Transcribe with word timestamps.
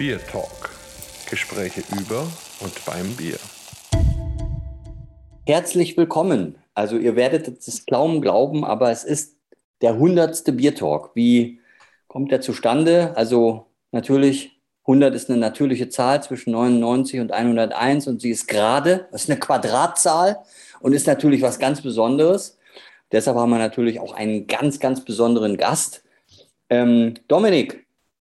Bier 0.00 0.18
Talk. 0.18 0.70
Gespräche 1.28 1.82
über 2.00 2.26
und 2.60 2.86
beim 2.86 3.14
Bier. 3.16 3.36
Herzlich 5.44 5.94
willkommen. 5.98 6.54
Also 6.72 6.96
ihr 6.96 7.16
werdet 7.16 7.46
es 7.48 7.84
glauben, 7.84 8.22
glauben, 8.22 8.64
aber 8.64 8.90
es 8.90 9.04
ist 9.04 9.36
der 9.82 9.98
hundertste 9.98 10.54
Bier 10.54 10.74
Talk. 10.74 11.10
Wie 11.12 11.60
kommt 12.08 12.32
der 12.32 12.40
zustande? 12.40 13.14
Also 13.14 13.66
natürlich 13.92 14.58
100 14.86 15.14
ist 15.14 15.28
eine 15.28 15.38
natürliche 15.38 15.90
Zahl 15.90 16.22
zwischen 16.22 16.52
99 16.52 17.20
und 17.20 17.32
101 17.32 18.06
und 18.06 18.22
sie 18.22 18.30
ist 18.30 18.48
gerade, 18.48 19.06
das 19.12 19.24
ist 19.24 19.30
eine 19.30 19.38
Quadratzahl 19.38 20.38
und 20.80 20.94
ist 20.94 21.08
natürlich 21.08 21.42
was 21.42 21.58
ganz 21.58 21.82
Besonderes. 21.82 22.56
Deshalb 23.12 23.36
haben 23.36 23.50
wir 23.50 23.58
natürlich 23.58 24.00
auch 24.00 24.14
einen 24.14 24.46
ganz, 24.46 24.80
ganz 24.80 25.04
besonderen 25.04 25.58
Gast. 25.58 26.02
Ähm, 26.70 27.16
Dominik, 27.28 27.84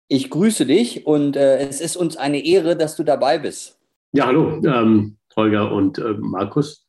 ich 0.09 0.30
grüße 0.30 0.67
dich 0.67 1.07
und 1.07 1.37
äh, 1.37 1.59
es 1.59 1.80
ist 1.80 1.97
uns 1.97 2.17
eine 2.17 2.45
Ehre, 2.45 2.77
dass 2.77 2.97
du 2.97 3.05
dabei 3.05 3.39
bist. 3.39 3.79
Ja, 4.12 4.27
hallo, 4.27 4.61
ähm, 4.65 5.19
Holger 5.37 5.71
und 5.71 5.98
äh, 5.98 6.15
Markus. 6.19 6.87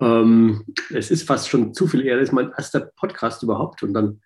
Ähm, 0.00 0.64
es 0.92 1.10
ist 1.10 1.26
fast 1.26 1.48
schon 1.48 1.74
zu 1.74 1.86
viel 1.86 2.04
Ehre. 2.04 2.20
Es 2.20 2.30
ist 2.30 2.34
mein 2.34 2.50
erster 2.56 2.90
Podcast 2.96 3.42
überhaupt 3.42 3.82
und 3.82 3.92
dann 3.92 4.20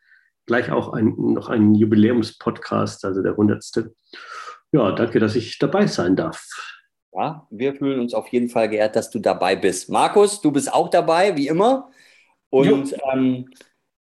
gleich 0.46 0.70
auch 0.70 0.92
ein, 0.92 1.14
noch 1.16 1.48
ein 1.48 1.74
Jubiläumspodcast, 1.74 3.04
also 3.04 3.22
der 3.22 3.36
hundertste. 3.36 3.92
Ja, 4.72 4.92
danke, 4.92 5.18
dass 5.18 5.34
ich 5.34 5.58
dabei 5.58 5.86
sein 5.86 6.14
darf. 6.16 6.46
Ja, 7.12 7.46
wir 7.50 7.74
fühlen 7.74 8.00
uns 8.00 8.14
auf 8.14 8.28
jeden 8.28 8.48
Fall 8.48 8.68
geehrt, 8.68 8.94
dass 8.94 9.10
du 9.10 9.18
dabei 9.18 9.56
bist. 9.56 9.90
Markus, 9.90 10.40
du 10.40 10.52
bist 10.52 10.72
auch 10.72 10.88
dabei, 10.88 11.36
wie 11.36 11.48
immer. 11.48 11.90
Und 12.50 12.94
ähm, 13.12 13.50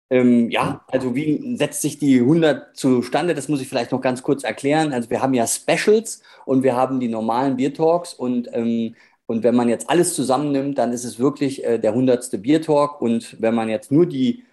ähm, 0.10 0.50
ja, 0.50 0.86
also 0.88 1.16
wie 1.16 1.58
setzt 1.58 1.82
sich 1.82 2.00
die 2.00 2.20
100 2.20 2.78
zustande? 2.78 3.36
Das 3.36 3.50
muss 3.50 3.62
ich 3.62 3.68
vielleicht 3.68 3.92
noch 3.92 4.02
ganz 4.02 4.24
kurz 4.24 4.44
erklären. 4.44 4.94
Also 4.94 5.10
wir 5.10 5.22
haben 5.22 5.34
ja 5.34 5.46
Specials 5.48 6.22
und 6.46 6.64
wir 6.64 6.76
haben 6.76 7.00
die 7.00 7.10
normalen 7.10 7.58
Beer 7.58 7.74
Talks 7.74 8.14
und 8.14 8.50
ähm, 8.54 8.96
und 9.28 9.44
wenn 9.44 9.56
man 9.56 9.68
jetzt 9.70 9.90
alles 9.90 10.16
zusammennimmt, 10.16 10.78
dann 10.78 10.94
ist 10.94 11.04
es 11.04 11.20
wirklich 11.20 11.64
äh, 11.64 11.78
der 11.78 11.92
100. 11.92 12.42
Beer 12.42 12.62
Talk. 12.62 13.02
Und 13.02 13.36
wenn 13.42 13.54
man 13.54 13.70
jetzt 13.70 13.92
nur 13.92 14.06
die 14.06 14.46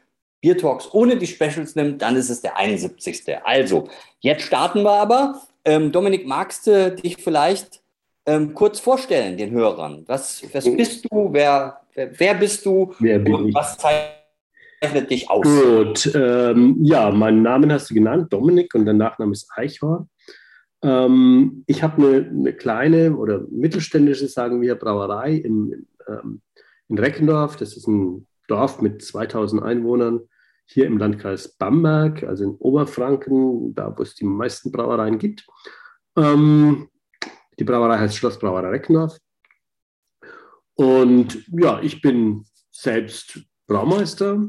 Beer 0.42 0.58
Talks 0.58 0.88
ohne 0.92 1.16
die 1.16 1.28
Specials 1.28 1.76
nimmt, 1.76 2.02
dann 2.02 2.16
ist 2.16 2.28
es 2.28 2.42
der 2.42 2.56
71. 2.56 3.22
Also, 3.44 3.88
jetzt 4.18 4.42
starten 4.42 4.82
wir 4.82 4.90
aber. 4.90 5.40
Ähm, 5.64 5.92
Dominik, 5.92 6.26
magst 6.26 6.66
du 6.66 6.90
dich 6.90 7.16
vielleicht 7.18 7.82
ähm, 8.26 8.52
kurz 8.52 8.80
vorstellen, 8.80 9.36
den 9.36 9.52
Hörern? 9.52 10.02
Was, 10.06 10.42
was 10.52 10.64
bist 10.64 11.06
du? 11.08 11.28
Wer, 11.32 11.80
wer, 11.94 12.34
bist 12.34 12.66
du? 12.66 12.92
Wer 12.98 13.20
bin 13.20 13.48
ich? 13.48 13.54
was 13.54 13.78
zeichnet 14.84 15.10
dich 15.10 15.30
aus? 15.30 15.42
Gut, 15.42 16.10
ähm, 16.14 16.78
ja, 16.82 17.10
meinen 17.10 17.42
Namen 17.42 17.72
hast 17.72 17.90
du 17.90 17.94
genannt, 17.94 18.32
Dominik, 18.32 18.74
und 18.74 18.84
der 18.84 18.94
Nachname 18.94 19.32
ist 19.32 19.50
Eichhorn. 19.54 20.08
Ähm, 20.82 21.64
ich 21.66 21.82
habe 21.82 22.06
eine, 22.06 22.28
eine, 22.28 22.52
kleine 22.52 23.16
oder 23.16 23.44
mittelständische, 23.50 24.28
sagen 24.28 24.60
wir, 24.60 24.74
Brauerei 24.74 25.32
in, 25.32 25.86
ähm, 26.06 26.42
in 26.88 26.98
Reckendorf. 26.98 27.56
Das 27.56 27.76
ist 27.76 27.86
ein 27.86 28.26
Dorf 28.48 28.82
mit 28.82 29.02
2000 29.02 29.62
Einwohnern 29.62 30.20
hier 30.66 30.86
im 30.86 30.98
Landkreis 30.98 31.56
Bamberg, 31.56 32.22
also 32.22 32.44
in 32.44 32.50
Oberfranken, 32.56 33.74
da 33.74 33.94
wo 33.96 34.02
es 34.02 34.14
die 34.14 34.24
meisten 34.24 34.72
Brauereien 34.72 35.18
gibt. 35.18 35.46
Ähm, 36.16 36.88
die 37.58 37.64
Brauerei 37.64 37.98
heißt 37.98 38.16
Schlossbrauerei 38.16 38.68
Reckendorf. 38.68 39.18
Und 40.74 41.46
ja, 41.52 41.80
ich 41.80 42.00
bin 42.02 42.44
selbst 42.70 43.40
Braumeister, 43.66 44.48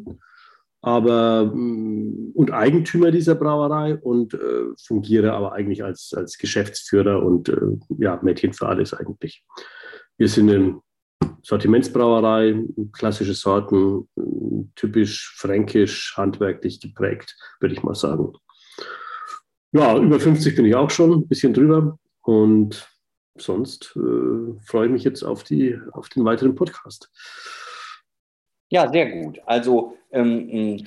aber 0.82 1.46
mm, 1.46 2.32
und 2.34 2.52
Eigentümer 2.52 3.12
dieser 3.12 3.36
Brauerei 3.36 3.96
und 3.96 4.34
äh, 4.34 4.66
fungiere 4.86 5.34
aber 5.34 5.54
eigentlich 5.54 5.84
als, 5.84 6.14
als 6.16 6.38
Geschäftsführer 6.38 7.24
und 7.24 7.50
äh, 7.50 7.60
ja, 7.98 8.20
Mädchen 8.22 8.54
für 8.54 8.68
alles 8.68 8.94
eigentlich. 8.94 9.44
Wir 10.18 10.30
sind 10.30 10.50
eine 10.52 10.80
Sortimentsbrauerei, 11.42 12.64
klassische 12.92 13.34
Sorten, 13.34 14.08
typisch 14.76 15.36
fränkisch, 15.38 16.16
handwerklich 16.18 16.80
geprägt, 16.80 17.36
würde 17.60 17.74
ich 17.74 17.84
mal 17.84 17.96
sagen. 17.96 18.34
Ja, 19.72 19.98
über 19.98 20.20
50 20.20 20.56
bin 20.56 20.66
ich 20.66 20.76
auch 20.76 20.90
schon, 20.90 21.12
ein 21.12 21.28
bisschen 21.28 21.54
drüber 21.54 21.98
und 22.22 22.88
sonst 23.38 23.96
äh, 23.96 24.60
freue 24.66 24.86
ich 24.86 24.92
mich 24.92 25.04
jetzt 25.04 25.24
auf, 25.24 25.44
die, 25.44 25.80
auf 25.92 26.10
den 26.10 26.26
weiteren 26.26 26.56
Podcast. 26.56 27.12
Ja, 28.70 28.92
sehr 28.92 29.10
gut. 29.12 29.40
Also 29.46 29.98
ähm, 30.12 30.86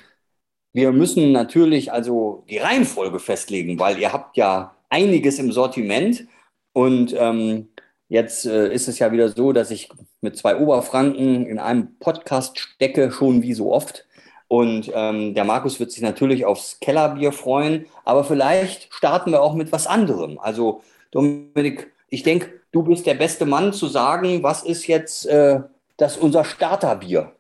wir 0.72 0.92
müssen 0.92 1.32
natürlich 1.32 1.92
also 1.92 2.44
die 2.48 2.58
Reihenfolge 2.58 3.18
festlegen, 3.18 3.78
weil 3.78 3.98
ihr 3.98 4.12
habt 4.12 4.36
ja 4.36 4.76
einiges 4.90 5.38
im 5.38 5.52
Sortiment 5.52 6.26
und 6.72 7.14
ähm, 7.16 7.68
jetzt 8.08 8.46
äh, 8.46 8.72
ist 8.72 8.88
es 8.88 8.98
ja 8.98 9.12
wieder 9.12 9.28
so, 9.28 9.52
dass 9.52 9.70
ich 9.70 9.88
mit 10.20 10.36
zwei 10.36 10.56
Oberfranken 10.56 11.46
in 11.46 11.58
einem 11.58 11.98
Podcast 11.98 12.58
stecke, 12.58 13.10
schon 13.10 13.42
wie 13.42 13.54
so 13.54 13.72
oft. 13.72 14.06
Und 14.48 14.90
ähm, 14.94 15.34
der 15.34 15.44
Markus 15.44 15.78
wird 15.78 15.92
sich 15.92 16.02
natürlich 16.02 16.46
aufs 16.46 16.80
Kellerbier 16.80 17.32
freuen, 17.32 17.86
aber 18.04 18.24
vielleicht 18.24 18.92
starten 18.94 19.30
wir 19.32 19.42
auch 19.42 19.54
mit 19.54 19.72
was 19.72 19.86
anderem. 19.86 20.38
Also 20.38 20.82
Dominik, 21.10 21.92
ich 22.08 22.22
denke, 22.22 22.50
du 22.72 22.82
bist 22.82 23.06
der 23.06 23.14
beste 23.14 23.46
Mann 23.46 23.72
zu 23.72 23.88
sagen, 23.88 24.42
was 24.42 24.62
ist 24.62 24.86
jetzt 24.86 25.26
äh, 25.26 25.60
das 25.98 26.16
unser 26.16 26.44
Starterbier? 26.44 27.32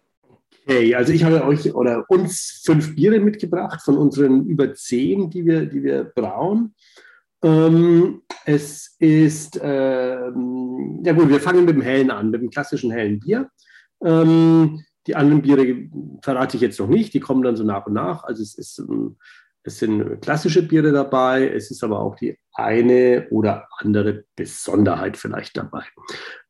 Hey, 0.70 0.94
also 0.94 1.14
ich 1.14 1.24
habe 1.24 1.46
euch 1.46 1.74
oder 1.74 2.04
uns 2.10 2.60
fünf 2.62 2.94
Biere 2.94 3.20
mitgebracht 3.20 3.80
von 3.80 3.96
unseren 3.96 4.44
über 4.44 4.74
zehn, 4.74 5.30
die 5.30 5.46
wir, 5.46 5.64
die 5.64 5.82
wir 5.82 6.04
brauen. 6.04 6.74
Ähm, 7.42 8.20
es 8.44 8.94
ist, 8.98 9.58
ähm, 9.62 11.00
ja 11.02 11.14
gut, 11.14 11.30
wir 11.30 11.40
fangen 11.40 11.64
mit 11.64 11.74
dem 11.74 11.80
hellen 11.80 12.10
an, 12.10 12.28
mit 12.28 12.42
dem 12.42 12.50
klassischen 12.50 12.90
hellen 12.90 13.18
Bier. 13.18 13.48
Ähm, 14.04 14.84
die 15.06 15.16
anderen 15.16 15.40
Biere 15.40 15.88
verrate 16.22 16.58
ich 16.58 16.62
jetzt 16.62 16.78
noch 16.78 16.88
nicht, 16.88 17.14
die 17.14 17.20
kommen 17.20 17.42
dann 17.42 17.56
so 17.56 17.64
nach 17.64 17.86
und 17.86 17.94
nach. 17.94 18.24
Also 18.24 18.42
es, 18.42 18.54
ist, 18.58 18.78
ähm, 18.78 19.16
es 19.62 19.78
sind 19.78 20.20
klassische 20.20 20.62
Biere 20.62 20.92
dabei, 20.92 21.48
es 21.48 21.70
ist 21.70 21.82
aber 21.82 21.98
auch 22.00 22.16
die 22.16 22.38
eine 22.52 23.26
oder 23.30 23.68
andere 23.78 24.24
Besonderheit 24.36 25.16
vielleicht 25.16 25.56
dabei. 25.56 25.84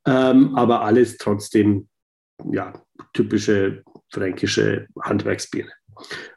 Ähm, 0.05 0.57
aber 0.57 0.83
alles 0.83 1.19
trotzdem 1.19 1.87
ja, 2.51 2.73
typische 3.13 3.85
fränkische 4.11 4.87
Handwerksbiere. 5.01 5.71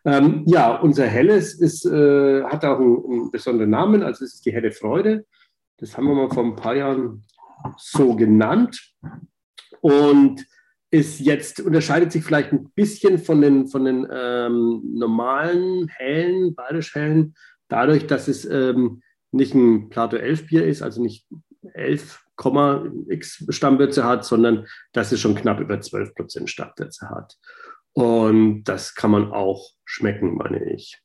Ähm, 0.06 0.44
ja, 0.48 0.76
unser 0.78 1.06
Helles 1.06 1.60
ist, 1.60 1.86
äh, 1.86 2.44
hat 2.44 2.66
auch 2.66 2.80
einen, 2.80 3.04
einen, 3.06 3.32
besonderen 3.32 3.70
Namen, 3.70 4.04
also 4.04 4.26
es 4.26 4.36
ist 4.36 4.46
die 4.46 4.54
helle 4.54 4.72
Freude. 4.72 5.26
Das 5.78 5.96
haben 5.98 6.08
wir 6.08 6.16
mal 6.16 6.30
vor 6.30 6.44
ein 6.44 6.56
paar 6.56 6.76
Jahren 6.76 7.24
so 7.78 8.16
genannt. 8.16 8.94
Und 9.82 10.46
ist 10.92 11.22
jetzt, 11.22 11.62
unterscheidet 11.62 12.12
sich 12.12 12.24
vielleicht 12.24 12.52
ein 12.52 12.70
bisschen 12.76 13.18
von 13.18 13.42
den, 13.42 13.68
von 13.68 13.86
den 13.86 14.06
ähm, 14.12 14.82
normalen 14.94 15.88
hellen, 15.88 16.54
bayerisch 16.54 16.94
hellen, 16.94 17.34
dadurch, 17.70 18.08
dass 18.08 18.28
es 18.28 18.46
ähm, 18.46 19.02
nicht 19.32 19.56
ein 19.56 19.88
Plato 19.90 20.18
11 20.18 20.48
Bier 20.48 20.66
ist, 20.66 20.82
also 20.82 21.02
nicht 21.02 21.26
11, 22.44 23.10
x 23.10 23.46
Stammwürze 23.50 24.04
hat, 24.04 24.26
sondern 24.26 24.68
dass 24.94 25.12
es 25.12 25.20
schon 25.20 25.36
knapp 25.36 25.60
über 25.60 25.80
12 25.80 26.16
Prozent 26.16 26.50
Stammwürze 26.50 27.10
hat. 27.10 27.38
Und 27.94 28.64
das 28.64 28.96
kann 28.96 29.12
man 29.12 29.32
auch 29.32 29.72
schmecken, 29.86 30.36
meine 30.36 30.64
ich. 30.74 31.00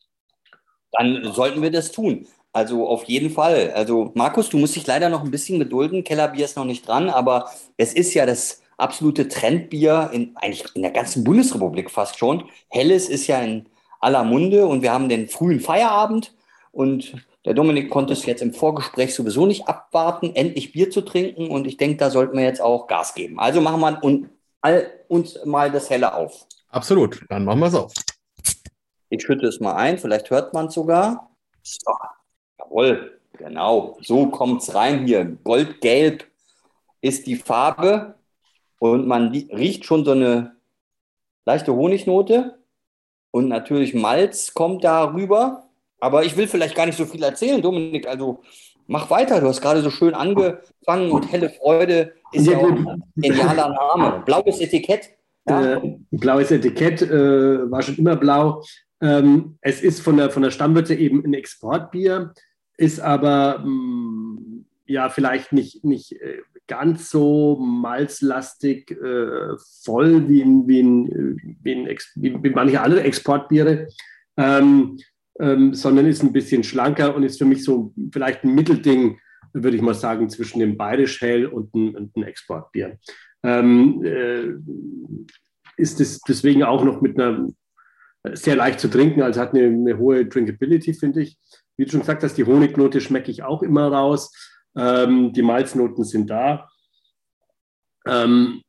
Dann 0.93 1.25
sollten 1.33 1.63
wir 1.63 1.71
das 1.71 1.93
tun. 1.93 2.27
Also 2.53 2.89
auf 2.89 3.05
jeden 3.05 3.31
Fall. 3.31 3.73
Also 3.75 4.13
Markus, 4.15 4.49
du 4.49 4.57
musst 4.57 4.77
dich 4.77 4.87
leider 4.87 5.09
noch 5.09 5.23
ein 5.23 5.31
bisschen 5.31 5.59
gedulden. 5.59 6.05
Kellerbier 6.05 6.45
ist 6.45 6.57
noch 6.57 6.65
nicht 6.65 6.89
dran, 6.89 7.11
aber 7.11 7.51
es 7.77 7.93
ist 7.93 8.15
ja 8.15 8.25
das 8.25 8.63
absolute 8.79 9.29
Trendbier 9.29 10.11
in 10.13 10.37
eigentlich 10.37 10.65
in 10.75 10.83
der 10.83 10.91
ganzen 10.91 11.25
Bundesrepublik 11.25 11.91
fast 11.91 12.19
schon. 12.19 12.45
Helles 12.69 13.09
ist 13.09 13.27
ja 13.27 13.41
in 13.41 13.67
aller 14.01 14.25
Munde 14.25 14.67
und 14.67 14.83
wir 14.83 14.93
haben 14.93 15.09
den 15.09 15.29
frühen 15.29 15.61
Feierabend 15.61 16.35
und 16.73 17.15
der 17.47 17.55
Dominik 17.55 17.91
konnte 17.91 18.13
es 18.13 18.27
jetzt 18.27 18.43
im 18.43 18.53
Vorgespräch 18.53 19.15
sowieso 19.15 19.47
nicht 19.47 19.69
abwarten, 19.69 20.35
endlich 20.35 20.73
Bier 20.73 20.91
zu 20.91 21.01
trinken 21.01 21.49
und 21.49 21.67
ich 21.67 21.77
denke, 21.77 21.97
da 21.97 22.11
sollten 22.11 22.37
wir 22.37 22.45
jetzt 22.45 22.61
auch 22.61 22.89
Gas 22.89 23.15
geben. 23.15 23.39
Also 23.39 23.61
machen 23.61 23.81
wir 23.81 24.91
uns 25.09 25.39
mal 25.45 25.71
das 25.71 25.89
Helle 25.89 26.13
auf. 26.15 26.47
Absolut, 26.69 27.25
dann 27.29 27.45
machen 27.45 27.61
wir 27.61 27.69
es 27.69 27.75
auf. 27.75 27.93
Ich 29.11 29.23
schütte 29.23 29.47
es 29.47 29.61
mal 29.61 29.77
ein, 29.77 29.97
vielleicht 29.97 30.29
hört 30.31 30.53
man 30.55 30.67
es 30.67 30.75
sogar. 30.75 31.31
So, 31.63 31.93
jawohl, 32.59 33.21
genau, 33.39 33.97
so 34.03 34.27
kommt 34.27 34.63
es 34.63 34.75
rein 34.75 35.07
hier. 35.07 35.25
Goldgelb 35.45 36.27
ist 37.01 37.29
die 37.29 37.37
Farbe 37.37 38.17
und 38.81 39.07
man 39.07 39.29
riecht 39.29 39.85
schon 39.85 40.05
so 40.05 40.11
eine 40.11 40.57
leichte 41.45 41.73
Honignote 41.73 42.59
und 43.31 43.47
natürlich 43.47 43.95
Malz 43.95 44.53
kommt 44.53 44.83
da 44.83 45.15
rüber. 45.15 45.66
Aber 46.01 46.25
ich 46.25 46.37
will 46.37 46.47
vielleicht 46.47 46.75
gar 46.75 46.87
nicht 46.87 46.99
so 46.99 47.07
viel 47.07 47.23
erzählen, 47.23 47.63
Dominik. 47.63 48.07
Also 48.07 48.43
mach 48.87 49.11
weiter. 49.11 49.41
Du 49.41 49.49
hast 49.49 49.61
gerade 49.61 49.83
so 49.83 49.91
schön 49.91 50.15
angefangen 50.15 51.11
und 51.11 51.31
helle 51.31 51.51
Freude 51.51 52.15
ist 52.33 52.47
ja, 52.47 52.59
auch 52.59 52.69
ein 52.69 53.03
genialer 53.17 53.71
Name. 53.71 54.23
Blaues 54.25 54.61
Etikett. 54.61 55.11
Ja. 55.49 55.75
Äh, 55.75 55.99
blaues 56.11 56.51
Etikett 56.51 57.03
äh, 57.03 57.71
war 57.71 57.83
schon 57.83 57.97
immer 57.97 58.17
blau. 58.17 58.63
Ähm, 59.01 59.59
es 59.61 59.83
ist 59.83 60.01
von 60.01 60.17
der, 60.17 60.31
von 60.31 60.43
der 60.43 60.51
Stammwürze 60.51 60.95
eben 60.95 61.25
ein 61.25 61.35
Exportbier, 61.35 62.33
ist 62.79 63.01
aber 63.01 63.59
mh, 63.59 63.67
mm, 63.67 64.67
ja, 64.87 65.09
vielleicht 65.11 65.53
nicht, 65.53 65.85
nicht 65.85 66.13
äh, 66.13 66.39
ganz 66.67 67.11
so 67.11 67.57
malzlastig 67.57 68.91
äh, 68.91 69.57
voll 69.85 70.29
wie, 70.29 70.45
wie, 70.67 70.85
wie, 71.63 71.99
wie, 72.15 72.43
wie, 72.43 72.51
manche 72.51 72.81
andere 72.81 73.03
Exportbiere, 73.03 73.89
ähm, 74.37 74.99
ähm, 75.41 75.75
sondern 75.75 76.07
ist 76.07 76.23
ein 76.23 76.33
bisschen 76.33 76.65
schlanker 76.65 77.15
und 77.15 77.23
ist 77.23 77.39
für 77.39 77.45
mich 77.45 77.65
so 77.65 77.95
vielleicht 78.13 78.45
ein 78.45 78.55
Mittelding, 78.55 79.19
würde 79.53 79.77
ich 79.77 79.83
mal 79.83 79.95
sagen, 79.95 80.29
zwischen 80.29 80.61
dem 80.61 80.77
Bayerisch 80.77 81.21
Hell 81.21 81.47
und 81.47 81.75
einem, 81.75 82.11
ein 82.17 82.23
Exportbier. 82.23 82.99
Ähm, 83.43 84.03
äh, 84.05 84.55
ist 85.77 86.01
es 86.01 86.21
deswegen 86.21 86.63
auch 86.63 86.85
noch 86.85 87.01
mit 87.01 87.19
einer 87.19 87.49
sehr 88.33 88.57
leicht 88.57 88.81
zu 88.81 88.89
trinken, 88.89 89.23
also 89.23 89.41
hat 89.41 89.55
eine, 89.55 89.67
eine 89.67 89.99
hohe 89.99 90.27
Drinkability, 90.27 90.95
finde 90.95 91.23
ich. 91.23 91.39
Wie 91.77 91.85
du 91.85 91.91
schon 91.91 92.01
gesagt 92.01 92.23
hast, 92.23 92.37
die 92.37 92.45
Honignote 92.45 93.01
schmecke 93.01 93.31
ich 93.31 93.43
auch 93.43 93.63
immer 93.63 93.93
raus. 93.93 94.33
Ähm, 94.77 95.33
die 95.33 95.43
Malznoten 95.43 96.05
sind 96.05 96.31
da. 96.31 96.69
Ähm, 98.07 98.63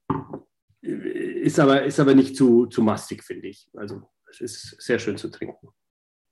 ist, 0.81 1.59
aber, 1.59 1.83
ist 1.83 1.99
aber 1.99 2.15
nicht 2.15 2.35
zu, 2.35 2.67
zu 2.67 2.81
mastig, 2.81 3.23
finde 3.23 3.47
ich. 3.47 3.69
Also 3.75 4.03
es 4.29 4.41
ist 4.41 4.81
sehr 4.81 4.99
schön 4.99 5.17
zu 5.17 5.29
trinken. 5.29 5.69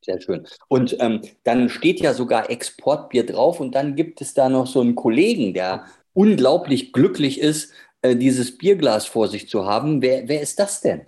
Sehr 0.05 0.21
schön. 0.21 0.45
Und 0.67 0.95
ähm, 0.99 1.21
dann 1.43 1.67
steht 1.67 1.99
ja 1.99 2.13
sogar 2.13 2.51
Exportbier 2.51 3.25
drauf 3.25 3.59
und 3.59 3.73
dann 3.73 3.95
gibt 3.95 4.21
es 4.21 4.35
da 4.35 4.49
noch 4.49 4.67
so 4.67 4.79
einen 4.81 4.93
Kollegen, 4.93 5.55
der 5.55 5.85
unglaublich 6.13 6.93
glücklich 6.93 7.41
ist, 7.41 7.73
äh, 8.03 8.15
dieses 8.15 8.55
Bierglas 8.55 9.07
vor 9.07 9.27
sich 9.27 9.49
zu 9.49 9.65
haben. 9.65 10.03
Wer, 10.03 10.27
wer 10.27 10.41
ist 10.41 10.59
das 10.59 10.81
denn? 10.81 11.01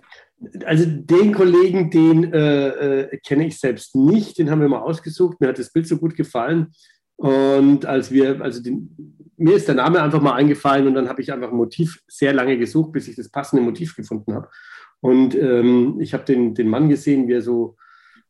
Also 0.64 0.84
den 0.86 1.32
Kollegen, 1.32 1.90
den 1.90 2.32
äh, 2.32 2.68
äh, 2.68 3.18
kenne 3.18 3.46
ich 3.46 3.60
selbst 3.60 3.94
nicht, 3.94 4.36
den 4.36 4.50
haben 4.50 4.60
wir 4.60 4.68
mal 4.68 4.80
ausgesucht. 4.80 5.40
Mir 5.40 5.48
hat 5.48 5.60
das 5.60 5.72
Bild 5.72 5.86
so 5.86 5.96
gut 5.96 6.16
gefallen. 6.16 6.72
Und 7.14 7.86
als 7.86 8.10
wir, 8.10 8.40
also 8.40 8.60
den, 8.60 9.16
mir 9.36 9.54
ist 9.54 9.68
der 9.68 9.76
Name 9.76 10.02
einfach 10.02 10.20
mal 10.20 10.34
eingefallen 10.34 10.88
und 10.88 10.94
dann 10.94 11.08
habe 11.08 11.22
ich 11.22 11.32
einfach 11.32 11.50
ein 11.50 11.56
Motiv 11.56 12.02
sehr 12.08 12.32
lange 12.32 12.58
gesucht, 12.58 12.90
bis 12.90 13.06
ich 13.06 13.14
das 13.14 13.28
passende 13.28 13.62
Motiv 13.62 13.94
gefunden 13.94 14.34
habe. 14.34 14.48
Und 15.00 15.36
ähm, 15.36 16.00
ich 16.00 16.14
habe 16.14 16.24
den, 16.24 16.54
den 16.54 16.68
Mann 16.68 16.88
gesehen, 16.88 17.28
wie 17.28 17.34
er 17.34 17.42
so 17.42 17.76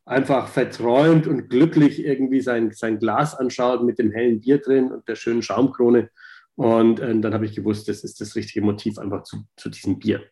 einfach 0.08 0.49
verträumt 0.49 1.26
und 1.26 1.49
glücklich 1.49 2.02
irgendwie 2.02 2.40
sein, 2.40 2.72
sein 2.72 2.99
Glas 2.99 3.34
anschaut 3.34 3.84
mit 3.84 3.99
dem 3.99 4.10
hellen 4.10 4.40
Bier 4.40 4.58
drin 4.58 4.90
und 4.90 5.06
der 5.06 5.16
schönen 5.16 5.43
Schaumkrone. 5.43 6.10
Und 6.56 6.99
äh, 6.99 7.19
dann 7.20 7.34
habe 7.34 7.44
ich 7.44 7.55
gewusst, 7.55 7.88
das 7.88 8.02
ist 8.02 8.20
das 8.20 8.34
richtige 8.34 8.64
Motiv 8.64 8.99
einfach 8.99 9.22
zu, 9.22 9.44
zu 9.56 9.69
diesem 9.69 9.99
Bier. 9.99 10.22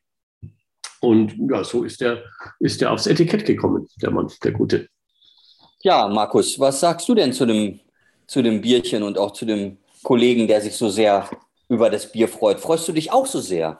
Und 1.00 1.36
ja, 1.50 1.62
so 1.62 1.84
ist 1.84 2.00
er 2.02 2.22
ist 2.58 2.80
der 2.80 2.90
aufs 2.90 3.06
Etikett 3.06 3.44
gekommen, 3.44 3.86
der 4.00 4.10
Mann, 4.10 4.32
der 4.42 4.52
Gute. 4.52 4.88
Ja, 5.82 6.08
Markus, 6.08 6.58
was 6.58 6.80
sagst 6.80 7.08
du 7.08 7.14
denn 7.14 7.32
zu 7.32 7.46
dem, 7.46 7.78
zu 8.26 8.42
dem 8.42 8.60
Bierchen 8.60 9.02
und 9.02 9.18
auch 9.18 9.32
zu 9.32 9.44
dem 9.44 9.76
Kollegen, 10.02 10.48
der 10.48 10.62
sich 10.62 10.74
so 10.74 10.88
sehr 10.88 11.28
über 11.68 11.90
das 11.90 12.10
Bier 12.10 12.28
freut? 12.28 12.58
Freust 12.58 12.88
du 12.88 12.92
dich 12.92 13.12
auch 13.12 13.26
so 13.26 13.40
sehr? 13.40 13.78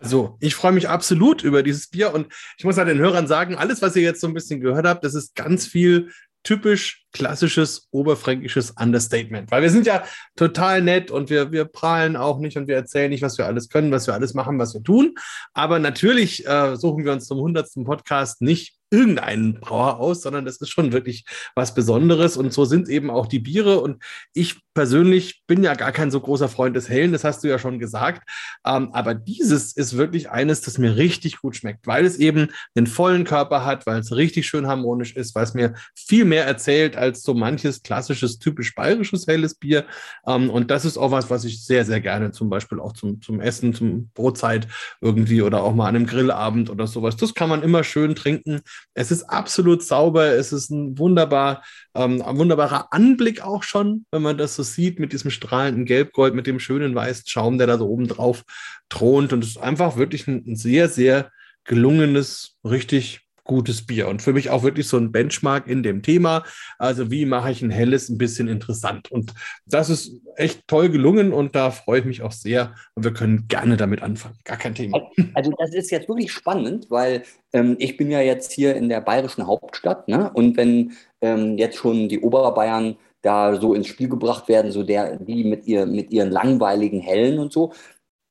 So, 0.00 0.36
ich 0.40 0.54
freue 0.54 0.72
mich 0.72 0.88
absolut 0.88 1.42
über 1.42 1.62
dieses 1.62 1.88
Bier 1.88 2.12
und 2.14 2.32
ich 2.58 2.64
muss 2.64 2.76
halt 2.76 2.88
den 2.88 2.98
Hörern 2.98 3.26
sagen, 3.26 3.56
alles, 3.56 3.82
was 3.82 3.96
ihr 3.96 4.02
jetzt 4.02 4.20
so 4.20 4.26
ein 4.26 4.34
bisschen 4.34 4.60
gehört 4.60 4.86
habt, 4.86 5.04
das 5.04 5.14
ist 5.14 5.34
ganz 5.34 5.66
viel 5.66 6.10
typisch 6.42 7.04
klassisches 7.12 7.88
oberfränkisches 7.90 8.72
Understatement. 8.72 9.50
Weil 9.50 9.62
wir 9.62 9.70
sind 9.70 9.86
ja 9.86 10.02
total 10.36 10.82
nett 10.82 11.10
und 11.10 11.30
wir, 11.30 11.52
wir 11.52 11.66
prahlen 11.66 12.16
auch 12.16 12.40
nicht 12.40 12.56
und 12.56 12.66
wir 12.66 12.74
erzählen 12.74 13.10
nicht, 13.10 13.22
was 13.22 13.38
wir 13.38 13.46
alles 13.46 13.68
können, 13.68 13.92
was 13.92 14.06
wir 14.06 14.14
alles 14.14 14.34
machen, 14.34 14.58
was 14.58 14.74
wir 14.74 14.82
tun. 14.82 15.14
Aber 15.52 15.78
natürlich 15.78 16.46
äh, 16.46 16.76
suchen 16.76 17.04
wir 17.04 17.12
uns 17.12 17.26
zum 17.26 17.38
hundertsten 17.38 17.84
Podcast 17.84 18.42
nicht 18.42 18.74
irgendeinen 18.92 19.54
Brauer 19.54 19.98
aus, 19.98 20.22
sondern 20.22 20.44
das 20.44 20.58
ist 20.58 20.68
schon 20.68 20.92
wirklich 20.92 21.24
was 21.54 21.74
Besonderes. 21.74 22.36
Und 22.36 22.52
so 22.52 22.64
sind 22.64 22.88
eben 22.88 23.10
auch 23.10 23.26
die 23.26 23.38
Biere. 23.38 23.80
Und 23.80 24.02
ich 24.34 24.60
persönlich 24.74 25.42
bin 25.46 25.62
ja 25.62 25.74
gar 25.74 25.92
kein 25.92 26.10
so 26.10 26.20
großer 26.20 26.48
Freund 26.48 26.76
des 26.76 26.88
Hellen, 26.88 27.12
das 27.12 27.24
hast 27.24 27.42
du 27.44 27.48
ja 27.48 27.58
schon 27.58 27.78
gesagt. 27.78 28.28
Ähm, 28.64 28.90
aber 28.92 29.14
dieses 29.14 29.72
ist 29.76 29.96
wirklich 29.96 30.30
eines, 30.30 30.60
das 30.60 30.78
mir 30.78 30.96
richtig 30.96 31.38
gut 31.38 31.56
schmeckt, 31.56 31.86
weil 31.86 32.04
es 32.04 32.18
eben 32.18 32.48
den 32.76 32.86
vollen 32.86 33.24
Körper 33.24 33.64
hat, 33.64 33.86
weil 33.86 34.00
es 34.00 34.14
richtig 34.14 34.46
schön 34.46 34.66
harmonisch 34.66 35.14
ist, 35.16 35.34
weil 35.34 35.44
es 35.44 35.54
mir 35.54 35.74
viel 35.94 36.24
mehr 36.24 36.46
erzählt 36.46 36.96
als 36.96 37.22
so 37.22 37.34
manches 37.34 37.82
klassisches, 37.82 38.38
typisch 38.38 38.74
bayerisches 38.74 39.26
helles 39.26 39.54
Bier. 39.54 39.86
Ähm, 40.26 40.50
und 40.50 40.70
das 40.70 40.84
ist 40.84 40.96
auch 40.96 41.10
was, 41.10 41.30
was 41.30 41.44
ich 41.44 41.64
sehr, 41.64 41.84
sehr 41.84 42.00
gerne 42.00 42.32
zum 42.32 42.48
Beispiel 42.50 42.80
auch 42.80 42.92
zum, 42.92 43.20
zum 43.20 43.40
Essen, 43.40 43.74
zum 43.74 44.10
Brotzeit 44.14 44.68
irgendwie 45.00 45.42
oder 45.42 45.62
auch 45.62 45.74
mal 45.74 45.88
an 45.88 45.96
einem 45.96 46.06
Grillabend 46.06 46.70
oder 46.70 46.86
sowas. 46.86 47.16
Das 47.16 47.34
kann 47.34 47.48
man 47.48 47.62
immer 47.62 47.84
schön 47.84 48.14
trinken. 48.14 48.60
Es 48.94 49.10
ist 49.10 49.24
absolut 49.24 49.82
sauber, 49.82 50.26
es 50.26 50.52
ist 50.52 50.70
ein 50.70 50.98
wunderbar, 50.98 51.64
ähm, 51.94 52.22
ein 52.22 52.38
wunderbarer 52.38 52.92
Anblick 52.92 53.42
auch 53.42 53.62
schon, 53.62 54.06
wenn 54.10 54.22
man 54.22 54.38
das 54.38 54.56
so 54.56 54.62
sieht, 54.62 54.98
mit 54.98 55.12
diesem 55.12 55.30
strahlenden 55.30 55.84
Gelbgold, 55.84 56.34
mit 56.34 56.46
dem 56.46 56.60
schönen 56.60 56.94
weißen 56.94 57.24
Schaum, 57.26 57.58
der 57.58 57.66
da 57.66 57.78
so 57.78 57.88
oben 57.88 58.08
drauf 58.08 58.44
thront. 58.88 59.32
Und 59.32 59.44
es 59.44 59.50
ist 59.50 59.58
einfach 59.58 59.96
wirklich 59.96 60.26
ein, 60.28 60.44
ein 60.46 60.56
sehr, 60.56 60.88
sehr 60.88 61.30
gelungenes, 61.64 62.56
richtig 62.64 63.21
gutes 63.44 63.86
Bier 63.86 64.08
und 64.08 64.22
für 64.22 64.32
mich 64.32 64.50
auch 64.50 64.62
wirklich 64.62 64.88
so 64.88 64.96
ein 64.96 65.12
Benchmark 65.12 65.66
in 65.66 65.82
dem 65.82 66.02
Thema. 66.02 66.44
Also 66.78 67.10
wie 67.10 67.26
mache 67.26 67.50
ich 67.50 67.62
ein 67.62 67.70
helles 67.70 68.08
ein 68.08 68.18
bisschen 68.18 68.48
interessant? 68.48 69.10
Und 69.10 69.34
das 69.66 69.90
ist 69.90 70.20
echt 70.36 70.66
toll 70.68 70.88
gelungen 70.88 71.32
und 71.32 71.54
da 71.54 71.70
freue 71.70 72.00
ich 72.00 72.04
mich 72.04 72.22
auch 72.22 72.32
sehr 72.32 72.74
und 72.94 73.04
wir 73.04 73.12
können 73.12 73.46
gerne 73.48 73.76
damit 73.76 74.02
anfangen. 74.02 74.38
Gar 74.44 74.58
kein 74.58 74.74
Thema. 74.74 75.10
Also 75.34 75.52
das 75.58 75.74
ist 75.74 75.90
jetzt 75.90 76.08
wirklich 76.08 76.32
spannend, 76.32 76.86
weil 76.90 77.22
ähm, 77.52 77.76
ich 77.78 77.96
bin 77.96 78.10
ja 78.10 78.20
jetzt 78.20 78.52
hier 78.52 78.76
in 78.76 78.88
der 78.88 79.00
bayerischen 79.00 79.46
Hauptstadt 79.46 80.08
ne? 80.08 80.30
und 80.32 80.56
wenn 80.56 80.92
ähm, 81.20 81.58
jetzt 81.58 81.76
schon 81.76 82.08
die 82.08 82.20
Oberbayern 82.20 82.96
da 83.22 83.58
so 83.60 83.72
ins 83.72 83.86
Spiel 83.86 84.08
gebracht 84.08 84.48
werden, 84.48 84.72
so 84.72 84.82
der, 84.82 85.16
die 85.16 85.44
mit, 85.44 85.66
ihr, 85.66 85.86
mit 85.86 86.12
ihren 86.12 86.30
langweiligen 86.30 87.00
Hellen 87.00 87.38
und 87.38 87.52
so, 87.52 87.72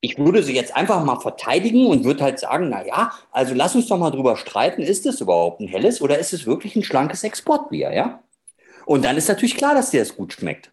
ich 0.04 0.18
würde 0.18 0.42
sie 0.42 0.54
jetzt 0.54 0.74
einfach 0.74 1.04
mal 1.04 1.20
verteidigen 1.20 1.86
und 1.86 2.04
würde 2.04 2.24
halt 2.24 2.40
sagen, 2.40 2.68
na 2.68 2.84
ja, 2.84 3.12
also 3.30 3.54
lass 3.54 3.76
uns 3.76 3.86
doch 3.86 3.98
mal 3.98 4.10
drüber 4.10 4.36
streiten, 4.36 4.82
ist 4.82 5.06
es 5.06 5.20
überhaupt 5.20 5.60
ein 5.60 5.68
helles 5.68 6.02
oder 6.02 6.18
ist 6.18 6.32
es 6.32 6.44
wirklich 6.44 6.74
ein 6.74 6.82
schlankes 6.82 7.22
Exportbier, 7.22 7.92
ja? 7.94 8.20
Und 8.84 9.04
dann 9.04 9.16
ist 9.16 9.28
natürlich 9.28 9.56
klar, 9.56 9.76
dass 9.76 9.90
dir 9.90 10.00
das 10.00 10.16
gut 10.16 10.32
schmeckt. 10.32 10.72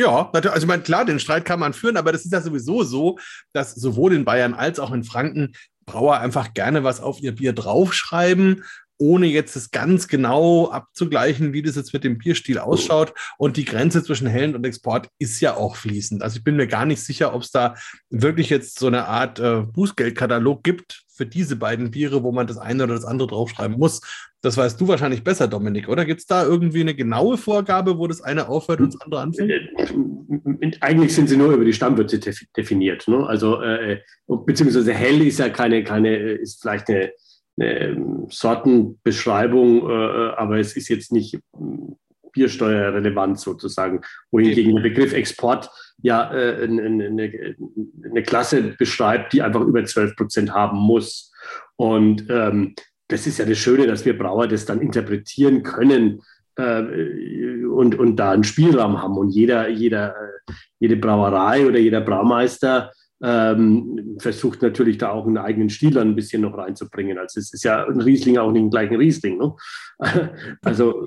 Ja, 0.00 0.30
also 0.32 0.56
ich 0.56 0.66
meine, 0.66 0.82
klar, 0.82 1.04
den 1.04 1.20
Streit 1.20 1.44
kann 1.44 1.60
man 1.60 1.74
führen, 1.74 1.98
aber 1.98 2.12
das 2.12 2.24
ist 2.24 2.32
ja 2.32 2.40
sowieso 2.40 2.82
so, 2.82 3.18
dass 3.52 3.74
sowohl 3.74 4.14
in 4.14 4.24
Bayern 4.24 4.54
als 4.54 4.80
auch 4.80 4.92
in 4.92 5.04
Franken 5.04 5.52
Brauer 5.84 6.18
einfach 6.18 6.54
gerne 6.54 6.82
was 6.82 7.00
auf 7.00 7.20
ihr 7.20 7.34
Bier 7.34 7.52
draufschreiben 7.52 8.64
ohne 9.00 9.26
jetzt 9.26 9.56
es 9.56 9.70
ganz 9.70 10.08
genau 10.08 10.70
abzugleichen, 10.70 11.52
wie 11.54 11.62
das 11.62 11.74
jetzt 11.74 11.94
mit 11.94 12.04
dem 12.04 12.18
Bierstil 12.18 12.58
ausschaut. 12.58 13.14
Und 13.38 13.56
die 13.56 13.64
Grenze 13.64 14.04
zwischen 14.04 14.26
Hellen 14.26 14.54
und 14.54 14.64
Export 14.66 15.08
ist 15.18 15.40
ja 15.40 15.56
auch 15.56 15.76
fließend. 15.76 16.22
Also 16.22 16.36
ich 16.36 16.44
bin 16.44 16.56
mir 16.56 16.66
gar 16.66 16.84
nicht 16.84 17.02
sicher, 17.02 17.34
ob 17.34 17.42
es 17.42 17.50
da 17.50 17.74
wirklich 18.10 18.50
jetzt 18.50 18.78
so 18.78 18.88
eine 18.88 19.06
Art 19.06 19.40
äh, 19.40 19.62
Bußgeldkatalog 19.62 20.62
gibt 20.62 21.02
für 21.08 21.24
diese 21.24 21.56
beiden 21.56 21.90
Biere, 21.90 22.22
wo 22.22 22.30
man 22.30 22.46
das 22.46 22.58
eine 22.58 22.84
oder 22.84 22.94
das 22.94 23.04
andere 23.06 23.28
draufschreiben 23.28 23.78
muss. 23.78 24.02
Das 24.42 24.56
weißt 24.56 24.78
du 24.80 24.88
wahrscheinlich 24.88 25.24
besser, 25.24 25.48
Dominik, 25.48 25.88
oder? 25.88 26.04
Gibt 26.04 26.20
es 26.20 26.26
da 26.26 26.44
irgendwie 26.44 26.80
eine 26.80 26.94
genaue 26.94 27.38
Vorgabe, 27.38 27.98
wo 27.98 28.06
das 28.06 28.22
eine 28.22 28.48
aufhört 28.48 28.80
und 28.80 28.94
das 28.94 29.00
andere 29.00 29.20
anfängt? 29.22 29.50
Äh, 29.50 30.72
eigentlich 30.80 31.14
sind 31.14 31.28
sie 31.28 31.36
nur 31.36 31.52
über 31.52 31.64
die 31.64 31.72
Stammwürze 31.72 32.20
definiert. 32.56 33.08
Ne? 33.08 33.26
Also, 33.26 33.62
äh, 33.62 34.00
beziehungsweise 34.26 34.92
hell 34.92 35.20
ist 35.22 35.38
ja 35.38 35.48
keine, 35.48 35.84
keine, 35.84 36.16
ist 36.16 36.60
vielleicht 36.60 36.88
eine 36.88 37.12
eine 37.60 38.26
Sortenbeschreibung, 38.28 39.88
äh, 39.88 40.32
aber 40.36 40.58
es 40.58 40.76
ist 40.76 40.88
jetzt 40.88 41.12
nicht 41.12 41.38
hm, 41.56 41.96
biersteuerrelevant 42.32 43.38
sozusagen, 43.38 44.00
wohingegen 44.30 44.76
der 44.76 44.82
Begriff 44.82 45.12
Export 45.12 45.70
ja 46.02 46.32
äh, 46.32 46.62
eine, 46.64 47.06
eine, 47.06 48.22
Klasse 48.22 48.74
beschreibt, 48.78 49.32
die 49.32 49.42
einfach 49.42 49.60
über 49.60 49.84
12 49.84 50.16
Prozent 50.16 50.52
haben 50.52 50.78
muss. 50.78 51.32
Und 51.76 52.26
ähm, 52.30 52.74
das 53.08 53.26
ist 53.26 53.38
ja 53.38 53.44
das 53.44 53.58
Schöne, 53.58 53.86
dass 53.86 54.04
wir 54.04 54.16
Brauer 54.16 54.46
das 54.46 54.64
dann 54.64 54.80
interpretieren 54.80 55.62
können 55.62 56.22
äh, 56.56 57.64
und, 57.64 57.98
und 57.98 58.16
da 58.16 58.32
einen 58.32 58.44
Spielraum 58.44 59.02
haben. 59.02 59.18
Und 59.18 59.30
jeder, 59.30 59.68
jeder, 59.68 60.10
äh, 60.10 60.52
jede 60.78 60.96
Brauerei 60.96 61.66
oder 61.66 61.78
jeder 61.78 62.00
Braumeister 62.00 62.92
ähm, 63.22 64.16
versucht 64.18 64.62
natürlich 64.62 64.98
da 64.98 65.10
auch 65.10 65.26
einen 65.26 65.38
eigenen 65.38 65.68
Stil 65.68 65.90
dann 65.90 66.08
ein 66.08 66.16
bisschen 66.16 66.42
noch 66.42 66.56
reinzubringen. 66.56 67.18
Also 67.18 67.38
es 67.38 67.52
ist 67.52 67.64
ja 67.64 67.86
ein 67.86 68.00
Riesling 68.00 68.38
auch 68.38 68.50
nicht 68.50 68.70
gleich 68.70 68.90
ein 68.90 68.96
Riesling. 68.96 69.38
Ne? 69.38 69.54
Also 70.62 71.06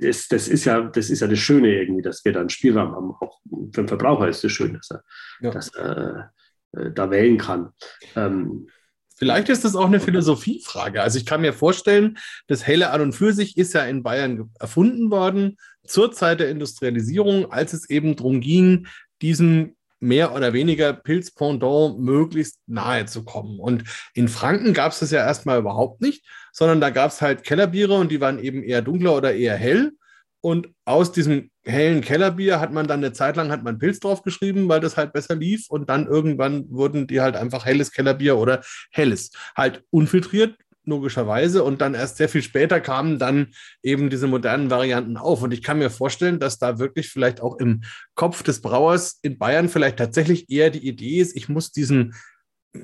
das, 0.00 0.28
das, 0.28 0.48
ist 0.48 0.64
ja, 0.64 0.82
das 0.82 1.10
ist 1.10 1.20
ja 1.20 1.26
das 1.26 1.38
Schöne 1.38 1.74
irgendwie, 1.74 2.02
dass 2.02 2.24
wir 2.24 2.32
da 2.32 2.40
einen 2.40 2.50
Spielraum 2.50 2.94
haben. 2.94 3.10
Auch 3.20 3.40
für 3.72 3.82
den 3.82 3.88
Verbraucher 3.88 4.28
ist 4.28 4.44
es 4.44 4.52
schön, 4.52 4.74
dass 4.74 4.90
er, 4.90 5.02
ja. 5.40 5.50
dass 5.50 5.74
er 5.74 6.32
äh, 6.72 6.90
da 6.92 7.10
wählen 7.10 7.38
kann. 7.38 7.70
Ähm, 8.14 8.68
Vielleicht 9.16 9.48
ist 9.48 9.64
das 9.64 9.74
auch 9.74 9.86
eine 9.86 9.98
Philosophiefrage. 9.98 11.02
Also 11.02 11.18
ich 11.18 11.26
kann 11.26 11.40
mir 11.40 11.52
vorstellen, 11.52 12.18
das 12.46 12.64
Helle 12.64 12.90
an 12.90 13.00
und 13.00 13.12
für 13.14 13.32
sich 13.32 13.56
ist 13.56 13.74
ja 13.74 13.82
in 13.82 14.04
Bayern 14.04 14.52
erfunden 14.60 15.10
worden 15.10 15.56
zur 15.84 16.12
Zeit 16.12 16.38
der 16.38 16.50
Industrialisierung, 16.50 17.50
als 17.50 17.72
es 17.72 17.90
eben 17.90 18.14
darum 18.14 18.40
ging, 18.40 18.86
diesen 19.20 19.76
mehr 20.00 20.34
oder 20.34 20.52
weniger 20.52 20.92
Pilzpendant 20.92 21.98
möglichst 21.98 22.60
nahe 22.66 23.06
zu 23.06 23.24
kommen. 23.24 23.58
Und 23.58 23.84
in 24.14 24.28
Franken 24.28 24.72
gab 24.72 24.92
es 24.92 25.00
das 25.00 25.10
ja 25.10 25.20
erstmal 25.20 25.58
überhaupt 25.58 26.00
nicht, 26.00 26.24
sondern 26.52 26.80
da 26.80 26.90
gab 26.90 27.10
es 27.10 27.20
halt 27.20 27.44
Kellerbiere 27.44 27.94
und 27.94 28.10
die 28.10 28.20
waren 28.20 28.38
eben 28.38 28.62
eher 28.62 28.82
dunkler 28.82 29.16
oder 29.16 29.34
eher 29.34 29.56
hell. 29.56 29.92
Und 30.40 30.68
aus 30.84 31.10
diesem 31.10 31.50
hellen 31.64 32.00
Kellerbier 32.00 32.60
hat 32.60 32.72
man 32.72 32.86
dann 32.86 33.00
eine 33.00 33.12
Zeit 33.12 33.36
lang 33.36 33.50
hat 33.50 33.64
man 33.64 33.78
Pilz 33.78 33.98
drauf 33.98 34.22
geschrieben, 34.22 34.68
weil 34.68 34.80
das 34.80 34.96
halt 34.96 35.12
besser 35.12 35.34
lief. 35.34 35.66
Und 35.68 35.88
dann 35.90 36.06
irgendwann 36.06 36.70
wurden 36.70 37.06
die 37.06 37.20
halt 37.20 37.36
einfach 37.36 37.66
helles 37.66 37.90
Kellerbier 37.90 38.38
oder 38.38 38.62
helles. 38.92 39.32
Halt 39.56 39.82
unfiltriert, 39.90 40.54
logischerweise. 40.88 41.62
Und 41.64 41.80
dann 41.80 41.94
erst 41.94 42.16
sehr 42.16 42.28
viel 42.28 42.42
später 42.42 42.80
kamen 42.80 43.18
dann 43.18 43.48
eben 43.82 44.10
diese 44.10 44.26
modernen 44.26 44.70
Varianten 44.70 45.16
auf. 45.16 45.42
Und 45.42 45.52
ich 45.52 45.62
kann 45.62 45.78
mir 45.78 45.90
vorstellen, 45.90 46.38
dass 46.38 46.58
da 46.58 46.78
wirklich 46.78 47.08
vielleicht 47.10 47.40
auch 47.40 47.58
im 47.58 47.82
Kopf 48.14 48.42
des 48.42 48.60
Brauers 48.60 49.18
in 49.22 49.38
Bayern 49.38 49.68
vielleicht 49.68 49.98
tatsächlich 49.98 50.50
eher 50.50 50.70
die 50.70 50.86
Idee 50.86 51.20
ist, 51.20 51.36
ich 51.36 51.48
muss 51.48 51.72
diesen 51.72 52.14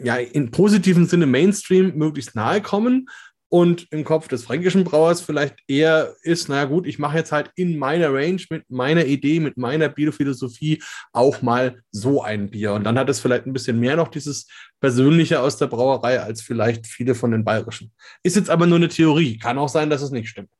ja, 0.03 0.17
in 0.17 0.51
positiven 0.51 1.07
Sinne 1.07 1.27
Mainstream 1.27 1.97
möglichst 1.97 2.35
nahe 2.35 2.63
kommen 2.63 3.07
und 3.55 3.87
im 3.93 4.03
Kopf 4.03 4.27
des 4.27 4.43
fränkischen 4.43 4.83
Brauers 4.83 5.21
vielleicht 5.21 5.55
eher 5.69 6.17
ist, 6.25 6.49
naja 6.49 6.65
gut, 6.65 6.89
ich 6.89 6.99
mache 6.99 7.19
jetzt 7.19 7.31
halt 7.31 7.53
in 7.55 7.79
meiner 7.79 8.13
Range 8.13 8.43
mit 8.51 8.69
meiner 8.69 9.07
Idee, 9.07 9.39
mit 9.39 9.57
meiner 9.57 9.89
Biophilosophie 9.89 10.83
auch 11.13 11.41
mal 11.41 11.81
so 11.93 12.21
ein 12.21 12.51
Bier. 12.51 12.73
Und 12.73 12.83
dann 12.83 12.99
hat 12.99 13.09
es 13.09 13.21
vielleicht 13.21 13.47
ein 13.47 13.53
bisschen 13.53 13.79
mehr 13.79 13.95
noch 13.95 14.09
dieses 14.09 14.49
Persönliche 14.81 15.39
aus 15.39 15.57
der 15.57 15.69
Brauerei 15.69 16.21
als 16.21 16.43
vielleicht 16.43 16.89
viele 16.89 17.15
von 17.15 17.31
den 17.31 17.45
bayerischen. 17.45 17.93
Ist 18.25 18.35
jetzt 18.35 18.51
aber 18.51 18.67
nur 18.67 18.79
eine 18.79 18.89
Theorie. 18.89 19.39
Kann 19.39 19.57
auch 19.57 19.69
sein, 19.69 19.89
dass 19.89 20.03
es 20.03 20.11
nicht 20.11 20.29
stimmt. 20.29 20.51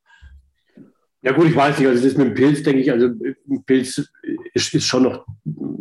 Ja 1.21 1.33
gut, 1.33 1.47
ich 1.47 1.55
weiß 1.55 1.77
nicht, 1.77 1.89
also 1.89 2.01
das 2.01 2.15
mit 2.15 2.27
dem 2.27 2.33
Pilz, 2.33 2.63
denke 2.63 2.79
ich, 2.79 2.89
also 2.89 3.09
Pilz 3.65 4.09
ist, 4.53 4.73
ist 4.73 4.85
schon 4.85 5.03
noch 5.03 5.25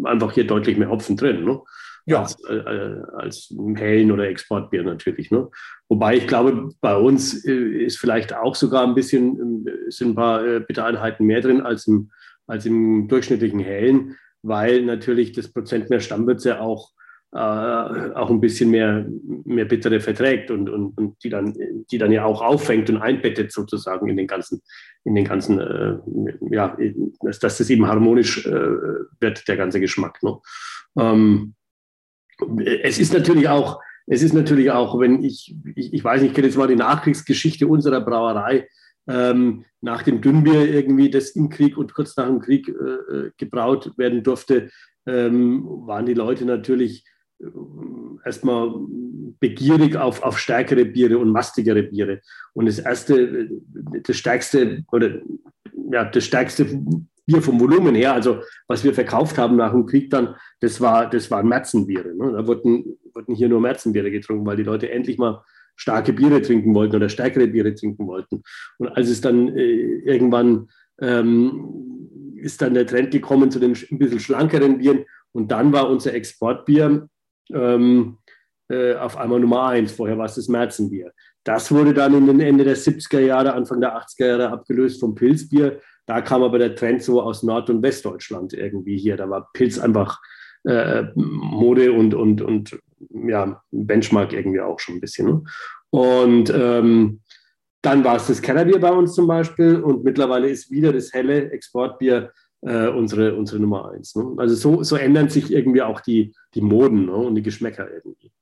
einfach 0.02 0.32
hier 0.32 0.48
deutlich 0.48 0.76
mehr 0.76 0.90
Hopfen 0.90 1.16
drin. 1.16 1.44
Ne? 1.44 1.60
Ja. 2.06 2.20
als, 2.20 2.42
äh, 2.44 3.02
als 3.16 3.54
Hellen 3.76 4.12
oder 4.12 4.28
Exportbier 4.28 4.82
natürlich. 4.82 5.30
Ne? 5.30 5.48
Wobei 5.88 6.16
ich 6.16 6.26
glaube, 6.26 6.70
bei 6.80 6.96
uns 6.96 7.44
äh, 7.44 7.52
ist 7.52 7.98
vielleicht 7.98 8.34
auch 8.34 8.54
sogar 8.54 8.86
ein 8.86 8.94
bisschen, 8.94 9.66
äh, 9.66 9.90
sind 9.90 10.10
ein 10.10 10.14
paar 10.14 10.46
äh, 10.46 10.60
Bittereinheiten 10.60 11.26
mehr 11.26 11.40
drin 11.40 11.60
als 11.60 11.86
im, 11.86 12.10
als 12.46 12.66
im 12.66 13.08
durchschnittlichen 13.08 13.60
Hellen, 13.60 14.16
weil 14.42 14.82
natürlich 14.82 15.32
das 15.32 15.52
Prozent 15.52 15.90
mehr 15.90 16.00
Stammwürze 16.00 16.60
auch 16.60 16.94
äh, 17.34 18.12
auch 18.14 18.30
ein 18.30 18.40
bisschen 18.40 18.70
mehr, 18.70 19.04
mehr 19.44 19.64
Bittere 19.64 19.98
verträgt 19.98 20.52
und, 20.52 20.70
und, 20.70 20.96
und 20.96 21.24
die, 21.24 21.30
dann, 21.30 21.52
die 21.90 21.98
dann 21.98 22.12
ja 22.12 22.24
auch 22.24 22.40
auffängt 22.40 22.88
und 22.90 22.98
einbettet 22.98 23.50
sozusagen 23.50 24.08
in 24.08 24.16
den 24.16 24.28
ganzen, 24.28 24.62
in 25.02 25.16
den 25.16 25.24
ganzen, 25.24 25.58
äh, 25.58 25.98
ja, 26.50 26.76
dass, 27.22 27.40
dass 27.40 27.58
das 27.58 27.70
eben 27.70 27.88
harmonisch 27.88 28.46
äh, 28.46 28.52
wird, 29.18 29.48
der 29.48 29.56
ganze 29.56 29.80
Geschmack. 29.80 30.22
Ne? 30.22 30.38
Ähm, 30.96 31.54
es 32.82 32.98
ist 32.98 33.12
natürlich 33.12 33.48
auch, 33.48 33.80
es 34.06 34.22
ist 34.22 34.34
natürlich 34.34 34.70
auch, 34.70 34.98
wenn 35.00 35.22
ich, 35.22 35.54
ich, 35.74 35.92
ich 35.92 36.04
weiß 36.04 36.20
nicht, 36.20 36.30
ich 36.30 36.34
kenne 36.34 36.48
jetzt 36.48 36.56
mal 36.56 36.68
die 36.68 36.76
Nachkriegsgeschichte 36.76 37.66
unserer 37.66 38.00
Brauerei, 38.00 38.68
ähm, 39.06 39.64
nach 39.80 40.02
dem 40.02 40.20
Dünnbier 40.20 40.68
irgendwie, 40.72 41.10
das 41.10 41.30
im 41.30 41.48
Krieg 41.48 41.76
und 41.76 41.94
kurz 41.94 42.16
nach 42.16 42.26
dem 42.26 42.40
Krieg 42.40 42.68
äh, 42.68 42.72
äh 42.72 43.30
gebraut 43.36 43.92
werden 43.96 44.22
durfte, 44.22 44.70
ähm, 45.06 45.64
waren 45.86 46.06
die 46.06 46.14
Leute 46.14 46.44
natürlich 46.44 47.04
äh, 47.38 47.46
erstmal 48.24 48.74
begierig 49.40 49.96
auf, 49.96 50.22
auf 50.22 50.38
stärkere 50.38 50.84
Biere 50.84 51.18
und 51.18 51.30
mastigere 51.30 51.82
Biere. 51.82 52.20
Und 52.54 52.66
das 52.66 52.78
erste, 52.78 53.50
das 54.02 54.16
stärkste 54.16 54.84
oder 54.90 55.20
ja, 55.90 56.04
das 56.04 56.24
stärkste 56.24 56.66
Bier 57.26 57.42
vom 57.42 57.60
Volumen 57.60 57.94
her, 57.94 58.12
also 58.12 58.40
was 58.68 58.84
wir 58.84 58.94
verkauft 58.94 59.38
haben 59.38 59.56
nach 59.56 59.72
dem 59.72 59.86
Krieg 59.86 60.10
dann, 60.10 60.34
das, 60.60 60.80
war, 60.80 61.08
das 61.08 61.30
waren 61.30 61.48
Märzenbiere. 61.48 62.14
Ne? 62.14 62.32
Da 62.32 62.46
wurden, 62.46 62.98
wurden 63.14 63.34
hier 63.34 63.48
nur 63.48 63.60
Märzenbiere 63.60 64.10
getrunken, 64.10 64.46
weil 64.46 64.56
die 64.56 64.62
Leute 64.62 64.90
endlich 64.90 65.18
mal 65.18 65.42
starke 65.76 66.12
Biere 66.12 66.42
trinken 66.42 66.74
wollten 66.74 66.96
oder 66.96 67.08
stärkere 67.08 67.46
Biere 67.46 67.74
trinken 67.74 68.06
wollten. 68.06 68.42
Und 68.78 68.88
als 68.88 69.08
es 69.08 69.20
dann 69.20 69.56
äh, 69.56 69.98
irgendwann 70.04 70.68
ähm, 71.00 72.36
ist 72.36 72.60
dann 72.60 72.74
der 72.74 72.86
Trend 72.86 73.10
gekommen 73.10 73.50
zu 73.50 73.58
den 73.58 73.72
ein 73.72 73.98
bisschen 73.98 74.20
schlankeren 74.20 74.78
Bieren 74.78 75.04
und 75.32 75.50
dann 75.50 75.72
war 75.72 75.88
unser 75.88 76.14
Exportbier 76.14 77.08
ähm, 77.52 78.18
äh, 78.68 78.94
auf 78.94 79.16
einmal 79.16 79.40
Nummer 79.40 79.68
eins. 79.68 79.92
Vorher 79.92 80.18
war 80.18 80.26
es 80.26 80.36
das 80.36 80.48
Märzenbier. 80.48 81.12
Das 81.42 81.70
wurde 81.72 81.92
dann 81.92 82.14
in 82.14 82.26
den 82.26 82.40
Ende 82.40 82.64
der 82.64 82.76
70er 82.76 83.20
Jahre, 83.20 83.54
Anfang 83.54 83.80
der 83.80 83.96
80er 83.96 84.26
Jahre 84.26 84.50
abgelöst 84.50 85.00
vom 85.00 85.14
Pilzbier. 85.14 85.80
Da 86.06 86.20
kam 86.20 86.42
aber 86.42 86.58
der 86.58 86.74
Trend 86.74 87.02
so 87.02 87.22
aus 87.22 87.42
Nord- 87.42 87.70
und 87.70 87.82
Westdeutschland 87.82 88.52
irgendwie 88.52 88.98
hier. 88.98 89.16
Da 89.16 89.28
war 89.28 89.50
Pilz 89.52 89.78
einfach 89.78 90.20
äh, 90.64 91.04
Mode 91.14 91.92
und, 91.92 92.14
und, 92.14 92.42
und 92.42 92.78
ja, 93.10 93.62
Benchmark 93.70 94.32
irgendwie 94.32 94.60
auch 94.60 94.78
schon 94.80 94.96
ein 94.96 95.00
bisschen. 95.00 95.26
Ne? 95.26 95.44
Und 95.90 96.52
ähm, 96.54 97.20
dann 97.82 98.02
war 98.04 98.16
es 98.16 98.26
das 98.26 98.42
Kellerbier 98.42 98.80
bei 98.80 98.90
uns 98.90 99.14
zum 99.14 99.26
Beispiel 99.26 99.76
und 99.76 100.04
mittlerweile 100.04 100.48
ist 100.48 100.70
wieder 100.70 100.92
das 100.92 101.12
helle 101.12 101.50
Exportbier 101.50 102.32
äh, 102.62 102.88
unsere, 102.88 103.34
unsere 103.34 103.60
Nummer 103.60 103.90
eins. 103.92 104.14
Ne? 104.14 104.34
Also 104.38 104.54
so, 104.54 104.82
so 104.82 104.96
ändern 104.96 105.28
sich 105.28 105.52
irgendwie 105.52 105.82
auch 105.82 106.00
die, 106.00 106.34
die 106.54 106.62
Moden 106.62 107.06
ne? 107.06 107.12
und 107.12 107.34
die 107.34 107.42
Geschmäcker 107.42 107.90
irgendwie 107.90 108.32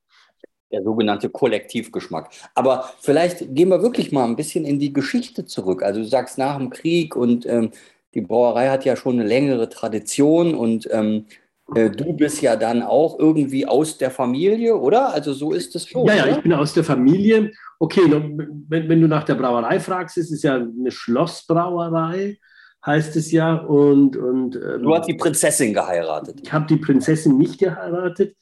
der 0.72 0.82
sogenannte 0.82 1.28
Kollektivgeschmack. 1.28 2.30
Aber 2.54 2.90
vielleicht 3.00 3.54
gehen 3.54 3.68
wir 3.68 3.82
wirklich 3.82 4.12
mal 4.12 4.24
ein 4.24 4.36
bisschen 4.36 4.64
in 4.64 4.78
die 4.78 4.92
Geschichte 4.92 5.44
zurück. 5.44 5.82
Also 5.82 6.00
du 6.00 6.06
sagst 6.06 6.38
nach 6.38 6.56
dem 6.56 6.70
Krieg 6.70 7.14
und 7.14 7.46
ähm, 7.46 7.70
die 8.14 8.22
Brauerei 8.22 8.68
hat 8.68 8.84
ja 8.84 8.96
schon 8.96 9.18
eine 9.20 9.28
längere 9.28 9.68
Tradition 9.68 10.54
und 10.54 10.88
ähm, 10.90 11.26
äh, 11.74 11.90
du 11.90 12.12
bist 12.14 12.42
ja 12.42 12.56
dann 12.56 12.82
auch 12.82 13.18
irgendwie 13.18 13.66
aus 13.66 13.98
der 13.98 14.10
Familie, 14.10 14.76
oder? 14.76 15.12
Also 15.12 15.32
so 15.32 15.52
ist 15.52 15.74
es 15.76 15.86
schon. 15.86 16.06
Ja, 16.06 16.14
ja, 16.14 16.24
oder? 16.24 16.36
ich 16.36 16.42
bin 16.42 16.52
aus 16.52 16.74
der 16.74 16.84
Familie. 16.84 17.52
Okay, 17.78 18.02
wenn, 18.08 18.88
wenn 18.88 19.00
du 19.00 19.08
nach 19.08 19.24
der 19.24 19.34
Brauerei 19.34 19.80
fragst, 19.80 20.16
ist 20.16 20.30
es 20.30 20.42
ja 20.42 20.54
eine 20.56 20.90
Schlossbrauerei 20.90 22.38
heißt 22.84 23.16
es 23.16 23.32
ja. 23.32 23.54
Und, 23.54 24.16
und, 24.16 24.56
ähm, 24.56 24.82
du 24.82 24.94
hast 24.94 25.06
die 25.06 25.14
Prinzessin 25.14 25.72
geheiratet. 25.72 26.40
Ich 26.42 26.52
habe 26.52 26.66
die 26.66 26.76
Prinzessin 26.76 27.38
nicht 27.38 27.58
geheiratet. 27.58 28.36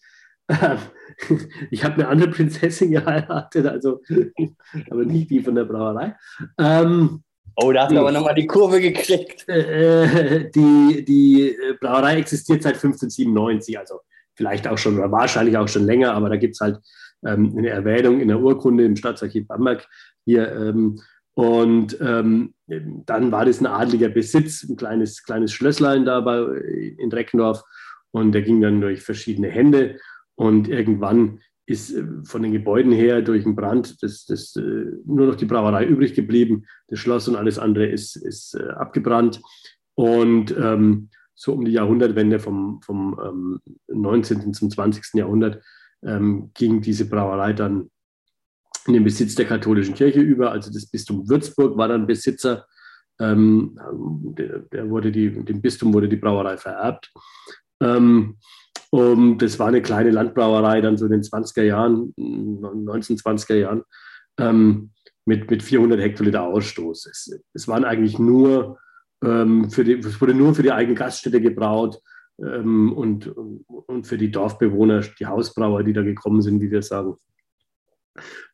ich 1.70 1.84
habe 1.84 1.94
eine 1.94 2.08
andere 2.08 2.30
Prinzessin 2.30 2.90
geheiratet, 2.92 3.66
also 3.66 4.00
aber 4.90 5.04
nicht 5.04 5.30
die 5.30 5.40
von 5.40 5.54
der 5.54 5.64
Brauerei. 5.64 6.16
Ähm, 6.58 7.22
oh, 7.56 7.72
da 7.72 7.84
hast 7.84 7.92
du 7.92 7.98
aber 7.98 8.12
nochmal 8.12 8.34
die 8.34 8.46
Kurve 8.46 8.80
gekriegt. 8.80 9.48
Äh, 9.48 10.50
die, 10.50 11.04
die 11.04 11.56
Brauerei 11.80 12.18
existiert 12.18 12.62
seit 12.62 12.74
1597, 12.74 13.78
also 13.78 14.00
vielleicht 14.34 14.66
auch 14.66 14.78
schon, 14.78 14.98
oder 14.98 15.12
wahrscheinlich 15.12 15.56
auch 15.56 15.68
schon 15.68 15.84
länger, 15.84 16.14
aber 16.14 16.28
da 16.28 16.36
gibt 16.36 16.54
es 16.54 16.60
halt 16.60 16.78
ähm, 17.26 17.54
eine 17.56 17.68
Erwähnung 17.68 18.20
in 18.20 18.28
der 18.28 18.40
Urkunde 18.40 18.84
im 18.84 18.96
Staatsarchiv 18.96 19.46
Bamberg 19.46 19.86
hier. 20.24 20.50
Ähm, 20.52 21.00
und 21.34 21.98
ähm, 22.00 22.54
dann 22.66 23.32
war 23.32 23.44
das 23.44 23.60
ein 23.60 23.66
adliger 23.66 24.08
Besitz, 24.08 24.64
ein 24.68 24.76
kleines, 24.76 25.22
kleines 25.22 25.52
Schlösslein 25.52 26.04
da 26.04 26.20
bei, 26.20 26.38
in 26.98 27.10
Reckendorf. 27.10 27.62
Und 28.10 28.32
der 28.32 28.42
ging 28.42 28.60
dann 28.60 28.80
durch 28.80 29.02
verschiedene 29.02 29.48
Hände. 29.48 29.98
Und 30.40 30.68
irgendwann 30.68 31.40
ist 31.66 31.94
äh, 31.94 32.02
von 32.24 32.42
den 32.42 32.52
Gebäuden 32.52 32.92
her 32.92 33.20
durch 33.20 33.44
den 33.44 33.54
Brand 33.54 34.02
das, 34.02 34.24
das, 34.24 34.56
äh, 34.56 34.86
nur 35.04 35.26
noch 35.26 35.34
die 35.34 35.44
Brauerei 35.44 35.84
übrig 35.84 36.14
geblieben. 36.14 36.64
Das 36.88 36.98
Schloss 36.98 37.28
und 37.28 37.36
alles 37.36 37.58
andere 37.58 37.84
ist, 37.84 38.16
ist 38.16 38.54
äh, 38.54 38.70
abgebrannt. 38.70 39.42
Und 39.96 40.56
ähm, 40.58 41.10
so 41.34 41.52
um 41.52 41.66
die 41.66 41.72
Jahrhundertwende 41.72 42.40
vom, 42.40 42.80
vom 42.80 43.20
ähm, 43.22 43.60
19. 43.88 44.54
zum 44.54 44.70
20. 44.70 45.12
Jahrhundert 45.12 45.62
ähm, 46.02 46.50
ging 46.54 46.80
diese 46.80 47.06
Brauerei 47.06 47.52
dann 47.52 47.90
in 48.86 48.94
den 48.94 49.04
Besitz 49.04 49.34
der 49.34 49.44
katholischen 49.44 49.94
Kirche 49.94 50.20
über. 50.20 50.52
Also 50.52 50.72
das 50.72 50.86
Bistum 50.86 51.28
Würzburg 51.28 51.76
war 51.76 51.88
dann 51.88 52.06
Besitzer. 52.06 52.64
Ähm, 53.18 53.78
der, 54.38 54.60
der, 54.60 54.88
wurde 54.88 55.12
die, 55.12 55.44
dem 55.44 55.60
Bistum 55.60 55.92
wurde 55.92 56.08
die 56.08 56.16
Brauerei 56.16 56.56
vererbt. 56.56 57.12
Um, 58.92 59.38
das 59.38 59.58
war 59.60 59.68
eine 59.68 59.82
kleine 59.82 60.10
Landbrauerei 60.10 60.80
dann 60.80 60.96
so 60.96 61.06
in 61.06 61.12
den 61.12 61.22
20er 61.22 61.62
Jahren, 61.62 62.12
1920er 62.18 63.54
Jahren, 63.54 63.82
ähm, 64.38 64.90
mit, 65.24 65.48
mit 65.48 65.62
400 65.62 66.00
Hektoliter 66.00 66.42
Ausstoß. 66.42 67.06
Es, 67.06 67.40
es 67.54 67.68
waren 67.68 67.84
eigentlich 67.84 68.18
nur, 68.18 68.78
ähm, 69.22 69.70
für 69.70 69.84
die, 69.84 69.94
es 69.94 70.20
wurde 70.20 70.34
nur 70.34 70.56
für 70.56 70.64
die 70.64 70.72
eigene 70.72 70.96
Gaststätte 70.96 71.40
gebraut 71.40 72.00
ähm, 72.40 72.92
und, 72.92 73.28
und 73.28 74.06
für 74.08 74.18
die 74.18 74.30
Dorfbewohner, 74.30 75.02
die 75.18 75.26
Hausbrauer, 75.26 75.84
die 75.84 75.92
da 75.92 76.02
gekommen 76.02 76.42
sind, 76.42 76.60
wie 76.60 76.70
wir 76.70 76.82
sagen. 76.82 77.14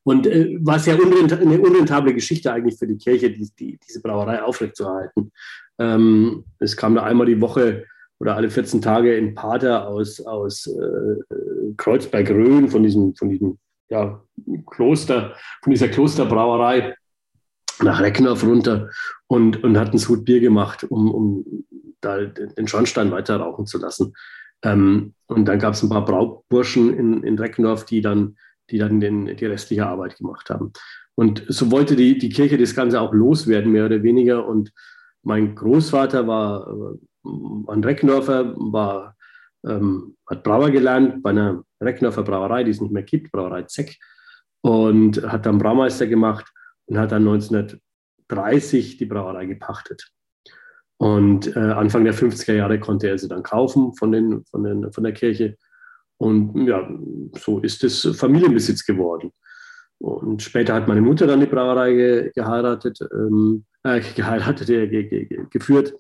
Und 0.03 0.27
äh, 0.27 0.59
war 0.61 0.79
sehr 0.79 1.03
unrent 1.03 1.33
eine 1.33 1.61
unrentable 1.61 2.15
Geschichte 2.15 2.53
eigentlich 2.53 2.79
für 2.79 2.87
die 2.87 2.99
Kirche, 2.99 3.31
die, 3.31 3.49
die, 3.59 3.79
diese 3.87 4.03
Brauerei 4.03 4.43
aufrechtzuerhalten. 4.43 5.33
Ähm, 5.79 6.45
es 6.59 6.77
kam 6.77 6.95
da 6.95 7.03
einmal 7.05 7.27
die 7.27 7.41
Woche 7.41 7.87
oder 8.19 8.37
alle 8.37 8.51
14 8.51 8.81
Tage 8.81 9.17
in 9.17 9.35
Pater 9.35 9.89
aus, 9.89 10.21
aus 10.21 10.67
äh, 10.67 11.73
Kreuzberg-Rhön, 11.77 12.69
von 12.69 12.83
diesem, 12.83 13.15
von 13.15 13.29
diesem 13.29 13.59
ja, 13.89 14.23
Kloster, 14.71 15.35
von 15.63 15.71
dieser 15.71 15.89
Klosterbrauerei 15.89 16.95
nach 17.83 18.01
Reckendorf 18.01 18.43
runter 18.43 18.91
und, 19.27 19.63
und 19.63 19.79
hat 19.79 19.93
ein 19.93 19.99
Sud 19.99 20.25
Bier 20.25 20.41
gemacht, 20.41 20.85
um, 20.85 21.11
um 21.13 21.45
da 22.01 22.25
den 22.25 22.69
Schornstein 22.69 23.11
weiter 23.11 23.37
rauchen 23.37 23.67
zu 23.67 23.79
lassen. 23.79 24.15
Ähm, 24.63 25.15
und 25.27 25.47
dann 25.47 25.59
gab 25.59 25.75
es 25.75 25.83
ein 25.83 25.91
paar 25.91 26.05
Brauburschen 26.05 26.97
in, 26.97 27.23
in 27.23 27.39
Reckendorf, 27.39 27.85
die 27.85 28.01
dann, 28.01 28.37
die 28.71 28.79
dann 28.79 29.01
den, 29.01 29.37
die 29.37 29.47
restliche 29.47 29.87
Arbeit 29.87 30.17
gemacht 30.17 30.49
haben. 30.51 30.73
Und 31.15 31.45
so 31.49 31.71
wollte 31.71 31.97
die, 31.97 32.19
die 32.19 32.29
Kirche 32.29 32.59
das 32.59 32.75
Ganze 32.75 33.01
auch 33.01 33.13
loswerden, 33.13 33.73
mehr 33.73 33.87
oder 33.87 34.03
weniger. 34.03 34.47
Und 34.47 34.73
mein 35.23 35.55
Großvater 35.55 36.27
war 36.27 36.97
ein 37.69 37.85
Reckendorfer, 37.85 38.55
war, 38.57 39.17
ähm, 39.67 40.17
hat 40.27 40.43
Brauer 40.43 40.71
gelernt 40.71 41.23
bei 41.23 41.31
einer 41.31 41.63
Reckendorfer 41.81 42.23
Brauerei, 42.23 42.65
die 42.65 42.71
es 42.71 42.81
nicht 42.81 42.93
mehr 42.93 43.03
gibt, 43.03 43.33
Brauerei 43.33 43.63
Zeck, 43.63 43.97
und 44.63 45.23
hat 45.23 45.47
dann 45.47 45.59
Braumeister 45.59 46.07
gemacht 46.07 46.47
und 46.87 46.99
hat 46.99 47.13
dann 47.13 47.27
1930 47.27 48.97
die 48.97 49.07
Brauerei 49.07 49.47
gepachtet. 49.47 50.11
Und 50.99 51.55
äh, 51.55 51.61
Anfang 51.61 52.05
der 52.05 52.15
50er 52.15 52.55
Jahre 52.55 52.81
konnte 52.81 53.09
er 53.09 53.19
sie 53.19 53.29
dann 53.29 53.43
kaufen 53.43 53.95
von, 53.95 54.13
den, 54.13 54.45
von, 54.47 54.65
den, 54.65 54.93
von 54.93 55.05
der 55.05 55.13
Kirche. 55.13 55.57
Und 56.19 56.67
ja, 56.67 56.89
so 57.35 57.59
ist 57.61 57.85
es 57.85 58.17
Familienbesitz 58.17 58.87
geworden. 58.87 59.33
Und 59.99 60.43
später 60.43 60.75
hat 60.75 60.89
meine 60.89 61.01
Mutter 61.01 61.27
dann 61.27 61.41
die 61.41 61.47
Brauerei 61.47 61.93
ge 61.93 62.31
geheiratet, 62.35 62.99
ähm, 63.13 63.65
äh, 63.83 64.01
geheiratet, 64.01 64.69
äh, 64.71 64.89
ge 64.89 65.05
ge 65.05 65.47
geführt. 65.51 65.95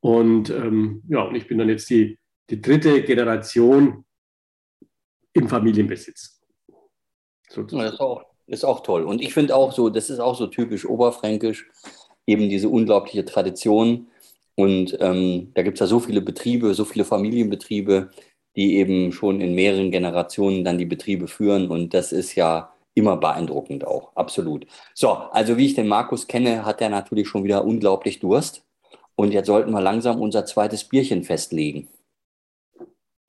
Und 0.00 0.50
ähm, 0.50 1.02
ja, 1.08 1.22
und 1.22 1.34
ich 1.34 1.46
bin 1.46 1.58
dann 1.58 1.68
jetzt 1.68 1.88
die, 1.90 2.18
die 2.48 2.60
dritte 2.60 3.02
Generation 3.02 4.04
im 5.32 5.48
Familienbesitz. 5.48 6.40
Sozusagen. 7.48 7.84
Das 7.84 7.94
ist 7.94 8.00
auch, 8.00 8.24
ist 8.46 8.64
auch 8.64 8.80
toll. 8.82 9.04
Und 9.04 9.20
ich 9.20 9.34
finde 9.34 9.54
auch 9.54 9.72
so, 9.72 9.90
das 9.90 10.10
ist 10.10 10.20
auch 10.20 10.36
so 10.36 10.46
typisch 10.46 10.86
oberfränkisch, 10.86 11.68
eben 12.26 12.48
diese 12.48 12.68
unglaubliche 12.68 13.24
Tradition. 13.24 14.08
Und 14.54 14.96
ähm, 15.00 15.52
da 15.54 15.62
gibt 15.62 15.76
es 15.76 15.80
ja 15.80 15.86
so 15.86 16.00
viele 16.00 16.20
Betriebe, 16.20 16.74
so 16.74 16.84
viele 16.84 17.04
Familienbetriebe, 17.04 18.10
die 18.56 18.76
eben 18.76 19.12
schon 19.12 19.40
in 19.40 19.54
mehreren 19.54 19.90
Generationen 19.90 20.64
dann 20.64 20.78
die 20.78 20.86
Betriebe 20.86 21.28
führen. 21.28 21.68
Und 21.70 21.94
das 21.94 22.12
ist 22.12 22.34
ja 22.34 22.72
immer 22.94 23.16
beeindruckend 23.16 23.86
auch, 23.86 24.14
absolut. 24.16 24.66
So, 24.94 25.10
also 25.10 25.56
wie 25.56 25.66
ich 25.66 25.74
den 25.74 25.88
Markus 25.88 26.26
kenne, 26.26 26.64
hat 26.64 26.80
er 26.80 26.88
natürlich 26.88 27.28
schon 27.28 27.44
wieder 27.44 27.64
unglaublich 27.64 28.18
Durst. 28.18 28.64
Und 29.20 29.34
jetzt 29.34 29.48
sollten 29.48 29.70
wir 29.70 29.82
langsam 29.82 30.18
unser 30.18 30.46
zweites 30.46 30.84
Bierchen 30.84 31.24
festlegen. 31.24 31.88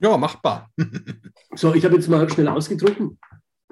Ja, 0.00 0.16
machbar. 0.16 0.70
so, 1.54 1.74
ich 1.74 1.84
habe 1.84 1.96
jetzt 1.96 2.08
mal 2.08 2.26
schnell 2.30 2.48
ausgetrunken. 2.48 3.18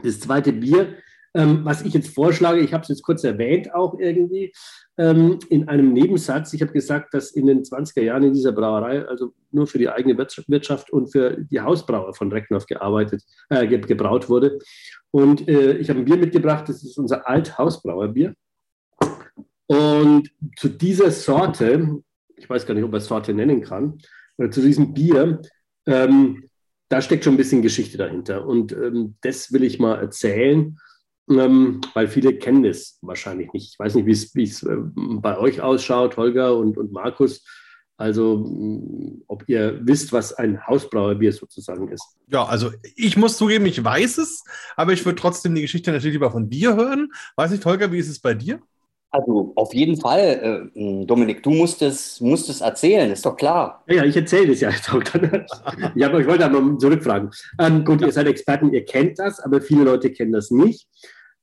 Das 0.02 0.20
zweite 0.20 0.52
Bier, 0.52 0.98
ähm, 1.32 1.64
was 1.64 1.80
ich 1.80 1.94
jetzt 1.94 2.14
vorschlage, 2.14 2.60
ich 2.60 2.74
habe 2.74 2.82
es 2.82 2.90
jetzt 2.90 3.02
kurz 3.04 3.24
erwähnt 3.24 3.74
auch 3.74 3.98
irgendwie, 3.98 4.52
ähm, 4.98 5.38
in 5.48 5.66
einem 5.68 5.94
Nebensatz. 5.94 6.52
Ich 6.52 6.60
habe 6.60 6.74
gesagt, 6.74 7.14
dass 7.14 7.30
in 7.30 7.46
den 7.46 7.62
20er 7.62 8.02
Jahren 8.02 8.24
in 8.24 8.34
dieser 8.34 8.52
Brauerei, 8.52 9.02
also 9.06 9.32
nur 9.50 9.66
für 9.66 9.78
die 9.78 9.88
eigene 9.88 10.18
Wirtschaft 10.18 10.90
und 10.90 11.10
für 11.10 11.38
die 11.38 11.62
Hausbrauer 11.62 12.12
von 12.12 12.30
Recknoff 12.30 12.66
gearbeitet, 12.66 13.24
äh, 13.48 13.66
gebraut 13.66 14.28
wurde. 14.28 14.58
Und 15.10 15.48
äh, 15.48 15.78
ich 15.78 15.88
habe 15.88 16.00
ein 16.00 16.04
Bier 16.04 16.18
mitgebracht, 16.18 16.68
das 16.68 16.84
ist 16.84 16.98
unser 16.98 17.26
Alt-Hausbrauerbier. 17.26 18.34
Und 19.68 20.30
zu 20.56 20.68
dieser 20.68 21.10
Sorte, 21.12 22.02
ich 22.40 22.50
weiß 22.50 22.66
gar 22.66 22.74
nicht, 22.74 22.84
ob 22.84 22.90
man 22.90 23.00
es 23.00 23.06
Sorte 23.06 23.32
nennen 23.34 23.62
kann, 23.62 23.98
oder 24.36 24.50
zu 24.50 24.60
diesem 24.60 24.94
Bier, 24.94 25.40
ähm, 25.86 26.44
da 26.88 27.00
steckt 27.00 27.24
schon 27.24 27.34
ein 27.34 27.38
bisschen 27.38 27.62
Geschichte 27.62 27.98
dahinter. 27.98 28.46
Und 28.46 28.72
ähm, 28.72 29.16
das 29.20 29.52
will 29.52 29.62
ich 29.62 29.78
mal 29.78 29.96
erzählen 29.96 30.76
ähm, 31.38 31.80
weil 31.94 32.08
viele 32.08 32.34
kennen 32.34 32.62
das 32.62 32.98
wahrscheinlich 33.02 33.52
nicht. 33.52 33.72
Ich 33.72 33.78
weiß 33.78 33.94
nicht, 33.94 34.06
wie 34.06 34.42
es 34.42 34.62
äh, 34.62 34.76
bei 34.96 35.38
euch 35.38 35.60
ausschaut, 35.60 36.16
Holger 36.16 36.56
und, 36.56 36.76
und 36.76 36.92
Markus. 36.92 37.44
Also, 37.96 38.38
mm, 38.38 39.22
ob 39.28 39.44
ihr 39.46 39.78
wisst, 39.82 40.12
was 40.12 40.32
ein 40.32 40.66
Hausbrauerbier 40.66 41.32
sozusagen 41.32 41.88
ist. 41.88 42.04
Ja, 42.28 42.44
also 42.44 42.70
ich 42.96 43.16
muss 43.16 43.36
zugeben, 43.36 43.66
ich 43.66 43.82
weiß 43.82 44.18
es, 44.18 44.42
aber 44.74 44.92
ich 44.92 45.04
würde 45.04 45.20
trotzdem 45.20 45.54
die 45.54 45.62
Geschichte 45.62 45.92
natürlich 45.92 46.14
lieber 46.14 46.32
von 46.32 46.48
dir 46.48 46.74
hören. 46.74 47.12
Weiß 47.36 47.50
nicht, 47.50 47.64
Holger, 47.64 47.92
wie 47.92 47.98
ist 47.98 48.08
es 48.08 48.18
bei 48.18 48.34
dir? 48.34 48.60
Also 49.12 49.52
auf 49.56 49.74
jeden 49.74 49.96
Fall, 49.96 50.70
äh, 50.74 51.04
Dominik, 51.04 51.42
du 51.42 51.50
musst 51.50 51.82
es, 51.82 52.20
musst 52.20 52.48
es 52.48 52.60
erzählen, 52.60 53.10
ist 53.10 53.26
doch 53.26 53.36
klar. 53.36 53.82
Ja, 53.88 54.04
ich 54.04 54.16
erzähle 54.16 54.52
es 54.52 54.60
ja. 54.60 54.68
ich, 54.78 54.84
hab, 54.84 56.14
ich 56.18 56.26
wollte 56.26 56.44
aber 56.44 56.78
zurückfragen. 56.78 57.30
Ähm, 57.58 57.84
gut, 57.84 58.00
ja. 58.00 58.06
ihr 58.06 58.12
seid 58.12 58.28
Experten, 58.28 58.72
ihr 58.72 58.84
kennt 58.84 59.18
das, 59.18 59.40
aber 59.40 59.60
viele 59.60 59.82
Leute 59.82 60.12
kennen 60.12 60.32
das 60.32 60.52
nicht. 60.52 60.86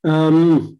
Ähm, 0.06 0.80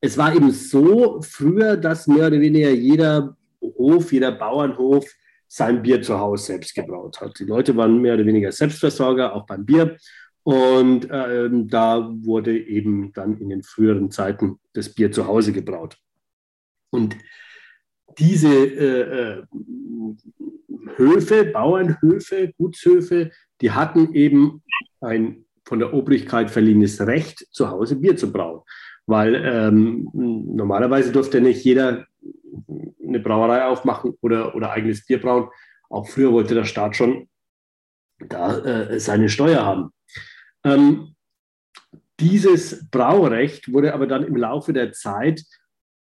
es 0.00 0.16
war 0.16 0.34
eben 0.36 0.52
so 0.52 1.20
früher, 1.22 1.76
dass 1.76 2.06
mehr 2.06 2.28
oder 2.28 2.40
weniger 2.40 2.70
jeder 2.70 3.36
Hof, 3.60 4.12
jeder 4.12 4.30
Bauernhof 4.30 5.04
sein 5.48 5.82
Bier 5.82 6.00
zu 6.00 6.18
Hause 6.18 6.44
selbst 6.44 6.74
gebraut 6.76 7.20
hat. 7.20 7.38
Die 7.40 7.44
Leute 7.44 7.76
waren 7.76 8.00
mehr 8.00 8.14
oder 8.14 8.26
weniger 8.26 8.52
Selbstversorger, 8.52 9.34
auch 9.34 9.46
beim 9.46 9.64
Bier. 9.64 9.96
Und 10.46 11.08
ähm, 11.10 11.66
da 11.66 12.08
wurde 12.22 12.56
eben 12.56 13.12
dann 13.12 13.36
in 13.38 13.48
den 13.48 13.64
früheren 13.64 14.12
Zeiten 14.12 14.60
das 14.74 14.94
Bier 14.94 15.10
zu 15.10 15.26
Hause 15.26 15.52
gebraut. 15.52 15.98
Und 16.90 17.16
diese 18.16 18.54
äh, 18.54 19.40
äh, 19.40 19.42
Höfe, 20.94 21.46
Bauernhöfe, 21.46 22.52
Gutshöfe, 22.58 23.32
die 23.60 23.72
hatten 23.72 24.14
eben 24.14 24.62
ein 25.00 25.46
von 25.64 25.80
der 25.80 25.92
Obrigkeit 25.92 26.48
verliehenes 26.48 27.00
Recht, 27.00 27.44
zu 27.50 27.68
Hause 27.68 27.96
Bier 27.96 28.16
zu 28.16 28.30
brauen. 28.30 28.60
Weil 29.06 29.34
ähm, 29.34 30.08
normalerweise 30.12 31.10
durfte 31.10 31.40
nicht 31.40 31.64
jeder 31.64 32.06
eine 33.04 33.18
Brauerei 33.18 33.64
aufmachen 33.64 34.14
oder, 34.20 34.54
oder 34.54 34.70
eigenes 34.70 35.04
Bier 35.04 35.20
brauen. 35.20 35.48
Auch 35.90 36.06
früher 36.06 36.30
wollte 36.30 36.54
der 36.54 36.66
Staat 36.66 36.94
schon 36.94 37.28
da 38.20 38.58
äh, 38.58 39.00
seine 39.00 39.28
Steuer 39.28 39.64
haben. 39.64 39.90
Ähm, 40.66 41.14
dieses 42.18 42.90
Braurecht 42.90 43.72
wurde 43.72 43.94
aber 43.94 44.06
dann 44.06 44.24
im 44.24 44.36
Laufe 44.36 44.72
der 44.72 44.92
Zeit 44.92 45.42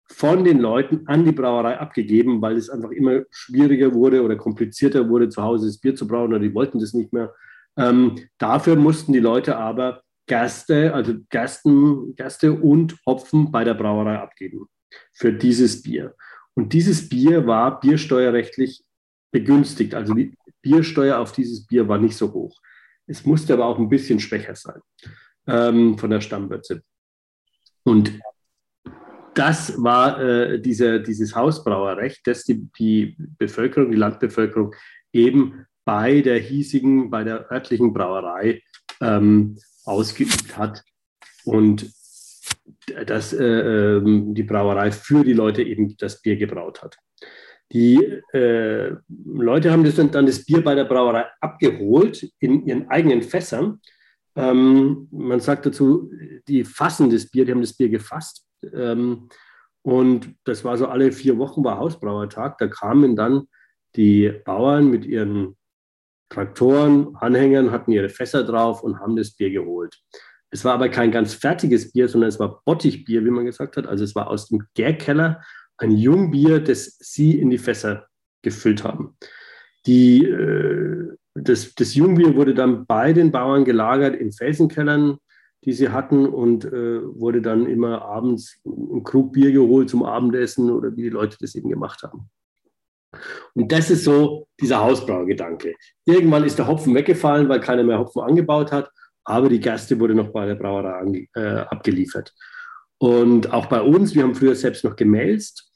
von 0.09 0.43
den 0.43 0.59
Leuten 0.59 1.05
an 1.05 1.25
die 1.25 1.31
Brauerei 1.31 1.77
abgegeben, 1.77 2.41
weil 2.41 2.55
es 2.55 2.69
einfach 2.69 2.91
immer 2.91 3.23
schwieriger 3.29 3.93
wurde 3.93 4.23
oder 4.23 4.35
komplizierter 4.35 5.09
wurde, 5.09 5.29
zu 5.29 5.43
Hause 5.43 5.67
das 5.67 5.79
Bier 5.79 5.95
zu 5.95 6.07
brauen 6.07 6.29
oder 6.29 6.39
die 6.39 6.53
wollten 6.53 6.79
das 6.79 6.93
nicht 6.93 7.13
mehr. 7.13 7.33
Ähm, 7.77 8.15
dafür 8.37 8.77
mussten 8.77 9.13
die 9.13 9.19
Leute 9.19 9.57
aber 9.57 10.01
Gerste, 10.25 10.93
also 10.93 11.13
Gersten, 11.29 12.15
Gerste 12.15 12.53
und 12.53 12.97
Hopfen 13.05 13.51
bei 13.51 13.63
der 13.63 13.75
Brauerei 13.75 14.17
abgeben 14.17 14.67
für 15.13 15.33
dieses 15.33 15.83
Bier. 15.83 16.15
Und 16.55 16.73
dieses 16.73 17.07
Bier 17.07 17.45
war 17.45 17.79
biersteuerrechtlich 17.79 18.83
begünstigt. 19.31 19.93
Also 19.93 20.13
die 20.13 20.33
Biersteuer 20.61 21.19
auf 21.19 21.31
dieses 21.31 21.67
Bier 21.67 21.87
war 21.87 21.99
nicht 21.99 22.17
so 22.17 22.33
hoch. 22.33 22.57
Es 23.07 23.25
musste 23.25 23.53
aber 23.53 23.65
auch 23.65 23.79
ein 23.79 23.89
bisschen 23.89 24.19
schwächer 24.19 24.55
sein 24.55 24.81
ähm, 25.47 25.97
von 25.97 26.09
der 26.09 26.21
Stammwürze. 26.21 26.83
Und 27.83 28.19
das 29.33 29.81
war 29.81 30.19
äh, 30.19 30.59
diese, 30.59 31.01
dieses 31.01 31.35
Hausbrauerrecht, 31.35 32.25
das 32.25 32.43
die, 32.43 32.67
die 32.77 33.15
Bevölkerung, 33.37 33.91
die 33.91 33.97
Landbevölkerung 33.97 34.73
eben 35.13 35.65
bei 35.85 36.21
der 36.21 36.39
hiesigen, 36.39 37.09
bei 37.09 37.23
der 37.23 37.49
örtlichen 37.51 37.93
Brauerei 37.93 38.61
ähm, 38.99 39.57
ausgeübt 39.85 40.57
hat 40.57 40.83
und 41.45 41.89
dass 43.05 43.31
äh, 43.31 43.43
ähm, 43.43 44.33
die 44.33 44.43
Brauerei 44.43 44.91
für 44.91 45.23
die 45.23 45.33
Leute 45.33 45.63
eben 45.63 45.95
das 45.97 46.21
Bier 46.21 46.35
gebraut 46.35 46.81
hat. 46.81 46.97
Die 47.73 47.97
äh, 48.33 48.95
Leute 49.07 49.71
haben 49.71 49.83
das 49.83 49.95
dann, 49.95 50.11
dann, 50.11 50.25
das 50.25 50.45
Bier 50.45 50.63
bei 50.63 50.73
der 50.73 50.85
Brauerei 50.85 51.25
abgeholt 51.41 52.29
in 52.39 52.65
ihren 52.65 52.89
eigenen 52.89 53.21
Fässern. 53.21 53.81
Ähm, 54.35 55.07
man 55.11 55.39
sagt 55.39 55.65
dazu, 55.65 56.11
die 56.47 56.63
fassen 56.63 57.09
das 57.09 57.29
Bier, 57.29 57.45
die 57.45 57.51
haben 57.51 57.61
das 57.61 57.75
Bier 57.75 57.89
gefasst. 57.89 58.45
Ähm, 58.73 59.27
und 59.81 60.35
das 60.45 60.63
war 60.63 60.77
so 60.77 60.87
alle 60.87 61.11
vier 61.11 61.37
Wochen 61.37 61.63
war 61.63 61.77
Hausbrauertag. 61.77 62.57
Da 62.57 62.67
kamen 62.67 63.15
dann 63.15 63.47
die 63.95 64.31
Bauern 64.45 64.89
mit 64.89 65.05
ihren 65.05 65.57
Traktoren, 66.29 67.15
Anhängern, 67.15 67.71
hatten 67.71 67.91
ihre 67.91 68.09
Fässer 68.09 68.43
drauf 68.43 68.83
und 68.83 68.99
haben 68.99 69.15
das 69.15 69.31
Bier 69.31 69.49
geholt. 69.49 69.97
Es 70.49 70.63
war 70.63 70.73
aber 70.73 70.89
kein 70.89 71.11
ganz 71.11 71.33
fertiges 71.33 71.91
Bier, 71.91 72.07
sondern 72.07 72.29
es 72.29 72.39
war 72.39 72.61
Bottichbier, 72.63 73.25
wie 73.25 73.31
man 73.31 73.45
gesagt 73.45 73.77
hat. 73.77 73.87
Also 73.87 74.03
es 74.03 74.15
war 74.15 74.27
aus 74.27 74.47
dem 74.47 74.63
Gärkeller 74.75 75.41
ein 75.77 75.91
Jungbier, 75.91 76.59
das 76.59 76.97
sie 76.99 77.39
in 77.39 77.49
die 77.49 77.57
Fässer 77.57 78.07
gefüllt 78.41 78.83
haben. 78.83 79.17
Die, 79.85 80.25
äh, 80.25 81.15
das, 81.35 81.73
das 81.75 81.95
Jungbier 81.95 82.35
wurde 82.35 82.53
dann 82.53 82.85
bei 82.85 83.13
den 83.13 83.31
Bauern 83.31 83.65
gelagert 83.65 84.15
in 84.15 84.31
Felsenkellern, 84.31 85.17
die 85.63 85.73
sie 85.73 85.89
hatten 85.89 86.27
und 86.27 86.65
äh, 86.65 87.01
wurde 87.03 87.41
dann 87.41 87.65
immer 87.65 88.01
abends 88.01 88.59
ein 88.65 89.03
Krug 89.03 89.33
Bier 89.33 89.51
geholt 89.51 89.89
zum 89.89 90.03
Abendessen 90.03 90.69
oder 90.71 90.95
wie 90.95 91.03
die 91.03 91.09
Leute 91.09 91.37
das 91.39 91.55
eben 91.55 91.69
gemacht 91.69 92.03
haben. 92.03 92.29
Und 93.53 93.71
das 93.71 93.89
ist 93.89 94.03
so 94.03 94.47
dieser 94.59 94.79
Hausbraugedanke. 94.79 95.73
Irgendwann 96.05 96.43
ist 96.43 96.59
der 96.59 96.67
Hopfen 96.67 96.93
weggefallen, 96.93 97.49
weil 97.49 97.59
keiner 97.59 97.83
mehr 97.83 97.99
Hopfen 97.99 98.21
angebaut 98.21 98.71
hat, 98.71 98.91
aber 99.23 99.49
die 99.49 99.59
Gerste 99.59 99.99
wurde 99.99 100.15
noch 100.15 100.29
bei 100.29 100.45
der 100.45 100.55
Brauerei 100.55 101.27
äh, 101.33 101.41
abgeliefert. 101.41 102.33
Und 102.99 103.51
auch 103.51 103.67
bei 103.67 103.81
uns, 103.81 104.15
wir 104.15 104.23
haben 104.23 104.35
früher 104.35 104.55
selbst 104.55 104.83
noch 104.83 104.95
gemälzt, 104.95 105.66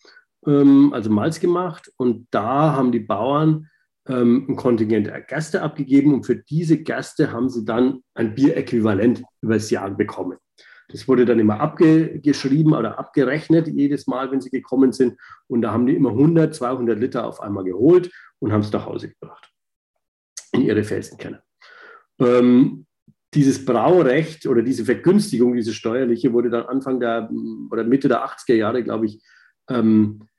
ähm, 0.46 0.94
also 0.94 1.10
Malz 1.10 1.40
gemacht 1.40 1.92
und 1.98 2.28
da 2.32 2.76
haben 2.76 2.92
die 2.92 3.00
Bauern 3.00 3.70
ähm, 4.08 4.46
ein 4.50 4.56
Kontingent 4.56 5.08
der 5.08 5.22
Gerste 5.22 5.62
abgegeben 5.62 6.14
und 6.14 6.26
für 6.26 6.36
diese 6.36 6.78
Gerste 6.78 7.32
haben 7.32 7.50
sie 7.50 7.66
dann 7.66 8.02
ein 8.14 8.36
Bieräquivalent 8.36 9.24
übers 9.42 9.70
Jahr 9.70 9.90
bekommen. 9.92 10.38
Das 10.90 11.08
wurde 11.08 11.26
dann 11.26 11.40
immer 11.40 11.60
abgeschrieben 11.60 12.74
oder 12.74 13.00
abgerechnet 13.00 13.68
jedes 13.68 14.08
Mal, 14.08 14.30
wenn 14.32 14.42
sie 14.42 14.50
gekommen 14.50 14.92
sind. 14.92 15.18
Und 15.48 15.62
da 15.62 15.72
haben 15.72 15.86
die 15.86 15.96
immer 15.96 16.10
100, 16.10 16.54
200 16.54 17.00
Liter 17.00 17.26
auf 17.26 17.40
einmal 17.40 17.64
geholt 17.64 18.12
und 18.40 18.52
haben 18.52 18.62
es 18.62 18.72
nach 18.72 18.86
Hause 18.86 19.10
gebracht 19.10 19.50
in 20.52 20.64
ihre 20.64 20.84
Felsenkeller. 20.84 21.44
Ähm, 22.20 22.86
dieses 23.34 23.64
Braurecht 23.64 24.46
oder 24.46 24.62
diese 24.62 24.84
Vergünstigung, 24.84 25.56
diese 25.56 25.74
steuerliche, 25.74 26.34
wurde 26.34 26.50
dann 26.50 26.66
Anfang 26.66 27.00
der 27.00 27.30
oder 27.72 27.86
Mitte 27.86 28.10
der 28.10 28.26
80er 28.26 28.56
Jahre, 28.56 28.84
glaube 28.84 29.06
ich, 29.06 29.24
ähm, 29.70 30.20
äh, 30.20 30.31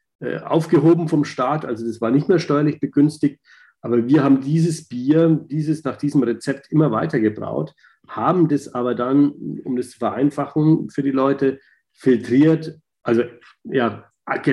aufgehoben 0.44 1.08
vom 1.08 1.24
Staat. 1.24 1.64
Also 1.64 1.86
das 1.86 2.00
war 2.00 2.10
nicht 2.10 2.28
mehr 2.28 2.38
steuerlich 2.38 2.80
begünstigt. 2.80 3.40
Aber 3.80 4.06
wir 4.06 4.22
haben 4.22 4.40
dieses 4.40 4.86
Bier, 4.86 5.44
dieses 5.50 5.82
nach 5.82 5.96
diesem 5.96 6.22
Rezept 6.22 6.70
immer 6.70 6.92
weiter 6.92 7.18
gebraut, 7.18 7.74
haben 8.08 8.48
das 8.48 8.72
aber 8.72 8.94
dann, 8.94 9.32
um 9.64 9.76
das 9.76 9.90
zu 9.90 9.98
vereinfachen 9.98 10.88
für 10.90 11.02
die 11.02 11.10
Leute, 11.10 11.58
filtriert, 11.92 12.78
also 13.02 13.22
ja, 13.64 14.04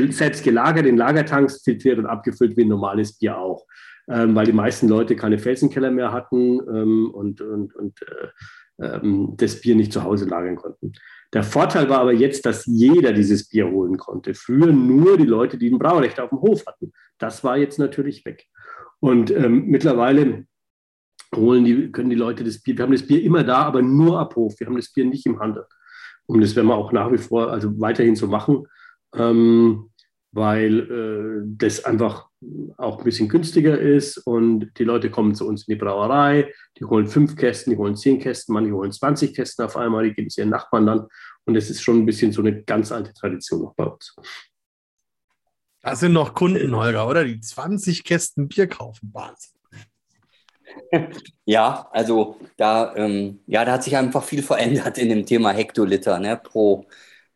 selbst 0.10 0.44
gelagert 0.44 0.86
in 0.86 0.98
Lagertanks, 0.98 1.62
filtriert 1.64 2.00
und 2.00 2.08
abgefüllt 2.08 2.58
wie 2.58 2.64
ein 2.64 2.70
normales 2.70 3.18
Bier 3.18 3.38
auch. 3.38 3.66
Ähm, 4.10 4.34
weil 4.34 4.48
die 4.48 4.54
meisten 4.54 4.88
Leute 4.88 5.16
keine 5.16 5.38
Felsenkeller 5.38 5.92
mehr 5.92 6.12
hatten 6.12 6.60
ähm, 6.68 7.12
und, 7.14 7.42
und, 7.42 7.76
und 7.76 8.02
äh, 8.02 8.28
ähm, 8.82 9.34
das 9.38 9.62
Bier 9.62 9.76
nicht 9.76 9.94
zu 9.94 10.04
Hause 10.04 10.26
lagern 10.26 10.56
konnten. 10.56 10.94
Der 11.34 11.44
Vorteil 11.44 11.90
war 11.90 12.00
aber 12.00 12.14
jetzt, 12.14 12.46
dass 12.46 12.66
jeder 12.66 13.14
dieses 13.14 13.50
Bier 13.50 13.70
holen 13.70 13.98
konnte. 13.98 14.34
Früher 14.34 14.72
nur 14.72 15.18
die 15.18 15.26
Leute, 15.26 15.58
die 15.58 15.70
ein 15.70 15.80
Braurecht 15.80 16.20
auf 16.20 16.30
dem 16.30 16.42
Hof 16.42 16.66
hatten. 16.66 16.92
Das 17.18 17.44
war 17.44 17.58
jetzt 17.58 17.78
natürlich 17.78 18.26
weg. 18.26 18.48
Und 19.00 19.32
ähm, 19.32 19.66
mittlerweile 19.68 20.46
holen 21.36 21.66
die, 21.66 21.92
können 21.92 22.10
die 22.10 22.16
Leute 22.16 22.44
das 22.44 22.62
Bier, 22.62 22.78
wir 22.78 22.84
haben 22.84 22.92
das 22.92 23.06
Bier 23.06 23.22
immer 23.24 23.44
da, 23.44 23.58
aber 23.64 23.82
nur 23.82 24.20
ab 24.20 24.36
Hof. 24.36 24.60
Wir 24.60 24.68
haben 24.68 24.76
das 24.76 24.92
Bier 24.92 25.06
nicht 25.06 25.26
im 25.26 25.40
Handel. 25.40 25.66
Und 26.26 26.42
das 26.42 26.56
werden 26.56 26.68
wir 26.68 26.76
auch 26.76 26.92
nach 26.92 27.12
wie 27.12 27.18
vor, 27.18 27.52
also 27.52 27.80
weiterhin 27.80 28.16
so 28.16 28.28
machen, 28.28 28.68
ähm, 29.16 29.90
weil 30.32 30.80
äh, 30.80 31.44
das 31.58 31.86
einfach 31.86 32.29
auch 32.78 33.00
ein 33.00 33.04
bisschen 33.04 33.28
günstiger 33.28 33.78
ist 33.78 34.18
und 34.18 34.72
die 34.78 34.84
Leute 34.86 35.12
kommen 35.12 35.36
zu 35.36 35.46
uns 35.48 35.68
in 35.68 35.74
die 35.74 35.80
Brauerei, 35.80 36.54
die 36.78 36.86
holen 36.86 37.08
fünf 37.08 37.36
Kästen, 37.36 37.72
die 37.72 37.78
holen 37.78 37.98
zehn 37.98 38.20
Kästen, 38.20 38.54
manche 38.54 38.72
holen 38.72 38.92
20 38.92 39.36
Kästen 39.36 39.66
auf 39.66 39.76
einmal, 39.76 40.06
die 40.06 40.14
geben 40.14 40.28
es 40.28 40.38
ihren 40.38 40.50
Nachbarn 40.50 40.86
dann 40.86 41.08
und 41.46 41.54
das 41.54 41.70
ist 41.70 41.82
schon 41.82 41.98
ein 41.98 42.06
bisschen 42.06 42.32
so 42.32 42.42
eine 42.42 42.64
ganz 42.64 42.92
alte 42.92 43.14
Tradition 43.14 43.62
noch 43.62 43.74
bei 43.76 43.86
uns. 43.86 44.16
Das 45.82 46.00
sind 46.02 46.14
noch 46.14 46.34
Kunden, 46.34 46.76
Holger, 46.76 47.08
oder? 47.08 47.24
Die 47.24 47.40
20 47.40 48.04
Kästen 48.04 48.48
Bier 48.48 48.68
kaufen. 48.68 49.10
Wahnsinn. 49.14 49.60
Ja, 51.46 51.90
also 51.92 52.38
da, 52.58 52.96
ähm, 52.96 53.40
ja, 53.48 53.66
da 53.66 53.74
hat 53.74 53.84
sich 53.84 53.98
einfach 53.98 54.24
viel 54.24 54.44
verändert 54.44 55.00
in 55.00 55.10
dem 55.10 55.26
Thema 55.26 55.52
Hektoliter 55.52 56.20
ne, 56.20 56.38
pro, 56.38 56.86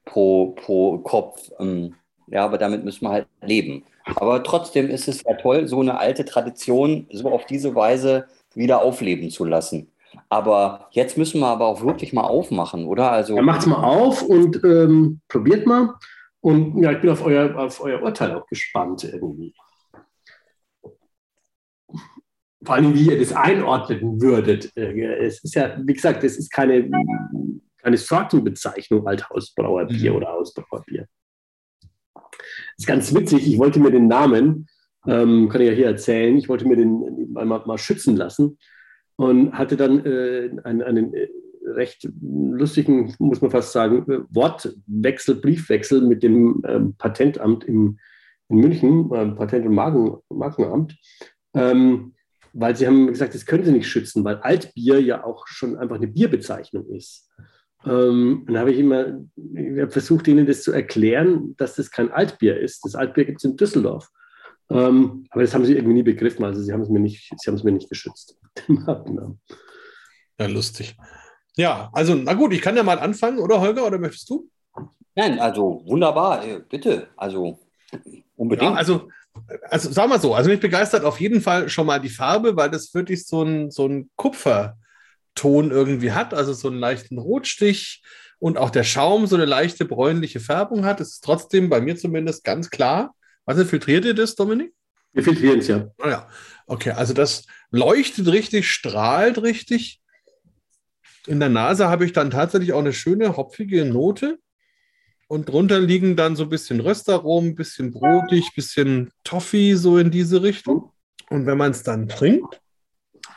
pro, 0.05 0.51
pro 0.51 0.99
Kopf. 0.99 1.49
Ähm, 1.59 1.95
ja, 2.27 2.45
aber 2.45 2.59
damit 2.59 2.83
müssen 2.85 3.05
wir 3.05 3.09
halt 3.09 3.27
leben. 3.41 3.85
Aber 4.05 4.43
trotzdem 4.43 4.89
ist 4.89 5.07
es 5.07 5.23
ja 5.23 5.35
toll, 5.35 5.67
so 5.67 5.79
eine 5.79 5.97
alte 5.97 6.25
Tradition 6.25 7.07
so 7.11 7.31
auf 7.31 7.45
diese 7.45 7.73
Weise 7.75 8.27
wieder 8.53 8.81
aufleben 8.81 9.29
zu 9.29 9.45
lassen. 9.45 9.91
Aber 10.29 10.87
jetzt 10.91 11.17
müssen 11.17 11.39
wir 11.39 11.47
aber 11.47 11.67
auch 11.67 11.83
wirklich 11.83 12.13
mal 12.13 12.23
aufmachen, 12.23 12.85
oder? 12.85 13.11
Also 13.11 13.35
ja, 13.35 13.41
macht's 13.41 13.65
mal 13.65 13.83
auf 13.83 14.21
und 14.21 14.63
ähm, 14.63 15.21
probiert 15.27 15.65
mal. 15.65 15.95
Und 16.41 16.81
ja, 16.81 16.91
ich 16.91 17.01
bin 17.01 17.09
auf 17.09 17.23
euer, 17.25 17.57
auf 17.57 17.81
euer 17.81 18.01
Urteil 18.01 18.35
auch 18.35 18.45
gespannt 18.47 19.03
irgendwie. 19.05 19.53
Vor 22.63 22.75
allem, 22.75 22.93
wie 22.93 23.09
ihr 23.09 23.19
das 23.19 23.33
einordnen 23.33 24.21
würdet. 24.21 24.75
Äh, 24.75 25.25
es 25.25 25.43
ist 25.43 25.55
ja, 25.55 25.77
wie 25.81 25.93
gesagt, 25.93 26.23
es 26.23 26.37
ist 26.37 26.51
keine, 26.51 26.89
keine 27.81 27.97
Sortenbezeichnung, 27.97 29.05
Althausbrauerbier 29.07 30.11
mhm. 30.11 30.17
oder 30.17 30.27
Hausbrauerbier. 30.33 31.07
Das 32.77 32.79
ist 32.79 32.87
ganz 32.87 33.13
witzig. 33.13 33.47
Ich 33.47 33.57
wollte 33.57 33.79
mir 33.79 33.91
den 33.91 34.07
Namen, 34.07 34.67
ähm, 35.05 35.49
kann 35.49 35.61
ich 35.61 35.67
ja 35.67 35.73
hier 35.73 35.87
erzählen, 35.87 36.37
ich 36.37 36.49
wollte 36.49 36.67
mir 36.67 36.75
den 36.75 37.31
mal, 37.33 37.45
mal 37.65 37.77
schützen 37.77 38.15
lassen 38.15 38.57
und 39.15 39.53
hatte 39.53 39.77
dann 39.77 40.05
äh, 40.05 40.49
einen, 40.63 40.81
einen 40.81 41.13
äh, 41.13 41.27
recht 41.65 42.09
lustigen, 42.21 43.13
muss 43.19 43.41
man 43.41 43.51
fast 43.51 43.71
sagen, 43.71 44.05
Wortwechsel, 44.29 45.35
Briefwechsel 45.35 46.01
mit 46.01 46.23
dem 46.23 46.61
ähm, 46.67 46.95
Patentamt 46.97 47.63
im, 47.63 47.99
in 48.49 48.57
München, 48.57 49.11
äh, 49.13 49.27
Patent- 49.27 49.65
und 49.65 49.73
Marken, 49.73 50.17
Markenamt, 50.29 50.97
ähm, 51.53 52.13
weil 52.53 52.75
sie 52.75 52.85
haben 52.85 53.07
gesagt, 53.07 53.33
das 53.33 53.45
können 53.45 53.63
sie 53.63 53.71
nicht 53.71 53.87
schützen, 53.87 54.23
weil 54.23 54.37
Altbier 54.37 55.01
ja 55.01 55.23
auch 55.23 55.47
schon 55.47 55.77
einfach 55.77 55.95
eine 55.95 56.07
Bierbezeichnung 56.07 56.87
ist. 56.89 57.29
Ähm, 57.85 58.43
dann 58.47 58.57
habe 58.57 58.71
ich 58.71 58.79
immer 58.79 59.19
ich 59.35 59.81
hab 59.81 59.91
versucht, 59.91 60.27
ihnen 60.27 60.45
das 60.45 60.63
zu 60.63 60.71
erklären, 60.71 61.55
dass 61.57 61.75
das 61.75 61.91
kein 61.91 62.11
Altbier 62.11 62.59
ist. 62.59 62.85
Das 62.85 62.95
Altbier 62.95 63.25
gibt 63.25 63.39
es 63.39 63.43
in 63.43 63.57
Düsseldorf. 63.57 64.09
Ähm, 64.69 65.25
aber 65.29 65.41
das 65.41 65.53
haben 65.53 65.65
sie 65.65 65.73
irgendwie 65.73 65.95
nie 65.95 66.03
begriffen. 66.03 66.45
Also 66.45 66.61
sie 66.61 66.71
haben 66.71 66.81
es 66.81 66.89
mir 66.89 66.99
nicht, 66.99 67.33
sie 67.37 67.47
haben 67.49 67.55
es 67.55 67.63
mir 67.63 67.71
nicht 67.71 67.89
geschützt. 67.89 68.37
ja, 70.39 70.47
lustig. 70.47 70.95
Ja, 71.55 71.89
also 71.93 72.15
na 72.15 72.33
gut, 72.33 72.53
ich 72.53 72.61
kann 72.61 72.77
ja 72.77 72.83
mal 72.83 72.99
anfangen, 72.99 73.39
oder 73.39 73.59
Holger, 73.59 73.85
oder 73.85 73.99
möchtest 73.99 74.29
du? 74.29 74.49
Nein, 75.15 75.39
also 75.39 75.83
wunderbar, 75.85 76.43
äh, 76.45 76.61
bitte. 76.67 77.09
Also 77.15 77.59
unbedingt. 78.35 78.71
Ja, 78.71 78.77
also, 78.77 79.09
also 79.69 79.91
sagen 79.91 80.09
wir 80.09 80.19
so, 80.19 80.33
also 80.33 80.49
mich 80.49 80.59
begeistert 80.59 81.03
auf 81.03 81.19
jeden 81.19 81.41
Fall 81.41 81.69
schon 81.69 81.85
mal 81.85 81.99
die 81.99 82.09
Farbe, 82.09 82.55
weil 82.55 82.71
das 82.71 82.93
wirklich 82.93 83.27
so 83.27 83.43
ein, 83.43 83.69
so 83.69 83.87
ein 83.87 84.09
Kupferton 85.33 85.71
irgendwie 85.71 86.11
hat, 86.11 86.33
also 86.33 86.53
so 86.53 86.67
einen 86.67 86.79
leichten 86.79 87.17
Rotstich 87.17 88.03
und 88.39 88.57
auch 88.57 88.69
der 88.69 88.83
Schaum 88.83 89.27
so 89.27 89.35
eine 89.35 89.45
leichte 89.45 89.85
bräunliche 89.85 90.39
Färbung 90.39 90.85
hat. 90.85 91.01
Es 91.01 91.13
ist 91.13 91.23
trotzdem 91.23 91.69
bei 91.69 91.81
mir 91.81 91.95
zumindest 91.95 92.43
ganz 92.43 92.69
klar. 92.69 93.15
Also 93.45 93.65
filtriert 93.65 94.05
ihr 94.05 94.13
das, 94.13 94.35
Dominik? 94.35 94.73
Wir 95.13 95.23
filtrieren 95.23 95.59
es 95.59 95.67
ja. 95.67 95.87
Ah, 95.99 96.09
ja. 96.09 96.29
Okay, 96.65 96.91
also 96.91 97.13
das 97.13 97.45
leuchtet 97.71 98.27
richtig, 98.27 98.69
strahlt 98.69 99.41
richtig. 99.41 100.01
In 101.27 101.39
der 101.39 101.49
Nase 101.49 101.87
habe 101.87 102.05
ich 102.05 102.13
dann 102.13 102.31
tatsächlich 102.31 102.73
auch 102.73 102.79
eine 102.79 102.93
schöne 102.93 103.37
hopfige 103.37 103.85
Note. 103.85 104.39
Und 105.27 105.49
drunter 105.49 105.79
liegen 105.79 106.15
dann 106.15 106.35
so 106.35 106.43
ein 106.43 106.49
bisschen 106.49 106.79
Röstaromen, 106.79 107.51
ein 107.51 107.55
bisschen 107.55 107.91
brotig, 107.91 108.45
ein 108.45 108.55
bisschen 108.55 109.11
Toffee, 109.23 109.75
so 109.75 109.97
in 109.97 110.11
diese 110.11 110.43
Richtung. 110.43 110.91
Und 111.29 111.45
wenn 111.45 111.57
man 111.57 111.71
es 111.71 111.83
dann 111.83 112.07
trinkt, 112.07 112.62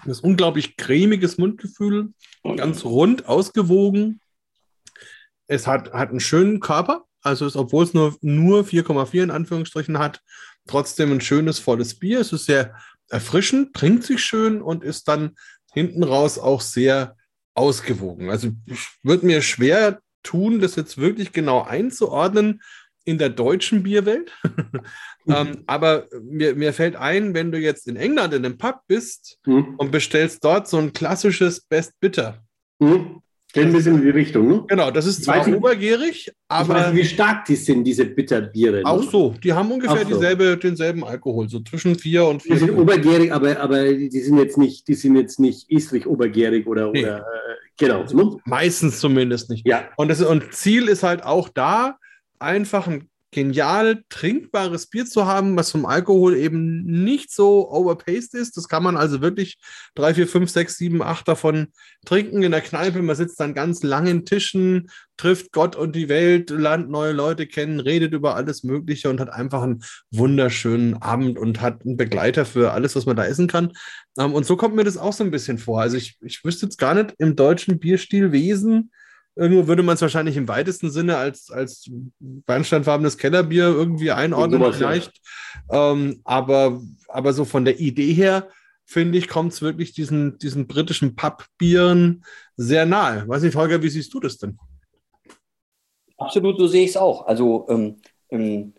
ist 0.07 0.21
unglaublich 0.21 0.77
cremiges 0.77 1.39
Mundgefühl, 1.39 2.13
ganz 2.57 2.85
rund, 2.85 3.27
ausgewogen. 3.27 4.21
Es 5.47 5.67
hat, 5.67 5.93
hat 5.93 6.11
einen 6.11 6.21
schönen 6.21 6.61
Körper, 6.61 7.05
also 7.23 7.47
ist, 7.47 7.57
obwohl 7.57 7.85
es 7.85 7.95
nur, 7.95 8.17
nur 8.21 8.65
4,4 8.65 9.23
in 9.23 9.31
Anführungsstrichen 9.31 9.99
hat, 9.99 10.23
trotzdem 10.67 11.13
ein 11.13 11.21
schönes, 11.21 11.59
volles 11.59 11.99
Bier. 11.99 12.21
Es 12.21 12.33
ist 12.33 12.47
sehr 12.47 12.75
erfrischend, 13.09 13.75
trinkt 13.75 14.05
sich 14.05 14.23
schön 14.23 14.61
und 14.61 14.83
ist 14.83 15.09
dann 15.09 15.37
hinten 15.73 16.03
raus 16.03 16.39
auch 16.39 16.61
sehr 16.61 17.17
ausgewogen. 17.55 18.31
Also 18.31 18.53
ich 18.67 18.89
würde 19.03 19.27
mir 19.27 19.43
schwer 19.43 20.01
tun, 20.23 20.61
das 20.61 20.77
jetzt 20.77 20.99
wirklich 20.99 21.33
genau 21.33 21.63
einzuordnen 21.63 22.63
in 23.07 23.19
der 23.19 23.31
deutschen 23.31 23.83
Bierwelt. 23.83 24.31
mhm. 25.25 25.35
ähm, 25.35 25.65
aber 25.67 26.07
mir, 26.23 26.55
mir 26.55 26.75
fällt 26.75 26.97
ein, 26.97 27.33
wenn 27.33 27.51
du 27.51 27.59
jetzt 27.59 27.89
in 27.89 27.97
England 27.97 28.35
in 28.35 28.45
einem 28.45 28.59
Pub 28.59 28.81
bist 28.87 29.39
mhm. 29.47 29.75
und 29.79 29.91
bestellst 29.91 30.45
dort 30.45 30.69
so 30.69 30.77
ein 30.77 30.93
klassisches 30.93 31.61
Best 31.61 31.93
Bitter. 32.01 32.43
Mhm. 32.79 33.23
Ein 33.55 33.73
bisschen 33.73 33.95
in 33.95 34.03
die 34.03 34.11
Richtung, 34.11 34.49
ne? 34.49 34.65
Genau, 34.69 34.91
das 34.91 35.07
ist 35.07 35.25
zwar 35.25 35.47
obergärig, 35.49 36.31
aber. 36.49 36.91
Nicht, 36.91 37.03
wie 37.03 37.09
stark 37.09 37.47
die 37.47 37.57
sind, 37.57 37.85
diese 37.85 38.05
Bitterbiere. 38.05 38.83
Ne? 38.83 38.85
Auch 38.85 39.03
so, 39.03 39.35
die 39.43 39.51
haben 39.53 39.71
ungefähr 39.71 40.03
so. 40.03 40.09
dieselbe, 40.09 40.59
denselben 40.59 41.03
Alkohol, 41.05 41.49
so 41.49 41.61
zwischen 41.61 41.97
vier 41.99 42.27
und 42.27 42.43
vier. 42.43 42.55
Die 42.55 42.59
sind 42.59 42.77
obergärig, 42.77 43.33
aber, 43.33 43.59
aber 43.59 43.85
die 43.85 44.21
sind 44.21 44.37
jetzt 44.37 44.59
nicht, 44.59 44.87
die 44.89 44.95
sind 44.95 45.17
jetzt 45.17 45.41
nicht 45.41 45.71
Estrich 45.71 46.07
obergärig 46.07 46.67
oder, 46.67 46.91
nee. 46.91 47.05
oder 47.05 47.19
äh, 47.19 47.23
genau. 47.79 48.05
Ne? 48.05 48.37
Meistens 48.45 49.01
zumindest 49.01 49.49
nicht. 49.49 49.67
Ja. 49.67 49.89
Und, 49.97 50.09
das, 50.09 50.21
und 50.21 50.53
Ziel 50.53 50.89
ist 50.89 51.03
halt 51.03 51.25
auch 51.25 51.49
da, 51.49 51.97
einfach 52.39 52.87
ein 52.87 53.09
genial 53.37 54.03
trinkbares 54.09 54.87
Bier 54.87 55.05
zu 55.05 55.27
haben, 55.27 55.57
was 55.57 55.71
vom 55.71 55.85
Alkohol 55.85 56.37
eben 56.37 56.85
nicht 56.85 57.31
so 57.31 57.71
overpaced 57.71 58.33
ist. 58.33 58.57
Das 58.57 58.67
kann 58.67 58.83
man 58.83 58.97
also 58.97 59.21
wirklich 59.21 59.59
drei, 59.95 60.15
vier, 60.15 60.27
fünf, 60.27 60.49
sechs, 60.49 60.79
sieben, 60.79 61.03
acht 61.03 61.29
davon 61.29 61.67
trinken 62.07 62.43
in 62.43 62.53
der 62.53 62.63
Kneipe. 62.63 63.03
Man 63.03 63.15
sitzt 63.15 63.39
an 63.43 63.53
ganz 63.53 63.83
langen 63.83 64.25
Tischen, 64.25 64.89
trifft 65.19 65.53
Gott 65.53 65.77
und 65.77 65.95
die 65.95 66.09
Welt, 66.09 66.49
lernt 66.49 66.89
neue 66.89 67.13
Leute 67.13 67.47
kennen, 67.47 67.81
redet 67.81 68.15
über 68.15 68.37
alles 68.37 68.63
Mögliche 68.63 69.11
und 69.11 69.21
hat 69.21 69.29
einfach 69.29 69.63
einen 69.63 69.83
wunderschönen 70.11 70.95
Abend 71.03 71.39
und 71.39 71.61
hat 71.61 71.85
einen 71.85 71.99
Begleiter 71.99 72.47
für 72.47 72.73
alles, 72.73 72.97
was 72.97 73.05
man 73.05 73.17
da 73.17 73.27
essen 73.27 73.49
kann. 73.49 73.73
Ähm, 74.19 74.33
und 74.33 74.47
so 74.47 74.57
kommt 74.57 74.77
mir 74.77 74.85
das 74.85 74.97
auch 74.97 75.13
so 75.13 75.25
ein 75.25 75.31
bisschen 75.31 75.59
vor. 75.59 75.83
Also 75.83 75.99
ich, 75.99 76.17
ich 76.23 76.43
wüsste 76.43 76.65
jetzt 76.65 76.79
gar 76.79 76.95
nicht 76.95 77.13
im 77.19 77.37
deutschen 77.37 77.79
Bierstilwesen, 77.79 78.93
Irgendwo 79.39 79.69
würde 79.69 79.83
man 79.83 79.97
es 79.97 80.03
wahrscheinlich 80.03 80.39
im 80.39 80.49
weitesten 80.49 80.91
Sinne 80.91 81.19
als, 81.19 81.51
als 81.51 81.91
bernsteinfarbenes 82.19 83.19
Kellerbier 83.19 83.65
irgendwie 83.65 84.11
einordnen, 84.11 84.61
sowas, 84.61 84.77
vielleicht. 84.77 85.13
Ja. 85.71 85.93
Ähm, 85.93 86.21
aber, 86.25 86.81
aber 87.09 87.35
so 87.35 87.45
von 87.45 87.67
der 87.67 87.79
Idee 87.79 88.15
her, 88.15 88.49
finde 88.87 89.19
ich, 89.19 89.29
kommt 89.29 89.53
es 89.53 89.61
wirklich 89.61 89.93
diesen, 89.93 90.39
diesen 90.39 90.67
britischen 90.67 91.17
Pappbieren 91.17 92.25
sehr 92.57 92.87
nahe. 92.87 93.29
Weiß 93.29 93.43
nicht, 93.43 93.57
Holger, 93.57 93.83
wie 93.83 93.91
siehst 93.91 94.15
du 94.15 94.21
das 94.21 94.39
denn? 94.39 94.59
Absolut, 96.17 96.59
so 96.59 96.67
sehe 96.67 96.85
ich 96.85 96.91
es 96.91 96.97
auch. 96.97 97.27
Also 97.27 97.67
ähm, 97.69 97.97
ähm, 98.31 98.73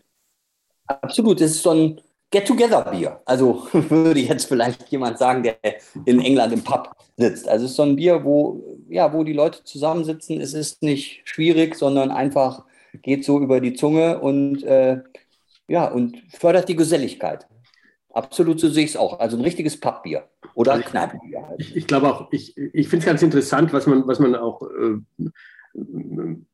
absolut, 0.86 1.40
es 1.40 1.52
ist 1.52 1.62
so 1.62 1.70
ein 1.70 2.00
Get-Together-Bier. 2.30 3.20
Also 3.24 3.68
würde 3.72 4.20
jetzt 4.20 4.46
vielleicht 4.46 4.88
jemand 4.88 5.18
sagen, 5.18 5.44
der 5.44 5.56
in 6.04 6.20
England 6.20 6.52
im 6.52 6.64
Pub 6.64 6.90
sitzt. 7.16 7.48
Also 7.48 7.66
es 7.66 7.70
ist 7.70 7.76
so 7.76 7.84
ein 7.84 7.94
Bier, 7.94 8.24
wo, 8.24 8.77
ja, 8.88 9.12
wo 9.12 9.24
die 9.24 9.32
Leute 9.32 9.64
zusammensitzen. 9.64 10.40
Es 10.40 10.54
ist 10.54 10.82
nicht 10.82 11.22
schwierig, 11.24 11.74
sondern 11.74 12.10
einfach 12.10 12.64
geht 13.02 13.24
so 13.24 13.40
über 13.40 13.60
die 13.60 13.74
Zunge 13.74 14.18
und, 14.20 14.62
äh, 14.64 15.02
ja, 15.68 15.86
und 15.86 16.22
fördert 16.30 16.68
die 16.68 16.76
Geselligkeit. 16.76 17.46
Absolut, 18.12 18.58
so 18.58 18.68
sehe 18.68 18.84
ich 18.84 18.90
es 18.90 18.96
auch. 18.96 19.20
Also 19.20 19.36
ein 19.36 19.42
richtiges 19.42 19.78
Pappbier 19.78 20.24
oder 20.54 20.72
ein 20.72 20.82
Kneipenbier. 20.82 21.46
Halt. 21.46 21.60
Ich, 21.60 21.76
ich 21.76 21.86
glaube 21.86 22.08
auch, 22.08 22.32
ich, 22.32 22.56
ich 22.56 22.88
finde 22.88 23.00
es 23.00 23.06
ganz 23.06 23.22
interessant, 23.22 23.72
was 23.72 23.86
man, 23.86 24.06
was 24.08 24.18
man 24.18 24.34
auch 24.34 24.62
äh, 24.62 24.98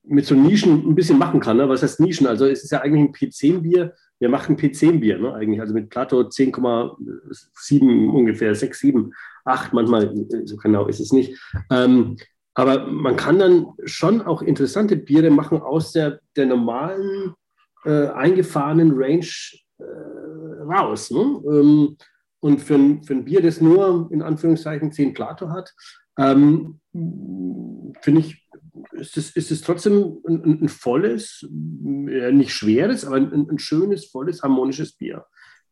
mit 0.02 0.26
so 0.26 0.34
Nischen 0.34 0.86
ein 0.88 0.94
bisschen 0.94 1.18
machen 1.18 1.40
kann. 1.40 1.56
Ne? 1.56 1.68
Was 1.68 1.82
heißt 1.82 2.00
Nischen? 2.00 2.26
Also 2.26 2.46
es 2.46 2.64
ist 2.64 2.72
ja 2.72 2.80
eigentlich 2.80 3.04
ein 3.04 3.14
P10-Bier. 3.14 3.94
Wir 4.18 4.28
machen 4.28 4.56
P10-Bier 4.56 5.18
ne? 5.18 5.34
eigentlich. 5.34 5.60
Also 5.60 5.74
mit 5.74 5.90
Plato 5.90 6.20
10,7 6.20 8.10
ungefähr, 8.10 8.54
6, 8.54 8.78
7, 8.78 9.12
8 9.44 9.72
manchmal, 9.72 10.12
so 10.44 10.56
genau 10.56 10.86
ist 10.86 11.00
es 11.00 11.12
nicht. 11.12 11.38
Ähm, 11.70 12.16
aber 12.54 12.86
man 12.86 13.16
kann 13.16 13.38
dann 13.38 13.66
schon 13.84 14.22
auch 14.22 14.40
interessante 14.40 14.96
Biere 14.96 15.30
machen 15.30 15.60
aus 15.60 15.92
der, 15.92 16.20
der 16.36 16.46
normalen 16.46 17.34
äh, 17.84 18.08
eingefahrenen 18.08 18.92
Range 18.94 19.26
äh, 19.78 20.62
raus. 20.62 21.10
Ne? 21.10 21.42
Ähm, 21.46 21.96
und 22.40 22.60
für 22.60 22.74
ein, 22.74 23.02
für 23.02 23.14
ein 23.14 23.24
Bier, 23.24 23.42
das 23.42 23.60
nur 23.60 24.08
in 24.12 24.22
Anführungszeichen 24.22 24.92
10 24.92 25.14
Plato 25.14 25.50
hat, 25.50 25.72
ähm, 26.18 26.80
finde 28.02 28.20
ich, 28.20 28.46
ist 28.92 29.16
es, 29.16 29.50
ist 29.50 29.64
trotzdem 29.64 30.18
ein, 30.26 30.64
ein 30.64 30.68
volles, 30.68 31.42
äh, 31.42 32.32
nicht 32.32 32.52
schweres, 32.52 33.04
aber 33.04 33.16
ein, 33.16 33.48
ein, 33.50 33.58
schönes, 33.58 34.06
volles, 34.06 34.42
harmonisches 34.42 34.92
Bier. 34.92 35.24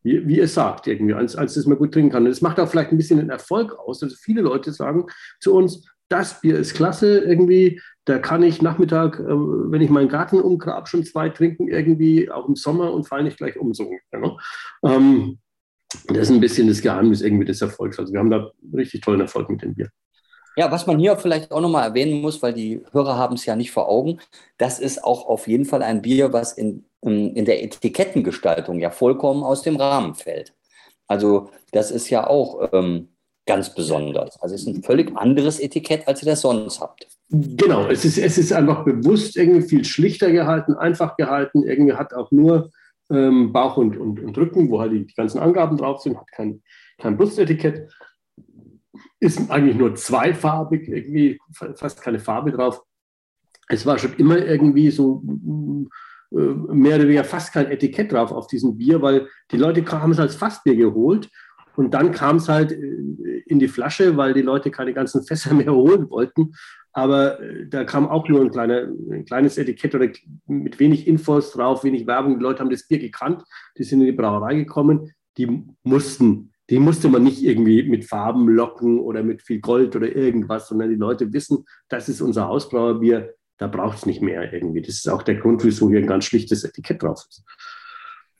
Wie, 0.03 0.27
wie 0.27 0.37
ihr 0.37 0.47
sagt, 0.47 0.87
irgendwie, 0.87 1.13
als, 1.13 1.35
als 1.35 1.53
das 1.53 1.65
man 1.65 1.77
gut 1.77 1.93
trinken 1.93 2.11
kann. 2.11 2.23
Und 2.23 2.29
das 2.29 2.41
macht 2.41 2.59
auch 2.59 2.67
vielleicht 2.67 2.91
ein 2.91 2.97
bisschen 2.97 3.19
den 3.19 3.29
Erfolg 3.29 3.73
aus. 3.79 4.03
Also 4.03 4.15
viele 4.15 4.41
Leute 4.41 4.71
sagen 4.71 5.05
zu 5.39 5.53
uns, 5.53 5.87
das 6.09 6.41
Bier 6.41 6.59
ist 6.59 6.75
klasse 6.75 7.19
irgendwie, 7.19 7.81
da 8.05 8.19
kann 8.19 8.43
ich 8.43 8.61
Nachmittag, 8.61 9.19
äh, 9.19 9.25
wenn 9.25 9.81
ich 9.81 9.89
meinen 9.89 10.09
Garten 10.09 10.39
umgrab, 10.39 10.87
schon 10.87 11.05
zwei 11.05 11.29
trinken 11.29 11.67
irgendwie, 11.67 12.29
auch 12.29 12.47
im 12.47 12.55
Sommer 12.55 12.93
und 12.93 13.07
falle 13.07 13.23
nicht 13.23 13.37
gleich 13.37 13.57
um 13.57 13.73
so. 13.73 13.91
Ne? 14.11 14.37
Ähm, 14.85 15.39
das 16.07 16.17
ist 16.17 16.31
ein 16.31 16.39
bisschen 16.39 16.67
das 16.67 16.81
Geheimnis 16.81 17.21
irgendwie 17.21 17.45
des 17.45 17.61
Erfolgs. 17.61 17.99
Also 17.99 18.13
wir 18.13 18.19
haben 18.19 18.29
da 18.29 18.51
richtig 18.73 19.01
tollen 19.01 19.21
Erfolg 19.21 19.49
mit 19.49 19.61
dem 19.61 19.73
Bier. 19.75 19.89
Ja, 20.55 20.71
was 20.71 20.85
man 20.85 20.99
hier 20.99 21.17
vielleicht 21.17 21.51
auch 21.51 21.61
nochmal 21.61 21.87
erwähnen 21.87 22.21
muss, 22.21 22.41
weil 22.43 22.53
die 22.53 22.83
Hörer 22.91 23.17
haben 23.17 23.35
es 23.35 23.45
ja 23.45 23.55
nicht 23.55 23.71
vor 23.71 23.89
Augen, 23.89 24.19
das 24.57 24.79
ist 24.79 25.03
auch 25.03 25.25
auf 25.25 25.47
jeden 25.47 25.65
Fall 25.65 25.81
ein 25.81 26.03
Bier, 26.03 26.31
was 26.31 26.53
in, 26.53 26.85
in 27.03 27.45
der 27.45 27.63
Etikettengestaltung 27.63 28.79
ja 28.79 28.89
vollkommen 28.89 29.43
aus 29.43 29.61
dem 29.61 29.75
Rahmen 29.75 30.15
fällt. 30.15 30.53
Also 31.07 31.49
das 31.71 31.91
ist 31.91 32.09
ja 32.09 32.27
auch 32.27 32.69
ähm, 32.71 33.09
ganz 33.45 33.73
besonders. 33.73 34.41
Also 34.41 34.55
es 34.55 34.61
ist 34.61 34.67
ein 34.67 34.83
völlig 34.83 35.15
anderes 35.17 35.59
Etikett, 35.59 36.07
als 36.07 36.23
ihr 36.23 36.29
das 36.29 36.41
sonst 36.41 36.79
habt. 36.79 37.07
Genau, 37.29 37.87
es 37.87 38.05
ist, 38.05 38.17
es 38.17 38.37
ist 38.37 38.53
einfach 38.53 38.85
bewusst 38.85 39.35
irgendwie 39.35 39.67
viel 39.67 39.85
schlichter 39.85 40.31
gehalten, 40.31 40.75
einfach 40.75 41.17
gehalten. 41.17 41.63
Irgendwie 41.63 41.93
hat 41.93 42.13
auch 42.13 42.31
nur 42.31 42.71
ähm, 43.09 43.51
Bauch 43.51 43.77
und, 43.77 43.97
und, 43.97 44.19
und 44.19 44.37
Rücken, 44.37 44.69
wo 44.69 44.79
halt 44.79 44.93
die, 44.93 45.05
die 45.05 45.13
ganzen 45.13 45.39
Angaben 45.39 45.77
drauf 45.77 46.01
sind, 46.01 46.17
hat 46.17 46.31
kein, 46.31 46.61
kein 46.99 47.17
Brustetikett 47.17 47.91
ist 49.19 49.49
eigentlich 49.49 49.77
nur 49.77 49.95
zweifarbig, 49.95 50.87
irgendwie 50.87 51.39
fast 51.75 52.01
keine 52.01 52.19
Farbe 52.19 52.51
drauf. 52.51 52.81
Es 53.69 53.85
war 53.85 53.97
schon 53.97 54.13
immer 54.17 54.37
irgendwie 54.37 54.91
so 54.91 55.23
mehr 56.33 56.95
oder 56.95 57.05
weniger 57.05 57.23
fast 57.23 57.53
kein 57.53 57.71
Etikett 57.71 58.11
drauf 58.11 58.31
auf 58.31 58.47
diesem 58.47 58.77
Bier, 58.77 59.01
weil 59.01 59.27
die 59.51 59.57
Leute 59.57 59.85
haben 59.91 60.11
es 60.11 60.19
als 60.19 60.35
Fassbier 60.35 60.75
geholt 60.75 61.29
und 61.75 61.93
dann 61.93 62.11
kam 62.11 62.37
es 62.37 62.49
halt 62.49 62.71
äh, 62.71 63.43
in 63.45 63.59
die 63.59 63.67
Flasche, 63.67 64.17
weil 64.17 64.33
die 64.33 64.41
Leute 64.41 64.71
keine 64.71 64.93
ganzen 64.93 65.23
Fässer 65.27 65.53
mehr 65.53 65.73
holen 65.73 66.09
wollten. 66.09 66.53
Aber 66.91 67.39
äh, 67.39 67.67
da 67.67 67.83
kam 67.83 68.07
auch 68.07 68.27
nur 68.27 68.41
ein, 68.41 68.51
kleiner, 68.51 68.87
ein 69.11 69.25
kleines 69.25 69.57
Etikett 69.57 69.95
oder 69.95 70.09
mit 70.47 70.79
wenig 70.79 71.07
Infos 71.07 71.51
drauf, 71.51 71.83
wenig 71.83 72.05
Werbung. 72.07 72.37
Die 72.37 72.43
Leute 72.43 72.59
haben 72.59 72.69
das 72.69 72.87
Bier 72.87 72.99
gekannt, 72.99 73.43
die 73.77 73.83
sind 73.83 74.01
in 74.01 74.07
die 74.07 74.11
Brauerei 74.11 74.55
gekommen, 74.55 75.11
die 75.37 75.65
mussten 75.83 76.49
die 76.69 76.79
musste 76.79 77.09
man 77.09 77.23
nicht 77.23 77.43
irgendwie 77.43 77.83
mit 77.83 78.05
Farben 78.05 78.47
locken 78.47 78.99
oder 78.99 79.21
mit 79.21 79.41
viel 79.41 79.59
Gold 79.59 79.95
oder 79.95 80.15
irgendwas, 80.15 80.69
sondern 80.69 80.89
die 80.89 80.95
Leute 80.95 81.31
wissen, 81.33 81.65
das 81.89 82.07
ist 82.07 82.21
unser 82.21 82.47
Hausbrauerbier, 82.47 83.33
da 83.57 83.67
braucht 83.67 83.99
es 83.99 84.05
nicht 84.05 84.21
mehr 84.21 84.51
irgendwie. 84.51 84.81
Das 84.81 84.95
ist 84.95 85.09
auch 85.09 85.23
der 85.23 85.35
Grund, 85.35 85.63
wieso 85.63 85.89
hier 85.89 85.99
ein 85.99 86.07
ganz 86.07 86.25
schlichtes 86.25 86.63
Etikett 86.63 87.03
drauf 87.03 87.25
ist. 87.29 87.43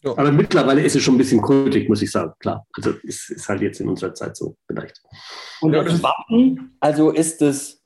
Ja. 0.04 0.12
Aber 0.18 0.32
mittlerweile 0.32 0.82
ist 0.82 0.96
es 0.96 1.04
schon 1.04 1.16
ein 1.16 1.20
bisschen 1.20 1.42
kultig, 1.42 1.88
muss 1.88 2.02
ich 2.02 2.12
sagen. 2.12 2.34
Klar, 2.40 2.68
also 2.74 2.92
ist, 3.04 3.30
ist 3.30 3.48
halt 3.48 3.62
jetzt 3.62 3.80
in 3.80 3.88
unserer 3.88 4.14
Zeit 4.14 4.36
so 4.36 4.58
vielleicht. 4.68 5.02
Und 5.62 5.72
das 5.72 6.04
Wappen, 6.04 6.76
also 6.82 7.12
ist 7.12 7.42
es, 7.42 7.82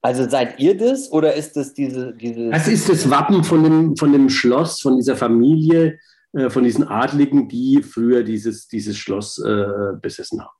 also 0.00 0.28
seid 0.28 0.58
ihr 0.58 0.76
das 0.76 1.12
oder 1.12 1.34
ist 1.34 1.56
es 1.58 1.74
diese, 1.74 2.14
diese. 2.14 2.48
Das 2.48 2.66
ist 2.66 2.88
das 2.88 3.10
Wappen 3.10 3.44
von 3.44 3.62
dem, 3.62 3.96
von 3.96 4.12
dem 4.12 4.30
Schloss, 4.30 4.80
von 4.80 4.96
dieser 4.96 5.16
Familie, 5.16 5.98
äh, 6.32 6.48
von 6.48 6.64
diesen 6.64 6.88
Adligen, 6.88 7.48
die 7.48 7.82
früher 7.82 8.22
dieses, 8.22 8.66
dieses 8.66 8.96
Schloss 8.96 9.38
äh, 9.38 9.66
besessen 10.00 10.40
haben. 10.40 10.56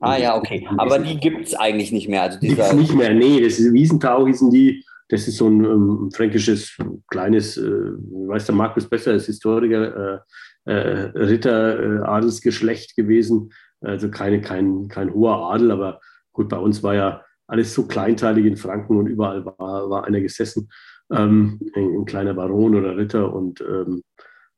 Ah 0.00 0.16
ja, 0.16 0.36
okay. 0.36 0.66
Aber 0.78 0.98
die 1.00 1.18
gibt 1.18 1.46
es 1.46 1.54
eigentlich 1.54 1.92
nicht 1.92 2.08
mehr. 2.08 2.22
Also 2.22 2.38
dieser 2.38 2.72
nicht 2.72 2.94
mehr, 2.94 3.12
nee. 3.12 3.42
Das 3.42 3.58
ist 3.58 3.72
Wiesentau 3.72 4.26
hießen 4.26 4.50
die. 4.50 4.84
Das 5.08 5.26
ist 5.26 5.38
so 5.38 5.48
ein 5.48 5.64
ähm, 5.64 6.10
fränkisches, 6.12 6.76
kleines, 7.08 7.56
äh, 7.56 7.62
weiß 7.62 8.46
der 8.46 8.54
Markus 8.54 8.88
besser 8.88 9.12
als 9.12 9.26
Historiker, 9.26 10.24
äh, 10.66 10.70
äh, 10.70 11.10
Ritter, 11.14 11.80
äh, 11.80 11.98
Adelsgeschlecht 12.02 12.94
gewesen. 12.94 13.52
Also 13.80 14.10
keine, 14.10 14.40
kein, 14.40 14.88
kein 14.88 15.14
hoher 15.14 15.52
Adel, 15.52 15.70
aber 15.70 16.00
gut, 16.32 16.48
bei 16.48 16.58
uns 16.58 16.82
war 16.82 16.94
ja 16.94 17.24
alles 17.46 17.72
so 17.72 17.86
kleinteilig 17.86 18.44
in 18.44 18.56
Franken 18.56 18.98
und 18.98 19.06
überall 19.06 19.44
war, 19.44 19.88
war 19.88 20.04
einer 20.04 20.20
gesessen. 20.20 20.68
Ähm, 21.10 21.58
ein, 21.74 22.00
ein, 22.00 22.04
kleiner 22.04 22.34
Baron 22.34 22.74
oder 22.74 22.96
Ritter 22.96 23.32
und 23.32 23.62
ähm, 23.62 24.02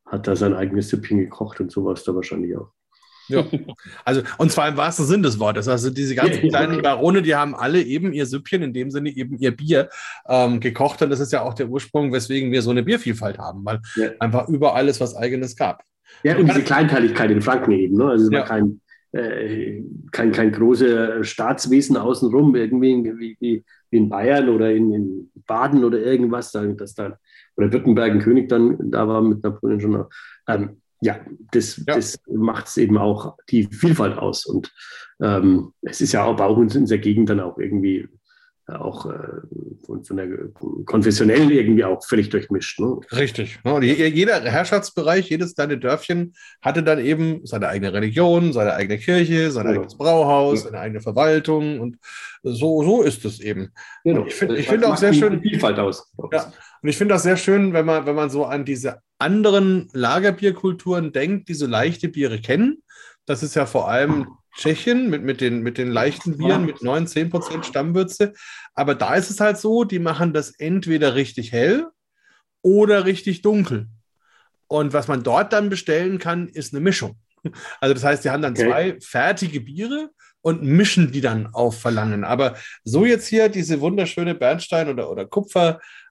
hat 0.05 0.27
da 0.27 0.35
sein 0.35 0.55
eigenes 0.55 0.89
Süppchen 0.89 1.19
gekocht 1.19 1.61
und 1.61 1.71
sowas 1.71 2.03
da 2.03 2.15
wahrscheinlich 2.15 2.57
auch. 2.57 2.73
Ja, 3.31 3.47
also 4.05 4.23
und 4.39 4.53
zwar 4.53 4.69
im 4.69 4.77
wahrsten 4.77 5.07
Sinn 5.07 5.23
des 5.23 5.39
Wortes. 5.39 5.69
Also 5.69 5.91
diese 5.91 6.15
ganzen 6.15 6.49
kleinen 6.49 6.83
Barone, 6.83 7.23
die 7.23 7.35
haben 7.35 7.55
alle 7.55 7.83
eben 7.83 8.13
ihr 8.13 8.27
Süppchen, 8.27 8.63
in 8.63 8.73
dem 8.73 8.91
Sinne 8.91 9.11
eben 9.11 9.39
ihr 9.39 9.57
Bier 9.57 9.89
ähm, 10.29 10.61
gekocht. 10.61 11.03
Und 11.03 11.11
das 11.11 11.21
ist 11.21 11.33
ja 11.33 11.43
auch 11.43 11.55
der 11.55 11.69
Ursprung, 11.69 12.13
weswegen 12.13 12.53
wir 12.53 12.63
so 12.63 12.71
eine 12.71 12.83
Biervielfalt 12.83 13.39
haben, 13.39 13.65
weil 13.65 13.81
ja. 13.97 14.11
einfach 14.19 14.49
überall 14.49 14.89
es 14.89 15.01
was 15.01 15.17
Eigenes 15.17 15.57
gab. 15.57 15.83
Ja, 16.23 16.37
und 16.37 16.49
diese 16.49 16.63
Kleinteiligkeit 16.63 17.31
in 17.31 17.41
Franken 17.41 17.73
eben. 17.73 17.97
Ne? 17.97 18.07
Also 18.07 18.27
es 18.27 18.33
ja. 18.33 18.41
war 18.41 18.47
kein, 18.47 18.81
äh, 19.13 19.83
kein, 20.11 20.33
kein 20.33 20.53
großes 20.53 21.27
Staatswesen 21.29 21.97
außenrum, 21.97 22.55
irgendwie 22.57 23.37
wie, 23.41 23.65
in 23.91 24.09
Bayern 24.09 24.49
oder 24.49 24.71
in, 24.73 24.93
in 24.93 25.31
Baden 25.47 25.85
oder 25.85 25.99
irgendwas, 25.99 26.53
dass 26.53 26.95
da 26.95 27.19
oder 27.57 27.73
Württemberg 27.73 28.13
ein 28.13 28.21
König 28.21 28.49
dann 28.49 28.91
da 28.91 29.07
war 29.07 29.21
mit 29.21 29.43
Napoleon 29.43 29.81
schon. 29.81 30.05
Ähm, 30.49 30.80
ja, 31.01 31.21
das, 31.53 31.79
ja. 31.79 31.95
das 31.95 32.21
macht 32.29 32.67
es 32.67 32.77
eben 32.77 32.99
auch 32.99 33.37
die 33.49 33.65
Vielfalt 33.65 34.19
aus. 34.19 34.45
Und 34.47 34.73
ähm, 35.23 35.73
es 35.83 36.01
ist 36.01 36.13
ja 36.13 36.25
auch 36.25 36.37
bei 36.37 36.47
uns 36.47 36.75
in 36.75 36.87
der 36.87 36.99
Gegend 36.99 37.31
dann 37.31 37.41
auch 37.41 37.59
irgendwie 37.59 38.09
auch 38.79 39.07
äh, 39.07 39.17
von, 39.85 40.05
von, 40.05 40.17
der 40.17 40.29
konfessionellen 40.85 41.51
irgendwie 41.51 41.85
auch 41.85 42.05
völlig 42.07 42.29
durchmischt. 42.29 42.81
Ne? 42.81 43.01
Richtig. 43.13 43.59
Und 43.65 43.83
jeder 43.83 44.41
Herrschaftsbereich, 44.43 45.29
jedes 45.29 45.55
kleine 45.55 45.79
Dörfchen 45.79 46.35
hatte 46.63 46.83
dann 46.83 46.99
eben 47.01 47.41
seine 47.45 47.69
eigene 47.69 47.93
Religion, 47.93 48.53
seine 48.53 48.75
eigene 48.75 48.99
Kirche, 48.99 49.51
sein 49.51 49.67
ja. 49.67 49.73
eigenes 49.73 49.97
Brauhaus, 49.97 50.63
seine 50.63 50.79
eigene 50.79 51.01
Verwaltung 51.01 51.81
und 51.81 51.99
so, 52.43 52.83
so 52.83 53.03
ist 53.03 53.25
es 53.25 53.41
eben. 53.41 53.73
Genau. 54.05 54.27
Ich 54.27 54.35
finde 54.35 54.57
find 54.63 54.85
auch 54.85 54.97
sehr 54.97 55.13
schön. 55.13 55.41
Vielfalt 55.43 55.79
aus. 55.79 56.13
Ja. 56.33 56.53
Und 56.83 56.89
ich 56.89 56.97
finde 56.97 57.15
das 57.15 57.23
sehr 57.23 57.37
schön, 57.37 57.73
wenn 57.73 57.87
man, 57.87 58.07
wenn 58.07 58.15
man 58.15 58.31
so 58.31 58.45
an 58.45 58.65
diese 58.65 59.03
anderen 59.19 59.89
Lagerbierkulturen 59.93 61.13
denkt, 61.13 61.49
die 61.49 61.55
so 61.55 61.67
leichte 61.67 62.09
Biere 62.09 62.41
kennen. 62.41 62.83
Das 63.27 63.43
ist 63.43 63.55
ja 63.55 63.67
vor 63.67 63.89
allem 63.89 64.29
Tschechien 64.57 65.11
mit, 65.11 65.23
mit, 65.23 65.41
den, 65.41 65.63
mit 65.63 65.79
den 65.79 65.91
leichten 65.91 66.39
Bieren 66.39 66.65
mit 66.65 66.83
9, 66.83 67.07
10 67.07 67.31
Prozent 67.31 67.67
Stammwürze. 67.67 68.33
Aber 68.75 68.95
da 68.95 69.15
ist 69.15 69.31
es 69.31 69.41
halt 69.41 69.59
so, 69.59 69.85
die 69.85 69.99
machen 69.99 70.33
das 70.33 70.51
entweder 70.59 71.15
richtig 71.15 71.53
hell 71.53 71.87
oder 72.63 73.05
richtig 73.05 73.43
dunkel. 73.43 73.89
Und 74.67 74.93
was 74.93 75.09
man 75.09 75.23
dort 75.23 75.53
dann 75.53 75.69
bestellen 75.69 76.19
kann, 76.19 76.49
ist 76.49 76.73
eine 76.73 76.81
Mischung. 76.81 77.19
Also 77.81 77.95
das 77.95 78.05
heißt, 78.05 78.25
die 78.25 78.31
haben 78.31 78.43
dann 78.43 78.53
okay. 78.53 78.67
zwei 78.67 78.99
fertige 79.01 79.61
Biere 79.61 80.11
und 80.43 80.63
mischen 80.63 81.11
die 81.13 81.21
dann 81.21 81.47
auf 81.55 81.81
Verlangen. 81.81 82.25
Aber 82.25 82.57
so 82.85 83.05
jetzt 83.05 83.27
hier 83.27 83.49
diese 83.49 83.81
wunderschöne 83.81 84.35
Bernstein- 84.35 84.89
oder, 84.89 85.11
oder 85.11 85.27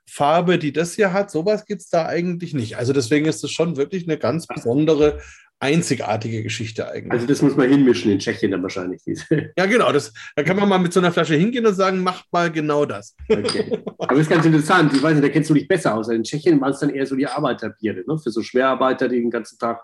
Kupferfarbe, 0.10 0.58
die 0.58 0.74
das 0.74 0.94
hier 0.94 1.14
hat, 1.14 1.32
sowas 1.32 1.66
gibt 1.66 1.82
es 1.82 1.90
da 1.90 2.06
eigentlich 2.06 2.54
nicht. 2.54 2.78
Also 2.78 2.94
deswegen 2.94 3.26
ist 3.26 3.44
es 3.44 3.52
schon 3.52 3.78
wirklich 3.78 4.08
eine 4.08 4.18
ganz 4.18 4.48
besondere 4.48 5.20
einzigartige 5.62 6.42
Geschichte 6.42 6.90
eigentlich. 6.90 7.12
Also 7.12 7.28
das 7.28 7.42
muss 7.42 7.58
man 7.58 7.70
hinmischen 7.70 8.12
in 8.12 8.20
Tschechien 8.20 8.52
dann 8.52 8.64
wahrscheinlich. 8.64 9.02
ja, 9.58 9.66
genau. 9.66 9.92
Das, 9.92 10.14
da 10.36 10.44
kann 10.44 10.56
man 10.56 10.70
mal 10.70 10.78
mit 10.80 10.94
so 10.94 11.02
einer 11.02 11.12
Flasche 11.12 11.36
hingehen 11.36 11.66
und 11.66 11.74
sagen, 11.74 12.02
macht 12.02 12.26
mal 12.32 12.50
genau 12.50 12.86
das. 12.86 13.16
Okay. 13.28 13.78
Aber 13.98 14.16
das 14.16 14.20
ist 14.20 14.30
ganz 14.30 14.46
interessant. 14.46 14.94
Ich 14.94 15.04
weiß 15.04 15.14
nicht, 15.14 15.24
da 15.24 15.30
kennst 15.30 15.50
du 15.50 15.54
dich 15.54 15.68
besser 15.68 15.96
aus. 15.96 16.08
In 16.10 16.24
Tschechien 16.24 16.62
waren 16.62 16.72
es 16.72 16.80
dann 16.80 16.92
eher 16.92 17.06
so 17.06 17.16
die 17.16 17.28
Arbeiterbiere, 17.28 18.04
ne? 18.08 18.18
für 18.18 18.32
so 18.32 18.42
Schwerarbeiter, 18.42 19.10
die 19.10 19.20
den 19.20 19.32
ganzen 19.32 19.60
Tag 19.60 19.82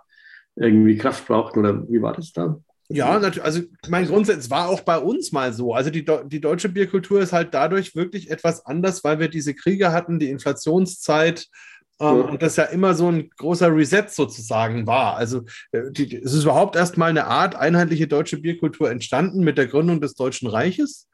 irgendwie 0.55 0.97
Kraft 0.97 1.27
brauchten. 1.27 1.59
Oder 1.59 1.87
wie 1.89 2.01
war 2.01 2.13
das 2.13 2.31
da? 2.31 2.57
Ja, 2.87 3.17
also 3.17 3.61
mein 3.87 4.05
Grundsatz 4.05 4.49
war 4.51 4.69
auch 4.69 4.81
bei 4.81 4.97
uns 4.99 5.31
mal 5.31 5.53
so. 5.53 5.73
Also 5.73 5.89
die, 5.89 6.05
die 6.25 6.41
deutsche 6.41 6.69
Bierkultur 6.69 7.19
ist 7.19 7.33
halt 7.33 7.53
dadurch 7.53 7.95
wirklich 7.95 8.29
etwas 8.29 8.65
anders, 8.65 9.03
weil 9.03 9.19
wir 9.19 9.27
diese 9.27 9.55
Kriege 9.55 9.91
hatten, 9.91 10.19
die 10.19 10.29
Inflationszeit, 10.29 11.47
ähm, 11.99 12.21
und 12.25 12.41
das 12.41 12.57
ja 12.57 12.65
immer 12.65 12.93
so 12.93 13.09
ein 13.09 13.29
großer 13.37 13.73
Reset 13.73 14.07
sozusagen 14.09 14.85
war. 14.85 15.15
Also 15.15 15.43
äh, 15.71 15.91
die, 15.91 16.15
es 16.15 16.33
ist 16.33 16.43
überhaupt 16.43 16.75
erstmal 16.75 17.09
eine 17.09 17.25
Art 17.25 17.55
einheitliche 17.55 18.07
deutsche 18.07 18.37
Bierkultur 18.37 18.91
entstanden 18.91 19.43
mit 19.43 19.57
der 19.57 19.67
Gründung 19.67 20.01
des 20.01 20.13
Deutschen 20.15 20.47
Reiches. 20.47 21.07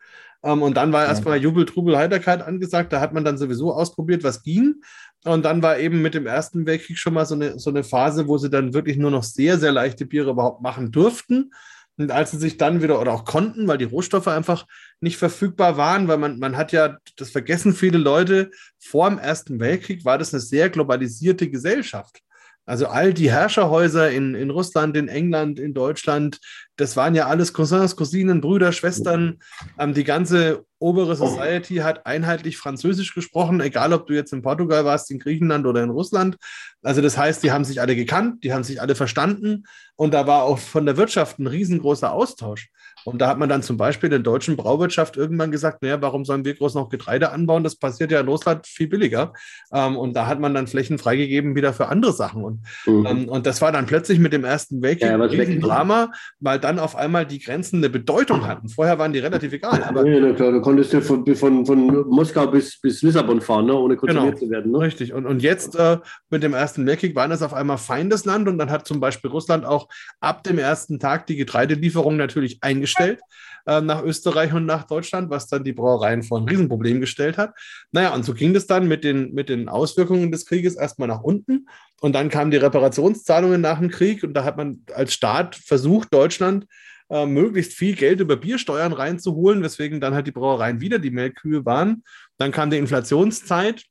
Ähm, 0.43 0.63
und 0.63 0.75
dann 0.75 0.91
war 0.91 1.05
erstmal 1.05 1.41
Jubel, 1.41 1.65
Trubel, 1.65 1.97
Heiterkeit 1.97 2.41
angesagt. 2.41 2.91
Da 2.93 2.99
hat 2.99 3.13
man 3.13 3.23
dann 3.23 3.37
sowieso 3.37 3.73
ausprobiert, 3.73 4.23
was 4.23 4.41
ging. 4.41 4.81
Und 5.23 5.43
dann 5.43 5.61
war 5.61 5.77
eben 5.77 6.01
mit 6.01 6.15
dem 6.15 6.25
Ersten 6.25 6.65
Weltkrieg 6.65 6.97
schon 6.97 7.13
mal 7.13 7.25
so 7.25 7.35
eine, 7.35 7.59
so 7.59 7.69
eine 7.69 7.83
Phase, 7.83 8.27
wo 8.27 8.37
sie 8.37 8.49
dann 8.49 8.73
wirklich 8.73 8.97
nur 8.97 9.11
noch 9.11 9.23
sehr, 9.23 9.59
sehr 9.59 9.71
leichte 9.71 10.05
Biere 10.05 10.31
überhaupt 10.31 10.61
machen 10.61 10.91
durften. 10.91 11.51
Und 11.97 12.09
als 12.09 12.31
sie 12.31 12.39
sich 12.39 12.57
dann 12.57 12.81
wieder 12.81 12.99
oder 12.99 13.13
auch 13.13 13.25
konnten, 13.25 13.67
weil 13.67 13.77
die 13.77 13.85
Rohstoffe 13.85 14.27
einfach 14.27 14.65
nicht 14.99 15.17
verfügbar 15.17 15.77
waren, 15.77 16.07
weil 16.07 16.17
man, 16.17 16.39
man 16.39 16.57
hat 16.57 16.71
ja, 16.71 16.97
das 17.17 17.29
vergessen 17.29 17.73
viele 17.73 17.99
Leute, 17.99 18.49
vor 18.79 19.09
dem 19.09 19.19
Ersten 19.19 19.59
Weltkrieg 19.59 20.05
war 20.05 20.17
das 20.17 20.33
eine 20.33 20.41
sehr 20.41 20.69
globalisierte 20.69 21.49
Gesellschaft. 21.49 22.21
Also 22.65 22.87
all 22.87 23.13
die 23.13 23.31
Herrscherhäuser 23.31 24.11
in, 24.11 24.35
in 24.35 24.49
Russland, 24.49 24.95
in 24.95 25.07
England, 25.07 25.59
in 25.59 25.73
Deutschland, 25.73 26.39
das 26.77 26.95
waren 26.95 27.15
ja 27.15 27.27
alles 27.27 27.53
Cousins, 27.53 27.95
Cousinen, 27.95 28.41
Brüder, 28.41 28.71
Schwestern. 28.71 29.39
Ähm, 29.77 29.93
die 29.93 30.03
ganze 30.03 30.65
obere 30.79 31.15
Society 31.15 31.77
hat 31.77 32.05
einheitlich 32.05 32.57
Französisch 32.57 33.13
gesprochen, 33.13 33.61
egal 33.61 33.93
ob 33.93 34.07
du 34.07 34.13
jetzt 34.13 34.33
in 34.33 34.41
Portugal 34.41 34.83
warst, 34.85 35.11
in 35.11 35.19
Griechenland 35.19 35.65
oder 35.65 35.83
in 35.83 35.89
Russland. 35.91 36.37
Also 36.81 37.01
das 37.01 37.17
heißt, 37.17 37.43
die 37.43 37.51
haben 37.51 37.65
sich 37.65 37.81
alle 37.81 37.95
gekannt, 37.95 38.43
die 38.43 38.53
haben 38.53 38.63
sich 38.63 38.81
alle 38.81 38.95
verstanden 38.95 39.63
und 39.95 40.13
da 40.13 40.25
war 40.25 40.43
auch 40.43 40.57
von 40.57 40.85
der 40.85 40.97
Wirtschaft 40.97 41.39
ein 41.39 41.47
riesengroßer 41.47 42.11
Austausch. 42.11 42.69
Und 43.05 43.19
da 43.21 43.27
hat 43.27 43.39
man 43.39 43.49
dann 43.49 43.63
zum 43.63 43.77
Beispiel 43.77 44.07
in 44.07 44.11
der 44.11 44.19
deutschen 44.19 44.55
Brauwirtschaft 44.55 45.17
irgendwann 45.17 45.51
gesagt, 45.51 45.81
naja, 45.81 46.01
warum 46.01 46.25
sollen 46.25 46.45
wir 46.45 46.53
groß 46.53 46.75
noch 46.75 46.89
Getreide 46.89 47.31
anbauen? 47.31 47.63
Das 47.63 47.75
passiert 47.75 48.11
ja 48.11 48.19
in 48.19 48.27
Russland 48.27 48.67
viel 48.67 48.87
billiger. 48.87 49.33
Ähm, 49.73 49.97
und 49.97 50.15
da 50.15 50.27
hat 50.27 50.39
man 50.39 50.53
dann 50.53 50.67
Flächen 50.67 50.97
freigegeben 50.97 51.55
wieder 51.55 51.73
für 51.73 51.87
andere 51.87 52.13
Sachen. 52.13 52.43
Und, 52.43 52.59
mhm. 52.85 53.05
ähm, 53.05 53.29
und 53.29 53.45
das 53.45 53.61
war 53.61 53.71
dann 53.71 53.85
plötzlich 53.85 54.19
mit 54.19 54.33
dem 54.33 54.43
Ersten 54.43 54.81
Weltkrieg 54.81 55.09
ja, 55.09 55.17
ein 55.17 55.61
Drama, 55.61 56.11
weil 56.39 56.59
dann 56.59 56.79
auf 56.79 56.95
einmal 56.95 57.25
die 57.25 57.39
Grenzen 57.39 57.77
eine 57.77 57.89
Bedeutung 57.89 58.45
hatten. 58.45 58.69
Vorher 58.69 58.99
waren 58.99 59.13
die 59.13 59.19
relativ 59.19 59.51
egal. 59.53 59.83
Aber 59.83 60.05
ja, 60.05 60.19
na 60.19 60.33
klar, 60.33 60.51
du 60.51 60.61
konntest 60.61 60.93
ja 60.93 61.01
von, 61.01 61.25
von, 61.35 61.65
von 61.65 62.09
Moskau 62.09 62.47
bis, 62.47 62.79
bis 62.79 63.01
Lissabon 63.01 63.41
fahren, 63.41 63.65
ne? 63.65 63.73
ohne 63.73 63.95
kontrolliert 63.95 64.35
genau, 64.35 64.45
zu 64.45 64.51
werden. 64.51 64.71
Ne? 64.71 64.79
Richtig. 64.79 65.13
Und, 65.13 65.25
und 65.25 65.41
jetzt 65.41 65.75
äh, 65.75 65.97
mit 66.29 66.43
dem 66.43 66.53
Ersten 66.53 66.85
Weltkrieg 66.85 67.15
waren 67.15 67.31
das 67.31 67.41
auf 67.41 67.53
einmal 67.53 67.77
Feindesland 67.77 68.47
und 68.47 68.57
dann 68.57 68.69
hat 68.69 68.87
zum 68.87 68.99
Beispiel 68.99 69.31
Russland 69.31 69.65
auch 69.65 69.87
ab 70.19 70.43
dem 70.43 70.59
ersten 70.59 70.99
Tag 70.99 71.25
die 71.25 71.35
Getreidelieferung 71.35 72.15
natürlich 72.17 72.59
eingestellt 72.61 72.90
gestellt 72.91 73.19
äh, 73.65 73.81
nach 73.81 74.03
Österreich 74.03 74.53
und 74.53 74.65
nach 74.65 74.83
Deutschland, 74.83 75.29
was 75.29 75.47
dann 75.47 75.63
die 75.63 75.73
Brauereien 75.73 76.23
vor 76.23 76.39
ein 76.39 76.47
Riesenproblem 76.47 76.99
gestellt 76.99 77.37
hat. 77.37 77.53
Naja, 77.91 78.13
und 78.13 78.25
so 78.25 78.33
ging 78.33 78.55
es 78.55 78.67
dann 78.67 78.87
mit 78.87 79.03
den, 79.03 79.33
mit 79.33 79.49
den 79.49 79.69
Auswirkungen 79.69 80.31
des 80.31 80.45
Krieges 80.45 80.75
erstmal 80.75 81.07
nach 81.07 81.21
unten. 81.21 81.67
Und 81.99 82.13
dann 82.13 82.29
kamen 82.29 82.51
die 82.51 82.57
Reparationszahlungen 82.57 83.61
nach 83.61 83.79
dem 83.79 83.89
Krieg 83.89 84.23
und 84.23 84.33
da 84.33 84.43
hat 84.43 84.57
man 84.57 84.83
als 84.93 85.13
Staat 85.13 85.55
versucht, 85.55 86.13
Deutschland 86.13 86.65
äh, 87.09 87.25
möglichst 87.25 87.73
viel 87.73 87.95
Geld 87.95 88.19
über 88.19 88.37
Biersteuern 88.37 88.93
reinzuholen, 88.93 89.61
weswegen 89.61 90.01
dann 90.01 90.13
halt 90.13 90.27
die 90.27 90.31
Brauereien 90.31 90.81
wieder 90.81 90.99
die 90.99 91.11
Melkkühe 91.11 91.65
waren. 91.65 92.03
Dann 92.37 92.51
kam 92.51 92.69
die 92.69 92.77
Inflationszeit, 92.77 93.83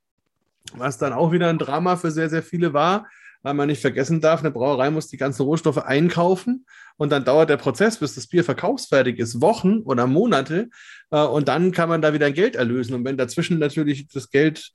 was 0.75 0.99
dann 0.99 1.13
auch 1.13 1.33
wieder 1.33 1.49
ein 1.49 1.59
Drama 1.59 1.97
für 1.97 2.11
sehr, 2.11 2.29
sehr 2.29 2.43
viele 2.43 2.73
war 2.73 3.07
weil 3.43 3.55
man 3.55 3.69
nicht 3.69 3.81
vergessen 3.81 4.21
darf, 4.21 4.41
eine 4.41 4.51
Brauerei 4.51 4.91
muss 4.91 5.09
die 5.09 5.17
ganzen 5.17 5.43
Rohstoffe 5.43 5.79
einkaufen 5.79 6.67
und 6.97 7.11
dann 7.11 7.25
dauert 7.25 7.51
der 7.51 7.57
Prozess, 7.57 7.99
bis 7.99 8.15
das 8.15 8.27
Bier 8.27 8.45
verkaufsfertig 8.45 9.19
ist, 9.19 9.41
Wochen 9.41 9.79
oder 9.81 10.07
Monate 10.07 10.69
äh, 11.11 11.23
und 11.23 11.49
dann 11.49 11.73
kann 11.73 11.89
man 11.89 12.03
da 12.03 12.13
wieder 12.13 12.31
Geld 12.31 12.57
erlösen. 12.57 12.95
Und 12.95 13.05
wenn 13.05 13.17
dazwischen 13.17 13.59
natürlich 13.59 14.09
das 14.09 14.31
Geld 14.31 14.73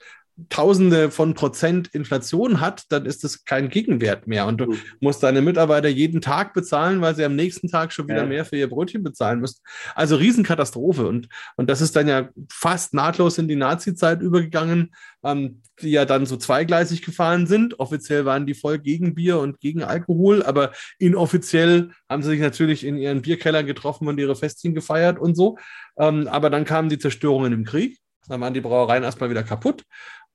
Tausende 0.49 1.11
von 1.11 1.33
Prozent 1.33 1.87
Inflation 1.87 2.59
hat, 2.59 2.83
dann 2.89 3.05
ist 3.05 3.23
das 3.23 3.45
kein 3.45 3.69
Gegenwert 3.69 4.27
mehr. 4.27 4.45
Und 4.47 4.57
du 4.57 4.65
mhm. 4.65 4.79
musst 4.99 5.23
deine 5.23 5.41
Mitarbeiter 5.41 5.87
jeden 5.87 6.19
Tag 6.19 6.53
bezahlen, 6.53 6.99
weil 6.99 7.15
sie 7.15 7.23
am 7.23 7.35
nächsten 7.37 7.69
Tag 7.69 7.93
schon 7.93 8.09
wieder 8.09 8.23
ja. 8.23 8.25
mehr 8.25 8.43
für 8.43 8.57
ihr 8.57 8.69
Brötchen 8.69 9.01
bezahlen 9.01 9.39
müssen. 9.39 9.61
Also 9.95 10.17
Riesenkatastrophe. 10.17 11.07
Und, 11.07 11.29
und 11.55 11.69
das 11.69 11.79
ist 11.79 11.95
dann 11.95 12.09
ja 12.09 12.29
fast 12.51 12.93
nahtlos 12.93 13.37
in 13.37 13.47
die 13.47 13.55
Nazi-Zeit 13.55 14.21
übergegangen, 14.21 14.93
ähm, 15.23 15.61
die 15.81 15.91
ja 15.91 16.03
dann 16.03 16.25
so 16.25 16.35
zweigleisig 16.35 17.01
gefahren 17.01 17.47
sind. 17.47 17.79
Offiziell 17.79 18.25
waren 18.25 18.45
die 18.45 18.55
voll 18.55 18.79
gegen 18.79 19.15
Bier 19.15 19.39
und 19.39 19.59
gegen 19.61 19.83
Alkohol, 19.83 20.43
aber 20.43 20.71
inoffiziell 20.99 21.91
haben 22.09 22.23
sie 22.23 22.29
sich 22.29 22.41
natürlich 22.41 22.85
in 22.85 22.97
ihren 22.97 23.21
Bierkellern 23.21 23.65
getroffen 23.65 24.07
und 24.07 24.19
ihre 24.19 24.35
Festchen 24.35 24.75
gefeiert 24.75 25.17
und 25.17 25.35
so. 25.35 25.57
Ähm, 25.97 26.27
aber 26.27 26.49
dann 26.49 26.65
kamen 26.65 26.89
die 26.89 26.99
Zerstörungen 26.99 27.53
im 27.53 27.63
Krieg. 27.63 27.99
Dann 28.27 28.41
waren 28.41 28.53
die 28.53 28.61
Brauereien 28.61 29.03
erstmal 29.03 29.29
wieder 29.29 29.43
kaputt. 29.43 29.83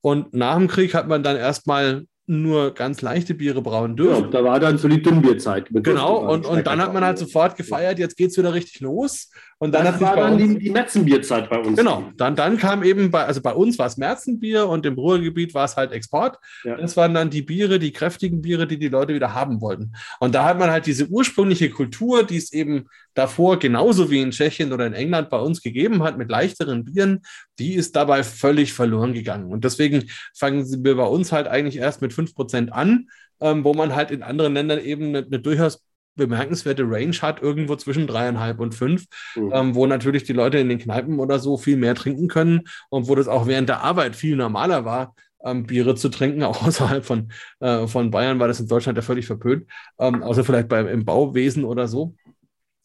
Und 0.02 0.32
nach 0.34 0.56
dem 0.56 0.68
Krieg 0.68 0.94
hat 0.94 1.08
man 1.08 1.22
dann 1.22 1.36
erstmal 1.36 2.04
nur 2.30 2.74
ganz 2.74 3.02
leichte 3.02 3.34
Biere 3.34 3.60
brauen 3.60 3.96
dürfen. 3.96 4.26
Ja, 4.26 4.30
da 4.30 4.44
war 4.44 4.60
dann 4.60 4.78
so 4.78 4.86
die 4.86 5.02
Dünnbierzeit. 5.02 5.66
Genau, 5.70 6.30
und, 6.32 6.46
und 6.46 6.64
dann 6.64 6.80
hat 6.80 6.94
man 6.94 7.04
halt 7.04 7.18
sofort 7.18 7.56
gefeiert, 7.56 7.98
jetzt 7.98 8.16
geht 8.16 8.30
es 8.30 8.38
wieder 8.38 8.54
richtig 8.54 8.80
los. 8.80 9.30
Und 9.58 9.74
dann 9.74 9.84
das 9.84 10.00
war 10.00 10.14
dann 10.14 10.38
die, 10.38 10.58
die 10.58 10.70
Märzenbierzeit 10.70 11.50
bei 11.50 11.58
uns. 11.58 11.76
Genau, 11.76 12.04
dann, 12.16 12.36
dann 12.36 12.56
kam 12.56 12.84
eben, 12.84 13.10
bei, 13.10 13.26
also 13.26 13.42
bei 13.42 13.52
uns 13.52 13.78
war 13.80 13.86
es 13.86 13.96
Märzenbier 13.96 14.68
und 14.68 14.86
im 14.86 14.94
Ruhrgebiet 14.94 15.54
war 15.54 15.64
es 15.64 15.76
halt 15.76 15.90
Export. 15.90 16.38
Ja. 16.62 16.76
Das 16.76 16.96
waren 16.96 17.14
dann 17.14 17.30
die 17.30 17.42
Biere, 17.42 17.80
die 17.80 17.90
kräftigen 17.92 18.42
Biere, 18.42 18.68
die 18.68 18.78
die 18.78 18.88
Leute 18.88 19.12
wieder 19.12 19.34
haben 19.34 19.60
wollten. 19.60 19.92
Und 20.20 20.34
da 20.34 20.44
hat 20.44 20.58
man 20.58 20.70
halt 20.70 20.86
diese 20.86 21.08
ursprüngliche 21.08 21.68
Kultur, 21.68 22.22
die 22.22 22.36
es 22.36 22.52
eben 22.52 22.86
davor 23.14 23.58
genauso 23.58 24.10
wie 24.10 24.20
in 24.20 24.30
Tschechien 24.30 24.72
oder 24.72 24.86
in 24.86 24.94
England 24.94 25.30
bei 25.30 25.38
uns 25.38 25.62
gegeben 25.62 26.02
hat, 26.02 26.18
mit 26.18 26.30
leichteren 26.30 26.84
Bieren, 26.84 27.22
die 27.58 27.74
ist 27.74 27.96
dabei 27.96 28.22
völlig 28.22 28.72
verloren 28.72 29.14
gegangen. 29.14 29.52
Und 29.52 29.64
deswegen 29.64 30.10
fangen 30.36 30.66
wir 30.84 30.96
bei 30.96 31.06
uns 31.06 31.32
halt 31.32 31.48
eigentlich 31.48 31.76
erst 31.76 32.02
mit 32.02 32.12
5% 32.12 32.70
an, 32.70 33.08
ähm, 33.40 33.64
wo 33.64 33.74
man 33.74 33.94
halt 33.94 34.10
in 34.10 34.22
anderen 34.22 34.54
Ländern 34.54 34.80
eben 34.80 35.08
eine, 35.08 35.26
eine 35.26 35.40
durchaus 35.40 35.82
bemerkenswerte 36.16 36.82
Range 36.84 37.16
hat, 37.22 37.40
irgendwo 37.40 37.76
zwischen 37.76 38.06
dreieinhalb 38.06 38.60
und 38.60 38.74
fünf, 38.74 39.06
mhm. 39.36 39.52
ähm, 39.54 39.74
wo 39.74 39.86
natürlich 39.86 40.24
die 40.24 40.32
Leute 40.32 40.58
in 40.58 40.68
den 40.68 40.78
Kneipen 40.78 41.18
oder 41.18 41.38
so 41.38 41.56
viel 41.56 41.76
mehr 41.76 41.94
trinken 41.94 42.28
können 42.28 42.62
und 42.90 43.08
wo 43.08 43.14
das 43.14 43.28
auch 43.28 43.46
während 43.46 43.68
der 43.68 43.80
Arbeit 43.82 44.16
viel 44.16 44.36
normaler 44.36 44.84
war, 44.84 45.14
ähm, 45.42 45.66
Biere 45.66 45.94
zu 45.94 46.08
trinken, 46.08 46.42
auch 46.44 46.62
außerhalb 46.62 47.04
von, 47.04 47.32
äh, 47.60 47.86
von 47.86 48.10
Bayern 48.10 48.38
war 48.38 48.48
das 48.48 48.60
in 48.60 48.68
Deutschland 48.68 48.96
ja 48.96 49.02
völlig 49.02 49.26
verpönt, 49.26 49.66
ähm, 49.98 50.22
außer 50.22 50.44
vielleicht 50.44 50.68
beim, 50.68 50.86
im 50.88 51.04
Bauwesen 51.04 51.64
oder 51.64 51.88
so. 51.88 52.14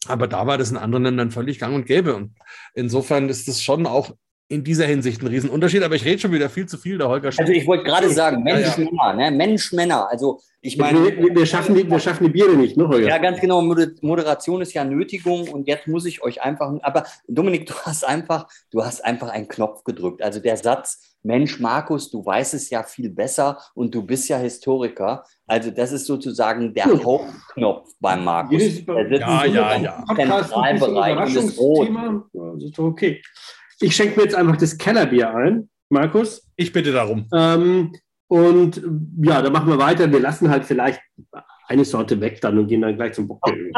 Aber 0.08 0.26
da 0.28 0.46
war 0.46 0.58
das 0.58 0.70
in 0.70 0.76
anderen 0.76 1.04
Ländern 1.04 1.30
völlig 1.30 1.58
gang 1.58 1.74
und 1.74 1.86
gäbe. 1.86 2.14
Und 2.14 2.34
insofern 2.74 3.28
ist 3.28 3.48
das 3.48 3.62
schon 3.62 3.86
auch 3.86 4.14
in 4.48 4.62
dieser 4.62 4.86
Hinsicht 4.86 5.22
ein 5.22 5.26
Riesenunterschied, 5.26 5.82
aber 5.82 5.96
ich 5.96 6.04
rede 6.04 6.20
schon 6.20 6.32
wieder 6.32 6.48
viel 6.48 6.66
zu 6.66 6.78
viel, 6.78 6.98
der 6.98 7.08
Holger 7.08 7.30
Also 7.36 7.52
ich 7.52 7.66
wollte 7.66 7.84
gerade 7.84 8.08
sagen, 8.10 8.44
Mensch, 8.44 8.78
ja, 8.78 8.84
ja. 8.84 8.90
Männer, 8.90 9.12
ne? 9.14 9.36
Mensch, 9.36 9.72
Männer. 9.72 10.08
Also 10.08 10.40
ich 10.60 10.76
meine. 10.78 11.04
Wir, 11.04 11.34
wir, 11.34 11.46
schaffen 11.46 11.74
die, 11.74 11.88
wir 11.90 11.98
schaffen 11.98 12.24
die 12.24 12.30
Biere 12.30 12.54
nicht, 12.54 12.76
ne, 12.76 12.86
Holger? 12.86 13.08
Ja, 13.08 13.18
ganz 13.18 13.40
genau. 13.40 13.60
Moderation 13.60 14.62
ist 14.62 14.72
ja 14.72 14.84
Nötigung 14.84 15.48
und 15.48 15.66
jetzt 15.66 15.88
muss 15.88 16.06
ich 16.06 16.22
euch 16.22 16.42
einfach. 16.42 16.72
Aber 16.82 17.04
Dominik, 17.26 17.66
du 17.66 17.74
hast 17.84 18.04
einfach, 18.04 18.46
du 18.70 18.84
hast 18.84 19.04
einfach 19.04 19.30
einen 19.30 19.48
Knopf 19.48 19.82
gedrückt. 19.82 20.22
Also 20.22 20.38
der 20.38 20.56
Satz, 20.56 21.16
Mensch, 21.24 21.58
Markus, 21.58 22.08
du 22.10 22.24
weißt 22.24 22.54
es 22.54 22.70
ja 22.70 22.84
viel 22.84 23.10
besser 23.10 23.58
und 23.74 23.92
du 23.92 24.02
bist 24.02 24.28
ja 24.28 24.38
Historiker. 24.38 25.24
Also 25.48 25.72
das 25.72 25.90
ist 25.90 26.06
sozusagen 26.06 26.72
der 26.72 26.86
ja. 26.86 27.04
Hauptknopf 27.04 27.90
beim 27.98 28.24
Markus. 28.24 28.62
ja, 28.86 29.44
ja, 29.44 29.76
ja. 29.76 30.04
Zentralbereich 30.14 31.36
und 31.36 31.48
ist 31.48 31.58
rot. 31.58 31.88
Okay. 32.78 33.20
Ich 33.80 33.94
schenke 33.94 34.16
mir 34.16 34.24
jetzt 34.24 34.34
einfach 34.34 34.56
das 34.56 34.78
Kellerbier 34.78 35.34
ein, 35.34 35.68
Markus. 35.90 36.48
Ich 36.56 36.72
bitte 36.72 36.92
darum. 36.92 37.26
Ähm, 37.32 37.92
und 38.28 38.82
ja, 39.22 39.42
dann 39.42 39.52
machen 39.52 39.68
wir 39.68 39.78
weiter. 39.78 40.10
Wir 40.10 40.20
lassen 40.20 40.50
halt 40.50 40.64
vielleicht 40.64 41.00
eine 41.68 41.84
Sorte 41.84 42.20
weg 42.20 42.40
dann 42.40 42.58
und 42.58 42.68
gehen 42.68 42.80
dann 42.80 42.96
gleich 42.96 43.12
zum 43.12 43.28
Bockgeöl. 43.28 43.72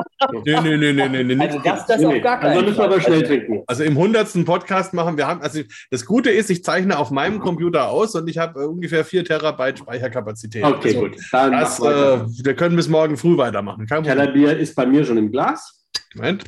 nee, 0.44 0.60
nee, 0.60 0.76
nee, 0.76 0.92
nee, 0.92 1.08
nee, 1.08 1.34
nee. 1.34 1.44
Also 1.44 1.58
das, 1.58 1.86
das 1.86 2.00
nee, 2.00 2.06
auf 2.06 2.22
gar 2.22 2.38
keinen 2.38 2.50
Also 2.50 2.62
müssen 2.62 2.78
wir 2.78 2.84
aber 2.84 3.00
schnell 3.00 3.22
trinken. 3.22 3.62
Also 3.66 3.82
im 3.82 3.96
hundertsten 3.96 4.44
Podcast 4.44 4.94
machen 4.94 5.16
wir 5.16 5.26
haben, 5.26 5.40
also 5.40 5.60
das 5.90 6.04
Gute 6.04 6.30
ist, 6.30 6.50
ich 6.50 6.62
zeichne 6.64 6.98
auf 6.98 7.10
meinem 7.10 7.40
Computer 7.40 7.88
aus 7.88 8.14
und 8.14 8.28
ich 8.28 8.38
habe 8.38 8.68
ungefähr 8.68 9.04
vier 9.04 9.24
Terabyte 9.24 9.78
Speicherkapazität. 9.78 10.64
Okay, 10.64 10.88
also, 10.88 11.00
gut. 11.00 11.16
Dann 11.32 11.52
das, 11.52 11.80
äh, 11.80 12.44
wir 12.44 12.54
können 12.54 12.76
bis 12.76 12.88
morgen 12.88 13.16
früh 13.16 13.36
weitermachen. 13.36 13.86
Kellerbier 13.86 14.56
ist 14.56 14.74
bei 14.74 14.86
mir 14.86 15.04
schon 15.04 15.16
im 15.16 15.30
Glas. 15.30 15.86
Moment. 16.14 16.44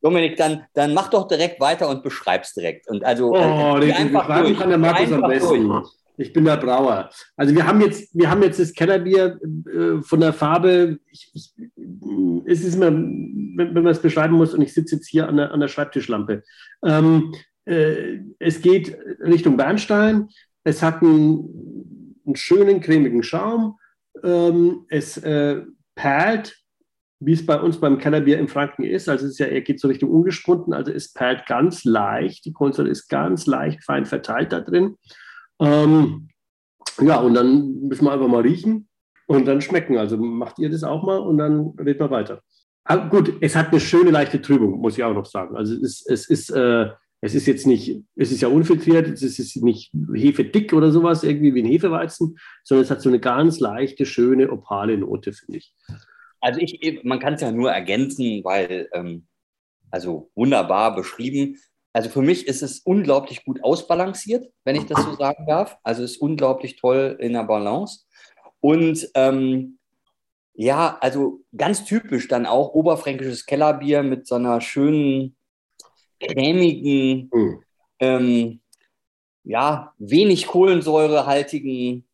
Dominik, 0.00 0.36
dann, 0.36 0.64
dann 0.74 0.94
mach 0.94 1.08
doch 1.08 1.26
direkt 1.26 1.60
weiter 1.60 1.88
und 1.88 2.02
beschreib's 2.02 2.54
direkt. 2.54 2.88
Und 2.88 3.04
also 3.04 3.32
oh, 3.32 3.78
äh, 3.78 3.92
einfach 3.92 4.42
durch. 4.42 4.58
Kann 4.58 4.68
der 4.68 4.78
Markus 4.78 5.12
am 5.12 5.22
besten. 5.22 5.68
Durch. 5.68 5.88
Ich 6.20 6.32
bin 6.32 6.44
der 6.44 6.56
Brauer. 6.56 7.10
Also 7.36 7.54
wir 7.54 7.64
haben 7.64 7.80
jetzt, 7.80 8.12
wir 8.12 8.28
haben 8.28 8.42
jetzt 8.42 8.58
das 8.58 8.72
Kellerbier 8.72 9.38
äh, 9.42 10.02
von 10.02 10.20
der 10.20 10.32
Farbe, 10.32 10.98
ich, 11.10 11.30
ich, 11.32 11.52
es 12.46 12.64
ist 12.64 12.74
immer, 12.74 12.86
wenn, 12.86 13.56
wenn 13.56 13.84
man 13.84 13.86
es 13.86 14.02
beschreiben 14.02 14.34
muss, 14.34 14.52
und 14.52 14.60
ich 14.62 14.74
sitze 14.74 14.96
jetzt 14.96 15.08
hier 15.08 15.28
an 15.28 15.36
der, 15.36 15.52
an 15.52 15.60
der 15.60 15.68
Schreibtischlampe. 15.68 16.42
Ähm, 16.84 17.32
äh, 17.66 18.18
es 18.40 18.60
geht 18.60 18.98
Richtung 19.20 19.56
Bernstein. 19.56 20.28
Es 20.64 20.82
hat 20.82 21.02
einen, 21.02 22.16
einen 22.26 22.36
schönen 22.36 22.80
cremigen 22.80 23.22
Schaum. 23.22 23.78
Ähm, 24.24 24.86
es 24.88 25.18
äh, 25.18 25.62
perlt, 25.94 26.56
wie 27.20 27.32
es 27.32 27.44
bei 27.44 27.60
uns 27.60 27.80
beim 27.80 27.98
Kellerbier 27.98 28.38
im 28.38 28.48
Franken 28.48 28.84
ist. 28.84 29.08
Also 29.08 29.26
es 29.26 29.32
ist 29.32 29.38
ja, 29.38 29.46
er 29.46 29.60
geht 29.60 29.80
so 29.80 29.88
Richtung 29.88 30.10
ungespunden, 30.10 30.72
also 30.72 30.92
es 30.92 31.12
perlt 31.12 31.46
ganz 31.46 31.84
leicht. 31.84 32.44
Die 32.44 32.52
Kohlensäure 32.52 32.88
ist 32.88 33.08
ganz 33.08 33.46
leicht 33.46 33.82
fein 33.84 34.06
verteilt 34.06 34.52
da 34.52 34.60
drin. 34.60 34.96
Ähm, 35.60 36.28
ja, 37.00 37.18
und 37.18 37.34
dann 37.34 37.80
müssen 37.88 38.04
wir 38.04 38.12
einfach 38.12 38.28
mal 38.28 38.42
riechen 38.42 38.88
und 39.26 39.46
dann 39.46 39.60
schmecken. 39.60 39.98
Also 39.98 40.16
macht 40.16 40.58
ihr 40.58 40.70
das 40.70 40.84
auch 40.84 41.04
mal 41.04 41.18
und 41.18 41.38
dann 41.38 41.74
reden 41.78 42.00
wir 42.00 42.10
weiter. 42.10 42.42
Aber 42.84 43.08
gut, 43.10 43.34
es 43.40 43.54
hat 43.54 43.68
eine 43.68 43.80
schöne 43.80 44.10
leichte 44.10 44.40
Trübung, 44.40 44.80
muss 44.80 44.96
ich 44.96 45.04
auch 45.04 45.14
noch 45.14 45.26
sagen. 45.26 45.56
Also 45.56 45.74
es 45.74 45.82
ist, 45.82 46.10
es 46.10 46.30
ist, 46.30 46.50
äh, 46.50 46.88
es 47.20 47.34
ist 47.34 47.46
jetzt 47.46 47.66
nicht, 47.66 48.00
es 48.14 48.30
ist 48.30 48.40
ja 48.40 48.48
unfiltriert, 48.48 49.08
es 49.08 49.22
ist 49.22 49.62
nicht 49.62 49.92
hefedick 50.14 50.72
oder 50.72 50.92
sowas, 50.92 51.24
irgendwie 51.24 51.54
wie 51.54 51.62
ein 51.62 51.66
Hefeweizen, 51.66 52.38
sondern 52.62 52.84
es 52.84 52.90
hat 52.90 53.02
so 53.02 53.08
eine 53.08 53.18
ganz 53.18 53.58
leichte, 53.58 54.06
schöne, 54.06 54.50
opale 54.50 54.96
Note, 54.96 55.32
finde 55.32 55.58
ich. 55.58 55.74
Also 56.40 56.60
ich, 56.60 57.02
man 57.04 57.18
kann 57.18 57.34
es 57.34 57.40
ja 57.40 57.50
nur 57.50 57.70
ergänzen, 57.72 58.42
weil, 58.44 58.88
ähm, 58.92 59.26
also 59.90 60.30
wunderbar 60.34 60.94
beschrieben. 60.94 61.58
Also 61.92 62.10
für 62.10 62.22
mich 62.22 62.46
ist 62.46 62.62
es 62.62 62.80
unglaublich 62.80 63.44
gut 63.44 63.64
ausbalanciert, 63.64 64.46
wenn 64.64 64.76
ich 64.76 64.86
das 64.86 65.02
so 65.02 65.14
sagen 65.16 65.46
darf. 65.46 65.78
Also 65.82 66.02
es 66.02 66.12
ist 66.12 66.18
unglaublich 66.18 66.76
toll 66.76 67.16
in 67.20 67.32
der 67.32 67.44
Balance. 67.44 68.04
Und 68.60 69.08
ähm, 69.14 69.78
ja, 70.54 70.98
also 71.00 71.40
ganz 71.56 71.84
typisch 71.84 72.28
dann 72.28 72.46
auch 72.46 72.74
oberfränkisches 72.74 73.46
Kellerbier 73.46 74.02
mit 74.02 74.26
so 74.26 74.34
einer 74.34 74.60
schönen, 74.60 75.36
cremigen, 76.20 77.30
mhm. 77.32 77.62
ähm, 78.00 78.60
ja, 79.44 79.94
wenig 79.98 80.46
kohlensäurehaltigen 80.46 82.06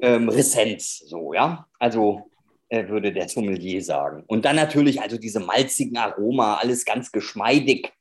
ähm, 0.00 0.28
Ressenz. 0.28 0.98
So, 0.98 1.34
ja. 1.34 1.66
Also 1.78 2.30
würde 2.72 3.12
der 3.12 3.28
Sommelier 3.28 3.82
sagen. 3.82 4.24
Und 4.26 4.44
dann 4.44 4.56
natürlich 4.56 5.00
also 5.00 5.18
diese 5.18 5.40
malzigen 5.40 5.96
Aroma, 5.96 6.56
alles 6.56 6.84
ganz 6.84 7.12
geschmeidig 7.12 7.92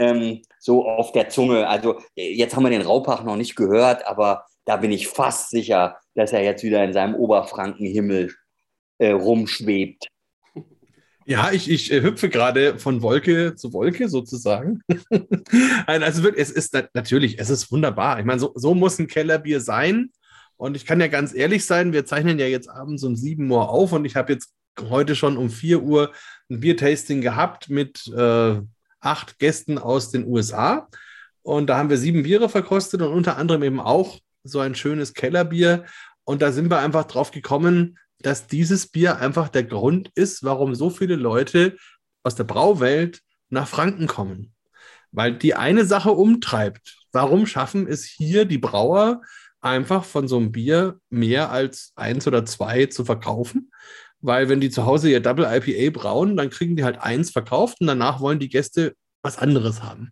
ähm, 0.00 0.42
so 0.58 0.86
auf 0.86 1.12
der 1.12 1.28
Zunge. 1.28 1.68
Also 1.68 2.00
äh, 2.16 2.34
jetzt 2.34 2.56
haben 2.56 2.64
wir 2.64 2.70
den 2.70 2.82
Raupach 2.82 3.22
noch 3.22 3.36
nicht 3.36 3.54
gehört, 3.54 4.06
aber 4.06 4.46
da 4.64 4.76
bin 4.76 4.90
ich 4.90 5.08
fast 5.08 5.50
sicher, 5.50 5.98
dass 6.14 6.32
er 6.32 6.42
jetzt 6.42 6.64
wieder 6.64 6.82
in 6.82 6.92
seinem 6.92 7.14
Oberfrankenhimmel 7.14 8.34
äh, 8.98 9.10
rumschwebt. 9.10 10.08
Ja, 11.26 11.52
ich, 11.52 11.70
ich 11.70 11.92
äh, 11.92 12.02
hüpfe 12.02 12.28
gerade 12.28 12.78
von 12.80 13.02
Wolke 13.02 13.54
zu 13.54 13.72
Wolke 13.72 14.08
sozusagen. 14.08 14.80
also 15.86 16.28
es 16.30 16.50
ist 16.50 16.76
natürlich, 16.94 17.38
es 17.38 17.50
ist 17.50 17.70
wunderbar. 17.70 18.18
Ich 18.18 18.24
meine, 18.24 18.40
so, 18.40 18.50
so 18.56 18.74
muss 18.74 18.98
ein 18.98 19.06
Kellerbier 19.06 19.60
sein. 19.60 20.10
Und 20.60 20.76
ich 20.76 20.84
kann 20.84 21.00
ja 21.00 21.06
ganz 21.06 21.34
ehrlich 21.34 21.64
sein, 21.64 21.94
wir 21.94 22.04
zeichnen 22.04 22.38
ja 22.38 22.44
jetzt 22.44 22.68
abends 22.68 23.02
um 23.02 23.16
7 23.16 23.50
Uhr 23.50 23.70
auf 23.70 23.92
und 23.92 24.04
ich 24.04 24.14
habe 24.14 24.34
jetzt 24.34 24.52
heute 24.90 25.16
schon 25.16 25.38
um 25.38 25.48
4 25.48 25.82
Uhr 25.82 26.12
ein 26.50 26.60
Biertasting 26.60 27.22
gehabt 27.22 27.70
mit 27.70 28.06
äh, 28.08 28.60
acht 29.00 29.38
Gästen 29.38 29.78
aus 29.78 30.10
den 30.10 30.26
USA. 30.26 30.86
Und 31.40 31.68
da 31.68 31.78
haben 31.78 31.88
wir 31.88 31.96
sieben 31.96 32.24
Biere 32.24 32.50
verkostet 32.50 33.00
und 33.00 33.10
unter 33.10 33.38
anderem 33.38 33.62
eben 33.62 33.80
auch 33.80 34.18
so 34.44 34.60
ein 34.60 34.74
schönes 34.74 35.14
Kellerbier. 35.14 35.86
Und 36.24 36.42
da 36.42 36.52
sind 36.52 36.70
wir 36.70 36.80
einfach 36.80 37.04
drauf 37.04 37.30
gekommen, 37.30 37.98
dass 38.18 38.46
dieses 38.46 38.86
Bier 38.86 39.16
einfach 39.16 39.48
der 39.48 39.64
Grund 39.64 40.10
ist, 40.14 40.44
warum 40.44 40.74
so 40.74 40.90
viele 40.90 41.16
Leute 41.16 41.78
aus 42.22 42.34
der 42.34 42.44
Brauwelt 42.44 43.22
nach 43.48 43.66
Franken 43.66 44.06
kommen. 44.06 44.52
Weil 45.10 45.38
die 45.38 45.54
eine 45.54 45.86
Sache 45.86 46.10
umtreibt. 46.10 46.98
Warum 47.12 47.46
schaffen 47.46 47.88
es 47.88 48.04
hier 48.04 48.44
die 48.44 48.58
Brauer 48.58 49.22
einfach 49.60 50.04
von 50.04 50.28
so 50.28 50.36
einem 50.36 50.52
Bier 50.52 50.98
mehr 51.10 51.50
als 51.50 51.92
eins 51.96 52.26
oder 52.26 52.44
zwei 52.44 52.86
zu 52.86 53.04
verkaufen? 53.04 53.70
weil 54.20 54.48
wenn 54.48 54.60
die 54.60 54.70
zu 54.70 54.86
Hause 54.86 55.10
ihr 55.10 55.20
Double 55.20 55.46
IPA 55.46 55.98
brauen, 55.98 56.36
dann 56.36 56.50
kriegen 56.50 56.76
die 56.76 56.84
halt 56.84 57.00
eins 57.00 57.30
verkauft 57.30 57.80
und 57.80 57.86
danach 57.86 58.20
wollen 58.20 58.38
die 58.38 58.48
Gäste 58.48 58.94
was 59.22 59.38
anderes 59.38 59.82
haben. 59.82 60.10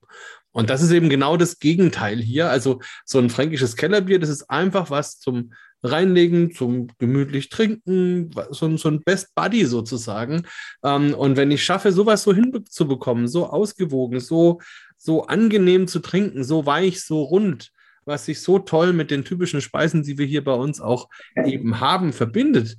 Und 0.50 0.70
das 0.70 0.82
ist 0.82 0.90
eben 0.90 1.08
genau 1.08 1.36
das 1.36 1.58
Gegenteil 1.58 2.18
hier. 2.18 2.50
Also 2.50 2.80
so 3.04 3.18
ein 3.18 3.30
fränkisches 3.30 3.76
Kellerbier, 3.76 4.18
das 4.18 4.30
ist 4.30 4.50
einfach 4.50 4.90
was 4.90 5.18
zum 5.18 5.52
Reinlegen, 5.82 6.52
zum 6.52 6.88
gemütlich 6.98 7.50
trinken, 7.50 8.30
so, 8.50 8.76
so 8.76 8.88
ein 8.88 9.02
Best 9.02 9.34
Buddy 9.34 9.64
sozusagen. 9.64 10.46
Ähm, 10.82 11.14
und 11.14 11.36
wenn 11.36 11.50
ich 11.52 11.64
schaffe, 11.64 11.92
sowas 11.92 12.24
so 12.24 12.34
hinzubekommen, 12.34 13.28
so 13.28 13.46
ausgewogen, 13.46 14.18
so, 14.18 14.60
so 14.96 15.26
angenehm 15.26 15.86
zu 15.86 16.00
trinken, 16.00 16.42
so 16.42 16.66
weich, 16.66 17.04
so 17.04 17.22
rund, 17.22 17.70
was 18.08 18.24
sich 18.24 18.42
so 18.42 18.58
toll 18.58 18.92
mit 18.92 19.10
den 19.10 19.24
typischen 19.24 19.60
Speisen, 19.60 20.02
die 20.02 20.18
wir 20.18 20.26
hier 20.26 20.42
bei 20.42 20.54
uns 20.54 20.80
auch 20.80 21.08
eben 21.44 21.78
haben, 21.78 22.12
verbindet, 22.12 22.76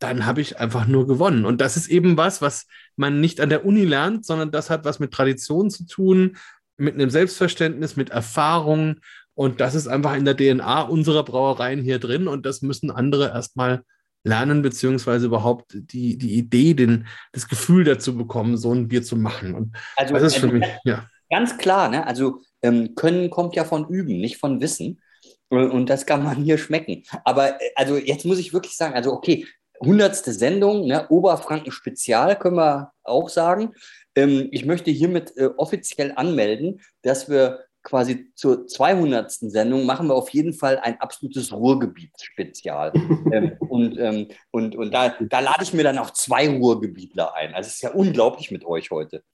dann 0.00 0.26
habe 0.26 0.40
ich 0.40 0.58
einfach 0.58 0.86
nur 0.86 1.06
gewonnen. 1.06 1.44
Und 1.44 1.60
das 1.60 1.76
ist 1.76 1.88
eben 1.88 2.16
was, 2.16 2.42
was 2.42 2.66
man 2.96 3.20
nicht 3.20 3.40
an 3.40 3.50
der 3.50 3.64
Uni 3.64 3.84
lernt, 3.84 4.24
sondern 4.24 4.50
das 4.50 4.70
hat 4.70 4.84
was 4.84 4.98
mit 4.98 5.12
Tradition 5.12 5.70
zu 5.70 5.86
tun, 5.86 6.36
mit 6.76 6.94
einem 6.94 7.10
Selbstverständnis, 7.10 7.96
mit 7.96 8.10
Erfahrung. 8.10 8.96
Und 9.34 9.60
das 9.60 9.74
ist 9.74 9.86
einfach 9.86 10.16
in 10.16 10.24
der 10.24 10.36
DNA 10.36 10.82
unserer 10.82 11.22
Brauereien 11.22 11.82
hier 11.82 11.98
drin. 11.98 12.26
Und 12.26 12.46
das 12.46 12.62
müssen 12.62 12.90
andere 12.90 13.28
erstmal 13.28 13.84
lernen, 14.24 14.62
beziehungsweise 14.62 15.26
überhaupt 15.26 15.72
die, 15.74 16.16
die 16.18 16.34
Idee, 16.34 16.74
den, 16.74 17.06
das 17.32 17.48
Gefühl 17.48 17.84
dazu 17.84 18.16
bekommen, 18.16 18.56
so 18.56 18.72
ein 18.74 18.88
Bier 18.88 19.02
zu 19.02 19.16
machen. 19.16 19.54
Und 19.54 19.76
also, 19.96 20.14
das 20.14 20.22
ist 20.22 20.36
für 20.36 20.46
also, 20.46 20.58
mich, 20.58 20.66
ja. 20.84 21.06
Ganz 21.30 21.58
klar, 21.58 21.88
ne? 21.88 22.06
Also 22.06 22.40
ähm, 22.62 22.94
Können 22.94 23.30
kommt 23.30 23.56
ja 23.56 23.64
von 23.64 23.88
Üben, 23.88 24.20
nicht 24.20 24.38
von 24.38 24.60
Wissen. 24.60 25.00
Und 25.48 25.90
das 25.90 26.06
kann 26.06 26.22
man 26.22 26.36
hier 26.36 26.58
schmecken. 26.58 27.02
Aber 27.24 27.60
äh, 27.60 27.70
also 27.74 27.96
jetzt 27.96 28.24
muss 28.24 28.38
ich 28.38 28.52
wirklich 28.52 28.76
sagen, 28.76 28.94
also 28.94 29.12
okay, 29.12 29.46
hundertste 29.80 30.32
Sendung, 30.32 30.86
ne, 30.86 31.08
Oberfranken 31.08 31.72
Spezial, 31.72 32.38
können 32.38 32.56
wir 32.56 32.92
auch 33.02 33.28
sagen. 33.28 33.72
Ähm, 34.14 34.48
ich 34.52 34.64
möchte 34.64 34.90
hiermit 34.90 35.36
äh, 35.36 35.50
offiziell 35.56 36.12
anmelden, 36.14 36.80
dass 37.02 37.28
wir 37.28 37.64
quasi 37.82 38.30
zur 38.34 38.66
200. 38.66 39.30
Sendung 39.32 39.86
machen 39.86 40.08
wir 40.08 40.14
auf 40.14 40.28
jeden 40.30 40.52
Fall 40.52 40.78
ein 40.78 41.00
absolutes 41.00 41.52
Ruhrgebiet-Spezial. 41.52 42.92
ähm, 43.32 43.56
und 43.60 43.98
ähm, 43.98 44.28
und, 44.50 44.76
und 44.76 44.92
da, 44.92 45.14
da 45.18 45.40
lade 45.40 45.62
ich 45.62 45.72
mir 45.72 45.82
dann 45.82 45.98
auch 45.98 46.10
zwei 46.10 46.48
Ruhrgebietler 46.48 47.34
ein. 47.34 47.54
Also 47.54 47.68
es 47.68 47.74
ist 47.74 47.82
ja 47.82 47.90
unglaublich 47.90 48.50
mit 48.50 48.64
euch 48.64 48.90
heute. 48.90 49.24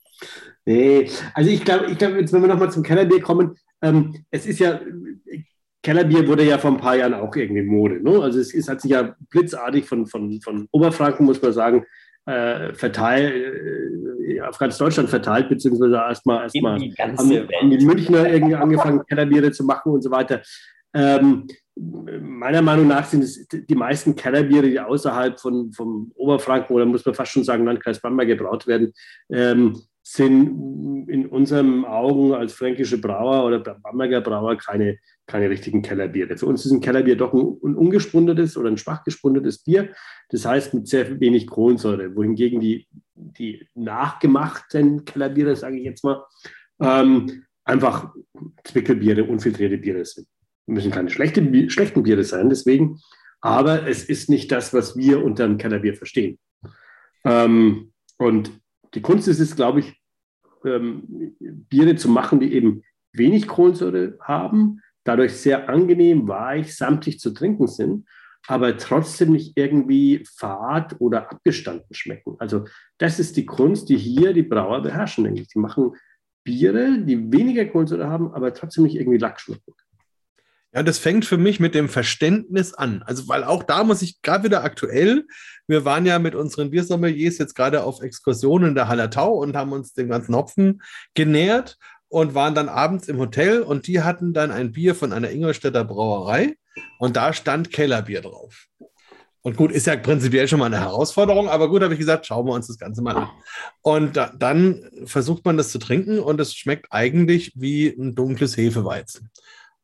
Nee, 0.65 1.09
also 1.33 1.49
ich 1.49 1.63
glaube, 1.63 1.85
ich 1.91 1.97
glaub, 1.97 2.15
jetzt 2.15 2.33
wenn 2.33 2.41
wir 2.41 2.49
nochmal 2.49 2.71
zum 2.71 2.83
Kellerbier 2.83 3.21
kommen, 3.21 3.55
ähm, 3.81 4.25
es 4.31 4.45
ist 4.45 4.59
ja, 4.59 4.79
Kellerbier 5.83 6.27
wurde 6.27 6.43
ja 6.43 6.57
vor 6.57 6.71
ein 6.71 6.77
paar 6.77 6.97
Jahren 6.97 7.13
auch 7.13 7.35
irgendwie 7.35 7.61
Mode. 7.61 8.01
Ne? 8.01 8.21
Also 8.21 8.39
es, 8.39 8.53
es, 8.53 8.67
hat 8.67 8.81
sich 8.81 8.91
ja 8.91 9.15
blitzartig 9.29 9.85
von, 9.85 10.05
von, 10.07 10.41
von 10.41 10.67
Oberfranken, 10.71 11.25
muss 11.25 11.41
man 11.41 11.53
sagen, 11.53 11.85
äh, 12.25 12.73
verteilt, 12.73 13.33
äh, 13.33 14.41
auf 14.41 14.57
ganz 14.57 14.77
Deutschland 14.77 15.09
verteilt, 15.09 15.47
beziehungsweise 15.47 15.95
erstmal 15.95 16.43
erstmal 16.43 16.73
haben, 16.73 17.69
die 17.69 17.85
Münchner 17.85 18.29
irgendwie 18.29 18.55
angefangen, 18.55 19.05
Kellerbiere 19.07 19.51
zu 19.51 19.63
machen 19.63 19.93
und 19.93 20.01
so 20.01 20.11
weiter. 20.11 20.41
Ähm, 20.93 21.47
meiner 21.75 22.61
Meinung 22.61 22.87
nach 22.87 23.05
sind 23.05 23.23
es 23.23 23.47
die 23.47 23.75
meisten 23.75 24.15
Kellerbiere, 24.15 24.69
die 24.69 24.79
außerhalb 24.79 25.39
von, 25.39 25.71
vom 25.71 26.11
Oberfranken 26.15 26.75
oder 26.75 26.85
muss 26.85 27.05
man 27.05 27.15
fast 27.15 27.31
schon 27.31 27.43
sagen, 27.43 27.65
Landkreis 27.65 28.01
Bamberg 28.01 28.27
gebraut 28.27 28.67
werden, 28.67 28.93
ähm, 29.31 29.79
sind 30.09 31.09
in 31.09 31.25
unseren 31.25 31.83
Augen 31.83 32.33
als 32.33 32.53
fränkische 32.53 32.97
Brauer 32.97 33.45
oder 33.45 33.59
Bamberger 33.59 34.21
Brauer 34.21 34.55
keine, 34.55 34.99
keine 35.25 35.49
richtigen 35.49 35.81
Kellerbiere. 35.81 36.37
Für 36.37 36.45
uns 36.45 36.65
ist 36.65 36.71
ein 36.71 36.79
Kellerbier 36.79 37.17
doch 37.17 37.33
ein, 37.33 37.57
ein 37.61 37.75
ungespundetes 37.75 38.55
oder 38.55 38.69
ein 38.69 38.77
schwach 38.77 39.03
gespundetes 39.03 39.63
Bier. 39.63 39.89
Das 40.29 40.45
heißt 40.45 40.73
mit 40.73 40.87
sehr 40.87 41.19
wenig 41.19 41.47
Kohlensäure, 41.47 42.15
wohingegen 42.15 42.61
die, 42.61 42.87
die 43.15 43.67
nachgemachten 43.75 45.03
Kellerbiere, 45.03 45.57
sage 45.57 45.77
ich 45.77 45.83
jetzt 45.83 46.05
mal, 46.05 46.23
ähm, 46.79 47.43
einfach 47.65 48.13
Zwickelbiere, 48.63 49.25
unfiltrierte 49.25 49.77
Biere 49.77 50.05
sind. 50.05 50.25
Müssen 50.67 50.91
keine 50.91 51.09
schlechte, 51.09 51.69
schlechten 51.69 52.03
Biere 52.03 52.23
sein, 52.23 52.47
deswegen. 52.47 53.01
Aber 53.41 53.85
es 53.85 54.05
ist 54.05 54.29
nicht 54.29 54.53
das, 54.53 54.73
was 54.73 54.95
wir 54.95 55.21
unter 55.21 55.43
einem 55.43 55.57
Kellerbier 55.57 55.95
verstehen. 55.95 56.39
Ähm, 57.25 57.91
und 58.17 58.51
die 58.93 59.01
Kunst 59.01 59.27
ist 59.27 59.39
es, 59.39 59.55
glaube 59.55 59.79
ich, 59.79 60.01
ähm, 60.65 61.35
Biere 61.39 61.95
zu 61.95 62.09
machen, 62.09 62.39
die 62.39 62.53
eben 62.53 62.83
wenig 63.13 63.47
Kohlensäure 63.47 64.17
haben, 64.21 64.81
dadurch 65.03 65.33
sehr 65.33 65.69
angenehm, 65.69 66.27
weich, 66.27 66.75
samtig 66.75 67.19
zu 67.19 67.31
trinken 67.31 67.67
sind, 67.67 68.07
aber 68.47 68.77
trotzdem 68.77 69.33
nicht 69.33 69.57
irgendwie 69.57 70.23
fad 70.37 70.95
oder 70.99 71.31
abgestanden 71.31 71.93
schmecken. 71.93 72.35
Also 72.39 72.65
das 72.97 73.19
ist 73.19 73.37
die 73.37 73.45
Kunst, 73.45 73.89
die 73.89 73.97
hier 73.97 74.33
die 74.33 74.43
Brauer 74.43 74.81
beherrschen, 74.81 75.25
denke 75.25 75.41
ich. 75.41 75.47
Die 75.47 75.59
machen 75.59 75.95
Biere, 76.43 76.99
die 76.99 77.31
weniger 77.31 77.65
Kohlensäure 77.65 78.07
haben, 78.07 78.33
aber 78.33 78.53
trotzdem 78.53 78.85
nicht 78.85 78.95
irgendwie 78.95 79.17
Lack 79.17 79.39
schmecken. 79.39 79.73
Ja, 80.77 80.83
das 80.83 80.99
fängt 80.99 81.25
für 81.25 81.39
mich 81.39 81.59
mit 81.59 81.73
dem 81.73 81.89
Verständnis 81.89 82.75
an. 82.75 83.01
Also, 83.07 83.27
weil 83.27 83.43
auch 83.43 83.63
da 83.63 83.83
muss 83.83 84.03
ich 84.03 84.21
gerade 84.21 84.43
wieder 84.43 84.63
aktuell, 84.63 85.25
wir 85.65 85.85
waren 85.85 86.05
ja 86.05 86.19
mit 86.19 86.35
unseren 86.35 86.69
Biersommeliers 86.69 87.39
jetzt 87.39 87.55
gerade 87.55 87.81
auf 87.81 88.03
Exkursionen 88.03 88.69
in 88.69 88.75
der 88.75 88.87
Hallertau 88.87 89.39
und 89.39 89.57
haben 89.57 89.71
uns 89.71 89.93
den 89.93 90.07
ganzen 90.07 90.35
Hopfen 90.35 90.83
genähert 91.15 91.79
und 92.09 92.35
waren 92.35 92.53
dann 92.53 92.69
abends 92.69 93.07
im 93.07 93.17
Hotel 93.17 93.63
und 93.63 93.87
die 93.87 94.03
hatten 94.03 94.33
dann 94.33 94.51
ein 94.51 94.71
Bier 94.71 94.93
von 94.93 95.13
einer 95.13 95.31
Ingolstädter 95.31 95.83
Brauerei 95.83 96.57
und 96.99 97.15
da 97.15 97.33
stand 97.33 97.71
Kellerbier 97.71 98.21
drauf. 98.21 98.67
Und 99.41 99.57
gut, 99.57 99.71
ist 99.71 99.87
ja 99.87 99.95
prinzipiell 99.95 100.47
schon 100.47 100.59
mal 100.59 100.67
eine 100.67 100.79
Herausforderung, 100.79 101.49
aber 101.49 101.69
gut, 101.69 101.81
habe 101.81 101.95
ich 101.95 101.99
gesagt, 101.99 102.27
schauen 102.27 102.45
wir 102.45 102.53
uns 102.53 102.67
das 102.67 102.77
Ganze 102.77 103.01
mal 103.01 103.15
an. 103.15 103.29
Und 103.81 104.15
da, 104.15 104.31
dann 104.37 104.87
versucht 105.05 105.43
man 105.43 105.57
das 105.57 105.69
zu 105.69 105.79
trinken 105.79 106.19
und 106.19 106.39
es 106.39 106.53
schmeckt 106.53 106.85
eigentlich 106.91 107.53
wie 107.55 107.87
ein 107.87 108.13
dunkles 108.13 108.55
Hefeweizen. 108.57 109.31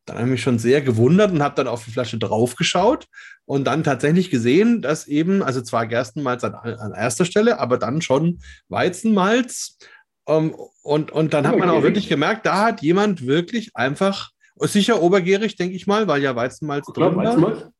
Dann 0.04 0.16
habe 0.16 0.26
ich 0.26 0.32
mich 0.32 0.42
schon 0.42 0.58
sehr 0.58 0.82
gewundert 0.82 1.32
und 1.32 1.42
habe 1.42 1.54
dann 1.54 1.68
auf 1.68 1.84
die 1.84 1.90
Flasche 1.90 2.18
draufgeschaut 2.18 3.06
und 3.46 3.64
dann 3.64 3.84
tatsächlich 3.84 4.30
gesehen, 4.30 4.82
dass 4.82 5.06
eben, 5.06 5.42
also 5.42 5.62
zwar 5.62 5.86
Gerstenmalz 5.86 6.44
an, 6.44 6.54
an 6.54 6.92
erster 6.92 7.24
Stelle, 7.24 7.58
aber 7.58 7.78
dann 7.78 8.02
schon 8.02 8.40
Weizenmalz. 8.68 9.78
Ähm, 10.26 10.54
und, 10.82 11.10
und 11.10 11.34
dann 11.34 11.46
hat 11.46 11.58
man 11.58 11.70
auch 11.70 11.82
wirklich 11.82 12.08
gemerkt, 12.08 12.46
da 12.46 12.64
hat 12.64 12.82
jemand 12.82 13.26
wirklich 13.26 13.74
einfach, 13.74 14.30
sicher 14.56 15.02
obergärig, 15.02 15.56
denke 15.56 15.74
ich 15.74 15.86
mal, 15.86 16.06
weil 16.06 16.22
ja 16.22 16.36
Weizenmalz 16.36 16.86
drin 16.86 17.16
war. 17.16 17.72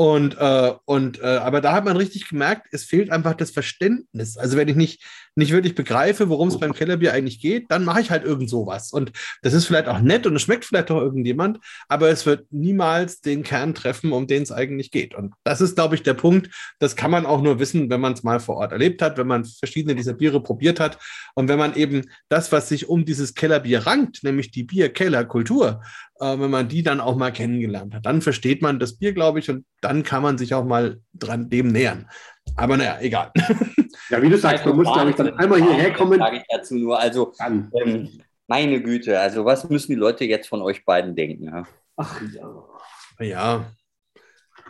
Und, 0.00 0.36
äh, 0.38 0.74
und 0.84 1.20
äh, 1.20 1.38
aber 1.38 1.60
da 1.60 1.72
hat 1.72 1.84
man 1.84 1.96
richtig 1.96 2.28
gemerkt, 2.28 2.68
es 2.70 2.84
fehlt 2.84 3.10
einfach 3.10 3.34
das 3.34 3.50
Verständnis. 3.50 4.36
Also 4.36 4.56
wenn 4.56 4.68
ich 4.68 4.76
nicht, 4.76 5.02
nicht 5.38 5.52
wirklich 5.52 5.74
begreife, 5.74 6.28
worum 6.28 6.48
es 6.48 6.58
beim 6.58 6.74
Kellerbier 6.74 7.12
eigentlich 7.12 7.40
geht, 7.40 7.66
dann 7.70 7.84
mache 7.84 8.00
ich 8.00 8.10
halt 8.10 8.24
irgend 8.24 8.50
sowas. 8.50 8.92
Und 8.92 9.12
das 9.42 9.54
ist 9.54 9.66
vielleicht 9.66 9.86
auch 9.86 10.00
nett 10.00 10.26
und 10.26 10.34
es 10.34 10.42
schmeckt 10.42 10.64
vielleicht 10.64 10.90
auch 10.90 11.00
irgendjemand, 11.00 11.58
aber 11.88 12.10
es 12.10 12.26
wird 12.26 12.46
niemals 12.50 13.20
den 13.20 13.44
Kern 13.44 13.74
treffen, 13.74 14.12
um 14.12 14.26
den 14.26 14.42
es 14.42 14.52
eigentlich 14.52 14.90
geht. 14.90 15.14
Und 15.14 15.34
das 15.44 15.60
ist, 15.60 15.76
glaube 15.76 15.94
ich, 15.94 16.02
der 16.02 16.14
Punkt. 16.14 16.50
Das 16.80 16.96
kann 16.96 17.12
man 17.12 17.24
auch 17.24 17.40
nur 17.40 17.60
wissen, 17.60 17.88
wenn 17.88 18.00
man 18.00 18.14
es 18.14 18.24
mal 18.24 18.40
vor 18.40 18.56
Ort 18.56 18.72
erlebt 18.72 19.00
hat, 19.00 19.16
wenn 19.16 19.28
man 19.28 19.44
verschiedene 19.44 19.94
dieser 19.94 20.14
Biere 20.14 20.42
probiert 20.42 20.80
hat 20.80 20.98
und 21.34 21.48
wenn 21.48 21.58
man 21.58 21.74
eben 21.76 22.02
das, 22.28 22.50
was 22.50 22.68
sich 22.68 22.88
um 22.88 23.04
dieses 23.04 23.34
Kellerbier 23.34 23.86
rankt, 23.86 24.24
nämlich 24.24 24.50
die 24.50 24.64
Bier-Keller-Kultur, 24.64 25.80
äh, 26.18 26.38
wenn 26.38 26.50
man 26.50 26.68
die 26.68 26.82
dann 26.82 27.00
auch 27.00 27.16
mal 27.16 27.30
kennengelernt 27.30 27.94
hat. 27.94 28.06
Dann 28.06 28.22
versteht 28.22 28.60
man 28.60 28.80
das 28.80 28.98
Bier, 28.98 29.12
glaube 29.12 29.38
ich, 29.38 29.48
und 29.48 29.64
dann 29.80 30.02
kann 30.02 30.22
man 30.22 30.36
sich 30.36 30.52
auch 30.54 30.64
mal 30.64 30.98
dran 31.14 31.48
dem 31.48 31.68
nähern. 31.68 32.08
Aber 32.56 32.76
naja, 32.76 32.98
egal. 33.00 33.30
Ja, 34.10 34.22
wie 34.22 34.28
du 34.28 34.38
sagst, 34.38 34.64
man 34.64 34.76
muss, 34.76 34.92
glaube 34.92 35.10
ich, 35.10 35.16
dann 35.16 35.36
einmal 35.38 35.62
hierher 35.62 35.92
kommen. 35.92 36.18
Sage 36.18 36.38
ich 36.38 36.44
dazu 36.48 36.74
nur. 36.76 36.98
Also, 36.98 37.32
ähm, 37.40 38.20
meine 38.46 38.82
Güte, 38.82 39.20
also 39.20 39.44
was 39.44 39.68
müssen 39.68 39.92
die 39.92 39.98
Leute 39.98 40.24
jetzt 40.24 40.48
von 40.48 40.62
euch 40.62 40.84
beiden 40.84 41.14
denken? 41.14 41.44
Ja? 41.44 41.64
Ach 41.96 42.20
ja. 42.32 42.64
Ja. 43.20 43.72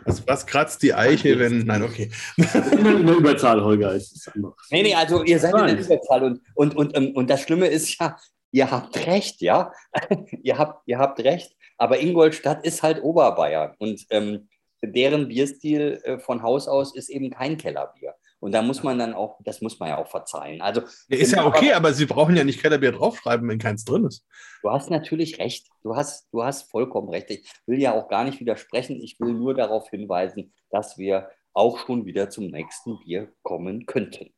Was, 0.05 0.25
was 0.27 0.45
kratzt 0.45 0.81
die 0.81 0.93
Eiche, 0.93 1.39
wenn. 1.39 1.65
Nein, 1.65 1.83
okay. 1.83 2.11
Der 2.37 3.15
Überzahl, 3.15 3.63
Holger. 3.63 3.93
Ist 3.93 4.31
nee, 4.71 4.83
nee, 4.83 4.95
also 4.95 5.23
ihr 5.23 5.39
seid 5.39 5.53
in 5.53 5.67
der 5.67 5.79
Überzahl 5.79 6.23
und, 6.23 6.41
und, 6.55 6.75
und, 6.75 6.97
ähm, 6.97 7.11
und 7.15 7.29
das 7.29 7.41
Schlimme 7.41 7.67
ist 7.67 7.99
ja, 7.99 8.17
ihr 8.51 8.71
habt 8.71 9.05
recht, 9.05 9.41
ja. 9.41 9.71
ihr, 10.41 10.57
habt, 10.57 10.87
ihr 10.87 10.97
habt 10.97 11.19
recht. 11.19 11.55
Aber 11.77 11.99
Ingolstadt 11.99 12.65
ist 12.65 12.83
halt 12.83 13.03
Oberbayern 13.03 13.75
und 13.77 14.05
ähm, 14.09 14.49
deren 14.81 15.27
Bierstil 15.27 15.99
äh, 16.03 16.19
von 16.19 16.43
Haus 16.43 16.67
aus 16.67 16.95
ist 16.95 17.09
eben 17.09 17.29
kein 17.29 17.57
Kellerbier. 17.57 18.15
Und 18.39 18.53
da 18.53 18.61
muss 18.61 18.83
man 18.83 18.97
dann 18.97 19.13
auch, 19.13 19.37
das 19.43 19.61
muss 19.61 19.79
man 19.79 19.89
ja 19.89 19.97
auch 19.97 20.07
verzeihen. 20.07 20.61
Also, 20.61 20.81
ist 21.09 21.33
ja 21.33 21.45
okay, 21.45 21.69
aber, 21.69 21.87
aber 21.89 21.93
Sie 21.93 22.05
brauchen 22.05 22.35
ja 22.35 22.43
nicht 22.43 22.61
Kellerbier 22.61 22.93
draufschreiben, 22.93 23.47
wenn 23.49 23.59
keins 23.59 23.83
drin 23.83 24.05
ist. 24.05 24.25
Du 24.61 24.69
hast 24.71 24.89
natürlich 24.89 25.39
recht. 25.39 25.67
Du 25.83 25.95
hast, 25.95 26.27
du 26.31 26.43
hast 26.43 26.69
vollkommen 26.71 27.09
recht. 27.09 27.29
Ich 27.29 27.51
will 27.65 27.81
ja 27.81 27.93
auch 27.93 28.07
gar 28.07 28.23
nicht 28.23 28.39
widersprechen. 28.39 29.01
Ich 29.01 29.19
will 29.19 29.33
nur 29.33 29.53
darauf 29.53 29.89
hinweisen, 29.89 30.53
dass 30.69 30.97
wir 30.97 31.29
auch 31.53 31.79
schon 31.79 32.05
wieder 32.05 32.29
zum 32.29 32.47
nächsten 32.47 32.99
Bier 32.99 33.31
kommen 33.43 33.85
könnten. 33.85 34.33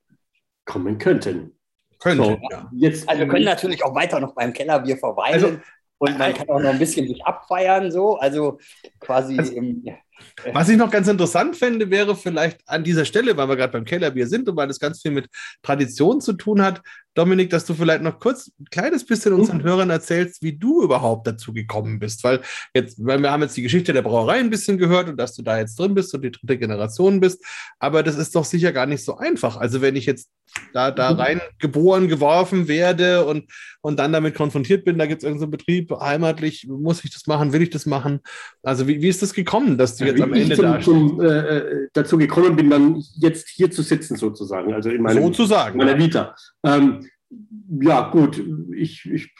Kommen 0.66 0.98
könnten. 0.98 1.58
Könnten, 2.00 2.24
so, 2.24 2.40
ja. 2.50 2.72
Jetzt, 2.74 3.08
also 3.08 3.20
wir 3.22 3.28
können 3.28 3.46
natürlich 3.46 3.84
auch 3.84 3.94
weiter 3.94 4.20
noch 4.20 4.34
beim 4.34 4.54
Kellerbier 4.54 4.98
verweilen. 4.98 5.34
Also, 5.34 5.60
und 6.00 6.18
man 6.18 6.34
kann 6.34 6.50
auch 6.50 6.60
noch 6.60 6.72
ein 6.72 6.80
bisschen 6.80 7.08
sich 7.08 7.24
abfeiern, 7.24 7.92
so. 7.92 8.18
Also 8.18 8.58
quasi. 9.00 9.38
Also, 9.38 9.54
im, 9.54 9.84
was 10.54 10.70
ich 10.70 10.78
noch 10.78 10.92
ganz 10.92 11.08
interessant 11.08 11.56
fände, 11.56 11.90
wäre 11.90 12.16
vielleicht 12.16 12.60
an 12.68 12.84
dieser 12.84 13.06
Stelle, 13.06 13.36
weil 13.38 13.50
wir 13.50 13.56
gerade 13.56 13.74
beim 13.74 13.86
Kellerbier 13.86 14.28
sind 14.28 14.48
und 14.50 14.56
weil 14.56 14.68
das 14.68 14.80
ganz 14.80 15.02
viel 15.02 15.12
mit 15.12 15.28
Tradition 15.62 16.22
zu 16.22 16.34
tun 16.34 16.62
hat, 16.62 16.82
Dominik, 17.14 17.50
dass 17.50 17.66
du 17.66 17.74
vielleicht 17.74 18.04
noch 18.04 18.20
kurz 18.20 18.52
ein 18.60 18.66
kleines 18.72 19.06
bisschen 19.06 19.34
unseren 19.34 19.60
mhm. 19.60 19.64
Hörern 19.64 19.90
erzählst, 19.90 20.42
wie 20.44 20.58
du 20.58 20.82
überhaupt 20.82 21.28
dazu 21.28 21.54
gekommen 21.54 22.00
bist. 22.00 22.24
Weil 22.24 22.42
jetzt, 22.74 23.04
weil 23.06 23.20
wir 23.20 23.32
haben 23.32 23.42
jetzt 23.42 23.58
die 23.58 23.62
Geschichte 23.62 23.92
der 23.92 24.02
Brauerei 24.02 24.40
ein 24.40 24.50
bisschen 24.50 24.78
gehört 24.78 25.10
und 25.10 25.18
dass 25.18 25.36
du 25.36 25.42
da 25.42 25.58
jetzt 25.58 25.78
drin 25.78 25.94
bist 25.94 26.14
und 26.14 26.22
die 26.22 26.32
dritte 26.32 26.58
Generation 26.58 27.20
bist. 27.20 27.44
Aber 27.80 28.04
das 28.04 28.18
ist 28.18 28.36
doch 28.36 28.46
sicher 28.46 28.72
gar 28.72 28.86
nicht 28.86 29.04
so 29.04 29.18
einfach. 29.18 29.58
Also 29.58 29.82
wenn 29.82 29.96
ich 29.96 30.06
jetzt 30.06 30.30
da, 30.74 30.92
da 30.92 31.14
mhm. 31.14 31.20
rein 31.20 31.42
geboren, 31.60 32.08
geworfen 32.08 32.68
werde 32.68 33.26
und, 33.26 33.46
und 33.82 34.00
dann 34.00 34.14
damit 34.14 34.36
konfrontiert 34.36 34.86
bin, 34.86 34.98
da 34.98 35.06
gibt 35.06 35.22
es 35.22 35.26
irgendeinen 35.26 35.52
Betrieb, 35.52 35.92
heimatlich, 35.92 36.68
muss 36.68 37.04
ich 37.04 37.12
das 37.12 37.28
machen, 37.28 37.54
will 37.54 37.62
ich 37.62 37.70
das 37.70 37.86
machen? 37.86 38.22
Also 38.64 38.88
wie, 38.88 39.02
wie 39.02 39.08
ist 39.08 39.22
das 39.22 39.34
gekommen, 39.34 39.78
dass 39.78 39.98
du 39.98 40.06
ja, 40.06 40.12
jetzt 40.12 40.22
am 40.22 40.34
Ende 40.34 40.56
zum, 40.56 40.64
da 40.64 40.82
zum, 40.82 41.22
äh, 41.22 41.26
äh, 41.26 41.88
dazu 41.94 42.18
gekommen 42.18 42.56
bin, 42.56 42.70
dann 42.70 43.04
jetzt 43.16 43.50
hier 43.50 43.72
zu 43.72 43.82
sitzen 43.82 44.16
sozusagen, 44.16 44.74
also 44.74 44.90
in 44.90 45.02
meinem, 45.02 45.24
sozusagen, 45.24 45.78
meiner 45.78 45.98
Vita. 45.98 46.36
Ähm, 46.64 47.08
ja, 47.82 48.10
gut, 48.10 48.44
ich, 48.74 49.06
ich 49.10 49.34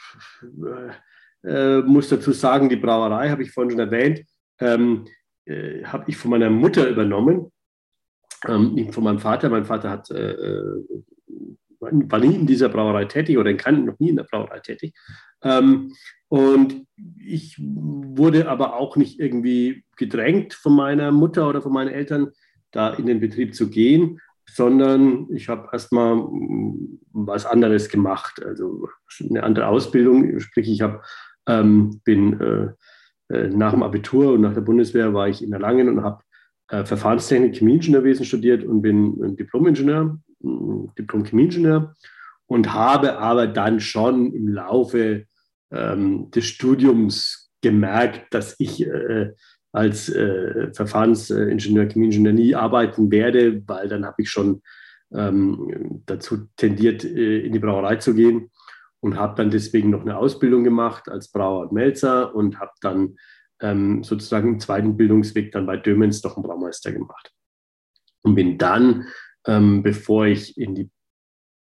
äh, 1.44 1.80
muss 1.82 2.08
dazu 2.08 2.32
sagen, 2.32 2.68
die 2.68 2.76
Brauerei, 2.76 3.30
habe 3.30 3.42
ich 3.42 3.50
vorhin 3.50 3.72
schon 3.72 3.80
erwähnt, 3.80 4.24
ähm, 4.60 5.06
äh, 5.44 5.84
habe 5.84 6.04
ich 6.08 6.16
von 6.16 6.30
meiner 6.30 6.50
Mutter 6.50 6.88
übernommen, 6.88 7.50
ähm, 8.46 8.92
von 8.92 9.04
meinem 9.04 9.18
Vater. 9.18 9.50
Mein 9.50 9.64
Vater 9.64 9.90
hat, 9.90 10.10
äh, 10.10 10.32
äh, 10.32 10.84
war 11.80 12.18
nie 12.18 12.34
in 12.34 12.46
dieser 12.46 12.68
Brauerei 12.68 13.04
tätig 13.06 13.38
oder 13.38 13.52
kann 13.54 13.84
noch 13.84 13.98
nie 13.98 14.10
in 14.10 14.16
der 14.16 14.24
Brauerei 14.24 14.60
tätig. 14.60 14.94
Ähm, 15.42 15.92
und 16.28 16.86
ich 17.18 17.58
wurde 17.60 18.48
aber 18.48 18.76
auch 18.76 18.96
nicht 18.96 19.20
irgendwie 19.20 19.84
gedrängt 19.96 20.54
von 20.54 20.74
meiner 20.74 21.10
Mutter 21.12 21.48
oder 21.48 21.60
von 21.60 21.72
meinen 21.72 21.90
Eltern, 21.90 22.30
da 22.70 22.94
in 22.94 23.06
den 23.06 23.20
Betrieb 23.20 23.54
zu 23.54 23.68
gehen, 23.68 24.20
sondern 24.46 25.28
ich 25.30 25.48
habe 25.48 25.68
erstmal 25.72 26.16
mm, 26.16 27.00
was 27.12 27.46
anderes 27.46 27.88
gemacht, 27.88 28.42
also 28.44 28.88
eine 29.28 29.42
andere 29.42 29.66
Ausbildung. 29.66 30.38
Sprich, 30.40 30.68
ich 30.68 30.82
hab, 30.82 31.04
ähm, 31.46 32.00
bin 32.04 32.40
äh, 32.40 33.34
äh, 33.34 33.48
nach 33.48 33.72
dem 33.72 33.82
Abitur 33.82 34.32
und 34.32 34.42
nach 34.42 34.54
der 34.54 34.60
Bundeswehr 34.60 35.14
war 35.14 35.28
ich 35.28 35.42
in 35.42 35.52
Erlangen 35.52 35.88
und 35.88 36.02
habe 36.02 36.22
äh, 36.68 36.84
Verfahrenstechnik, 36.84 37.56
Chemieingenieurwesen 37.56 38.24
studiert 38.24 38.64
und 38.64 38.82
bin 38.82 39.36
Diplom-Ingenieur, 39.36 40.18
mm, 40.40 40.86
Diplom-Chemieingenieur 40.98 41.94
und 42.46 42.72
habe 42.72 43.18
aber 43.18 43.46
dann 43.46 43.80
schon 43.80 44.32
im 44.32 44.48
Laufe 44.48 45.26
ähm, 45.70 46.30
des 46.30 46.46
Studiums 46.46 47.50
gemerkt, 47.62 48.34
dass 48.34 48.56
ich 48.58 48.86
äh, 48.86 49.32
als 49.72 50.08
äh, 50.10 50.72
Verfahrensingenieur, 50.74 51.88
Chemieingenieur 51.88 52.32
nie 52.32 52.54
arbeiten 52.54 53.10
werde, 53.10 53.66
weil 53.66 53.88
dann 53.88 54.04
habe 54.04 54.22
ich 54.22 54.30
schon 54.30 54.62
ähm, 55.12 56.02
dazu 56.06 56.48
tendiert, 56.56 57.04
äh, 57.04 57.40
in 57.40 57.52
die 57.52 57.58
Brauerei 57.58 57.96
zu 57.96 58.14
gehen 58.14 58.50
und 59.00 59.16
habe 59.16 59.34
dann 59.36 59.50
deswegen 59.50 59.90
noch 59.90 60.02
eine 60.02 60.16
Ausbildung 60.16 60.62
gemacht 60.62 61.08
als 61.08 61.30
Brauer 61.30 61.62
und 61.62 61.72
Melzer 61.72 62.34
und 62.34 62.60
habe 62.60 62.72
dann 62.80 63.16
ähm, 63.60 64.04
sozusagen 64.04 64.54
im 64.54 64.60
zweiten 64.60 64.96
Bildungsweg 64.96 65.52
dann 65.52 65.66
bei 65.66 65.76
Dömens 65.76 66.22
noch 66.22 66.36
einen 66.36 66.44
Braumeister 66.44 66.92
gemacht. 66.92 67.32
Und 68.22 68.34
bin 68.34 68.58
dann, 68.58 69.06
ähm, 69.46 69.82
bevor 69.82 70.26
ich 70.26 70.56
in 70.56 70.74
die 70.74 70.90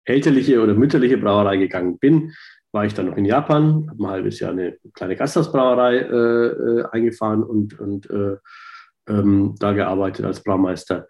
elterliche 0.04 0.62
oder 0.62 0.74
mütterliche 0.74 1.18
Brauerei 1.18 1.56
gegangen 1.56 1.98
bin, 1.98 2.32
war 2.76 2.84
ich 2.84 2.92
dann 2.92 3.06
noch 3.06 3.16
in 3.16 3.24
Japan, 3.24 3.86
habe 3.88 4.04
ein 4.04 4.10
halbes 4.10 4.38
Jahr 4.38 4.52
eine 4.52 4.76
kleine 4.92 5.16
Gasthausbrauerei 5.16 5.96
äh, 5.96 6.46
äh, 6.46 6.84
eingefahren 6.92 7.42
und, 7.42 7.80
und 7.80 8.10
äh, 8.10 8.36
ähm, 9.08 9.54
da 9.58 9.72
gearbeitet 9.72 10.26
als 10.26 10.42
Braumeister. 10.42 11.08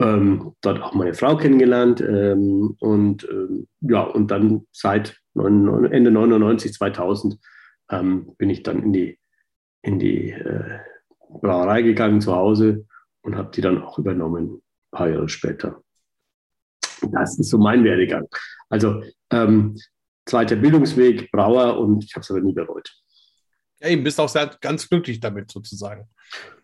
Ähm, 0.00 0.56
dort 0.60 0.82
auch 0.82 0.92
meine 0.92 1.14
Frau 1.14 1.36
kennengelernt 1.36 2.00
ähm, 2.00 2.76
und 2.80 3.28
ähm, 3.30 3.68
ja, 3.80 4.00
und 4.02 4.32
dann 4.32 4.66
seit 4.72 5.20
Ende 5.36 6.10
99, 6.10 6.72
2000 6.72 7.38
ähm, 7.92 8.34
bin 8.36 8.50
ich 8.50 8.64
dann 8.64 8.82
in 8.82 8.92
die, 8.92 9.20
in 9.82 10.00
die 10.00 10.32
äh, 10.32 10.80
Brauerei 11.28 11.82
gegangen 11.82 12.20
zu 12.22 12.34
Hause 12.34 12.86
und 13.22 13.36
habe 13.36 13.52
die 13.54 13.60
dann 13.60 13.80
auch 13.80 14.00
übernommen, 14.00 14.54
ein 14.54 14.62
paar 14.90 15.08
Jahre 15.10 15.28
später. 15.28 15.80
Das 17.12 17.38
ist 17.38 17.50
so 17.50 17.58
mein 17.58 17.84
Werdegang. 17.84 18.26
Also 18.68 19.00
ähm, 19.30 19.76
zweiter 20.26 20.56
Bildungsweg, 20.56 21.30
Brauer 21.30 21.78
und 21.78 22.04
ich 22.04 22.14
habe 22.14 22.22
es 22.22 22.30
aber 22.30 22.40
nie 22.40 22.52
bereut. 22.52 22.90
Ja, 23.80 23.88
eben 23.88 24.04
bist 24.04 24.18
auch 24.20 24.28
sehr, 24.28 24.50
ganz 24.60 24.88
glücklich 24.88 25.20
damit 25.20 25.50
sozusagen. 25.50 26.08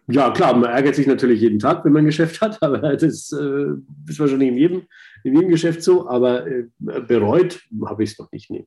Ja, 0.07 0.31
klar, 0.31 0.57
man 0.57 0.71
ärgert 0.71 0.97
sich 0.97 1.07
natürlich 1.07 1.41
jeden 1.41 1.59
Tag, 1.59 1.85
wenn 1.85 1.93
man 1.93 2.03
ein 2.03 2.07
Geschäft 2.07 2.41
hat, 2.41 2.59
aber 2.63 2.79
das 2.79 3.33
äh, 3.33 3.67
ist 4.09 4.19
wahrscheinlich 4.19 4.49
in 4.49 4.57
jedem, 4.57 4.83
in 5.25 5.35
jedem 5.35 5.51
Geschäft 5.51 5.83
so, 5.83 6.09
aber 6.09 6.47
äh, 6.47 6.65
bereut 6.79 7.61
habe 7.85 8.03
ich 8.03 8.13
es 8.13 8.19
noch 8.19 8.31
nicht. 8.33 8.51
Nee. 8.51 8.67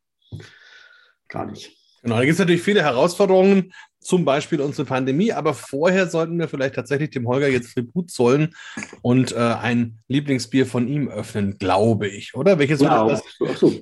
Gar 1.27 1.47
nicht. 1.47 1.71
Genau, 2.03 2.17
da 2.17 2.21
gibt 2.21 2.33
es 2.33 2.39
natürlich 2.39 2.61
viele 2.61 2.83
Herausforderungen, 2.83 3.73
zum 4.01 4.25
Beispiel 4.25 4.59
unsere 4.59 4.85
Pandemie, 4.85 5.31
aber 5.31 5.53
vorher 5.53 6.07
sollten 6.07 6.37
wir 6.37 6.49
vielleicht 6.49 6.75
tatsächlich 6.75 7.11
dem 7.11 7.27
Holger 7.27 7.47
jetzt 7.47 7.73
Tribut 7.73 8.11
zollen 8.11 8.53
und 9.01 9.31
äh, 9.31 9.37
ein 9.37 9.99
Lieblingsbier 10.09 10.65
von 10.65 10.87
ihm 10.89 11.07
öffnen, 11.07 11.57
glaube 11.57 12.09
ich, 12.09 12.35
oder? 12.35 12.59
Welches 12.59 12.81
Ja, 12.81 12.89
war 12.89 13.07
das? 13.07 13.23
ach 13.47 13.57
so, 13.57 13.73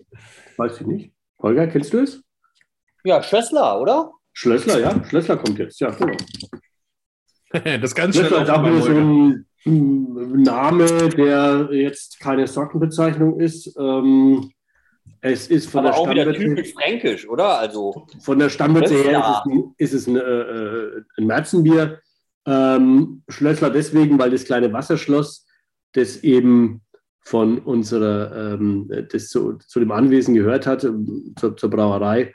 weiß 0.62 0.82
ich 0.82 0.88
nicht. 0.88 1.14
Holger, 1.41 1.68
kennst 1.68 1.93
du 1.93 1.99
es? 1.99 2.24
Ja, 3.03 3.24
Schössler, 3.24 3.82
oder? 3.82 4.12
Schlössler, 4.34 4.80
ja. 4.80 5.03
Schlössler 5.05 5.38
kommt 5.38 5.57
jetzt, 5.57 5.80
ja, 5.80 5.89
genau. 5.89 6.18
das 7.82 7.95
ganz 7.95 8.16
Schlössler 8.16 8.43
ist 8.43 8.49
auch 8.49 8.64
wieder 8.64 8.82
so 8.82 8.91
ein 8.91 10.43
Name, 10.43 11.09
der 11.09 11.70
jetzt 11.72 12.20
keine 12.20 12.45
Sortenbezeichnung 12.47 13.39
ist. 13.39 13.76
Ähm, 13.78 14.51
es 15.22 15.47
ist 15.47 15.70
von 15.70 15.86
Aber 15.86 15.89
der 15.89 15.99
auch 15.99 16.09
wieder 16.09 16.22
Stammwürze 16.24 16.55
typisch 16.55 16.74
fränkisch, 16.74 17.28
oder? 17.28 17.59
Also, 17.59 18.07
Von 18.22 18.39
der 18.39 18.49
Stammwürze 18.49 18.95
her 18.95 19.03
Schlössler. 19.03 19.30
ist 19.30 19.38
es 19.38 19.45
ein, 19.45 19.76
ist 19.78 19.93
es 19.93 20.07
ein, 20.07 20.16
äh, 20.16 20.20
äh, 20.20 21.03
ein 21.18 21.26
Märzenbier. 21.26 21.99
Ähm, 22.45 23.24
Schlössler 23.28 23.70
deswegen, 23.72 24.18
weil 24.20 24.32
das 24.32 24.45
kleine 24.45 24.72
Wasserschloss, 24.74 25.45
das 25.93 26.18
eben 26.18 26.82
von 27.24 27.59
unserer, 27.59 28.53
ähm, 28.53 28.91
das 29.11 29.30
zu, 29.30 29.57
zu 29.57 29.80
dem 29.80 29.91
Anwesen 29.91 30.34
gehört 30.34 30.65
hat, 30.67 30.84
ähm, 30.84 31.34
zur, 31.39 31.55
zur 31.55 31.69
Brauerei. 31.69 32.34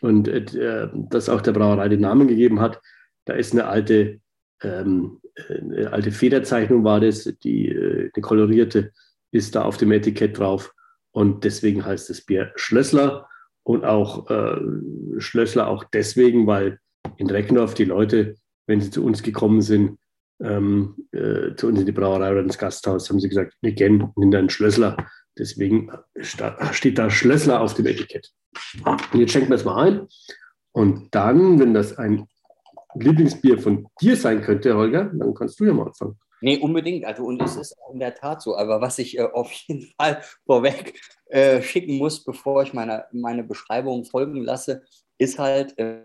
Und 0.00 0.28
äh, 0.28 0.88
das 1.10 1.28
auch 1.28 1.40
der 1.40 1.52
Brauerei 1.52 1.88
den 1.88 2.00
Namen 2.00 2.28
gegeben 2.28 2.60
hat. 2.60 2.80
Da 3.24 3.34
ist 3.34 3.52
eine 3.52 3.66
alte, 3.66 4.20
ähm, 4.62 5.20
eine 5.48 5.92
alte 5.92 6.12
Federzeichnung 6.12 6.84
war 6.84 7.00
das, 7.00 7.24
die 7.42 7.68
äh, 7.68 8.10
eine 8.14 8.22
kolorierte 8.22 8.92
ist 9.30 9.56
da 9.56 9.62
auf 9.62 9.76
dem 9.76 9.92
Etikett 9.92 10.38
drauf. 10.38 10.72
Und 11.10 11.44
deswegen 11.44 11.84
heißt 11.84 12.10
das 12.10 12.20
Bier 12.20 12.52
Schlössler. 12.56 13.28
Und 13.62 13.84
auch 13.84 14.28
äh, 14.28 14.60
Schlössler 15.18 15.68
auch 15.68 15.84
deswegen, 15.84 16.46
weil 16.46 16.78
in 17.16 17.30
Reckendorf 17.30 17.74
die 17.74 17.86
Leute, 17.86 18.36
wenn 18.66 18.80
sie 18.80 18.90
zu 18.90 19.02
uns 19.02 19.22
gekommen 19.22 19.62
sind, 19.62 19.98
ähm, 20.42 20.96
äh, 21.12 21.54
zu 21.56 21.68
uns 21.68 21.80
in 21.80 21.86
die 21.86 21.92
Brauerei 21.92 22.32
oder 22.32 22.40
ins 22.40 22.58
Gasthaus, 22.58 23.08
haben 23.08 23.20
sie 23.20 23.28
gesagt, 23.28 23.54
wir 23.60 23.74
kennen 23.74 24.12
einen 24.16 24.50
Schlössler. 24.50 24.96
Deswegen 25.38 25.90
steht 26.20 26.98
da 26.98 27.10
Schlössler 27.10 27.60
auf 27.60 27.74
dem 27.74 27.86
Etikett. 27.86 28.30
Und 28.84 29.18
jetzt 29.18 29.32
schenken 29.32 29.48
wir 29.48 29.56
es 29.56 29.64
mal 29.64 29.82
ein. 29.84 30.08
Und 30.72 31.14
dann, 31.14 31.58
wenn 31.58 31.74
das 31.74 31.98
ein 31.98 32.26
Lieblingsbier 32.94 33.58
von 33.58 33.88
dir 34.00 34.16
sein 34.16 34.42
könnte, 34.42 34.76
Holger, 34.76 35.10
dann 35.12 35.34
kannst 35.34 35.58
du 35.58 35.64
ja 35.64 35.72
mal 35.72 35.86
anfangen. 35.86 36.18
nee, 36.40 36.58
unbedingt. 36.58 37.04
Also, 37.04 37.24
und 37.24 37.42
es 37.42 37.56
ist 37.56 37.76
in 37.92 37.98
der 37.98 38.14
Tat 38.14 38.42
so. 38.42 38.56
Aber 38.56 38.80
was 38.80 38.98
ich 38.98 39.18
äh, 39.18 39.22
auf 39.22 39.50
jeden 39.52 39.88
Fall 39.96 40.22
vorweg 40.46 41.00
äh, 41.26 41.62
schicken 41.62 41.96
muss, 41.96 42.24
bevor 42.24 42.62
ich 42.62 42.72
meine, 42.72 43.06
meine 43.12 43.42
Beschreibung 43.42 44.04
folgen 44.04 44.36
lasse, 44.44 44.82
ist 45.18 45.38
halt, 45.38 45.76
äh, 45.78 46.02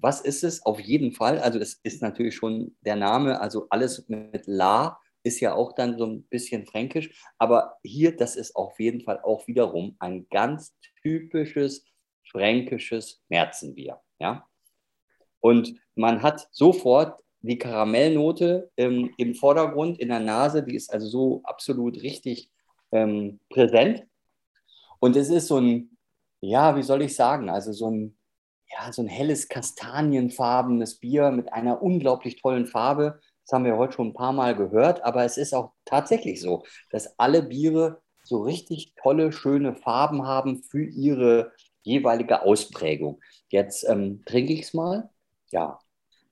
was 0.00 0.20
ist 0.20 0.44
es? 0.44 0.64
Auf 0.64 0.80
jeden 0.80 1.12
Fall. 1.12 1.38
Also, 1.38 1.58
das 1.58 1.80
ist 1.82 2.02
natürlich 2.02 2.34
schon 2.34 2.76
der 2.80 2.96
Name. 2.96 3.40
Also, 3.40 3.66
alles 3.70 4.08
mit 4.08 4.46
La 4.46 4.98
ist 5.24 5.40
ja 5.40 5.54
auch 5.54 5.72
dann 5.72 5.98
so 5.98 6.06
ein 6.06 6.24
bisschen 6.24 6.66
fränkisch. 6.66 7.10
Aber 7.38 7.76
hier, 7.82 8.16
das 8.16 8.36
ist 8.36 8.56
auf 8.56 8.78
jeden 8.80 9.02
Fall 9.02 9.20
auch 9.22 9.46
wiederum 9.46 9.96
ein 9.98 10.26
ganz 10.30 10.74
typisches 11.02 11.84
fränkisches 12.30 13.22
Märzenbier. 13.28 14.00
Ja? 14.18 14.46
Und 15.40 15.74
man 15.94 16.22
hat 16.22 16.48
sofort 16.50 17.22
die 17.40 17.58
Karamellnote 17.58 18.70
ähm, 18.76 19.12
im 19.18 19.34
Vordergrund, 19.34 19.98
in 19.98 20.08
der 20.08 20.20
Nase, 20.20 20.62
die 20.62 20.76
ist 20.76 20.92
also 20.92 21.06
so 21.08 21.40
absolut 21.44 22.00
richtig 22.02 22.50
ähm, 22.92 23.40
präsent. 23.50 24.04
Und 25.00 25.16
es 25.16 25.28
ist 25.28 25.48
so 25.48 25.58
ein, 25.58 25.96
ja, 26.40 26.76
wie 26.76 26.82
soll 26.82 27.02
ich 27.02 27.14
sagen, 27.16 27.50
also 27.50 27.72
so 27.72 27.90
ein, 27.90 28.16
ja, 28.72 28.92
so 28.92 29.02
ein 29.02 29.08
helles 29.08 29.48
kastanienfarbenes 29.48 30.98
Bier 30.98 31.30
mit 31.30 31.52
einer 31.52 31.82
unglaublich 31.82 32.40
tollen 32.40 32.66
Farbe. 32.66 33.20
Das 33.44 33.52
haben 33.54 33.64
wir 33.64 33.76
heute 33.76 33.94
schon 33.94 34.08
ein 34.08 34.14
paar 34.14 34.32
Mal 34.32 34.56
gehört, 34.56 35.04
aber 35.04 35.24
es 35.24 35.36
ist 35.36 35.52
auch 35.54 35.72
tatsächlich 35.84 36.40
so, 36.40 36.64
dass 36.90 37.18
alle 37.18 37.42
Biere 37.42 38.00
so 38.24 38.42
richtig 38.42 38.94
tolle, 39.02 39.32
schöne 39.32 39.74
Farben 39.74 40.26
haben 40.26 40.62
für 40.62 40.84
ihre 40.84 41.52
jeweilige 41.82 42.42
Ausprägung. 42.42 43.20
Jetzt 43.48 43.84
ähm, 43.88 44.22
trinke 44.24 44.52
ich 44.52 44.62
es 44.62 44.74
mal. 44.74 45.10
Ja, 45.50 45.80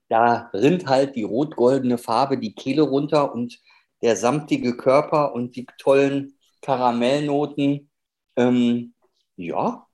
da 0.09 0.49
rinnt 0.53 0.87
halt 0.87 1.15
die 1.15 1.23
rot-goldene 1.23 1.97
Farbe 1.97 2.37
die 2.37 2.55
Kehle 2.55 2.81
runter 2.83 3.33
und 3.33 3.59
der 4.01 4.15
samtige 4.15 4.75
Körper 4.77 5.33
und 5.33 5.55
die 5.55 5.67
tollen 5.77 6.37
Karamellnoten, 6.61 7.89
ähm, 8.35 8.93
ja, 9.35 9.87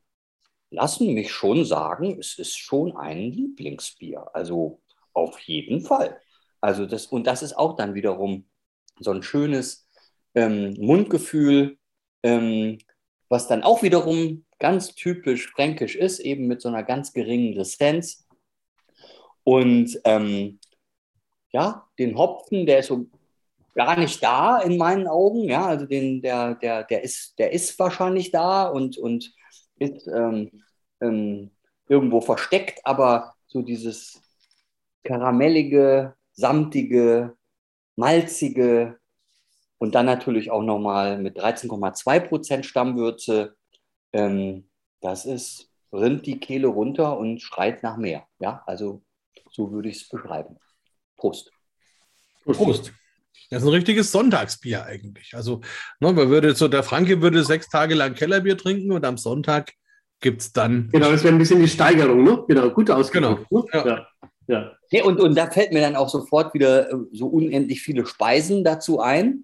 lassen 0.70 1.13
mich 1.13 1.32
schon 1.32 1.65
sagen, 1.65 2.18
es 2.20 2.38
ist 2.38 2.57
schon 2.57 2.95
ein 2.95 3.32
Lieblingsbier. 3.32 4.28
Also 4.34 4.82
auf 5.13 5.39
jeden 5.39 5.82
Fall. 5.82 6.20
Also 6.61 6.86
das, 6.86 7.07
und 7.07 7.28
das 7.28 7.43
ist 7.43 7.57
auch 7.57 7.76
dann 7.76 7.93
wiederum 7.93 8.45
so 8.99 9.11
ein 9.11 9.24
schönes 9.24 9.88
ähm, 10.36 10.76
Mundgefühl, 10.80 11.78
ähm, 12.24 12.80
was 13.30 13.47
dann 13.47 13.63
auch 13.63 13.84
wiederum 13.84 14.45
ganz 14.59 14.95
typisch 14.95 15.49
fränkisch 15.51 15.95
ist, 15.95 16.20
eben 16.20 16.47
mit 16.47 16.61
so 16.61 16.70
einer 16.70 16.84
ganz 16.84 17.13
geringen 17.13 17.57
Ressenz. 17.57 18.28
Und 19.43 19.99
ähm, 20.03 20.59
ja, 21.51 21.88
den 21.99 22.18
Hopfen, 22.18 22.65
der 22.65 22.80
ist 22.80 22.88
so 22.88 23.07
gar 23.76 23.97
nicht 23.97 24.22
da 24.24 24.59
in 24.59 24.78
meinen 24.78 25.07
Augen. 25.07 25.43
Ja, 25.43 25.68
also 25.68 25.86
den, 25.86 26.22
der, 26.22 26.55
der, 26.55 26.84
der, 26.84 27.03
ist, 27.03 27.38
der 27.38 27.53
ist 27.53 27.78
wahrscheinlich 27.80 28.32
da 28.32 28.68
und, 28.68 28.97
und 28.97 29.34
ist 29.80 30.07
ähm, 30.07 30.63
ähm, 31.01 31.51
irgendwo 31.88 32.21
versteckt, 32.21 32.80
aber 32.84 33.36
so 33.47 33.61
dieses 33.61 34.21
karamellige, 35.03 36.15
samtige, 36.34 37.36
malzige 37.95 38.99
und 39.78 39.95
dann 39.95 40.05
natürlich 40.05 40.51
auch 40.51 40.63
nochmal 40.63 41.17
mit 41.19 41.39
13,2% 41.39 42.63
Stammwürze. 42.63 43.55
Ähm, 44.13 44.69
das 45.01 45.25
ist, 45.25 45.69
rinnt 45.93 46.25
die 46.25 46.39
Kehle 46.39 46.67
runter 46.67 47.17
und 47.17 47.41
schreit 47.41 47.84
nach 47.84 47.97
mehr. 47.97 48.28
Ja, 48.39 48.63
also 48.65 49.03
so 49.51 49.71
würde 49.71 49.89
ich 49.89 50.01
es 50.01 50.09
beschreiben. 50.09 50.57
Prost. 51.15 51.51
Prost. 52.43 52.93
Das 53.49 53.63
ist 53.63 53.67
ein 53.67 53.73
richtiges 53.73 54.11
Sonntagsbier 54.11 54.85
eigentlich. 54.85 55.33
Also, 55.33 55.61
ne, 55.99 56.11
man 56.13 56.29
würde 56.29 56.55
so, 56.55 56.67
der 56.67 56.83
Franke 56.83 57.21
würde 57.21 57.43
sechs 57.43 57.69
Tage 57.69 57.95
lang 57.95 58.13
Kellerbier 58.13 58.57
trinken 58.57 58.91
und 58.91 59.05
am 59.05 59.17
Sonntag 59.17 59.71
gibt 60.19 60.41
es 60.41 60.51
dann. 60.51 60.89
Genau, 60.91 61.11
das 61.11 61.23
wäre 61.23 61.33
ein 61.33 61.38
bisschen 61.38 61.61
die 61.61 61.67
Steigerung, 61.67 62.23
ne? 62.23 62.43
Genau, 62.47 62.69
gut 62.69 62.89
ausgedrückt. 62.89 63.45
Genau, 63.49 63.63
Ne? 63.63 63.69
ja. 63.73 63.88
Ja. 63.88 64.07
Ja. 64.47 64.71
Ja, 64.89 65.03
und, 65.03 65.19
und 65.19 65.38
da 65.38 65.49
fällt 65.51 65.73
mir 65.73 65.81
dann 65.81 65.97
auch 65.97 66.09
sofort 66.09 66.53
wieder 66.53 66.89
äh, 66.89 66.95
so 67.11 67.27
unendlich 67.27 67.81
viele 67.81 68.05
Speisen 68.05 68.63
dazu 68.63 69.01
ein, 69.01 69.43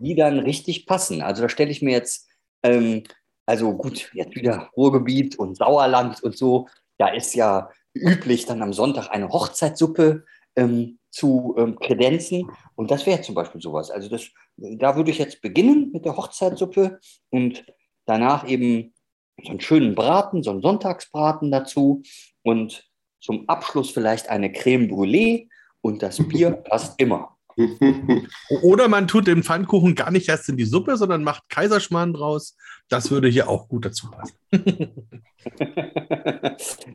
die 0.00 0.14
dann 0.14 0.38
richtig 0.38 0.86
passen. 0.86 1.20
Also 1.20 1.42
da 1.42 1.48
stelle 1.50 1.70
ich 1.70 1.82
mir 1.82 1.92
jetzt, 1.92 2.28
ähm, 2.62 3.02
also 3.44 3.76
gut, 3.76 4.10
jetzt 4.14 4.34
wieder 4.34 4.70
Ruhrgebiet 4.76 5.38
und 5.38 5.56
Sauerland 5.58 6.22
und 6.22 6.36
so, 6.36 6.68
da 6.96 7.08
ist 7.08 7.34
ja 7.34 7.70
üblich, 7.94 8.46
dann 8.46 8.62
am 8.62 8.72
Sonntag 8.72 9.10
eine 9.10 9.28
Hochzeitssuppe 9.28 10.24
ähm, 10.56 10.98
zu 11.12 11.54
ähm, 11.58 11.78
kredenzen. 11.78 12.50
Und 12.74 12.90
das 12.90 13.06
wäre 13.06 13.20
zum 13.20 13.34
Beispiel 13.34 13.60
sowas. 13.60 13.90
Also 13.90 14.08
das, 14.08 14.28
da 14.56 14.96
würde 14.96 15.10
ich 15.10 15.18
jetzt 15.18 15.40
beginnen 15.42 15.90
mit 15.92 16.04
der 16.04 16.16
Hochzeitssuppe 16.16 16.98
und 17.30 17.64
danach 18.06 18.48
eben 18.48 18.94
so 19.42 19.50
einen 19.50 19.60
schönen 19.60 19.94
Braten, 19.94 20.42
so 20.42 20.50
einen 20.50 20.62
Sonntagsbraten 20.62 21.50
dazu 21.50 22.02
und 22.42 22.90
zum 23.20 23.48
Abschluss 23.48 23.90
vielleicht 23.90 24.28
eine 24.28 24.52
Creme 24.52 24.88
Brûlée 24.88 25.48
und 25.80 26.02
das 26.02 26.26
Bier 26.28 26.50
passt 26.50 26.98
immer. 27.00 27.36
Oder 28.62 28.88
man 28.88 29.08
tut 29.08 29.26
den 29.26 29.42
Pfannkuchen 29.42 29.94
gar 29.94 30.10
nicht 30.10 30.28
erst 30.28 30.48
in 30.48 30.56
die 30.56 30.64
Suppe, 30.64 30.96
sondern 30.96 31.24
macht 31.24 31.48
Kaiserschmarrn 31.48 32.12
draus. 32.12 32.56
Das 32.88 33.10
würde 33.10 33.28
hier 33.28 33.48
auch 33.48 33.68
gut 33.68 33.84
dazu 33.84 34.10
passen. 34.10 34.36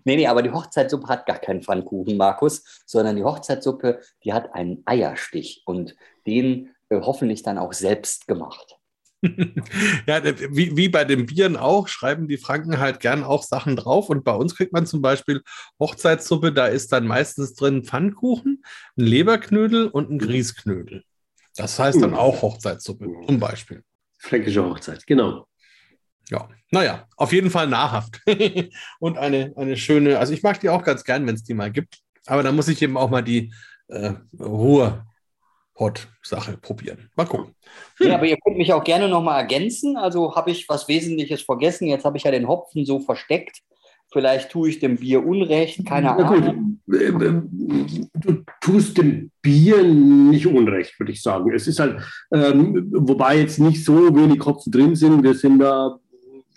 nee, 0.03 0.16
nee, 0.16 0.28
aber 0.28 0.41
die 0.41 0.51
Hochzeitssuppe 0.51 1.08
hat 1.08 1.26
gar 1.26 1.39
keinen 1.39 1.62
Pfannkuchen, 1.62 2.18
Markus, 2.18 2.84
sondern 2.86 3.16
die 3.16 3.24
Hochzeitssuppe, 3.24 3.99
die 4.24 4.34
hat 4.34 4.53
einen 4.53 4.84
Eierstich 4.86 5.64
und 5.66 5.95
den 6.26 6.70
äh, 6.89 7.01
hoffentlich 7.01 7.43
dann 7.43 7.58
auch 7.58 7.74
selbst 7.74 8.28
gemacht. 8.28 8.76
Ja, 9.22 10.24
wie, 10.24 10.78
wie 10.78 10.89
bei 10.89 11.03
den 11.03 11.26
Bieren 11.26 11.57
auch, 11.57 11.88
schreiben 11.88 12.28
die 12.28 12.38
Franken 12.38 12.80
halt 12.80 12.99
gern 12.99 13.24
auch 13.24 13.43
Sachen 13.43 13.76
drauf. 13.76 14.09
Und 14.09 14.24
bei 14.24 14.34
uns 14.34 14.55
kriegt 14.55 14.74
man 14.74 14.86
zum 14.86 15.01
Beispiel 15.01 15.41
Hochzeitssuppe, 15.80 16.51
da 16.51 16.68
ist 16.68 16.91
dann 16.91 17.07
meistens 17.07 17.55
drin 17.55 17.84
Pfannkuchen, 17.84 18.63
ein 18.97 19.03
Leberknödel 19.03 19.88
und 19.88 20.11
ein 20.11 20.20
Grießknödel. 20.20 21.03
Das 21.55 21.80
heißt 21.80 22.01
dann 22.01 22.13
auch 22.13 22.41
Hochzeitssuppe, 22.43 23.07
zum 23.26 23.39
Beispiel. 23.39 23.84
Fränkische 24.20 24.63
Hochzeit, 24.63 25.05
genau. 25.07 25.47
Ja, 26.30 26.49
naja, 26.72 27.07
auf 27.15 27.34
jeden 27.34 27.49
Fall 27.49 27.68
nahrhaft. 27.68 28.22
und 28.99 29.18
eine, 29.18 29.53
eine 29.55 29.78
schöne, 29.78 30.20
also 30.20 30.34
ich 30.34 30.43
mag 30.43 30.59
die 30.59 30.70
auch 30.70 30.84
ganz 30.84 31.03
gern, 31.03 31.26
wenn 31.26 31.36
es 31.36 31.43
die 31.43 31.53
mal 31.53 31.72
gibt. 31.72 31.99
Aber 32.26 32.43
da 32.43 32.51
muss 32.51 32.68
ich 32.68 32.82
eben 32.82 32.97
auch 32.97 33.09
mal 33.09 33.24
die 33.24 33.53
äh, 33.88 34.13
Ruhr-Hot-Sache 35.80 36.57
probieren. 36.57 37.09
Mal 37.15 37.25
gucken. 37.25 37.53
Ja, 37.99 38.15
aber 38.15 38.25
ihr 38.25 38.38
könnt 38.43 38.57
mich 38.57 38.73
auch 38.73 38.84
gerne 38.84 39.07
nochmal 39.07 39.41
ergänzen. 39.41 39.97
Also 39.97 40.36
habe 40.36 40.51
ich 40.51 40.67
was 40.69 40.88
Wesentliches 40.88 41.41
vergessen. 41.41 41.88
Jetzt 41.88 42.05
habe 42.05 42.17
ich 42.17 42.23
ja 42.23 42.32
den 42.32 42.47
Hopfen 42.47 42.86
so 42.86 42.99
versteckt. 42.99 43.61
Vielleicht 44.11 44.51
tue 44.51 44.69
ich 44.69 44.80
dem 44.80 44.95
Bier 44.95 45.25
Unrecht, 45.25 45.86
keine 45.86 46.07
Na 46.07 46.15
Ahnung. 46.15 46.80
gut, 46.88 46.95
äh, 46.95 47.07
äh, 47.07 47.41
du 48.13 48.43
tust 48.61 48.97
dem 48.97 49.32
Bier 49.41 49.84
nicht 49.84 50.47
unrecht, 50.47 50.97
würde 50.97 51.11
ich 51.11 51.21
sagen. 51.21 51.53
Es 51.53 51.67
ist 51.67 51.80
halt, 51.80 52.01
ähm, 52.32 52.89
wobei 52.93 53.39
jetzt 53.39 53.59
nicht 53.59 53.84
so 53.84 54.15
wenig 54.15 54.39
Kopf 54.39 54.63
drin 54.67 54.95
sind. 54.95 55.23
Wir 55.23 55.34
sind 55.34 55.59
da, 55.59 55.99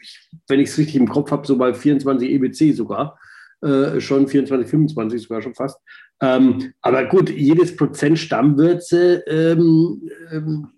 ich, 0.00 0.28
wenn 0.46 0.60
ich 0.60 0.68
es 0.68 0.78
richtig 0.78 0.94
im 0.94 1.08
Kopf 1.08 1.32
habe, 1.32 1.44
so 1.44 1.58
bei 1.58 1.74
24 1.74 2.30
EBC 2.30 2.72
sogar. 2.72 3.18
Äh, 3.62 4.00
schon 4.00 4.28
24, 4.28 4.70
25 4.70 5.22
sogar 5.22 5.42
schon 5.42 5.54
fast. 5.54 5.78
Ähm, 6.20 6.74
aber 6.82 7.06
gut, 7.06 7.30
jedes 7.30 7.76
Prozent 7.76 8.18
Stammwürze 8.18 9.24
ähm, 9.26 10.10
ähm, 10.30 10.68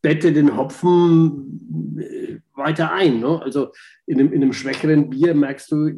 bette 0.00 0.32
den 0.32 0.56
Hopfen 0.56 1.98
äh, 1.98 2.38
weiter 2.54 2.92
ein. 2.92 3.20
Ne? 3.20 3.40
Also 3.42 3.72
in 4.06 4.18
einem, 4.18 4.32
in 4.32 4.42
einem 4.42 4.52
schwächeren 4.52 5.10
Bier 5.10 5.34
merkst 5.34 5.70
du 5.72 5.90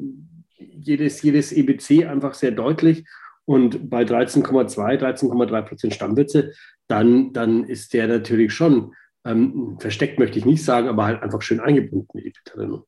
jedes, 0.58 1.22
jedes 1.22 1.52
EBC 1.52 2.06
einfach 2.06 2.34
sehr 2.34 2.50
deutlich. 2.50 3.04
Und 3.44 3.90
bei 3.90 4.02
13,2, 4.02 4.98
13,3 4.98 5.62
Prozent 5.62 5.94
Stammwürze, 5.94 6.52
dann, 6.88 7.32
dann 7.32 7.64
ist 7.64 7.94
der 7.94 8.08
natürlich 8.08 8.52
schon 8.52 8.92
ähm, 9.24 9.76
versteckt, 9.80 10.18
möchte 10.18 10.38
ich 10.38 10.44
nicht 10.44 10.64
sagen, 10.64 10.88
aber 10.88 11.04
halt 11.04 11.22
einfach 11.22 11.42
schön 11.42 11.60
eingebunden. 11.60 12.20
Ne? 12.56 12.82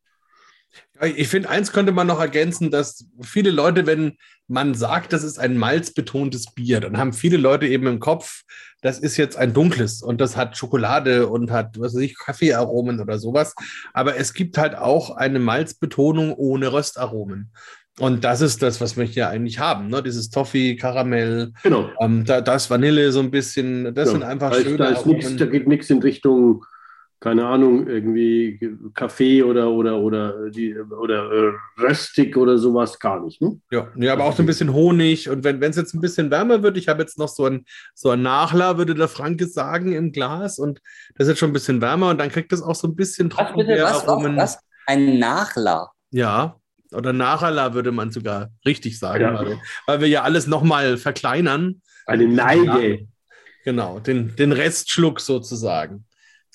Ich 1.15 1.29
finde, 1.29 1.49
eins 1.49 1.73
könnte 1.73 1.93
man 1.93 2.07
noch 2.07 2.21
ergänzen, 2.21 2.71
dass 2.71 3.09
viele 3.23 3.51
Leute, 3.51 3.87
wenn 3.87 4.17
man 4.49 4.75
sagt, 4.75 5.13
das 5.13 5.23
ist 5.25 5.39
ein 5.39 5.57
malzbetontes 5.59 6.53
Bier, 6.55 6.81
dann 6.81 6.97
haben 6.99 7.13
viele 7.13 7.37
Leute 7.37 7.67
eben 7.67 7.87
im 7.87 8.01
Kopf, 8.01 8.43
das 8.81 8.99
ist 8.99 9.17
jetzt 9.17 9.37
ein 9.37 9.53
dunkles 9.53 10.03
und 10.03 10.21
das 10.21 10.37
hat 10.37 10.57
Schokolade 10.57 11.27
und 11.29 11.51
hat, 11.51 11.79
was 11.79 11.95
weiß 11.95 12.01
ich, 12.03 12.17
Kaffeearomen 12.19 13.01
oder 13.01 13.19
sowas. 13.19 13.55
Aber 13.93 14.17
es 14.17 14.33
gibt 14.35 14.57
halt 14.57 14.75
auch 14.77 15.17
eine 15.17 15.39
Malzbetonung 15.39 16.33
ohne 16.35 16.73
Röstaromen. 16.73 17.51
Und 17.99 18.23
das 18.23 18.41
ist 18.41 18.63
das, 18.63 18.81
was 18.81 18.97
wir 18.97 19.03
hier 19.05 19.29
eigentlich 19.29 19.59
haben, 19.59 19.89
ne? 19.89 20.03
Dieses 20.05 20.31
Toffee, 20.31 20.77
Karamell, 20.77 21.53
Genau. 21.65 21.91
ähm, 22.01 22.25
da, 22.25 22.41
da 22.41 22.55
ist 22.55 22.71
Vanille 22.71 23.11
so 23.11 23.19
ein 23.19 23.33
bisschen, 23.33 23.93
das 23.93 24.07
Ja, 24.07 24.13
sind 24.13 24.23
einfach 24.23 24.51
da 24.51 24.57
ist, 24.57 24.63
schöne 24.63 24.77
da, 24.77 24.89
ist 24.91 25.05
nix, 25.07 25.35
da 25.37 25.47
geht 25.47 25.67
nichts 25.67 25.91
in 25.91 25.99
Richtung, 25.99 26.65
keine 27.21 27.47
Ahnung, 27.47 27.89
irgendwie 27.89 28.61
Kaffee 28.95 29.43
oder, 29.43 29.71
oder, 29.71 29.99
oder, 29.99 30.51
die, 30.51 30.79
oder 30.79 31.31
äh, 31.33 31.53
Röstig 31.81 32.37
oder 32.37 32.59
sowas, 32.59 32.99
gar 33.01 33.25
nicht. 33.25 33.43
Ne? 33.43 33.61
Ja, 33.73 33.89
ja, 33.97 34.13
aber 34.13 34.25
auch 34.25 34.37
so 34.37 34.43
ein 34.43 34.47
bisschen 34.47 34.73
Honig. 34.73 35.29
Und 35.29 35.43
wenn 35.43 35.61
es 35.63 35.77
jetzt 35.77 35.95
ein 35.95 36.01
bisschen 36.01 36.31
wärmer 36.31 36.63
wird, 36.63 36.77
ich 36.77 36.89
habe 36.89 37.03
jetzt 37.03 37.19
noch 37.19 37.29
so 37.29 37.47
ein, 37.47 37.65
so 37.95 38.11
ein 38.11 38.23
Nachler, 38.23 38.79
würde 38.79 38.95
der 38.95 39.09
Franke 39.09 39.47
sagen, 39.49 39.93
im 39.93 40.13
Glas. 40.13 40.59
Und 40.61 40.81
das 41.17 41.27
ist 41.27 41.33
jetzt 41.33 41.39
schon 41.41 41.51
ein 41.51 41.55
bisschen 41.55 41.81
wärmer 41.81 42.11
und 42.11 42.19
dann 42.19 42.29
kriegt 42.29 42.53
das 42.53 42.63
auch 42.63 42.77
so 42.77 42.87
ein 42.87 42.95
bisschen 42.95 43.33
Was 43.37 43.53
bitte? 43.55 43.83
Was, 43.83 44.07
was? 44.07 44.59
Ein 44.87 45.19
Nachler. 45.19 45.91
Ja, 46.11 46.57
oder 46.93 47.13
Nachala 47.13 47.75
würde 47.75 47.93
man 47.93 48.13
sogar 48.13 48.51
richtig 48.65 48.99
sagen, 48.99 49.23
Ja. 49.23 49.35
weil, 49.35 49.59
weil 49.87 50.01
wir 50.01 50.09
ja 50.09 50.23
alles 50.23 50.47
nochmal 50.47 50.97
verkleinern. 50.97 51.83
Eine 52.07 52.29
Neige. 52.29 53.09
Genau, 53.65 53.99
den, 53.99 54.35
den 54.37 54.53
Restschluck 54.53 55.21
sozusagen. 55.21 56.07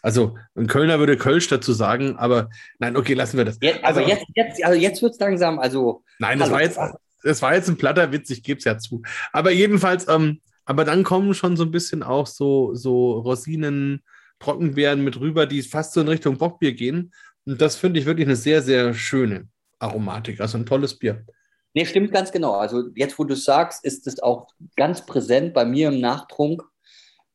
Also 0.04 0.38
ein 0.56 0.68
Kölner 0.68 1.00
würde 1.00 1.18
Kölsch 1.18 1.48
dazu 1.48 1.74
sagen, 1.74 2.18
aber 2.18 2.50
nein, 2.78 2.96
okay, 2.98 3.14
lassen 3.14 3.38
wir 3.38 3.46
das. 3.46 3.58
Jetzt, 3.62 3.80
aber 3.84 3.88
Also- 3.88 4.02
jetzt, 4.02 4.26
jetzt, 4.36 4.64
also 4.64 4.80
jetzt 4.80 5.02
wird 5.02 5.14
es 5.14 5.20
langsam, 5.20 5.58
also 5.60 6.04
Nein, 6.20 6.38
das 6.40 6.50
Hallo. 6.50 6.56
war 6.58 6.62
jetzt, 6.64 6.80
das 7.24 7.42
war 7.42 7.56
jetzt 7.56 7.70
ein 7.70 7.78
platter 7.78 8.12
Witz, 8.12 8.30
ich 8.30 8.44
gebe 8.44 8.58
es 8.60 8.66
ja 8.66 8.78
zu. 8.78 9.02
Aber 9.32 9.50
jedenfalls, 9.52 10.08
ähm, 10.10 10.42
aber 10.66 10.84
dann 10.86 11.04
kommen 11.04 11.34
schon 11.34 11.56
so 11.58 11.64
ein 11.64 11.72
bisschen 11.72 12.04
auch 12.04 12.28
so, 12.28 12.76
so 12.76 13.14
Rosinen, 13.20 14.04
Trockenbeeren 14.40 15.02
mit 15.04 15.20
rüber, 15.22 15.46
die 15.46 15.62
fast 15.62 15.94
so 15.94 16.02
in 16.02 16.10
Richtung 16.10 16.38
Bockbier 16.38 16.74
gehen. 16.74 17.14
Und 17.46 17.62
das 17.62 17.78
finde 17.78 18.00
ich 18.00 18.06
wirklich 18.06 18.28
eine 18.28 18.36
sehr, 18.36 18.62
sehr 18.62 18.94
schöne 18.94 19.48
Aromatik. 19.80 20.42
Also 20.42 20.58
ein 20.58 20.66
tolles 20.66 21.00
Bier. 21.00 21.26
Nee, 21.74 21.86
stimmt 21.86 22.12
ganz 22.12 22.32
genau. 22.32 22.54
Also 22.56 22.90
jetzt, 22.96 23.18
wo 23.18 23.24
du 23.24 23.34
es 23.36 23.46
sagst, 23.46 23.86
ist 23.86 24.06
es 24.06 24.22
auch 24.22 24.48
ganz 24.76 25.06
präsent 25.06 25.54
bei 25.54 25.64
mir 25.66 25.88
im 25.88 26.02
Nachtrunk. 26.02 26.62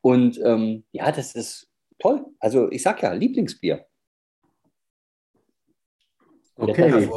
Und 0.03 0.39
ähm, 0.45 0.85
ja, 0.93 1.11
das 1.13 1.35
ist 1.35 1.68
toll. 1.99 2.25
Also 2.41 2.71
ich 2.71 2.83
sag 2.83 3.03
ja, 3.03 3.13
Lieblingsbier. 3.13 3.85
Okay. 6.57 7.09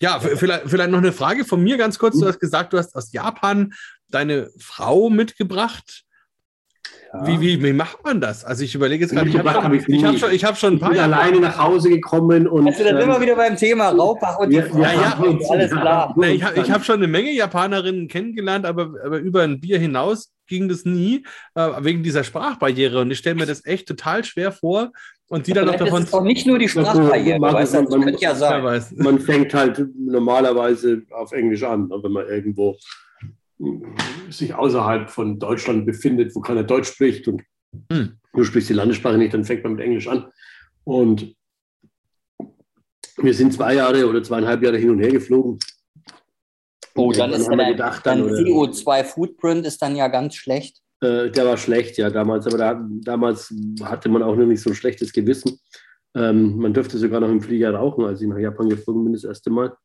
Ja, 0.00 0.20
vielleicht, 0.20 0.68
vielleicht 0.68 0.90
noch 0.90 0.98
eine 0.98 1.12
Frage 1.12 1.44
von 1.44 1.60
mir 1.60 1.76
ganz 1.76 1.98
kurz. 1.98 2.18
Du 2.18 2.26
hast 2.26 2.38
gesagt, 2.38 2.72
du 2.72 2.78
hast 2.78 2.94
aus 2.94 3.12
Japan 3.12 3.72
deine 4.08 4.50
Frau 4.58 5.10
mitgebracht. 5.10 6.04
Wie, 7.24 7.40
wie, 7.40 7.60
wie 7.60 7.72
macht 7.72 8.04
man 8.04 8.20
das? 8.20 8.44
Also 8.44 8.62
ich 8.62 8.72
überlege 8.76 9.04
jetzt 9.04 9.12
gerade, 9.12 9.28
ich 9.28 9.36
habe 9.36 9.50
schon, 9.50 9.74
ich 9.94 10.04
hab 10.04 10.16
schon, 10.18 10.30
ich 10.30 10.44
hab 10.44 10.56
schon 10.56 10.74
ein 10.74 10.76
Ich 10.76 10.80
paar 10.80 10.90
bin 10.90 10.98
Japaner- 10.98 11.16
alleine 11.16 11.40
nach 11.40 11.58
Hause 11.58 11.90
gekommen 11.90 12.46
und. 12.46 12.68
Also, 12.68 12.84
da 12.84 12.90
sind 13.00 13.08
wir 13.08 13.16
ähm, 13.16 13.20
wieder 13.22 13.34
beim 13.34 13.56
Thema 13.56 13.88
Raubach 13.88 14.38
und 14.38 14.52
Ja, 14.52 14.64
ja, 14.66 14.92
ja, 14.92 15.20
alles 15.48 15.72
klar. 15.72 16.14
Ich 16.22 16.44
habe 16.44 16.62
hab 16.72 16.84
schon 16.84 16.96
eine 16.96 17.08
Menge 17.08 17.32
Japanerinnen 17.32 18.06
kennengelernt, 18.06 18.64
aber, 18.64 18.92
aber 19.04 19.18
über 19.18 19.42
ein 19.42 19.60
Bier 19.60 19.80
hinaus 19.80 20.30
ging 20.50 20.68
das 20.68 20.84
nie, 20.84 21.24
äh, 21.54 21.70
wegen 21.80 22.02
dieser 22.02 22.22
Sprachbarriere. 22.24 23.00
Und 23.00 23.10
ich 23.10 23.18
stelle 23.18 23.36
mir 23.36 23.46
das 23.46 23.64
echt 23.64 23.88
total 23.88 24.22
schwer 24.24 24.52
vor. 24.52 24.92
Und 25.28 25.46
die 25.46 25.52
dann 25.52 25.64
noch 25.66 25.76
Das 25.76 25.84
davon. 25.86 26.02
ist 26.02 26.12
doch 26.12 26.24
nicht 26.24 26.44
nur 26.46 26.58
die 26.58 26.68
Sprachbarriere, 26.68 27.40
weißt 27.40 27.74
das 27.74 27.88
man- 27.88 28.14
ja 28.18 28.34
sein. 28.34 28.84
man 28.96 29.18
fängt 29.20 29.54
halt 29.54 29.86
normalerweise 29.96 31.02
auf 31.12 31.32
Englisch 31.32 31.62
an, 31.62 31.86
ne, 31.88 31.98
wenn 32.02 32.12
man 32.12 32.26
irgendwo 32.28 32.76
sich 34.28 34.52
außerhalb 34.54 35.08
von 35.08 35.38
Deutschland 35.38 35.86
befindet, 35.86 36.34
wo 36.34 36.40
keiner 36.40 36.64
Deutsch 36.64 36.88
spricht 36.88 37.28
und 37.28 37.42
Hm. 37.92 38.14
du 38.34 38.42
sprichst 38.44 38.70
die 38.70 38.74
Landessprache 38.74 39.18
nicht, 39.18 39.32
dann 39.32 39.44
fängt 39.44 39.62
man 39.62 39.74
mit 39.74 39.84
Englisch 39.84 40.08
an. 40.08 40.26
Und 40.84 41.36
wir 43.18 43.34
sind 43.34 43.52
zwei 43.52 43.74
Jahre 43.74 44.08
oder 44.08 44.22
zweieinhalb 44.22 44.62
Jahre 44.62 44.78
hin 44.78 44.90
und 44.90 44.98
her 45.00 45.12
geflogen. 45.12 45.58
Oh, 46.94 47.12
dann 47.12 47.32
ist 47.32 47.46
dein, 47.48 47.72
gedacht, 47.72 48.04
dann, 48.04 48.22
oder- 48.22 48.34
CO2-Footprint 48.34 49.66
ist 49.66 49.80
dann 49.82 49.96
ja 49.96 50.08
ganz 50.08 50.34
schlecht. 50.34 50.78
Äh, 51.00 51.30
der 51.30 51.46
war 51.46 51.56
schlecht, 51.56 51.96
ja, 51.96 52.10
damals. 52.10 52.46
Aber 52.46 52.58
da, 52.58 52.88
damals 53.02 53.54
hatte 53.82 54.08
man 54.08 54.22
auch 54.22 54.36
noch 54.36 54.46
nicht 54.46 54.60
so 54.62 54.70
ein 54.70 54.76
schlechtes 54.76 55.12
Gewissen. 55.12 55.58
Ähm, 56.14 56.56
man 56.56 56.74
dürfte 56.74 56.98
sogar 56.98 57.20
noch 57.20 57.28
im 57.28 57.40
Flieger 57.40 57.74
rauchen, 57.74 58.04
als 58.04 58.20
ich 58.20 58.28
nach 58.28 58.38
Japan 58.38 58.68
geflogen 58.68 59.04
bin, 59.04 59.12
das 59.12 59.24
erste 59.24 59.50
Mal. 59.50 59.72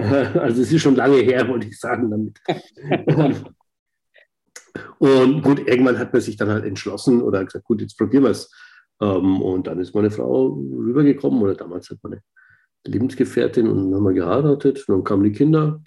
Also 0.00 0.62
es 0.62 0.70
ist 0.70 0.82
schon 0.82 0.94
lange 0.94 1.16
her, 1.16 1.48
wollte 1.48 1.66
ich 1.66 1.80
sagen 1.80 2.08
damit. 2.08 2.38
Und 4.98 5.42
gut, 5.42 5.66
irgendwann 5.66 5.98
hat 5.98 6.12
man 6.12 6.22
sich 6.22 6.36
dann 6.36 6.50
halt 6.50 6.64
entschlossen 6.64 7.22
oder 7.22 7.44
gesagt, 7.44 7.64
gut, 7.64 7.80
jetzt 7.80 7.96
probieren 7.98 8.24
wir 8.24 8.30
es. 8.30 8.50
Ähm, 9.00 9.42
und 9.42 9.66
dann 9.66 9.78
ist 9.78 9.94
meine 9.94 10.10
Frau 10.10 10.48
rübergekommen 10.48 11.40
oder 11.40 11.54
damals 11.54 11.88
hat 11.90 11.98
meine 12.02 12.20
Lebensgefährtin 12.84 13.68
und 13.68 13.90
dann 13.90 13.94
haben 13.94 14.04
wir 14.04 14.12
geheiratet 14.12 14.88
und 14.88 14.94
dann 14.94 15.04
kamen 15.04 15.24
die 15.24 15.32
Kinder. 15.32 15.80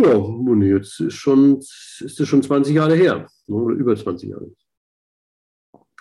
Ja, 0.00 0.14
und 0.14 0.62
jetzt 0.62 1.00
ist 1.00 1.14
schon, 1.14 1.58
ist 1.58 2.20
es 2.20 2.28
schon 2.28 2.42
20 2.42 2.74
Jahre 2.74 2.94
her. 2.94 3.26
ne, 3.48 3.56
Oder 3.56 3.74
über 3.74 3.96
20 3.96 4.30
Jahre. 4.30 4.52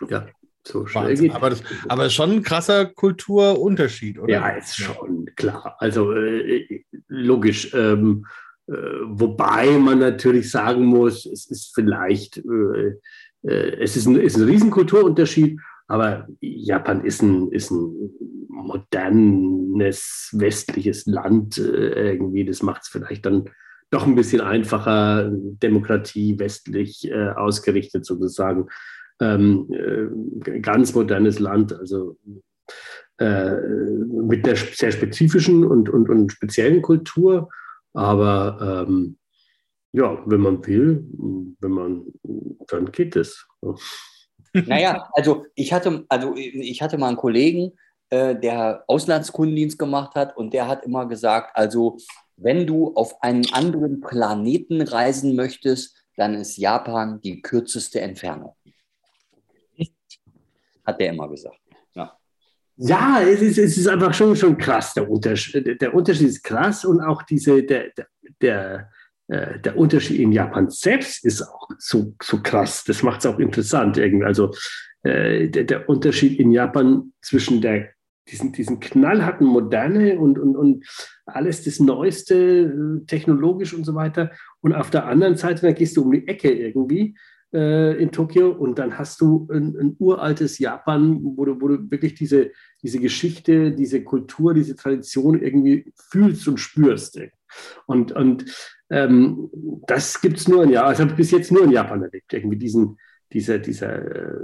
Ja, 0.08 0.28
so 0.64 0.86
schnell 0.86 1.06
Wahnsinn. 1.06 1.26
geht 1.28 1.36
Aber, 1.36 1.50
das, 1.50 1.64
aber 1.88 2.06
ist 2.06 2.14
schon 2.14 2.32
ein 2.32 2.44
krasser 2.44 2.86
Kulturunterschied, 2.86 4.20
oder? 4.20 4.32
Ja, 4.32 4.50
ist 4.50 4.76
schon 4.76 5.26
klar. 5.36 5.76
Also 5.80 6.14
äh, 6.14 6.84
logisch. 7.08 7.74
Ähm, 7.74 8.26
äh, 8.68 8.74
wobei 9.06 9.78
man 9.80 10.00
natürlich 10.00 10.52
sagen 10.52 10.86
muss, 10.86 11.26
es 11.26 11.48
ist 11.50 11.74
vielleicht, 11.74 12.38
äh, 12.38 13.00
äh, 13.44 13.82
es 13.82 13.98
ist 13.98 14.06
ein, 14.06 14.18
ist 14.18 14.38
ein 14.38 14.44
Riesenkulturunterschied, 14.44 15.60
aber 15.88 16.28
Japan 16.42 17.04
ist 17.04 17.24
ein, 17.24 17.52
ist 17.52 17.72
ein 17.72 18.12
modernes 18.50 20.30
westliches 20.34 21.08
Land 21.08 21.58
äh, 21.58 22.12
irgendwie. 22.12 22.46
Das 22.46 22.62
macht 22.62 22.84
es 22.84 22.90
vielleicht 22.90 23.26
dann 23.26 23.50
doch 23.90 24.06
ein 24.06 24.16
bisschen 24.16 24.42
einfacher, 24.42 25.30
Demokratie 25.32 26.38
westlich 26.40 27.10
äh, 27.10 27.30
ausgerichtet 27.30 28.06
sozusagen. 28.06 28.68
Ähm, 29.20 29.68
äh, 29.72 30.60
ganz 30.60 30.94
modernes 30.94 31.40
Land, 31.40 31.74
also 31.74 32.18
äh, 33.18 33.56
mit 33.56 34.46
einer 34.46 34.56
sehr 34.56 34.92
spezifischen 34.92 35.66
und, 35.66 35.90
und, 35.90 36.10
und 36.10 36.32
speziellen 36.32 36.82
Kultur. 36.82 37.50
Aber 37.94 38.86
ähm, 38.88 39.18
ja, 39.94 40.22
wenn 40.26 40.42
man 40.42 40.66
will, 40.68 41.04
wenn 41.60 41.72
man, 41.72 42.06
dann 42.68 42.92
geht 42.92 43.16
es. 43.16 43.48
Naja, 44.54 45.10
also 45.14 45.46
ich 45.56 45.74
hatte, 45.74 46.06
also 46.10 46.36
ich 46.36 46.82
hatte 46.82 46.98
mal 46.98 47.08
einen 47.08 47.18
Kollegen, 47.18 47.72
äh, 48.10 48.36
der 48.36 48.84
Auslandskundendienst 48.88 49.80
gemacht 49.80 50.16
hat 50.16 50.38
und 50.38 50.54
der 50.54 50.68
hat 50.68 50.86
immer 50.86 51.08
gesagt, 51.08 51.52
also 51.56 51.98
wenn 52.38 52.66
du 52.68 52.94
auf 52.96 53.22
einen 53.22 53.52
anderen 53.54 54.00
Planeten 54.00 54.82
reisen 54.82 55.36
möchtest, 55.36 55.96
dann 56.16 56.36
ist 56.36 56.58
Japan 56.58 57.20
die 57.22 57.42
kürzeste 57.42 58.00
Entfernung. 58.02 58.56
Hat 60.86 61.00
der 61.00 61.10
immer 61.10 61.30
gesagt. 61.30 61.60
Ja, 62.80 63.22
es 63.22 63.42
ist, 63.42 63.58
es 63.58 63.76
ist 63.76 63.88
einfach 63.88 64.14
schon, 64.14 64.36
schon 64.36 64.56
krass, 64.56 64.94
der 64.94 65.10
Unterschied. 65.10 65.82
Der 65.82 65.96
Unterschied 65.96 66.28
ist 66.28 66.44
krass 66.44 66.86
und 66.86 67.02
auch 67.02 67.24
diese, 67.24 67.64
der, 67.64 67.90
der, 67.98 68.08
der, 68.40 68.92
äh, 69.28 69.60
der 69.60 69.78
Unterschied 69.78 70.20
in 70.20 70.32
Japan 70.32 70.70
selbst 70.70 71.26
ist 71.26 71.42
auch 71.42 71.70
so, 71.80 72.14
so 72.22 72.40
krass. 72.40 72.84
Das 72.84 73.02
macht 73.02 73.22
es 73.22 73.26
auch 73.26 73.40
interessant 73.40 73.98
irgendwie. 73.98 74.28
Also 74.28 74.54
äh, 75.02 75.50
der, 75.50 75.64
der 75.64 75.90
Unterschied 75.90 76.40
in 76.40 76.52
Japan 76.52 77.14
zwischen 77.20 77.62
der 77.62 77.90
diesen, 78.30 78.52
diesen 78.52 78.80
knallharten 78.80 79.48
Moderne 79.48 80.20
und, 80.20 80.40
und, 80.40 80.56
und 80.56 80.86
alles 81.26 81.64
das 81.64 81.80
Neueste, 81.80 82.36
äh, 82.36 83.06
technologisch 83.06 83.74
und 83.74 83.86
so 83.86 83.96
weiter. 83.96 84.32
Und 84.62 84.74
auf 84.74 84.90
der 84.90 85.06
anderen 85.06 85.36
Seite, 85.36 85.62
dann 85.62 85.76
gehst 85.76 85.98
du 85.98 86.04
um 86.04 86.12
die 86.12 86.28
Ecke 86.28 86.52
irgendwie 86.52 87.16
äh, 87.54 88.02
in 88.02 88.12
Tokio 88.12 88.52
und 88.52 88.80
dann 88.80 88.98
hast 88.98 89.22
du 89.22 89.48
ein, 89.52 89.76
ein, 89.80 89.96
uraltes 90.00 90.60
Japan, 90.60 91.20
wo 91.22 91.46
du, 91.46 91.62
wo 91.62 91.68
du 91.70 91.90
wirklich 91.90 92.16
diese, 92.16 92.52
diese 92.84 93.00
Geschichte, 93.00 93.72
diese 93.72 94.04
Kultur, 94.04 94.54
diese 94.54 94.76
Tradition 94.76 95.42
irgendwie 95.42 95.92
fühlst 96.10 96.48
und 96.48 96.60
spürst. 96.60 97.20
Und, 97.86 98.12
und 98.12 98.46
ähm, 98.90 99.50
das 99.88 100.22
gibt 100.22 100.38
es 100.38 100.48
nur 100.48 100.64
in 100.64 100.72
Japan, 100.72 100.90
also 100.90 101.02
habe 101.04 101.12
ich 101.12 101.18
bis 101.18 101.32
jetzt 101.32 101.52
nur 101.52 101.64
in 101.64 101.72
Japan 101.72 102.04
erlebt, 102.04 102.34
irgendwie 102.34 102.58
diesen, 102.58 102.98
dieser, 103.32 103.60
dieser 103.60 104.06
äh, 104.06 104.40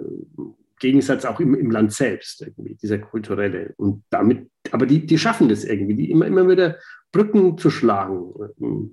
Gegensatz 0.84 1.24
auch 1.24 1.40
im, 1.40 1.56
im 1.56 1.72
Land 1.72 1.94
selbst, 1.94 2.42
irgendwie, 2.42 2.76
dieser 2.76 3.00
kulturelle. 3.00 3.74
Und 3.78 4.04
damit, 4.10 4.50
aber 4.72 4.86
die, 4.86 5.06
die 5.06 5.18
schaffen 5.18 5.48
das 5.48 5.64
irgendwie, 5.64 5.96
die 5.96 6.12
immer, 6.12 6.28
immer 6.28 6.48
wieder 6.48 6.78
Brücken 7.14 7.58
zu 7.58 7.70
schlagen. 7.70 8.34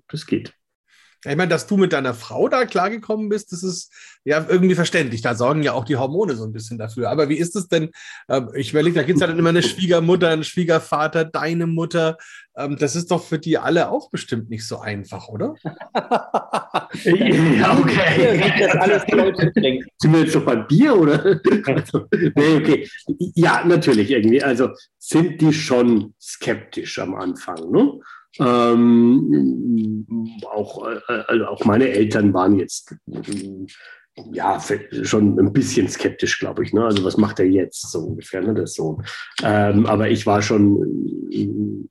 Das 0.09 0.25
geht. 0.25 0.55
Ich 1.25 1.37
meine, 1.37 1.49
dass 1.49 1.67
du 1.67 1.77
mit 1.77 1.93
deiner 1.93 2.15
Frau 2.15 2.49
da 2.49 2.65
klargekommen 2.65 3.29
bist, 3.29 3.53
das 3.53 3.63
ist 3.63 3.93
ja 4.25 4.47
irgendwie 4.49 4.75
verständlich. 4.75 5.21
Da 5.21 5.35
sorgen 5.35 5.63
ja 5.63 5.73
auch 5.75 5.85
die 5.85 5.97
Hormone 5.97 6.35
so 6.35 6.45
ein 6.45 6.53
bisschen 6.53 6.79
dafür. 6.79 7.11
Aber 7.11 7.29
wie 7.29 7.37
ist 7.37 7.57
es 7.57 7.69
denn? 7.69 7.91
Ähm, 8.29 8.51
ich 8.55 8.71
überlege, 8.71 8.97
da 8.97 9.03
gibt 9.03 9.17
es 9.17 9.21
ja 9.21 9.27
dann 9.27 9.39
immer 9.39 9.51
eine 9.51 9.63
Schwiegermutter, 9.63 10.29
einen 10.29 10.45
Schwiegervater, 10.45 11.27
deine 11.27 11.67
Mutter. 11.67 12.17
Ähm, 12.57 12.77
das 12.79 12.97
ist 12.97 13.11
doch 13.11 13.23
für 13.23 13.39
die 13.39 13.59
alle 13.59 13.91
auch 13.91 14.11
bestimmt 14.11 14.49
nicht 14.49 14.67
so 14.67 14.81
einfach, 14.81 15.29
oder? 15.29 15.55
ja, 17.05 17.79
okay. 17.79 18.57
Das 18.59 18.77
alles 18.77 19.03
Sind 19.99 20.13
wir 20.13 20.21
jetzt 20.21 20.35
doch 20.35 20.45
beim 20.45 20.67
Bier, 20.67 20.97
oder? 20.97 21.41
nee, 22.35 22.57
okay. 22.57 22.89
Ja, 23.35 23.63
natürlich 23.65 24.11
irgendwie. 24.11 24.43
Also 24.43 24.71
sind 24.99 25.41
die 25.41 25.53
schon 25.53 26.15
skeptisch 26.21 26.99
am 26.99 27.15
Anfang, 27.15 27.71
ne? 27.71 28.01
Ähm, 28.39 30.07
auch, 30.47 30.87
also 31.07 31.47
auch 31.47 31.65
meine 31.65 31.89
Eltern 31.89 32.33
waren 32.33 32.59
jetzt 32.59 32.95
ja 34.33 34.59
schon 35.03 35.39
ein 35.39 35.53
bisschen 35.53 35.89
skeptisch, 35.89 36.39
glaube 36.39 36.65
ich. 36.65 36.73
Ne? 36.73 36.85
Also 36.85 37.05
was 37.05 37.17
macht 37.17 37.41
er 37.41 37.47
jetzt 37.47 37.91
so 37.91 38.01
ungefähr, 38.01 38.43
ne, 38.43 38.55
der 38.55 38.67
Sohn? 38.67 39.03
Ähm, 39.43 39.87
aber 39.87 40.11
ich 40.11 40.27
war 40.27 40.43
schon 40.43 41.89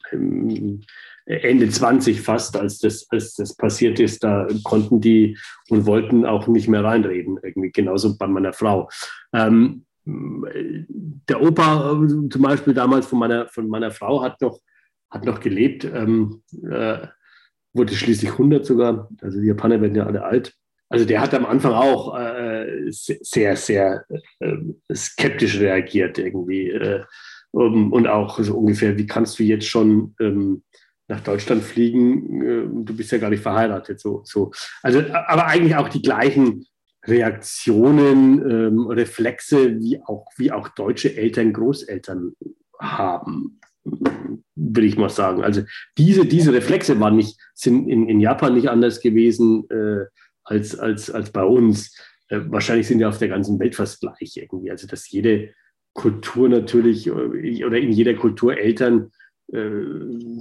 Ende 1.25 1.69
20 1.69 2.21
fast, 2.21 2.57
als 2.57 2.79
das, 2.79 3.07
als 3.09 3.35
das 3.35 3.55
passiert 3.55 3.99
ist, 3.99 4.23
da 4.23 4.47
konnten 4.63 4.99
die 5.01 5.37
und 5.69 5.85
wollten 5.85 6.25
auch 6.25 6.47
nicht 6.47 6.67
mehr 6.67 6.83
reinreden, 6.83 7.39
irgendwie 7.41 7.71
genauso 7.71 8.17
bei 8.17 8.27
meiner 8.27 8.53
Frau. 8.53 8.89
Ähm, 9.33 9.85
der 10.05 11.41
Opa 11.41 11.91
äh, 11.91 12.29
zum 12.29 12.41
Beispiel 12.41 12.73
damals 12.73 13.05
von 13.05 13.19
meiner, 13.19 13.47
von 13.47 13.67
meiner 13.67 13.91
Frau 13.91 14.23
hat 14.23 14.41
noch 14.41 14.59
hat 15.11 15.25
noch 15.25 15.39
gelebt, 15.39 15.85
ähm, 15.85 16.43
äh, 16.69 17.07
wurde 17.73 17.93
schließlich 17.93 18.31
100 18.31 18.65
sogar. 18.65 19.09
Also 19.21 19.39
die 19.39 19.47
Japaner 19.47 19.81
werden 19.81 19.95
ja 19.95 20.05
alle 20.05 20.23
alt. 20.23 20.55
Also 20.89 21.05
der 21.05 21.21
hat 21.21 21.33
am 21.33 21.45
Anfang 21.45 21.73
auch 21.73 22.17
äh, 22.17 22.87
sehr, 22.89 23.55
sehr 23.55 24.05
äh, 24.39 24.55
skeptisch 24.93 25.59
reagiert 25.59 26.17
irgendwie. 26.17 26.69
Äh, 26.69 27.03
um, 27.51 27.93
und 27.93 28.07
auch 28.07 28.39
so 28.39 28.57
ungefähr, 28.57 28.97
wie 28.97 29.07
kannst 29.07 29.39
du 29.39 29.43
jetzt 29.43 29.67
schon 29.67 30.15
ähm, 30.19 30.63
nach 31.07 31.21
Deutschland 31.21 31.63
fliegen? 31.63 32.41
Äh, 32.41 32.85
du 32.85 32.95
bist 32.95 33.11
ja 33.11 33.17
gar 33.19 33.29
nicht 33.29 33.43
verheiratet. 33.43 33.99
So, 33.99 34.21
so. 34.25 34.51
Also, 34.81 34.99
aber 34.99 35.45
eigentlich 35.45 35.75
auch 35.75 35.89
die 35.89 36.01
gleichen 36.01 36.65
Reaktionen, 37.05 38.49
ähm, 38.49 38.87
Reflexe, 38.87 39.79
wie 39.79 40.01
auch, 40.03 40.27
wie 40.37 40.51
auch 40.51 40.69
deutsche 40.69 41.15
Eltern, 41.15 41.53
Großeltern 41.53 42.33
haben 42.79 43.59
will 44.55 44.83
ich 44.83 44.97
mal 44.97 45.09
sagen. 45.09 45.43
Also 45.43 45.61
diese, 45.97 46.25
diese 46.25 46.53
Reflexe 46.53 46.99
waren 46.99 47.15
nicht, 47.15 47.39
sind 47.53 47.87
in, 47.87 48.07
in 48.07 48.19
Japan 48.19 48.53
nicht 48.53 48.69
anders 48.69 49.01
gewesen 49.01 49.69
äh, 49.69 50.05
als, 50.43 50.77
als, 50.77 51.09
als 51.09 51.31
bei 51.31 51.43
uns. 51.43 51.95
Äh, 52.27 52.41
wahrscheinlich 52.47 52.87
sind 52.87 52.99
ja 52.99 53.09
auf 53.09 53.17
der 53.17 53.29
ganzen 53.29 53.59
Welt 53.59 53.75
fast 53.75 54.01
gleich 54.01 54.35
irgendwie. 54.35 54.71
Also 54.71 54.87
dass 54.87 55.09
jede 55.09 55.53
Kultur 55.93 56.49
natürlich 56.49 57.07
äh, 57.07 57.65
oder 57.65 57.77
in 57.77 57.91
jeder 57.91 58.13
Kultur 58.15 58.57
Eltern 58.57 59.11
äh, 59.51 59.81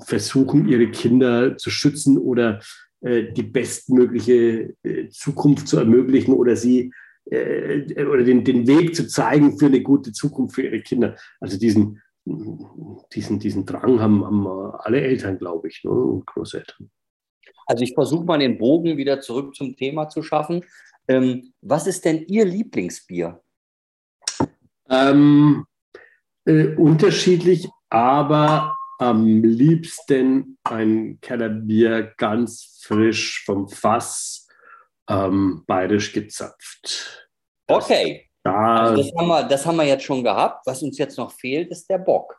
versuchen, 0.04 0.68
ihre 0.68 0.90
Kinder 0.90 1.56
zu 1.56 1.70
schützen 1.70 2.18
oder 2.18 2.60
äh, 3.00 3.32
die 3.32 3.42
bestmögliche 3.42 4.74
äh, 4.82 5.08
Zukunft 5.08 5.68
zu 5.68 5.78
ermöglichen 5.78 6.34
oder 6.34 6.56
sie 6.56 6.92
oder 7.30 8.22
den, 8.24 8.42
den 8.42 8.66
Weg 8.66 8.96
zu 8.96 9.06
zeigen 9.06 9.58
für 9.58 9.66
eine 9.66 9.82
gute 9.82 10.12
Zukunft 10.12 10.54
für 10.54 10.62
ihre 10.62 10.80
Kinder. 10.80 11.14
Also 11.40 11.58
diesen, 11.58 12.00
diesen, 13.12 13.38
diesen 13.38 13.66
Drang 13.66 14.00
haben, 14.00 14.24
haben 14.24 14.46
alle 14.46 15.00
Eltern, 15.00 15.38
glaube 15.38 15.68
ich, 15.68 15.82
ne, 15.84 15.90
und 15.90 16.26
Großeltern. 16.26 16.90
Also 17.66 17.84
ich 17.84 17.94
versuche 17.94 18.24
mal 18.24 18.38
den 18.38 18.58
Bogen 18.58 18.96
wieder 18.96 19.20
zurück 19.20 19.54
zum 19.54 19.76
Thema 19.76 20.08
zu 20.08 20.22
schaffen. 20.22 20.64
Ähm, 21.06 21.52
was 21.60 21.86
ist 21.86 22.04
denn 22.04 22.24
Ihr 22.26 22.44
Lieblingsbier? 22.44 23.42
Ähm, 24.88 25.66
äh, 26.46 26.74
unterschiedlich, 26.76 27.68
aber 27.90 28.74
am 28.98 29.42
liebsten 29.44 30.58
ein 30.64 31.18
Kellerbier 31.20 32.14
ganz 32.16 32.80
frisch 32.82 33.44
vom 33.44 33.68
Fass, 33.68 34.48
ähm, 35.08 35.64
bayerisch 35.66 36.12
gezapft. 36.12 37.30
Okay. 37.66 38.27
Da, 38.44 38.76
also 38.76 39.02
das, 39.02 39.12
haben 39.16 39.28
wir, 39.28 39.42
das 39.44 39.66
haben 39.66 39.76
wir 39.76 39.84
jetzt 39.84 40.04
schon 40.04 40.22
gehabt. 40.22 40.66
Was 40.66 40.82
uns 40.82 40.98
jetzt 40.98 41.18
noch 41.18 41.32
fehlt, 41.32 41.70
ist 41.70 41.88
der 41.88 41.98
Bock. 41.98 42.36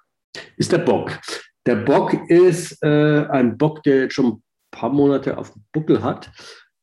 Ist 0.57 0.71
der 0.71 0.79
Bock. 0.79 1.19
Der 1.65 1.75
Bock 1.75 2.13
ist 2.29 2.81
äh, 2.83 3.25
ein 3.29 3.57
Bock, 3.57 3.83
der 3.83 4.03
jetzt 4.03 4.15
schon 4.15 4.25
ein 4.27 4.43
paar 4.71 4.89
Monate 4.89 5.37
auf 5.37 5.51
dem 5.51 5.63
Buckel 5.71 6.03
hat. 6.03 6.31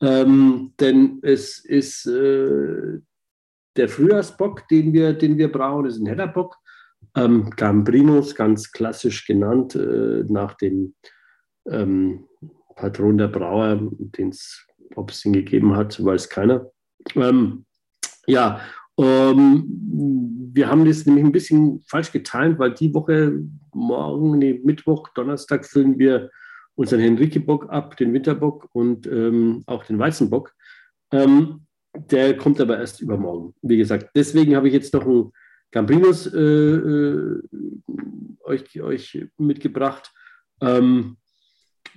Ähm, 0.03 0.75
denn 0.79 1.21
es 1.23 1.59
ist 1.64 2.07
äh, 2.07 3.01
der 3.77 3.89
Frühjahrsbock, 3.89 4.69
den 4.69 4.93
wir, 4.93 5.12
den 5.12 5.39
wir 5.39 5.51
brauen, 5.51 5.87
ist 5.87 5.99
ein 5.99 6.07
Hellerbock. 6.07 6.57
Ähm, 7.14 7.51
Gambrinus, 7.51 8.35
ganz 8.35 8.73
klassisch 8.73 9.27
genannt, 9.27 9.75
äh, 9.75 10.25
nach 10.29 10.55
dem 10.55 10.95
ähm, 11.69 12.27
Patron 12.75 13.19
der 13.19 13.29
Brauer, 13.29 13.79
den 13.91 14.29
es, 14.29 14.67
ob 14.95 15.11
es 15.11 15.25
ihn 15.25 15.33
gegeben 15.33 15.77
hat, 15.77 16.03
weiß 16.03 16.29
keiner. 16.29 16.71
Ähm, 17.14 17.64
ja, 18.27 18.61
ähm, 18.99 20.51
wir 20.53 20.69
haben 20.69 20.85
das 20.85 21.05
nämlich 21.05 21.25
ein 21.25 21.33
bisschen 21.33 21.83
falsch 21.87 22.13
getimt, 22.13 22.59
weil 22.59 22.73
die 22.73 22.95
Woche, 22.95 23.41
morgen, 23.73 24.39
nee, 24.39 24.61
Mittwoch, 24.65 25.09
Donnerstag 25.15 25.67
füllen 25.67 25.99
wir 25.99 26.31
unseren 26.75 27.01
Henrike-Bock 27.01 27.71
ab, 27.71 27.97
den 27.97 28.13
Winterbock 28.13 28.69
und 28.73 29.07
ähm, 29.07 29.63
auch 29.67 29.85
den 29.85 29.99
Weizenbock. 29.99 30.55
Ähm, 31.13 31.67
der 31.95 32.37
kommt 32.37 32.61
aber 32.61 32.79
erst 32.79 33.01
übermorgen, 33.01 33.55
wie 33.63 33.77
gesagt. 33.77 34.11
Deswegen 34.15 34.57
habe 34.57 34.69
ich 34.69 34.75
jetzt 34.75 34.93
noch 34.95 35.07
einen 35.07 35.33
Gambrinus 35.71 36.27
äh, 36.27 36.39
äh, 36.41 37.43
euch, 38.45 38.81
euch 38.81 39.27
mitgebracht. 39.39 40.13
Ähm, 40.61 41.17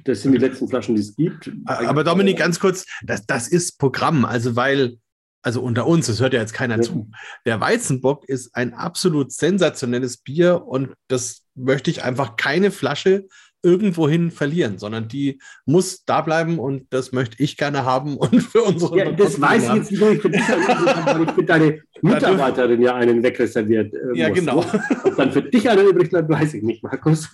das 0.05 0.21
sind 0.21 0.31
die 0.31 0.37
letzten 0.37 0.67
Flaschen, 0.67 0.95
die 0.95 1.01
es 1.01 1.15
gibt. 1.15 1.51
Aber 1.65 2.03
Dominik, 2.03 2.37
ganz 2.37 2.59
kurz, 2.59 2.85
das, 3.03 3.25
das 3.25 3.49
ist 3.49 3.77
Programm, 3.77 4.23
also 4.23 4.55
weil 4.55 4.97
also 5.41 5.61
unter 5.61 5.87
uns, 5.87 6.07
das 6.07 6.19
hört 6.19 6.33
ja 6.33 6.39
jetzt 6.39 6.53
keiner 6.53 6.77
ja. 6.77 6.81
zu. 6.81 7.09
Der 7.45 7.61
Weizenbock 7.61 8.27
ist 8.27 8.55
ein 8.55 8.73
absolut 8.73 9.31
sensationelles 9.31 10.17
Bier 10.17 10.65
und 10.65 10.93
das 11.07 11.43
möchte 11.55 11.89
ich 11.91 12.03
einfach 12.03 12.35
keine 12.35 12.71
Flasche 12.71 13.27
irgendwohin 13.61 14.31
verlieren, 14.31 14.77
sondern 14.77 15.07
die 15.07 15.39
muss 15.65 16.05
da 16.05 16.21
bleiben 16.21 16.59
und 16.59 16.87
das 16.91 17.11
möchte 17.11 17.41
ich 17.43 17.57
gerne 17.57 17.83
haben 17.85 18.17
und 18.17 18.41
für 18.41 18.63
unsere. 18.63 18.97
Ja, 18.97 19.11
das 19.11 19.39
weiß 19.39 19.63
ich 19.63 19.73
jetzt 19.73 19.91
nicht, 19.91 20.01
ich 20.01 20.21
für 20.21 20.29
dich, 20.29 20.41
für 20.43 21.43
deine 21.43 21.81
Mitarbeiterin 22.01 22.81
ja 22.81 22.95
einen 22.95 23.21
wegreserviert. 23.21 23.93
Äh, 23.93 24.17
ja, 24.17 24.29
muss, 24.29 24.39
genau. 24.39 24.61
Ne? 24.61 24.83
Ob 25.03 25.15
dann 25.17 25.31
für 25.31 25.41
dich 25.41 25.69
einer 25.69 25.83
übrig 25.83 26.09
bleibt, 26.09 26.29
weiß 26.29 26.53
ich 26.53 26.63
nicht, 26.63 26.81
Markus. 26.81 27.29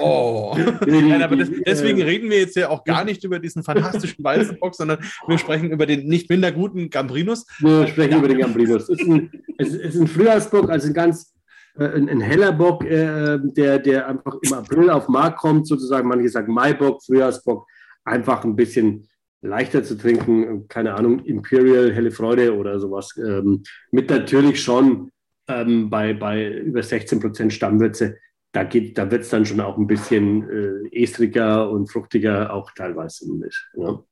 Oh. 0.00 0.56
Nein, 0.86 1.22
aber 1.22 1.36
das, 1.36 1.48
deswegen 1.66 2.00
äh, 2.00 2.04
reden 2.04 2.30
wir 2.30 2.38
jetzt 2.38 2.56
ja 2.56 2.70
auch 2.70 2.84
gar 2.84 3.04
nicht 3.04 3.22
über 3.24 3.38
diesen 3.38 3.62
fantastischen 3.62 4.24
Weizenbock, 4.24 4.74
sondern 4.74 4.98
wir 5.26 5.38
sprechen 5.38 5.70
über 5.70 5.86
den 5.86 6.06
nicht 6.06 6.30
minder 6.30 6.52
guten 6.52 6.88
Gambrinus. 6.88 7.46
Wir 7.58 7.86
sprechen 7.86 8.12
ja. 8.12 8.18
über 8.18 8.28
den 8.28 8.38
Gambrinus. 8.38 8.88
Es 8.88 9.00
ist 9.00 9.08
ein, 9.08 9.30
es 9.58 9.74
ist 9.74 9.96
ein 9.96 10.06
Frühjahrsbock, 10.06 10.70
also 10.70 10.86
ein 10.86 10.94
ganz 10.94 11.34
ein, 11.84 12.08
ein 12.08 12.20
heller 12.20 12.52
Bock, 12.52 12.84
äh, 12.84 13.38
der, 13.42 13.78
der 13.78 14.08
einfach 14.08 14.36
im 14.42 14.52
April 14.52 14.90
auf 14.90 15.06
den 15.06 15.12
Markt 15.12 15.38
kommt, 15.38 15.66
sozusagen, 15.66 16.08
manche 16.08 16.28
sagen 16.28 16.52
Maibock, 16.52 17.02
Frühjahrsbock, 17.02 17.66
einfach 18.04 18.44
ein 18.44 18.56
bisschen 18.56 19.08
leichter 19.42 19.82
zu 19.82 19.96
trinken, 19.96 20.68
keine 20.68 20.94
Ahnung, 20.94 21.24
Imperial, 21.24 21.92
helle 21.92 22.10
Freude 22.10 22.56
oder 22.56 22.78
sowas, 22.78 23.16
ähm, 23.16 23.62
mit 23.90 24.10
natürlich 24.10 24.62
schon 24.62 25.10
ähm, 25.48 25.88
bei, 25.88 26.12
bei 26.12 26.58
über 26.58 26.82
16 26.82 27.20
Prozent 27.20 27.52
Stammwürze, 27.52 28.18
da, 28.52 28.64
da 28.64 29.10
wird 29.10 29.22
es 29.22 29.30
dann 29.30 29.46
schon 29.46 29.60
auch 29.60 29.78
ein 29.78 29.86
bisschen 29.86 30.48
äh, 30.50 31.02
estriger 31.02 31.70
und 31.70 31.90
fruchtiger, 31.90 32.52
auch 32.52 32.70
teilweise 32.72 33.32
mit. 33.32 33.54
Ja. 33.74 34.02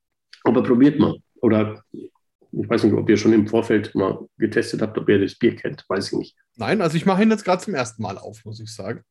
Aber 0.45 0.63
probiert 0.63 0.99
mal. 0.99 1.17
Oder 1.41 1.83
ich 1.93 2.69
weiß 2.69 2.85
nicht, 2.85 2.95
ob 2.95 3.09
ihr 3.09 3.17
schon 3.17 3.33
im 3.33 3.47
Vorfeld 3.47 3.95
mal 3.95 4.27
getestet 4.39 4.81
habt, 4.81 4.97
ob 4.97 5.09
ihr 5.09 5.21
das 5.21 5.35
Bier 5.35 5.55
kennt. 5.57 5.85
Weiß 5.89 6.13
ich 6.13 6.19
nicht. 6.19 6.37
Nein, 6.59 6.83
also 6.83 6.97
ich 6.97 7.07
mache 7.07 7.23
ihn 7.23 7.31
jetzt 7.31 7.45
gerade 7.45 7.63
zum 7.63 7.75
ersten 7.75 8.03
Mal 8.03 8.19
auf, 8.19 8.45
muss 8.45 8.61
ich 8.61 8.75
sagen. 8.75 9.03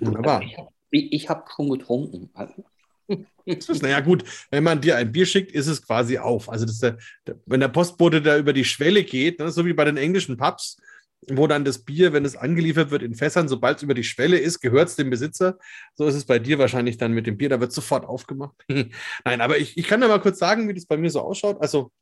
Wunderbar. 0.00 0.42
Ich, 0.42 0.56
ich, 0.90 1.12
ich 1.12 1.28
habe 1.28 1.44
schon 1.54 1.70
getrunken. 1.70 2.30
Naja, 3.80 4.00
gut, 4.00 4.24
wenn 4.50 4.62
man 4.62 4.80
dir 4.80 4.96
ein 4.96 5.10
Bier 5.10 5.26
schickt, 5.26 5.50
ist 5.52 5.66
es 5.66 5.84
quasi 5.84 6.18
auf. 6.18 6.48
Also, 6.48 6.66
der, 6.66 6.98
der, 7.26 7.40
wenn 7.46 7.60
der 7.60 7.68
Postbote 7.68 8.22
da 8.22 8.38
über 8.38 8.52
die 8.52 8.64
Schwelle 8.64 9.02
geht, 9.02 9.40
ne, 9.40 9.50
so 9.50 9.66
wie 9.66 9.72
bei 9.72 9.84
den 9.84 9.96
englischen 9.96 10.36
Pubs, 10.36 10.76
wo 11.28 11.46
dann 11.46 11.64
das 11.64 11.84
Bier, 11.84 12.12
wenn 12.12 12.24
es 12.24 12.36
angeliefert 12.36 12.90
wird 12.90 13.02
in 13.02 13.14
Fässern, 13.14 13.48
sobald 13.48 13.78
es 13.78 13.82
über 13.82 13.94
die 13.94 14.04
Schwelle 14.04 14.38
ist, 14.38 14.60
gehört 14.60 14.88
es 14.88 14.96
dem 14.96 15.10
Besitzer. 15.10 15.58
So 15.94 16.06
ist 16.06 16.14
es 16.14 16.24
bei 16.24 16.38
dir 16.38 16.58
wahrscheinlich 16.58 16.98
dann 16.98 17.12
mit 17.12 17.26
dem 17.26 17.36
Bier, 17.36 17.48
da 17.48 17.60
wird 17.60 17.72
sofort 17.72 18.04
aufgemacht. 18.04 18.54
Nein, 19.24 19.40
aber 19.40 19.58
ich, 19.58 19.76
ich 19.76 19.86
kann 19.86 20.00
ja 20.02 20.08
mal 20.08 20.20
kurz 20.20 20.38
sagen, 20.38 20.68
wie 20.68 20.74
das 20.74 20.86
bei 20.86 20.96
mir 20.96 21.10
so 21.10 21.20
ausschaut. 21.20 21.60
Also, 21.60 21.92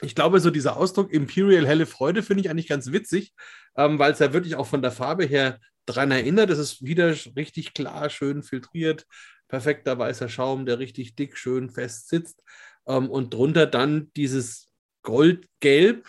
ich 0.00 0.14
glaube, 0.14 0.40
so 0.40 0.50
dieser 0.50 0.76
Ausdruck 0.76 1.12
Imperial 1.12 1.66
helle 1.66 1.86
Freude 1.86 2.22
finde 2.22 2.42
ich 2.42 2.50
eigentlich 2.50 2.68
ganz 2.68 2.92
witzig, 2.92 3.34
ähm, 3.76 3.98
weil 3.98 4.12
es 4.12 4.18
ja 4.18 4.32
wirklich 4.32 4.56
auch 4.56 4.66
von 4.66 4.82
der 4.82 4.92
Farbe 4.92 5.24
her 5.24 5.58
dran 5.86 6.10
erinnert. 6.10 6.50
Es 6.50 6.58
ist 6.58 6.84
wieder 6.84 7.14
richtig 7.36 7.74
klar, 7.74 8.10
schön 8.10 8.42
filtriert, 8.42 9.06
perfekter 9.48 9.98
weißer 9.98 10.28
Schaum, 10.28 10.66
der 10.66 10.78
richtig 10.78 11.16
dick, 11.16 11.36
schön 11.36 11.70
fest 11.70 12.08
sitzt. 12.08 12.42
Ähm, 12.86 13.10
und 13.10 13.34
drunter 13.34 13.66
dann 13.66 14.10
dieses 14.16 14.68
Goldgelb 15.02 16.06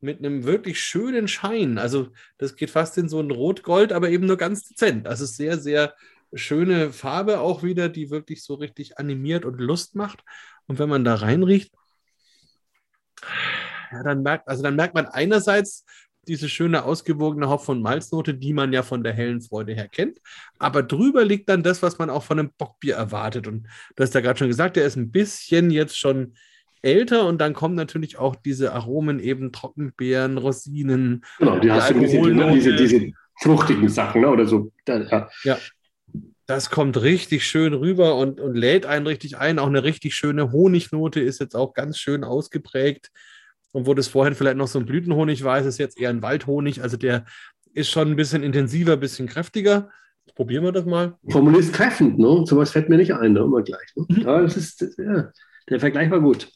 mit 0.00 0.18
einem 0.18 0.44
wirklich 0.44 0.80
schönen 0.80 1.28
Schein. 1.28 1.78
Also 1.78 2.08
das 2.38 2.56
geht 2.56 2.70
fast 2.70 2.96
in 2.98 3.08
so 3.08 3.20
ein 3.20 3.30
Rot-Gold, 3.30 3.92
aber 3.92 4.10
eben 4.10 4.26
nur 4.26 4.38
ganz 4.38 4.64
dezent. 4.66 5.06
Also 5.06 5.26
sehr, 5.26 5.58
sehr 5.58 5.94
schöne 6.32 6.92
Farbe 6.92 7.40
auch 7.40 7.62
wieder, 7.62 7.88
die 7.88 8.10
wirklich 8.10 8.42
so 8.42 8.54
richtig 8.54 8.98
animiert 8.98 9.44
und 9.44 9.60
Lust 9.60 9.94
macht. 9.94 10.22
Und 10.66 10.78
wenn 10.78 10.88
man 10.88 11.04
da 11.04 11.16
reinriecht, 11.16 11.72
ja, 13.92 14.02
dann 14.02 14.22
merkt, 14.22 14.48
also 14.48 14.62
dann 14.62 14.76
merkt 14.76 14.94
man 14.94 15.06
einerseits 15.06 15.84
diese 16.28 16.48
schöne 16.48 16.84
ausgewogene 16.84 17.48
Hopf- 17.48 17.68
und 17.68 17.82
Malznote, 17.82 18.34
die 18.34 18.52
man 18.52 18.72
ja 18.72 18.82
von 18.82 19.02
der 19.02 19.12
hellen 19.12 19.40
Freude 19.40 19.72
her 19.72 19.88
kennt. 19.88 20.20
Aber 20.58 20.82
drüber 20.82 21.24
liegt 21.24 21.48
dann 21.48 21.62
das, 21.62 21.82
was 21.82 21.98
man 21.98 22.10
auch 22.10 22.22
von 22.22 22.38
einem 22.38 22.52
Bockbier 22.56 22.94
erwartet. 22.94 23.46
Und 23.46 23.66
du 23.96 24.02
hast 24.02 24.14
ja 24.14 24.20
gerade 24.20 24.38
schon 24.38 24.48
gesagt, 24.48 24.76
der 24.76 24.84
ist 24.84 24.96
ein 24.96 25.10
bisschen 25.10 25.70
jetzt 25.70 25.98
schon 25.98 26.34
älter 26.82 27.26
und 27.26 27.40
dann 27.40 27.52
kommen 27.52 27.74
natürlich 27.74 28.18
auch 28.18 28.36
diese 28.36 28.72
Aromen, 28.72 29.18
eben 29.18 29.52
Trockenbeeren, 29.52 30.38
Rosinen. 30.38 31.24
Genau, 31.38 31.58
die, 31.58 31.70
hast 31.70 31.90
du 31.90 31.94
ein 31.94 32.00
bisschen, 32.00 32.36
ne, 32.36 32.52
diese, 32.52 32.76
diese 32.76 33.12
fruchtigen 33.42 33.88
Sachen, 33.88 34.22
ne, 34.22 34.28
oder 34.28 34.46
so. 34.46 34.70
Ja. 34.86 35.28
ja. 35.44 35.58
Das 36.50 36.68
kommt 36.68 37.00
richtig 37.00 37.46
schön 37.46 37.74
rüber 37.74 38.16
und, 38.16 38.40
und 38.40 38.56
lädt 38.56 38.84
einen 38.84 39.06
richtig 39.06 39.38
ein. 39.38 39.60
Auch 39.60 39.68
eine 39.68 39.84
richtig 39.84 40.16
schöne 40.16 40.50
Honignote 40.50 41.20
ist 41.20 41.38
jetzt 41.38 41.54
auch 41.54 41.74
ganz 41.74 41.96
schön 41.96 42.24
ausgeprägt. 42.24 43.12
Und 43.70 43.86
wo 43.86 43.94
das 43.94 44.08
vorhin 44.08 44.34
vielleicht 44.34 44.56
noch 44.56 44.66
so 44.66 44.80
ein 44.80 44.84
Blütenhonig 44.84 45.44
war, 45.44 45.60
ist 45.60 45.66
es 45.66 45.78
jetzt 45.78 46.00
eher 46.00 46.10
ein 46.10 46.22
Waldhonig. 46.22 46.82
Also 46.82 46.96
der 46.96 47.24
ist 47.72 47.88
schon 47.88 48.10
ein 48.10 48.16
bisschen 48.16 48.42
intensiver, 48.42 48.94
ein 48.94 48.98
bisschen 49.00 49.28
kräftiger. 49.28 49.90
Probieren 50.34 50.64
wir 50.64 50.72
das 50.72 50.86
mal. 50.86 51.16
Formulierst 51.28 51.72
treffend, 51.72 52.18
ne? 52.18 52.44
Sowas 52.44 52.72
fällt 52.72 52.88
mir 52.88 52.96
nicht 52.96 53.14
ein, 53.14 53.34
ne? 53.34 53.42
immer 53.42 53.62
gleich. 53.62 53.86
Ne? 53.94 54.06
Mhm. 54.08 54.26
Aber 54.26 54.42
das 54.42 54.56
ist, 54.56 54.80
ja, 54.98 55.30
der 55.68 55.78
Vergleich 55.78 56.10
war 56.10 56.18
gut. 56.18 56.50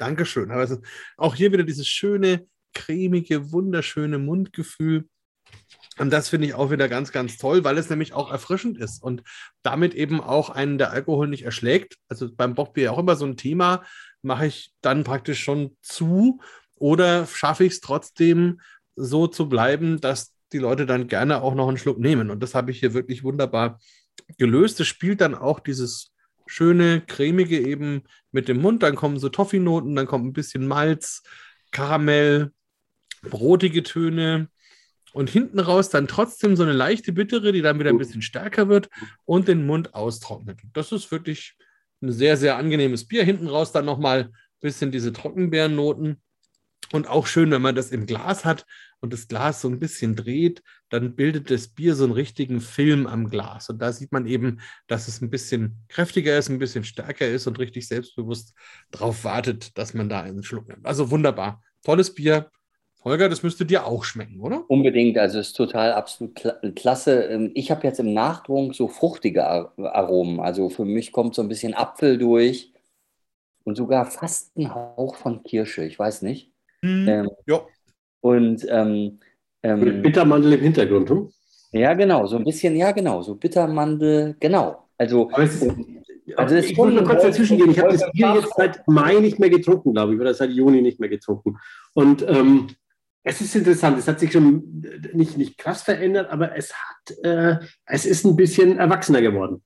Dankeschön. 0.00 0.50
Aber 0.50 0.66
auch 1.16 1.36
hier 1.36 1.52
wieder 1.52 1.62
dieses 1.62 1.86
schöne, 1.86 2.48
cremige, 2.74 3.52
wunderschöne 3.52 4.18
Mundgefühl. 4.18 5.04
Und 5.98 6.10
das 6.10 6.28
finde 6.28 6.46
ich 6.46 6.54
auch 6.54 6.70
wieder 6.70 6.88
ganz, 6.88 7.12
ganz 7.12 7.36
toll, 7.36 7.64
weil 7.64 7.76
es 7.76 7.90
nämlich 7.90 8.14
auch 8.14 8.30
erfrischend 8.30 8.78
ist 8.78 9.02
und 9.02 9.22
damit 9.62 9.94
eben 9.94 10.20
auch 10.20 10.48
einen 10.48 10.78
der 10.78 10.92
Alkohol 10.92 11.28
nicht 11.28 11.44
erschlägt. 11.44 11.96
Also 12.08 12.28
beim 12.32 12.54
Bockbier 12.54 12.92
auch 12.92 12.98
immer 12.98 13.16
so 13.16 13.26
ein 13.26 13.36
Thema, 13.36 13.82
mache 14.22 14.46
ich 14.46 14.72
dann 14.80 15.04
praktisch 15.04 15.42
schon 15.42 15.76
zu 15.82 16.40
oder 16.74 17.26
schaffe 17.26 17.64
ich 17.64 17.74
es 17.74 17.80
trotzdem 17.80 18.60
so 18.96 19.26
zu 19.26 19.48
bleiben, 19.48 20.00
dass 20.00 20.34
die 20.52 20.58
Leute 20.58 20.86
dann 20.86 21.08
gerne 21.08 21.42
auch 21.42 21.54
noch 21.54 21.68
einen 21.68 21.78
Schluck 21.78 21.98
nehmen. 21.98 22.30
Und 22.30 22.42
das 22.42 22.54
habe 22.54 22.70
ich 22.70 22.80
hier 22.80 22.94
wirklich 22.94 23.22
wunderbar 23.22 23.78
gelöst. 24.38 24.80
Es 24.80 24.86
spielt 24.86 25.20
dann 25.20 25.34
auch 25.34 25.60
dieses 25.60 26.12
schöne, 26.46 27.00
cremige 27.00 27.60
eben 27.60 28.02
mit 28.32 28.48
dem 28.48 28.60
Mund. 28.60 28.82
Dann 28.82 28.96
kommen 28.96 29.18
so 29.18 29.28
Toffee-Noten, 29.28 29.94
dann 29.94 30.06
kommt 30.06 30.26
ein 30.26 30.32
bisschen 30.32 30.66
Malz, 30.66 31.22
Karamell, 31.70 32.52
brotige 33.22 33.82
Töne. 33.82 34.48
Und 35.12 35.30
hinten 35.30 35.58
raus 35.58 35.88
dann 35.88 36.08
trotzdem 36.08 36.56
so 36.56 36.62
eine 36.62 36.72
leichte 36.72 37.12
Bittere, 37.12 37.52
die 37.52 37.62
dann 37.62 37.78
wieder 37.78 37.90
ein 37.90 37.98
bisschen 37.98 38.22
stärker 38.22 38.68
wird 38.68 38.88
und 39.24 39.48
den 39.48 39.66
Mund 39.66 39.94
austrocknet. 39.94 40.60
Das 40.72 40.92
ist 40.92 41.10
wirklich 41.10 41.56
ein 42.02 42.12
sehr, 42.12 42.36
sehr 42.36 42.56
angenehmes 42.56 43.06
Bier. 43.06 43.24
Hinten 43.24 43.48
raus 43.48 43.72
dann 43.72 43.84
nochmal 43.84 44.24
ein 44.24 44.32
bisschen 44.60 44.90
diese 44.90 45.12
Trockenbeerennoten. 45.12 46.20
Und 46.92 47.08
auch 47.08 47.26
schön, 47.26 47.50
wenn 47.52 47.62
man 47.62 47.76
das 47.76 47.92
im 47.92 48.06
Glas 48.06 48.44
hat 48.44 48.66
und 49.00 49.12
das 49.12 49.28
Glas 49.28 49.60
so 49.60 49.68
ein 49.68 49.78
bisschen 49.78 50.16
dreht, 50.16 50.62
dann 50.88 51.14
bildet 51.14 51.50
das 51.50 51.68
Bier 51.68 51.94
so 51.94 52.02
einen 52.04 52.12
richtigen 52.12 52.60
Film 52.60 53.06
am 53.06 53.30
Glas. 53.30 53.70
Und 53.70 53.78
da 53.78 53.92
sieht 53.92 54.10
man 54.10 54.26
eben, 54.26 54.60
dass 54.88 55.06
es 55.06 55.20
ein 55.20 55.30
bisschen 55.30 55.84
kräftiger 55.88 56.36
ist, 56.36 56.48
ein 56.48 56.58
bisschen 56.58 56.82
stärker 56.82 57.28
ist 57.28 57.46
und 57.46 57.60
richtig 57.60 57.86
selbstbewusst 57.86 58.54
darauf 58.90 59.22
wartet, 59.22 59.78
dass 59.78 59.94
man 59.94 60.08
da 60.08 60.22
einen 60.22 60.42
Schluck 60.42 60.66
nimmt. 60.66 60.84
Also 60.84 61.10
wunderbar. 61.10 61.62
Tolles 61.84 62.12
Bier. 62.12 62.50
Holger, 63.02 63.28
das 63.30 63.42
müsste 63.42 63.64
dir 63.64 63.86
auch 63.86 64.04
schmecken, 64.04 64.40
oder? 64.40 64.64
Unbedingt, 64.68 65.16
also 65.16 65.38
es 65.38 65.48
ist 65.48 65.54
total 65.54 65.92
absolut 65.92 66.38
klasse. 66.76 67.22
Ähm, 67.24 67.50
ich 67.54 67.70
habe 67.70 67.86
jetzt 67.86 67.98
im 67.98 68.12
Nachtrunk 68.12 68.74
so 68.74 68.88
fruchtige 68.88 69.46
Aromen. 69.46 70.40
Also 70.40 70.68
für 70.68 70.84
mich 70.84 71.12
kommt 71.12 71.34
so 71.34 71.42
ein 71.42 71.48
bisschen 71.48 71.74
Apfel 71.74 72.18
durch 72.18 72.72
und 73.64 73.76
sogar 73.76 74.04
fast 74.04 74.56
ein 74.58 74.74
Hauch 74.74 75.16
von 75.16 75.42
Kirsche. 75.42 75.84
Ich 75.84 75.98
weiß 75.98 76.22
nicht. 76.22 76.52
Hm, 76.82 77.08
ähm, 77.08 77.30
ja. 77.46 77.60
Und 78.20 78.66
ähm, 78.68 79.20
ähm, 79.62 79.80
mit 79.80 80.02
Bittermandel 80.02 80.54
im 80.54 80.60
Hintergrund, 80.60 81.08
hm? 81.08 81.30
Ja, 81.72 81.94
genau, 81.94 82.26
so 82.26 82.36
ein 82.36 82.44
bisschen, 82.44 82.74
ja, 82.76 82.90
genau, 82.92 83.22
so 83.22 83.36
Bittermandel, 83.36 84.36
genau. 84.40 84.88
Also, 84.98 85.30
ist, 85.30 85.66
also 86.36 86.56
ich 86.56 86.76
wollte 86.76 86.96
nur 86.96 87.04
kurz 87.04 87.22
dazwischen 87.22 87.56
gehen. 87.56 87.70
Ich 87.70 87.78
habe 87.78 87.92
das 87.92 88.10
Bier 88.12 88.34
jetzt 88.34 88.52
seit 88.56 88.86
Mai 88.86 89.14
nicht 89.14 89.38
mehr 89.38 89.48
getrunken, 89.48 89.92
glaube 89.92 90.14
ich, 90.14 90.20
oder 90.20 90.34
seit 90.34 90.50
Juni 90.50 90.82
nicht 90.82 91.00
mehr 91.00 91.08
getrunken. 91.08 91.58
Und 91.94 92.22
ähm, 92.28 92.68
es 93.22 93.40
ist 93.40 93.54
interessant, 93.54 93.98
es 93.98 94.08
hat 94.08 94.20
sich 94.20 94.32
schon 94.32 94.82
nicht, 95.12 95.36
nicht 95.36 95.58
krass 95.58 95.82
verändert, 95.82 96.30
aber 96.30 96.56
es 96.56 96.72
hat, 96.72 97.24
äh, 97.24 97.56
es 97.86 98.06
ist 98.06 98.24
ein 98.24 98.36
bisschen 98.36 98.78
erwachsener 98.78 99.20
geworden. 99.20 99.62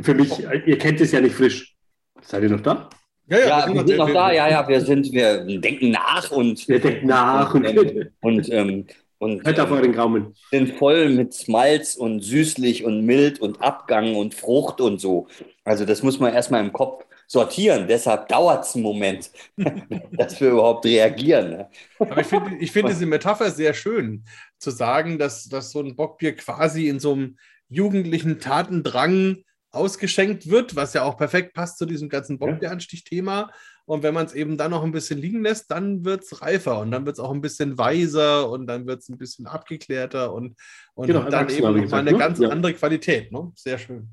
Für 0.00 0.14
mich, 0.14 0.38
ihr 0.40 0.78
kennt 0.78 1.00
es 1.00 1.12
ja 1.12 1.20
nicht 1.20 1.34
frisch. 1.34 1.74
Seid 2.22 2.44
ihr 2.44 2.50
noch 2.50 2.60
da? 2.60 2.88
Ja, 3.26 3.38
ja, 3.38 3.46
ja 3.46 3.66
wir, 3.66 3.74
sind, 3.74 3.88
wir 3.88 3.96
noch 3.96 4.10
da, 4.10 4.32
ja, 4.32 4.48
ja, 4.48 4.68
wir 4.68 4.80
sind, 4.80 5.12
wir 5.12 5.44
denken 5.60 5.90
nach 5.90 6.30
und 6.30 6.68
wir 6.68 6.80
denken 6.80 7.06
nach 7.06 7.54
und, 7.54 7.66
und, 7.66 8.10
und, 8.20 8.52
ähm, 8.52 8.86
und 9.18 9.46
Hört 9.46 9.60
auf 9.60 9.70
euren 9.70 9.92
Gaumen. 9.92 10.34
sind 10.50 10.74
voll 10.74 11.08
mit 11.08 11.46
Malz 11.46 11.94
und 11.94 12.22
süßlich 12.22 12.84
und 12.84 13.06
mild 13.06 13.40
und 13.40 13.62
Abgang 13.62 14.16
und 14.16 14.34
Frucht 14.34 14.80
und 14.80 15.00
so. 15.00 15.28
Also 15.64 15.84
das 15.84 16.02
muss 16.02 16.18
man 16.18 16.34
erstmal 16.34 16.64
im 16.64 16.72
Kopf 16.72 17.04
sortieren. 17.32 17.88
Deshalb 17.88 18.28
dauert 18.28 18.64
es 18.64 18.74
einen 18.74 18.84
Moment, 18.84 19.30
dass 20.12 20.38
wir 20.38 20.50
überhaupt 20.50 20.84
reagieren. 20.84 21.50
Ne? 21.50 21.70
Aber 21.98 22.20
ich 22.20 22.26
finde 22.26 22.56
ich 22.58 22.70
find 22.70 22.88
diese 22.90 23.06
Metapher 23.06 23.50
sehr 23.50 23.72
schön, 23.72 24.24
zu 24.58 24.70
sagen, 24.70 25.18
dass, 25.18 25.48
dass 25.48 25.70
so 25.70 25.80
ein 25.80 25.96
Bockbier 25.96 26.36
quasi 26.36 26.88
in 26.88 27.00
so 27.00 27.14
einem 27.14 27.38
jugendlichen 27.68 28.38
Tatendrang 28.38 29.38
ausgeschenkt 29.70 30.50
wird, 30.50 30.76
was 30.76 30.92
ja 30.92 31.04
auch 31.04 31.16
perfekt 31.16 31.54
passt 31.54 31.78
zu 31.78 31.86
diesem 31.86 32.10
ganzen 32.10 32.38
Bockbieranstich-Thema. 32.38 33.50
Und 33.86 34.02
wenn 34.02 34.12
man 34.12 34.26
es 34.26 34.34
eben 34.34 34.58
dann 34.58 34.70
noch 34.70 34.84
ein 34.84 34.92
bisschen 34.92 35.18
liegen 35.18 35.42
lässt, 35.42 35.70
dann 35.70 36.04
wird 36.04 36.24
es 36.24 36.42
reifer 36.42 36.80
und 36.80 36.90
dann 36.90 37.06
wird 37.06 37.16
es 37.16 37.20
auch 37.20 37.32
ein 37.32 37.40
bisschen 37.40 37.78
weiser 37.78 38.50
und 38.50 38.66
dann 38.66 38.86
wird 38.86 39.00
es 39.00 39.08
ein 39.08 39.16
bisschen 39.16 39.46
abgeklärter 39.46 40.34
und, 40.34 40.54
und 40.94 41.06
genau, 41.06 41.28
dann 41.30 41.48
eben 41.48 41.80
nochmal 41.80 42.00
eine 42.00 42.12
ne? 42.12 42.18
ganz 42.18 42.38
ja. 42.38 42.50
andere 42.50 42.74
Qualität. 42.74 43.32
Ne? 43.32 43.50
Sehr 43.56 43.78
schön. 43.78 44.10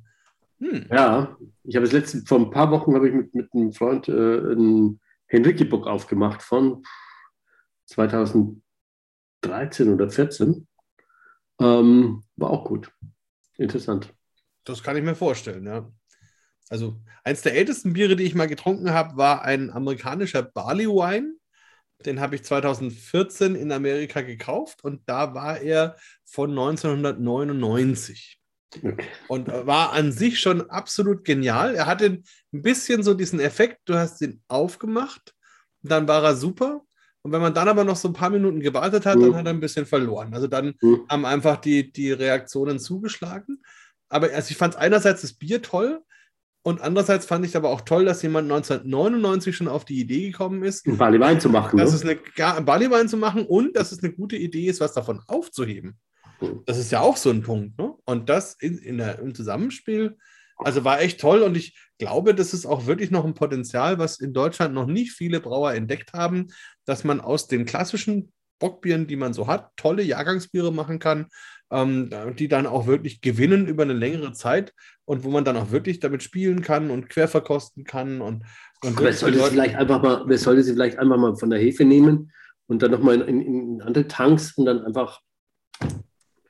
Hm. 0.59 0.87
Ja, 0.91 1.37
ich 1.63 1.75
habe 1.75 1.85
das 1.85 1.93
letzte, 1.93 2.21
vor 2.25 2.39
ein 2.39 2.51
paar 2.51 2.71
Wochen 2.71 2.93
habe 2.95 3.07
ich 3.07 3.13
mit, 3.13 3.33
mit 3.33 3.53
einem 3.53 3.71
Freund 3.73 4.07
äh, 4.07 4.53
ein 4.53 4.99
Henrique-Book 5.27 5.87
aufgemacht 5.87 6.41
von 6.41 6.83
2013 7.85 8.61
oder 9.93 10.09
14. 10.09 10.67
Ähm, 11.61 12.23
war 12.35 12.49
auch 12.49 12.65
gut. 12.65 12.91
Interessant. 13.57 14.13
Das 14.63 14.83
kann 14.83 14.97
ich 14.97 15.03
mir 15.03 15.15
vorstellen, 15.15 15.65
ja. 15.65 15.91
Also, 16.69 17.01
eins 17.23 17.41
der 17.41 17.55
ältesten 17.55 17.93
Biere, 17.93 18.15
die 18.15 18.23
ich 18.23 18.35
mal 18.35 18.47
getrunken 18.47 18.91
habe, 18.91 19.17
war 19.17 19.43
ein 19.43 19.71
amerikanischer 19.71 20.43
Barley 20.43 20.87
Wine. 20.87 21.35
Den 22.05 22.19
habe 22.19 22.35
ich 22.35 22.43
2014 22.43 23.55
in 23.55 23.71
Amerika 23.71 24.21
gekauft 24.21 24.83
und 24.83 25.01
da 25.09 25.33
war 25.33 25.59
er 25.59 25.97
von 26.23 26.51
1999. 26.51 28.38
Und 29.27 29.47
war 29.47 29.93
an 29.93 30.11
sich 30.11 30.39
schon 30.39 30.69
absolut 30.69 31.25
genial. 31.25 31.75
Er 31.75 31.87
hatte 31.87 32.21
ein 32.53 32.61
bisschen 32.61 33.03
so 33.03 33.13
diesen 33.13 33.39
Effekt, 33.39 33.79
du 33.85 33.95
hast 33.95 34.21
ihn 34.21 34.41
aufgemacht, 34.47 35.33
dann 35.81 36.07
war 36.07 36.23
er 36.23 36.35
super. 36.35 36.81
Und 37.21 37.31
wenn 37.31 37.41
man 37.41 37.53
dann 37.53 37.67
aber 37.67 37.83
noch 37.83 37.95
so 37.95 38.07
ein 38.07 38.13
paar 38.13 38.29
Minuten 38.29 38.61
gewartet 38.61 39.05
hat, 39.05 39.15
dann 39.15 39.35
hat 39.35 39.45
er 39.45 39.53
ein 39.53 39.59
bisschen 39.59 39.85
verloren. 39.85 40.33
Also 40.33 40.47
dann 40.47 40.75
haben 41.09 41.25
einfach 41.25 41.57
die, 41.57 41.91
die 41.91 42.11
Reaktionen 42.11 42.79
zugeschlagen. 42.79 43.61
Aber 44.07 44.29
also 44.33 44.51
ich 44.51 44.57
fand 44.57 44.75
einerseits 44.77 45.21
das 45.21 45.33
Bier 45.33 45.61
toll 45.61 46.01
und 46.63 46.81
andererseits 46.81 47.25
fand 47.25 47.45
ich 47.45 47.55
aber 47.55 47.69
auch 47.69 47.81
toll, 47.81 48.05
dass 48.05 48.21
jemand 48.21 48.51
1999 48.51 49.55
schon 49.55 49.67
auf 49.67 49.85
die 49.85 49.99
Idee 49.99 50.29
gekommen 50.29 50.63
ist, 50.63 50.85
einen 50.85 50.97
Barleywein 50.97 51.39
zu 51.39 51.49
machen. 51.49 51.77
Dass 51.77 52.03
ne? 52.03 52.13
es 52.13 52.37
eine 52.39 52.61
Barleywein 52.61 53.07
zu 53.07 53.17
machen 53.17 53.45
und 53.45 53.75
dass 53.75 53.91
es 53.91 54.03
eine 54.03 54.13
gute 54.13 54.35
Idee 54.35 54.67
ist, 54.67 54.81
was 54.81 54.93
davon 54.93 55.21
aufzuheben. 55.27 55.97
Mhm. 56.41 56.63
Das 56.65 56.77
ist 56.77 56.91
ja 56.91 57.01
auch 57.01 57.17
so 57.17 57.29
ein 57.29 57.41
Punkt. 57.41 57.77
Ne? 57.77 57.93
Und 58.05 58.29
das 58.29 58.55
in, 58.55 58.77
in 58.77 58.97
der, 58.97 59.19
im 59.19 59.35
Zusammenspiel, 59.35 60.17
also 60.57 60.83
war 60.83 61.01
echt 61.01 61.19
toll. 61.21 61.41
Und 61.41 61.55
ich 61.55 61.77
glaube, 61.97 62.35
das 62.35 62.53
ist 62.53 62.65
auch 62.65 62.85
wirklich 62.85 63.11
noch 63.11 63.25
ein 63.25 63.33
Potenzial, 63.33 63.99
was 63.99 64.19
in 64.19 64.33
Deutschland 64.33 64.73
noch 64.73 64.87
nicht 64.87 65.11
viele 65.11 65.39
Brauer 65.39 65.73
entdeckt 65.73 66.13
haben, 66.13 66.47
dass 66.85 67.03
man 67.03 67.21
aus 67.21 67.47
den 67.47 67.65
klassischen 67.65 68.31
Bockbieren, 68.59 69.07
die 69.07 69.15
man 69.15 69.33
so 69.33 69.47
hat, 69.47 69.71
tolle 69.77 70.03
Jahrgangsbiere 70.03 70.73
machen 70.73 70.99
kann, 70.99 71.27
ähm, 71.71 72.09
die 72.37 72.47
dann 72.47 72.67
auch 72.67 72.87
wirklich 72.87 73.21
gewinnen 73.21 73.67
über 73.67 73.83
eine 73.83 73.93
längere 73.93 74.33
Zeit 74.33 74.73
und 75.05 75.23
wo 75.23 75.29
man 75.29 75.45
dann 75.45 75.57
auch 75.57 75.71
wirklich 75.71 75.99
damit 75.99 76.23
spielen 76.23 76.61
kann 76.61 76.91
und 76.91 77.09
querverkosten 77.09 77.85
kann. 77.85 78.21
Und, 78.21 78.43
und 78.83 78.99
es 79.01 79.21
sollte, 79.21 79.39
sie 79.39 79.49
vielleicht 79.49 79.75
einfach 79.75 80.01
mal, 80.01 80.29
es 80.31 80.43
sollte 80.43 80.63
sie 80.63 80.73
vielleicht 80.73 80.99
einfach 80.99 81.17
mal 81.17 81.35
von 81.35 81.49
der 81.49 81.59
Hefe 81.59 81.85
nehmen 81.85 82.31
und 82.67 82.83
dann 82.83 82.91
nochmal 82.91 83.21
in, 83.21 83.41
in, 83.41 83.41
in 83.41 83.81
andere 83.81 84.07
Tanks 84.07 84.53
und 84.57 84.65
dann 84.65 84.83
einfach, 84.83 85.21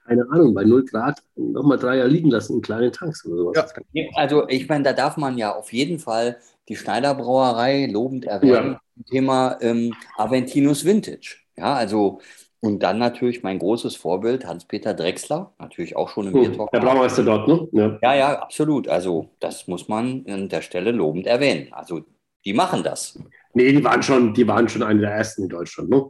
keine 0.10 0.30
Ahnung, 0.32 0.54
bei 0.56 0.64
0 0.64 0.86
Grad 0.86 1.22
nochmal 1.36 1.78
drei 1.78 1.98
Jahre 1.98 2.10
liegen 2.10 2.32
lassen 2.32 2.56
in 2.56 2.62
kleinen 2.62 2.92
Tanks 2.92 3.26
oder 3.26 3.38
sowas. 3.38 3.74
Ja. 3.94 4.06
Also 4.16 4.48
ich 4.48 4.68
meine, 4.68 4.84
da 4.84 4.94
darf 4.94 5.18
man 5.18 5.38
ja 5.38 5.56
auf 5.56 5.72
jeden 5.72 6.00
Fall 6.00 6.38
die 6.68 6.76
Schneider 6.76 7.14
Brauerei 7.14 7.86
lobend 7.86 8.26
erwähnen. 8.26 8.74
Ja. 8.74 9.04
Thema 9.10 9.58
ähm, 9.62 9.94
Aventinus 10.18 10.84
Vintage. 10.84 11.38
Ja, 11.58 11.76
also 11.76 12.20
und 12.62 12.84
dann 12.84 12.98
natürlich 12.98 13.42
mein 13.44 13.60
großes 13.60 13.96
Vorbild 13.96 14.46
Hans-Peter 14.46 14.94
Drechsler, 14.94 15.54
natürlich 15.60 15.96
auch 15.96 16.10
schon 16.10 16.28
im 16.28 16.34
Hm, 16.34 16.42
Biertalk. 16.42 16.72
der 16.72 16.80
Blaumeister 16.82 17.24
dort, 17.24 17.48
ne? 17.48 17.68
Ja. 17.72 18.00
Ja, 18.02 18.16
ja, 18.16 18.40
absolut. 18.42 18.88
Also 18.90 19.30
das 19.40 19.68
muss 19.68 19.88
man 19.88 20.26
an 20.28 20.50
der 20.50 20.62
Stelle 20.62 20.92
lobend 20.92 21.26
erwähnen. 21.28 21.68
Also 21.72 22.02
die 22.46 22.54
machen 22.54 22.84
das. 22.84 23.18
Nee, 23.54 23.72
die 23.72 23.84
waren 23.84 24.04
schon, 24.04 24.34
die 24.34 24.48
waren 24.48 24.68
schon 24.68 24.84
eine 24.84 25.02
der 25.02 25.12
ersten 25.12 25.44
in 25.44 25.50
Deutschland, 25.50 25.90
ne? 25.90 26.10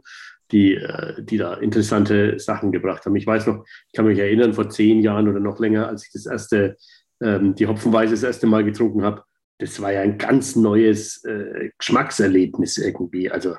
Die, 0.52 0.74
äh, 0.74 1.22
die 1.22 1.36
da 1.36 1.54
interessante 1.54 2.38
Sachen 2.38 2.72
gebracht 2.72 3.04
haben. 3.06 3.16
Ich 3.16 3.26
weiß 3.26 3.46
noch, 3.46 3.64
ich 3.86 3.92
kann 3.94 4.06
mich 4.06 4.18
erinnern, 4.18 4.54
vor 4.54 4.68
zehn 4.68 5.00
Jahren 5.00 5.28
oder 5.28 5.40
noch 5.40 5.58
länger, 5.58 5.88
als 5.88 6.06
ich 6.06 6.12
das 6.12 6.26
erste, 6.26 6.76
ähm, 7.22 7.54
die 7.54 7.66
Hopfenweise 7.66 8.12
das 8.12 8.22
erste 8.22 8.46
Mal 8.46 8.64
getrunken 8.64 9.02
habe, 9.02 9.22
das 9.58 9.80
war 9.80 9.92
ja 9.92 10.00
ein 10.00 10.18
ganz 10.18 10.56
neues 10.56 11.22
äh, 11.24 11.70
Geschmackserlebnis 11.78 12.78
irgendwie. 12.78 13.30
Also 13.30 13.56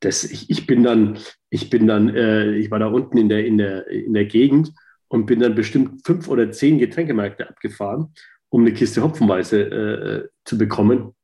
das, 0.00 0.24
ich, 0.24 0.50
ich 0.50 0.66
bin 0.66 0.82
dann, 0.82 1.18
ich 1.50 1.70
bin 1.70 1.86
dann, 1.86 2.14
äh, 2.14 2.52
ich 2.56 2.70
war 2.70 2.78
da 2.78 2.88
unten 2.88 3.16
in 3.16 3.28
der, 3.28 3.46
in, 3.46 3.58
der, 3.58 3.86
in 3.88 4.12
der 4.12 4.26
Gegend 4.26 4.72
und 5.08 5.26
bin 5.26 5.40
dann 5.40 5.54
bestimmt 5.54 6.04
fünf 6.04 6.28
oder 6.28 6.50
zehn 6.50 6.78
Getränkemärkte 6.78 7.48
abgefahren, 7.48 8.12
um 8.48 8.62
eine 8.62 8.74
Kiste 8.74 9.02
Hopfenweise 9.02 9.60
äh, 9.62 10.28
zu 10.44 10.58
bekommen, 10.58 11.14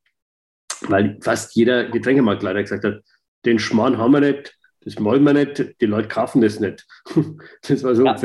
weil 0.83 1.19
fast 1.21 1.55
jeder 1.55 1.91
Getränkemarktleiter 1.91 2.63
gesagt 2.63 2.85
hat, 2.85 3.03
den 3.45 3.59
Schmarrn 3.59 3.99
haben 3.99 4.13
wir 4.13 4.21
nicht, 4.21 4.57
das 4.85 5.03
wollen 5.03 5.23
wir 5.25 5.33
nicht, 5.33 5.81
die 5.81 5.87
Leute 5.87 6.09
kaufen 6.09 6.41
das 6.43 6.61
nicht. 6.61 6.87
Das 7.69 7.83
war 7.85 7.95
so 7.95 8.05
Ja. 8.05 8.17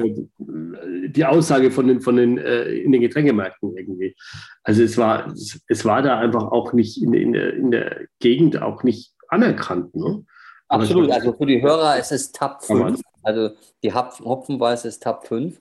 die 1.07 1.25
Aussage 1.25 1.71
von 1.71 1.87
den, 1.87 2.01
von 2.01 2.15
den, 2.15 2.37
äh, 2.37 2.63
in 2.69 2.91
den 2.91 3.01
Getränkemärkten 3.01 3.75
irgendwie. 3.77 4.15
Also 4.63 4.83
es 4.83 4.97
war, 4.97 5.27
es, 5.27 5.61
war 5.85 6.01
da 6.01 6.19
einfach 6.19 6.43
auch 6.51 6.73
nicht 6.73 7.01
in, 7.01 7.13
in, 7.13 7.33
der, 7.33 7.53
in 7.53 7.71
der 7.71 8.07
Gegend 8.19 8.61
auch 8.61 8.83
nicht 8.83 9.13
anerkannt. 9.29 9.95
Ne? 9.95 10.25
Absolut. 10.67 11.11
Also 11.11 11.33
für 11.33 11.45
die 11.45 11.61
Hörer 11.61 11.97
ist 11.97 12.11
es 12.11 12.31
man. 12.69 12.95
5. 12.95 13.01
Also 13.23 13.51
die 13.83 13.93
Hopf- 13.93 14.19
Hopfenweiße 14.23 14.87
ist 14.87 15.03
Tab 15.03 15.27
5. 15.27 15.59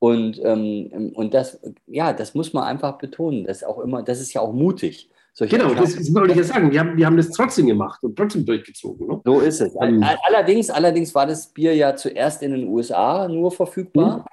Und, 0.00 0.40
ähm, 0.44 1.12
und 1.14 1.34
das, 1.34 1.60
ja, 1.86 2.12
das 2.12 2.34
muss 2.34 2.52
man 2.52 2.64
einfach 2.64 2.98
betonen. 2.98 3.44
Das 3.44 3.64
auch 3.64 3.80
immer, 3.80 4.02
das 4.02 4.20
ist 4.20 4.32
ja 4.32 4.40
auch 4.40 4.52
mutig. 4.52 5.10
Genau, 5.46 5.68
das, 5.74 5.94
Entscheidungen. 5.94 6.04
das 6.06 6.14
wollte 6.14 6.30
ich 6.32 6.38
ja 6.38 6.44
sagen. 6.44 6.70
Die 6.70 6.80
haben, 6.80 6.96
die 6.96 7.06
haben 7.06 7.16
das 7.16 7.30
trotzdem 7.30 7.66
gemacht 7.66 8.02
und 8.02 8.16
trotzdem 8.16 8.44
durchgezogen. 8.44 9.06
Ne? 9.06 9.20
So 9.24 9.40
ist 9.40 9.60
es. 9.60 9.74
Ähm. 9.80 10.02
All- 10.02 10.18
Allerdings, 10.24 10.70
allerdings 10.70 11.14
war 11.14 11.26
das 11.26 11.46
Bier 11.52 11.74
ja 11.74 11.94
zuerst 11.94 12.42
in 12.42 12.52
den 12.52 12.66
USA 12.68 13.28
nur 13.28 13.50
verfügbar 13.52 14.18
Mhm. 14.18 14.24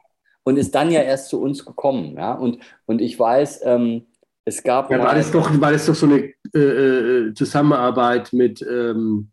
und 0.46 0.58
ist 0.58 0.74
dann 0.74 0.92
ja 0.92 1.02
erst 1.02 1.30
zu 1.30 1.42
uns 1.42 1.64
gekommen. 1.66 2.16
Ja? 2.18 2.34
Und, 2.34 2.60
und 2.86 3.02
ich 3.02 3.20
weiß, 3.20 3.62
ähm, 3.66 4.06
es 4.46 4.62
gab 4.64 4.90
Ja, 4.92 5.00
war, 5.00 5.16
das 5.16 5.32
doch, 5.32 5.50
war 5.62 5.72
das 5.72 5.86
doch 5.86 5.96
so 5.96 6.06
eine 6.06 6.32
äh, 6.54 6.60
äh, 6.60 7.34
Zusammenarbeit 7.34 8.32
mit, 8.34 8.62
ähm, 8.62 9.30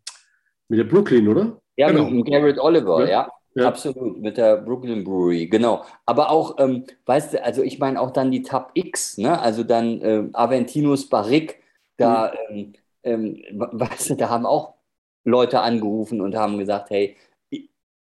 mit 0.69 0.79
der 0.79 0.85
Brooklyn, 0.85 1.27
oder? 1.27 1.59
Ja, 1.77 1.89
Genau. 1.91 2.05
mit 2.05 2.11
dem 2.13 2.23
Garrett 2.31 2.59
Oliver, 2.59 3.01
Ja. 3.05 3.09
ja. 3.09 3.29
Ja. 3.55 3.67
Absolut, 3.67 4.19
mit 4.19 4.35
der 4.37 4.57
Brooklyn 4.57 5.03
Brewery, 5.03 5.45
genau. 5.45 5.83
Aber 6.07 6.31
auch, 6.31 6.55
ähm, 6.57 6.85
weißt 7.05 7.33
du, 7.33 7.43
also 7.45 7.61
ich 7.61 7.77
meine 7.77 8.01
auch 8.01 8.09
dann 8.09 8.31
die 8.31 8.41
Tab 8.41 8.71
X, 8.73 9.19
ne? 9.19 9.39
Also 9.39 9.63
dann 9.63 10.01
ähm, 10.01 10.29
Aventinus 10.33 11.07
Barrique, 11.07 11.53
da, 11.97 12.33
ähm, 12.49 12.73
ähm, 13.03 13.43
we- 13.51 13.69
weißt 13.73 14.11
du, 14.11 14.15
da 14.15 14.29
haben 14.29 14.45
auch 14.45 14.75
Leute 15.25 15.61
angerufen 15.61 16.21
und 16.21 16.35
haben 16.35 16.57
gesagt, 16.57 16.89
hey, 16.89 17.17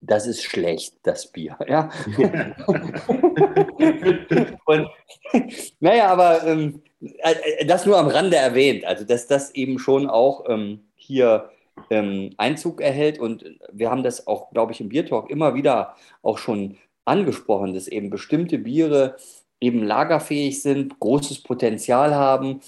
das 0.03 0.27
ist 0.27 0.43
schlecht, 0.43 0.95
das 1.03 1.27
Bier, 1.31 1.59
ja. 1.69 1.91
Und 4.65 4.89
naja, 5.81 6.09
aber 6.09 6.45
ähm, 6.47 6.83
äh, 7.01 7.67
das 7.67 7.87
nur 7.87 7.99
am 7.99 8.09
Rande 8.09 8.37
erwähnt, 8.37 8.85
also 8.85 9.05
dass 9.05 9.27
das 9.27 9.55
eben 9.55 9.79
schon 9.79 10.09
auch 10.09 10.49
ähm, 10.49 10.89
hier 10.95 11.51
ähm, 11.91 12.31
Einzug 12.37 12.81
erhält 12.81 13.19
und 13.19 13.45
wir 13.73 13.91
haben 13.91 14.03
das 14.03 14.27
auch, 14.27 14.51
glaube 14.51 14.73
ich, 14.73 14.81
im 14.81 14.89
Biertalk 14.89 15.31
immer 15.31 15.55
wieder 15.55 15.97
auch 16.23 16.39
schon 16.39 16.77
angesprochen, 17.05 17.75
dass 17.75 17.89
eben 17.89 18.11
bestimmte 18.11 18.59
Biere 18.59 19.17
eben 19.61 19.83
lagerfähig 19.83 20.63
sind, 20.63 20.99
großes 21.01 21.43
Potenzial 21.43 22.15
haben 22.15 22.61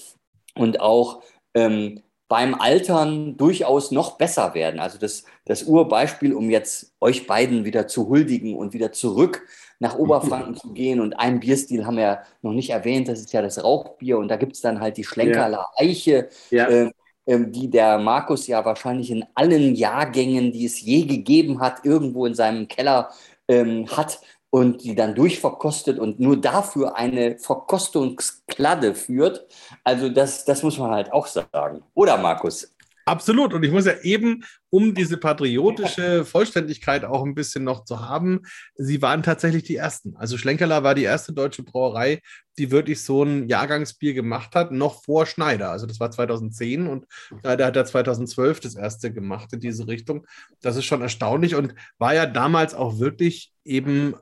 und 0.55 0.79
auch 0.81 1.21
ähm, 1.53 2.01
beim 2.27 2.55
Altern 2.55 3.37
durchaus 3.37 3.91
noch 3.91 4.17
besser 4.17 4.55
werden. 4.55 4.79
Also 4.79 4.97
das, 4.97 5.23
das 5.45 5.63
Urbeispiel, 5.63 6.33
um 6.33 6.49
jetzt 6.49 6.93
euch 6.99 7.27
beiden 7.27 7.63
wieder 7.65 7.87
zu 7.87 8.09
huldigen 8.09 8.55
und 8.55 8.73
wieder 8.73 8.91
zurück 8.91 9.45
nach 9.79 9.97
Oberfranken 9.99 10.55
zu 10.57 10.73
gehen. 10.73 10.99
Und 10.99 11.13
einen 11.13 11.39
Bierstil 11.39 11.85
haben 11.85 11.97
wir 11.97 12.03
ja 12.03 12.23
noch 12.41 12.53
nicht 12.53 12.71
erwähnt, 12.71 13.07
das 13.07 13.19
ist 13.19 13.33
ja 13.33 13.41
das 13.41 13.63
Rauchbier. 13.63 14.17
Und 14.17 14.29
da 14.29 14.37
gibt 14.37 14.53
es 14.53 14.61
dann 14.61 14.79
halt 14.79 14.97
die 14.97 15.03
Schlenkerler 15.03 15.67
Eiche, 15.77 16.29
Ja. 16.49 16.67
äh, 16.69 16.91
die 17.27 17.69
der 17.69 17.99
Markus 17.99 18.47
ja 18.47 18.65
wahrscheinlich 18.65 19.11
in 19.11 19.25
allen 19.35 19.75
Jahrgängen, 19.75 20.51
die 20.51 20.65
es 20.65 20.81
je 20.81 21.03
gegeben 21.05 21.59
hat, 21.61 21.85
irgendwo 21.85 22.25
in 22.25 22.33
seinem 22.33 22.67
Keller 22.67 23.11
ähm, 23.47 23.87
hat 23.95 24.19
und 24.53 24.83
die 24.83 24.93
dann 24.93 25.15
durchverkostet 25.15 25.97
und 25.97 26.19
nur 26.19 26.39
dafür 26.39 26.95
eine 26.95 27.39
Verkostungskladde 27.39 28.93
führt. 28.93 29.47
Also 29.83 30.09
das, 30.09 30.45
das 30.45 30.61
muss 30.61 30.77
man 30.77 30.91
halt 30.91 31.11
auch 31.11 31.25
sagen. 31.25 31.81
Oder 31.95 32.19
Markus? 32.19 32.71
Absolut. 33.05 33.55
Und 33.55 33.63
ich 33.63 33.71
muss 33.71 33.87
ja 33.87 33.99
eben, 34.03 34.43
um 34.69 34.93
diese 34.93 35.17
patriotische 35.17 36.23
Vollständigkeit 36.23 37.03
auch 37.03 37.25
ein 37.25 37.33
bisschen 37.33 37.63
noch 37.63 37.83
zu 37.83 38.07
haben, 38.07 38.41
sie 38.75 39.01
waren 39.01 39.23
tatsächlich 39.23 39.63
die 39.63 39.75
ersten. 39.75 40.15
Also 40.17 40.37
Schlenkerler 40.37 40.83
war 40.83 40.93
die 40.93 41.03
erste 41.03 41.33
deutsche 41.33 41.63
Brauerei, 41.63 42.21
die 42.59 42.69
wirklich 42.69 43.03
so 43.03 43.23
ein 43.23 43.49
Jahrgangsbier 43.49 44.13
gemacht 44.13 44.53
hat, 44.53 44.71
noch 44.71 45.03
vor 45.03 45.25
Schneider. 45.25 45.71
Also 45.71 45.87
das 45.87 45.99
war 45.99 46.11
2010 46.11 46.85
und 46.85 47.07
da 47.41 47.57
hat 47.57 47.75
er 47.75 47.85
2012 47.85 48.59
das 48.59 48.75
erste 48.75 49.11
gemacht 49.11 49.51
in 49.51 49.61
diese 49.61 49.87
Richtung. 49.87 50.27
Das 50.61 50.75
ist 50.75 50.85
schon 50.85 51.01
erstaunlich 51.01 51.55
und 51.55 51.73
war 51.97 52.13
ja 52.13 52.27
damals 52.27 52.75
auch 52.75 52.99
wirklich 52.99 53.51
eben 53.65 54.13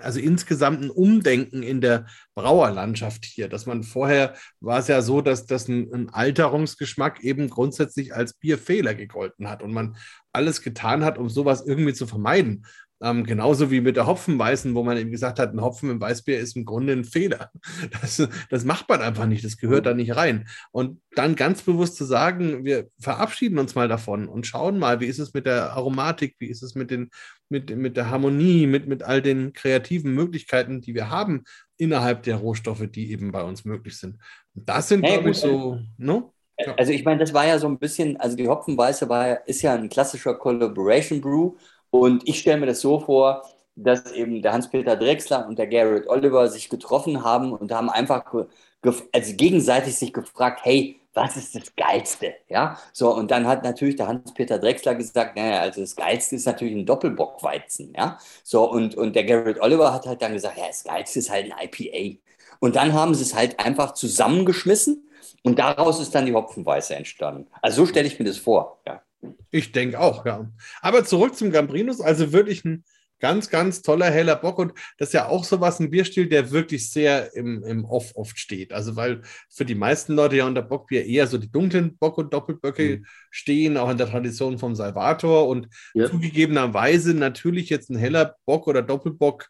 also 0.00 0.20
insgesamt 0.20 0.82
ein 0.82 0.90
Umdenken 0.90 1.62
in 1.62 1.80
der 1.80 2.06
Brauerlandschaft 2.34 3.24
hier, 3.24 3.48
dass 3.48 3.66
man 3.66 3.82
vorher 3.82 4.34
war 4.60 4.78
es 4.78 4.88
ja 4.88 5.02
so, 5.02 5.20
dass 5.20 5.46
das 5.46 5.68
ein, 5.68 5.92
ein 5.92 6.08
Alterungsgeschmack 6.08 7.22
eben 7.22 7.48
grundsätzlich 7.48 8.14
als 8.14 8.34
Bierfehler 8.34 8.94
gegolten 8.94 9.48
hat 9.48 9.62
und 9.62 9.72
man 9.72 9.96
alles 10.32 10.62
getan 10.62 11.04
hat, 11.04 11.18
um 11.18 11.28
sowas 11.28 11.64
irgendwie 11.66 11.94
zu 11.94 12.06
vermeiden. 12.06 12.64
Ähm, 13.00 13.24
genauso 13.24 13.70
wie 13.70 13.80
mit 13.80 13.96
der 13.96 14.06
Hopfenweißen, 14.06 14.74
wo 14.74 14.82
man 14.82 14.96
eben 14.96 15.12
gesagt 15.12 15.38
hat, 15.38 15.52
ein 15.52 15.60
Hopfen 15.60 15.90
im 15.90 16.00
Weißbier 16.00 16.38
ist 16.40 16.56
im 16.56 16.64
Grunde 16.64 16.92
ein 16.92 17.04
Fehler. 17.04 17.50
Das, 18.00 18.26
das 18.50 18.64
macht 18.64 18.88
man 18.88 19.00
einfach 19.02 19.26
nicht, 19.26 19.44
das 19.44 19.56
gehört 19.56 19.86
da 19.86 19.94
nicht 19.94 20.16
rein. 20.16 20.48
Und 20.72 21.00
dann 21.14 21.36
ganz 21.36 21.62
bewusst 21.62 21.96
zu 21.96 22.04
sagen, 22.04 22.64
wir 22.64 22.88
verabschieden 22.98 23.58
uns 23.58 23.74
mal 23.74 23.88
davon 23.88 24.28
und 24.28 24.46
schauen 24.46 24.78
mal, 24.78 25.00
wie 25.00 25.06
ist 25.06 25.18
es 25.18 25.34
mit 25.34 25.46
der 25.46 25.72
Aromatik, 25.72 26.36
wie 26.38 26.48
ist 26.48 26.62
es 26.62 26.74
mit, 26.74 26.90
den, 26.90 27.10
mit, 27.48 27.74
mit 27.76 27.96
der 27.96 28.10
Harmonie, 28.10 28.66
mit, 28.66 28.86
mit 28.88 29.02
all 29.02 29.22
den 29.22 29.52
kreativen 29.52 30.12
Möglichkeiten, 30.14 30.80
die 30.80 30.94
wir 30.94 31.10
haben 31.10 31.44
innerhalb 31.76 32.24
der 32.24 32.36
Rohstoffe, 32.36 32.86
die 32.90 33.12
eben 33.12 33.32
bei 33.32 33.42
uns 33.42 33.64
möglich 33.64 33.96
sind. 33.96 34.18
Und 34.54 34.68
das 34.68 34.88
sind, 34.88 35.04
Ja, 35.04 35.14
glaube 35.14 35.30
ich, 35.30 35.38
so, 35.38 35.78
no? 35.96 36.34
Ja. 36.58 36.74
Also 36.74 36.92
ich 36.92 37.04
meine, 37.04 37.20
das 37.20 37.32
war 37.32 37.46
ja 37.46 37.58
so 37.58 37.68
ein 37.68 37.78
bisschen, 37.78 38.16
also 38.16 38.36
die 38.36 38.48
Hopfenweiße 38.48 39.08
war, 39.08 39.46
ist 39.46 39.62
ja 39.62 39.74
ein 39.74 39.88
klassischer 39.88 40.34
Collaboration 40.34 41.20
Brew 41.20 41.54
und 41.90 42.28
ich 42.28 42.40
stelle 42.40 42.60
mir 42.60 42.66
das 42.66 42.80
so 42.80 43.00
vor, 43.00 43.42
dass 43.76 44.10
eben 44.12 44.42
der 44.42 44.52
Hans-Peter 44.52 44.96
Drechsler 44.96 45.46
und 45.46 45.58
der 45.58 45.68
Garrett 45.68 46.08
Oliver 46.08 46.48
sich 46.48 46.68
getroffen 46.68 47.22
haben 47.24 47.52
und 47.52 47.72
haben 47.72 47.90
einfach 47.90 48.24
also 49.12 49.34
gegenseitig 49.36 49.96
sich 49.96 50.12
gefragt, 50.12 50.60
hey, 50.64 51.00
was 51.14 51.36
ist 51.36 51.54
das 51.54 51.74
Geilste? 51.76 52.34
Ja, 52.48 52.78
so 52.92 53.14
und 53.14 53.30
dann 53.30 53.46
hat 53.46 53.64
natürlich 53.64 53.96
der 53.96 54.08
Hans-Peter 54.08 54.58
Drechsler 54.58 54.94
gesagt, 54.94 55.36
naja, 55.36 55.60
also 55.60 55.80
das 55.80 55.96
Geilste 55.96 56.36
ist 56.36 56.46
natürlich 56.46 56.74
ein 56.74 56.86
Doppelbockweizen, 56.86 57.92
ja, 57.96 58.18
so 58.44 58.70
und, 58.70 58.94
und 58.96 59.14
der 59.16 59.24
Garrett 59.24 59.60
Oliver 59.60 59.92
hat 59.92 60.06
halt 60.06 60.22
dann 60.22 60.32
gesagt, 60.32 60.58
ja, 60.58 60.66
das 60.68 60.84
Geilste 60.84 61.18
ist 61.20 61.30
halt 61.30 61.52
ein 61.52 61.68
IPA. 61.68 62.18
Und 62.60 62.76
dann 62.76 62.92
haben 62.92 63.14
sie 63.14 63.22
es 63.22 63.34
halt 63.34 63.58
einfach 63.60 63.94
zusammengeschmissen 63.94 65.08
und 65.44 65.58
daraus 65.58 66.00
ist 66.00 66.14
dann 66.14 66.26
die 66.26 66.34
Hopfenweiße 66.34 66.94
entstanden. 66.94 67.48
Also 67.62 67.84
so 67.84 67.86
stelle 67.86 68.06
ich 68.08 68.18
mir 68.18 68.24
das 68.26 68.38
vor. 68.38 68.80
Ja. 68.86 69.02
Ich 69.50 69.72
denke 69.72 69.98
auch, 70.00 70.26
ja. 70.26 70.50
Aber 70.80 71.04
zurück 71.04 71.36
zum 71.36 71.50
Gambrinus, 71.50 72.00
also 72.00 72.32
wirklich 72.32 72.64
ein 72.64 72.84
Ganz, 73.20 73.50
ganz 73.50 73.82
toller 73.82 74.10
heller 74.10 74.36
Bock. 74.36 74.58
Und 74.58 74.72
das 74.96 75.08
ist 75.08 75.14
ja 75.14 75.26
auch 75.26 75.44
so 75.44 75.60
was, 75.60 75.80
ein 75.80 75.90
Bierstil, 75.90 76.28
der 76.28 76.52
wirklich 76.52 76.90
sehr 76.90 77.34
im, 77.34 77.64
im 77.64 77.84
Off 77.84 78.12
oft 78.14 78.38
steht. 78.38 78.72
Also, 78.72 78.94
weil 78.94 79.22
für 79.50 79.64
die 79.64 79.74
meisten 79.74 80.14
Leute 80.14 80.36
ja 80.36 80.46
unter 80.46 80.62
Bockbier 80.62 81.04
eher 81.04 81.26
so 81.26 81.36
die 81.36 81.50
dunklen 81.50 81.96
Bock- 81.98 82.18
und 82.18 82.32
Doppelböcke 82.32 82.98
mhm. 82.98 83.06
stehen, 83.30 83.76
auch 83.76 83.90
in 83.90 83.98
der 83.98 84.08
Tradition 84.08 84.58
vom 84.58 84.76
Salvator. 84.76 85.48
Und 85.48 85.68
ja. 85.94 86.08
zugegebenerweise 86.08 87.14
natürlich 87.14 87.70
jetzt 87.70 87.90
ein 87.90 87.98
heller 87.98 88.36
Bock 88.46 88.68
oder 88.68 88.82
Doppelbock 88.82 89.48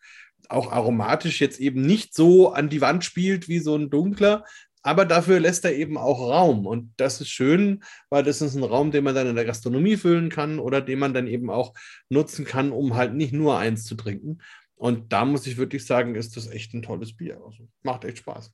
auch 0.49 0.73
aromatisch 0.73 1.43
jetzt 1.43 1.61
eben 1.61 1.83
nicht 1.83 2.15
so 2.15 2.53
an 2.53 2.71
die 2.71 2.81
Wand 2.81 3.05
spielt 3.05 3.49
wie 3.49 3.59
so 3.59 3.77
ein 3.77 3.91
dunkler, 3.91 4.45
aber 4.83 5.05
dafür 5.05 5.41
lässt 5.41 5.65
er 5.65 5.75
eben 5.75 5.99
auch 5.99 6.21
Raum. 6.21 6.67
Und 6.67 6.93
das 6.97 7.21
ist 7.21 7.29
schön, 7.29 7.83
weil 8.11 8.23
das 8.23 8.41
ist 8.41 8.55
ein 8.55 8.65
Raum, 8.65 8.91
den 8.91 9.05
man 9.05 9.15
dann 9.15 9.27
in 9.27 9.37
der 9.37 9.45
Gastronomie 9.45 9.97
füllen 9.97 10.31
kann 10.31 10.59
oder 10.59 10.81
den 10.81 10.99
man 10.99 11.15
dann 11.15 11.27
eben 11.27 11.51
auch 11.51 11.75
nutzen 12.09 12.45
kann, 12.45 12.73
um 12.73 12.97
halt 12.97 13.15
nicht 13.15 13.33
nur 13.33 13.59
eins 13.59 13.85
zu 13.85 13.95
trinken. 13.95 14.39
Und 14.77 15.13
da 15.13 15.25
muss 15.25 15.47
ich 15.47 15.57
wirklich 15.57 15.85
sagen, 15.85 16.15
ist 16.15 16.37
das 16.37 16.49
echt 16.49 16.73
ein 16.75 16.83
tolles 16.83 17.17
Bier. 17.17 17.41
Also 17.45 17.69
macht 17.83 18.05
echt 18.05 18.19
Spaß. 18.19 18.53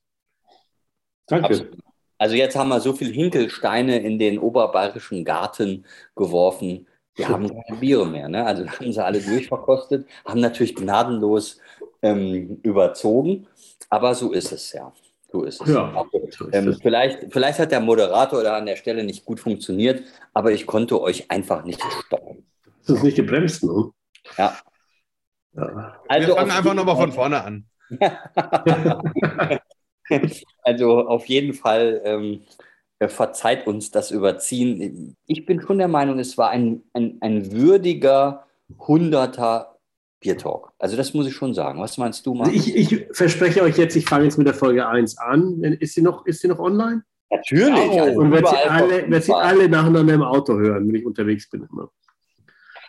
Danke. 1.27 1.45
Absolut. 1.45 1.77
Also 2.17 2.35
jetzt 2.35 2.55
haben 2.55 2.69
wir 2.69 2.79
so 2.79 2.93
viel 2.93 3.11
Hinkelsteine 3.11 3.99
in 3.99 4.17
den 4.17 4.39
oberbayerischen 4.39 5.25
Garten 5.25 5.85
geworfen. 6.15 6.87
Wir 7.15 7.29
haben 7.29 7.47
keine 7.47 7.79
Biere 7.79 8.07
mehr. 8.07 8.29
Ne? 8.29 8.45
Also 8.45 8.65
haben 8.65 8.91
sie 8.91 9.03
alle 9.03 9.19
durchverkostet, 9.21 10.07
haben 10.25 10.39
natürlich 10.39 10.75
gnadenlos 10.75 11.59
ähm, 12.01 12.59
überzogen. 12.63 13.47
Aber 13.89 14.15
so 14.15 14.31
ist 14.31 14.51
es 14.51 14.71
ja. 14.73 14.93
So 15.35 15.43
ist 15.43 15.61
es. 15.61 15.67
Ja, 15.67 16.05
so 16.31 16.45
ist 16.45 16.55
ähm, 16.55 16.69
es. 16.69 16.81
Vielleicht, 16.81 17.33
vielleicht 17.33 17.59
hat 17.59 17.69
der 17.73 17.81
Moderator 17.81 18.41
da 18.41 18.55
an 18.55 18.65
der 18.65 18.77
Stelle 18.77 19.03
nicht 19.03 19.25
gut 19.25 19.41
funktioniert, 19.41 20.01
aber 20.33 20.53
ich 20.53 20.65
konnte 20.65 21.01
euch 21.01 21.29
einfach 21.29 21.65
nicht 21.65 21.81
stoppen. 22.05 22.45
Das 22.87 22.95
ist 22.95 23.03
nicht 23.03 23.17
gebremst, 23.17 23.61
ne? 23.65 23.91
Ja. 24.37 24.57
ja. 25.57 25.99
Also 26.07 26.29
Wir 26.29 26.35
fangen 26.35 26.51
einfach 26.51 26.73
nochmal 26.73 26.95
von 26.95 27.11
vorne 27.11 27.43
an. 27.43 27.65
also 30.63 31.05
auf 31.05 31.25
jeden 31.25 31.53
Fall 31.53 32.01
ähm, 32.05 32.43
verzeiht 33.05 33.67
uns 33.67 33.91
das 33.91 34.11
Überziehen. 34.11 35.17
Ich 35.27 35.45
bin 35.45 35.59
schon 35.59 35.79
der 35.79 35.89
Meinung, 35.89 36.17
es 36.17 36.37
war 36.37 36.49
ein, 36.49 36.81
ein, 36.93 37.17
ein 37.19 37.51
würdiger 37.51 38.45
Hunderter 38.79 39.74
Beer 40.25 40.37
Talk. 40.37 40.71
Also 40.79 40.97
das 40.97 41.13
muss 41.13 41.27
ich 41.27 41.33
schon 41.33 41.53
sagen. 41.53 41.79
Was 41.79 41.97
meinst 41.97 42.25
du, 42.25 42.33
Markus? 42.33 42.55
Ich, 42.55 42.75
ich 42.75 43.07
verspreche 43.11 43.61
euch 43.61 43.77
jetzt, 43.77 43.95
ich 43.95 44.05
fange 44.05 44.25
jetzt 44.25 44.37
mit 44.37 44.47
der 44.47 44.53
Folge 44.53 44.87
1 44.87 45.17
an. 45.19 45.61
Ist 45.63 45.93
sie 45.93 46.01
noch, 46.01 46.25
ist 46.25 46.41
sie 46.41 46.47
noch 46.47 46.59
online? 46.59 47.03
Natürlich. 47.29 47.89
Oh, 47.91 48.01
also 48.01 48.19
und 48.21 48.31
werde 48.31 48.47
sie, 48.47 48.69
alle, 48.69 49.09
werd 49.09 49.23
sie 49.23 49.33
alle 49.33 49.69
nacheinander 49.69 50.13
im 50.13 50.23
Auto 50.23 50.53
hören, 50.57 50.87
wenn 50.87 50.95
ich 50.95 51.05
unterwegs 51.05 51.49
bin 51.49 51.67
immer. 51.71 51.89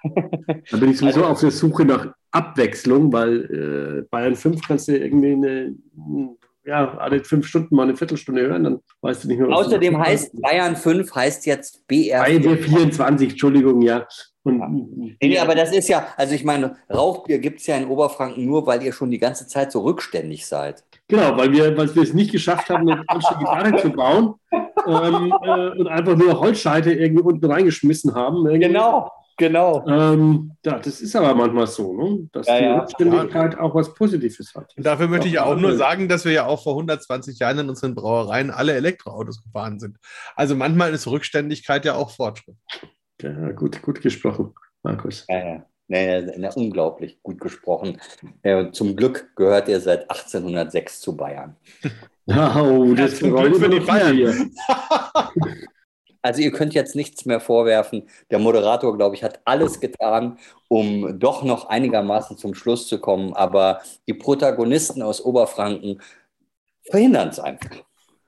da 0.70 0.76
bin 0.76 0.90
ich 0.90 0.98
sowieso 0.98 1.20
also, 1.20 1.32
auf 1.32 1.40
der 1.40 1.50
Suche 1.50 1.84
nach 1.84 2.12
Abwechslung, 2.30 3.12
weil 3.12 4.02
äh, 4.02 4.08
Bayern 4.10 4.36
5 4.36 4.66
kannst 4.66 4.88
du 4.88 4.96
irgendwie 4.96 5.32
eine, 5.32 5.74
ja, 6.64 6.96
alle 6.98 7.22
fünf 7.24 7.46
Stunden 7.46 7.74
mal 7.74 7.84
eine 7.84 7.96
Viertelstunde 7.96 8.42
hören, 8.42 8.64
dann 8.64 8.80
weißt 9.00 9.24
du 9.24 9.28
nicht 9.28 9.38
mehr, 9.38 9.48
was 9.48 9.66
Außerdem 9.66 9.98
heißt 9.98 10.40
Bayern 10.40 10.76
5 10.76 11.14
heißt 11.14 11.46
jetzt 11.46 11.86
BR. 11.86 12.24
BR 12.24 12.56
24, 12.56 13.30
Entschuldigung, 13.30 13.82
ja. 13.82 14.06
Und, 14.47 15.16
nee, 15.20 15.39
aber 15.39 15.55
das 15.55 15.73
ist 15.73 15.89
ja, 15.89 16.06
also 16.16 16.35
ich 16.35 16.44
meine, 16.44 16.77
Rauchbier 16.93 17.39
gibt 17.39 17.60
es 17.60 17.66
ja 17.66 17.77
in 17.77 17.89
Oberfranken 17.89 18.44
nur, 18.44 18.66
weil 18.66 18.82
ihr 18.82 18.93
schon 18.93 19.10
die 19.10 19.18
ganze 19.18 19.47
Zeit 19.47 19.73
so 19.73 19.81
rückständig 19.81 20.47
seid. 20.47 20.85
Genau, 21.09 21.36
weil 21.36 21.52
wir, 21.52 21.77
weil 21.77 21.94
wir 21.94 22.02
es 22.02 22.14
nicht 22.14 22.32
geschafft 22.32 22.70
haben, 22.70 22.89
eine 22.89 23.05
falsche 23.09 23.36
Gitarre 23.39 23.77
zu 23.77 23.90
bauen 23.90 24.35
ähm, 24.52 25.32
äh, 25.43 25.78
und 25.78 25.89
einfach 25.89 26.16
nur 26.16 26.39
Holzscheite 26.39 26.93
irgendwie 26.93 27.23
unten 27.23 27.44
reingeschmissen 27.44 28.14
haben. 28.14 28.47
Irgendwie. 28.47 28.68
Genau, 28.68 29.10
genau. 29.36 29.85
Ähm, 29.86 30.52
ja, 30.64 30.78
das 30.78 31.01
ist 31.01 31.14
aber 31.16 31.35
manchmal 31.35 31.66
so, 31.66 31.93
ne? 31.93 32.28
dass 32.32 32.47
ja, 32.47 32.59
die 32.59 32.64
ja. 32.64 32.78
Rückständigkeit 32.81 33.59
auch 33.59 33.74
was 33.74 33.94
Positives 33.94 34.55
hat. 34.55 34.73
Und 34.77 34.86
dafür 34.86 35.09
möchte 35.09 35.28
ich 35.28 35.39
auch 35.39 35.56
nur 35.56 35.77
sagen, 35.77 36.09
dass 36.09 36.24
wir 36.24 36.32
ja 36.32 36.47
auch 36.47 36.62
vor 36.62 36.74
120 36.74 37.39
Jahren 37.39 37.59
in 37.59 37.68
unseren 37.68 37.94
Brauereien 37.94 38.51
alle 38.51 38.74
Elektroautos 38.74 39.43
gefahren 39.43 39.78
sind. 39.78 39.98
Also 40.35 40.55
manchmal 40.55 40.93
ist 40.93 41.06
Rückständigkeit 41.06 41.85
ja 41.85 41.94
auch 41.94 42.10
Fortschritt. 42.10 42.56
Ja, 43.22 43.52
gut, 43.52 43.80
gut 43.82 44.01
gesprochen, 44.01 44.55
Markus. 44.82 45.24
Ja, 45.28 45.38
ja. 45.38 45.66
Nee, 45.88 46.20
nee, 46.22 46.51
unglaublich 46.56 47.22
gut 47.22 47.40
gesprochen. 47.40 48.01
Zum 48.72 48.97
Glück 48.97 49.36
gehört 49.36 49.68
er 49.68 49.80
seit 49.80 50.10
1806 50.10 51.01
zu 51.01 51.16
Bayern. 51.16 51.56
Oh, 52.28 52.93
das 52.93 53.20
ja, 53.20 53.28
Glück 53.28 53.56
für 53.56 53.68
die 53.68 53.78
Bayern. 53.78 54.51
also 56.22 56.43
ihr 56.43 56.51
könnt 56.51 56.74
jetzt 56.74 56.97
nichts 56.97 57.24
mehr 57.24 57.38
vorwerfen. 57.38 58.09
Der 58.32 58.40
Moderator, 58.40 58.97
glaube 58.97 59.14
ich, 59.14 59.22
hat 59.22 59.38
alles 59.44 59.78
getan, 59.78 60.36
um 60.66 61.20
doch 61.20 61.44
noch 61.44 61.68
einigermaßen 61.68 62.36
zum 62.36 62.56
Schluss 62.56 62.88
zu 62.88 62.98
kommen. 62.98 63.32
Aber 63.34 63.80
die 64.09 64.14
Protagonisten 64.14 65.02
aus 65.02 65.24
Oberfranken 65.24 66.02
verhindern 66.90 67.28
es 67.28 67.38
einfach. 67.38 67.84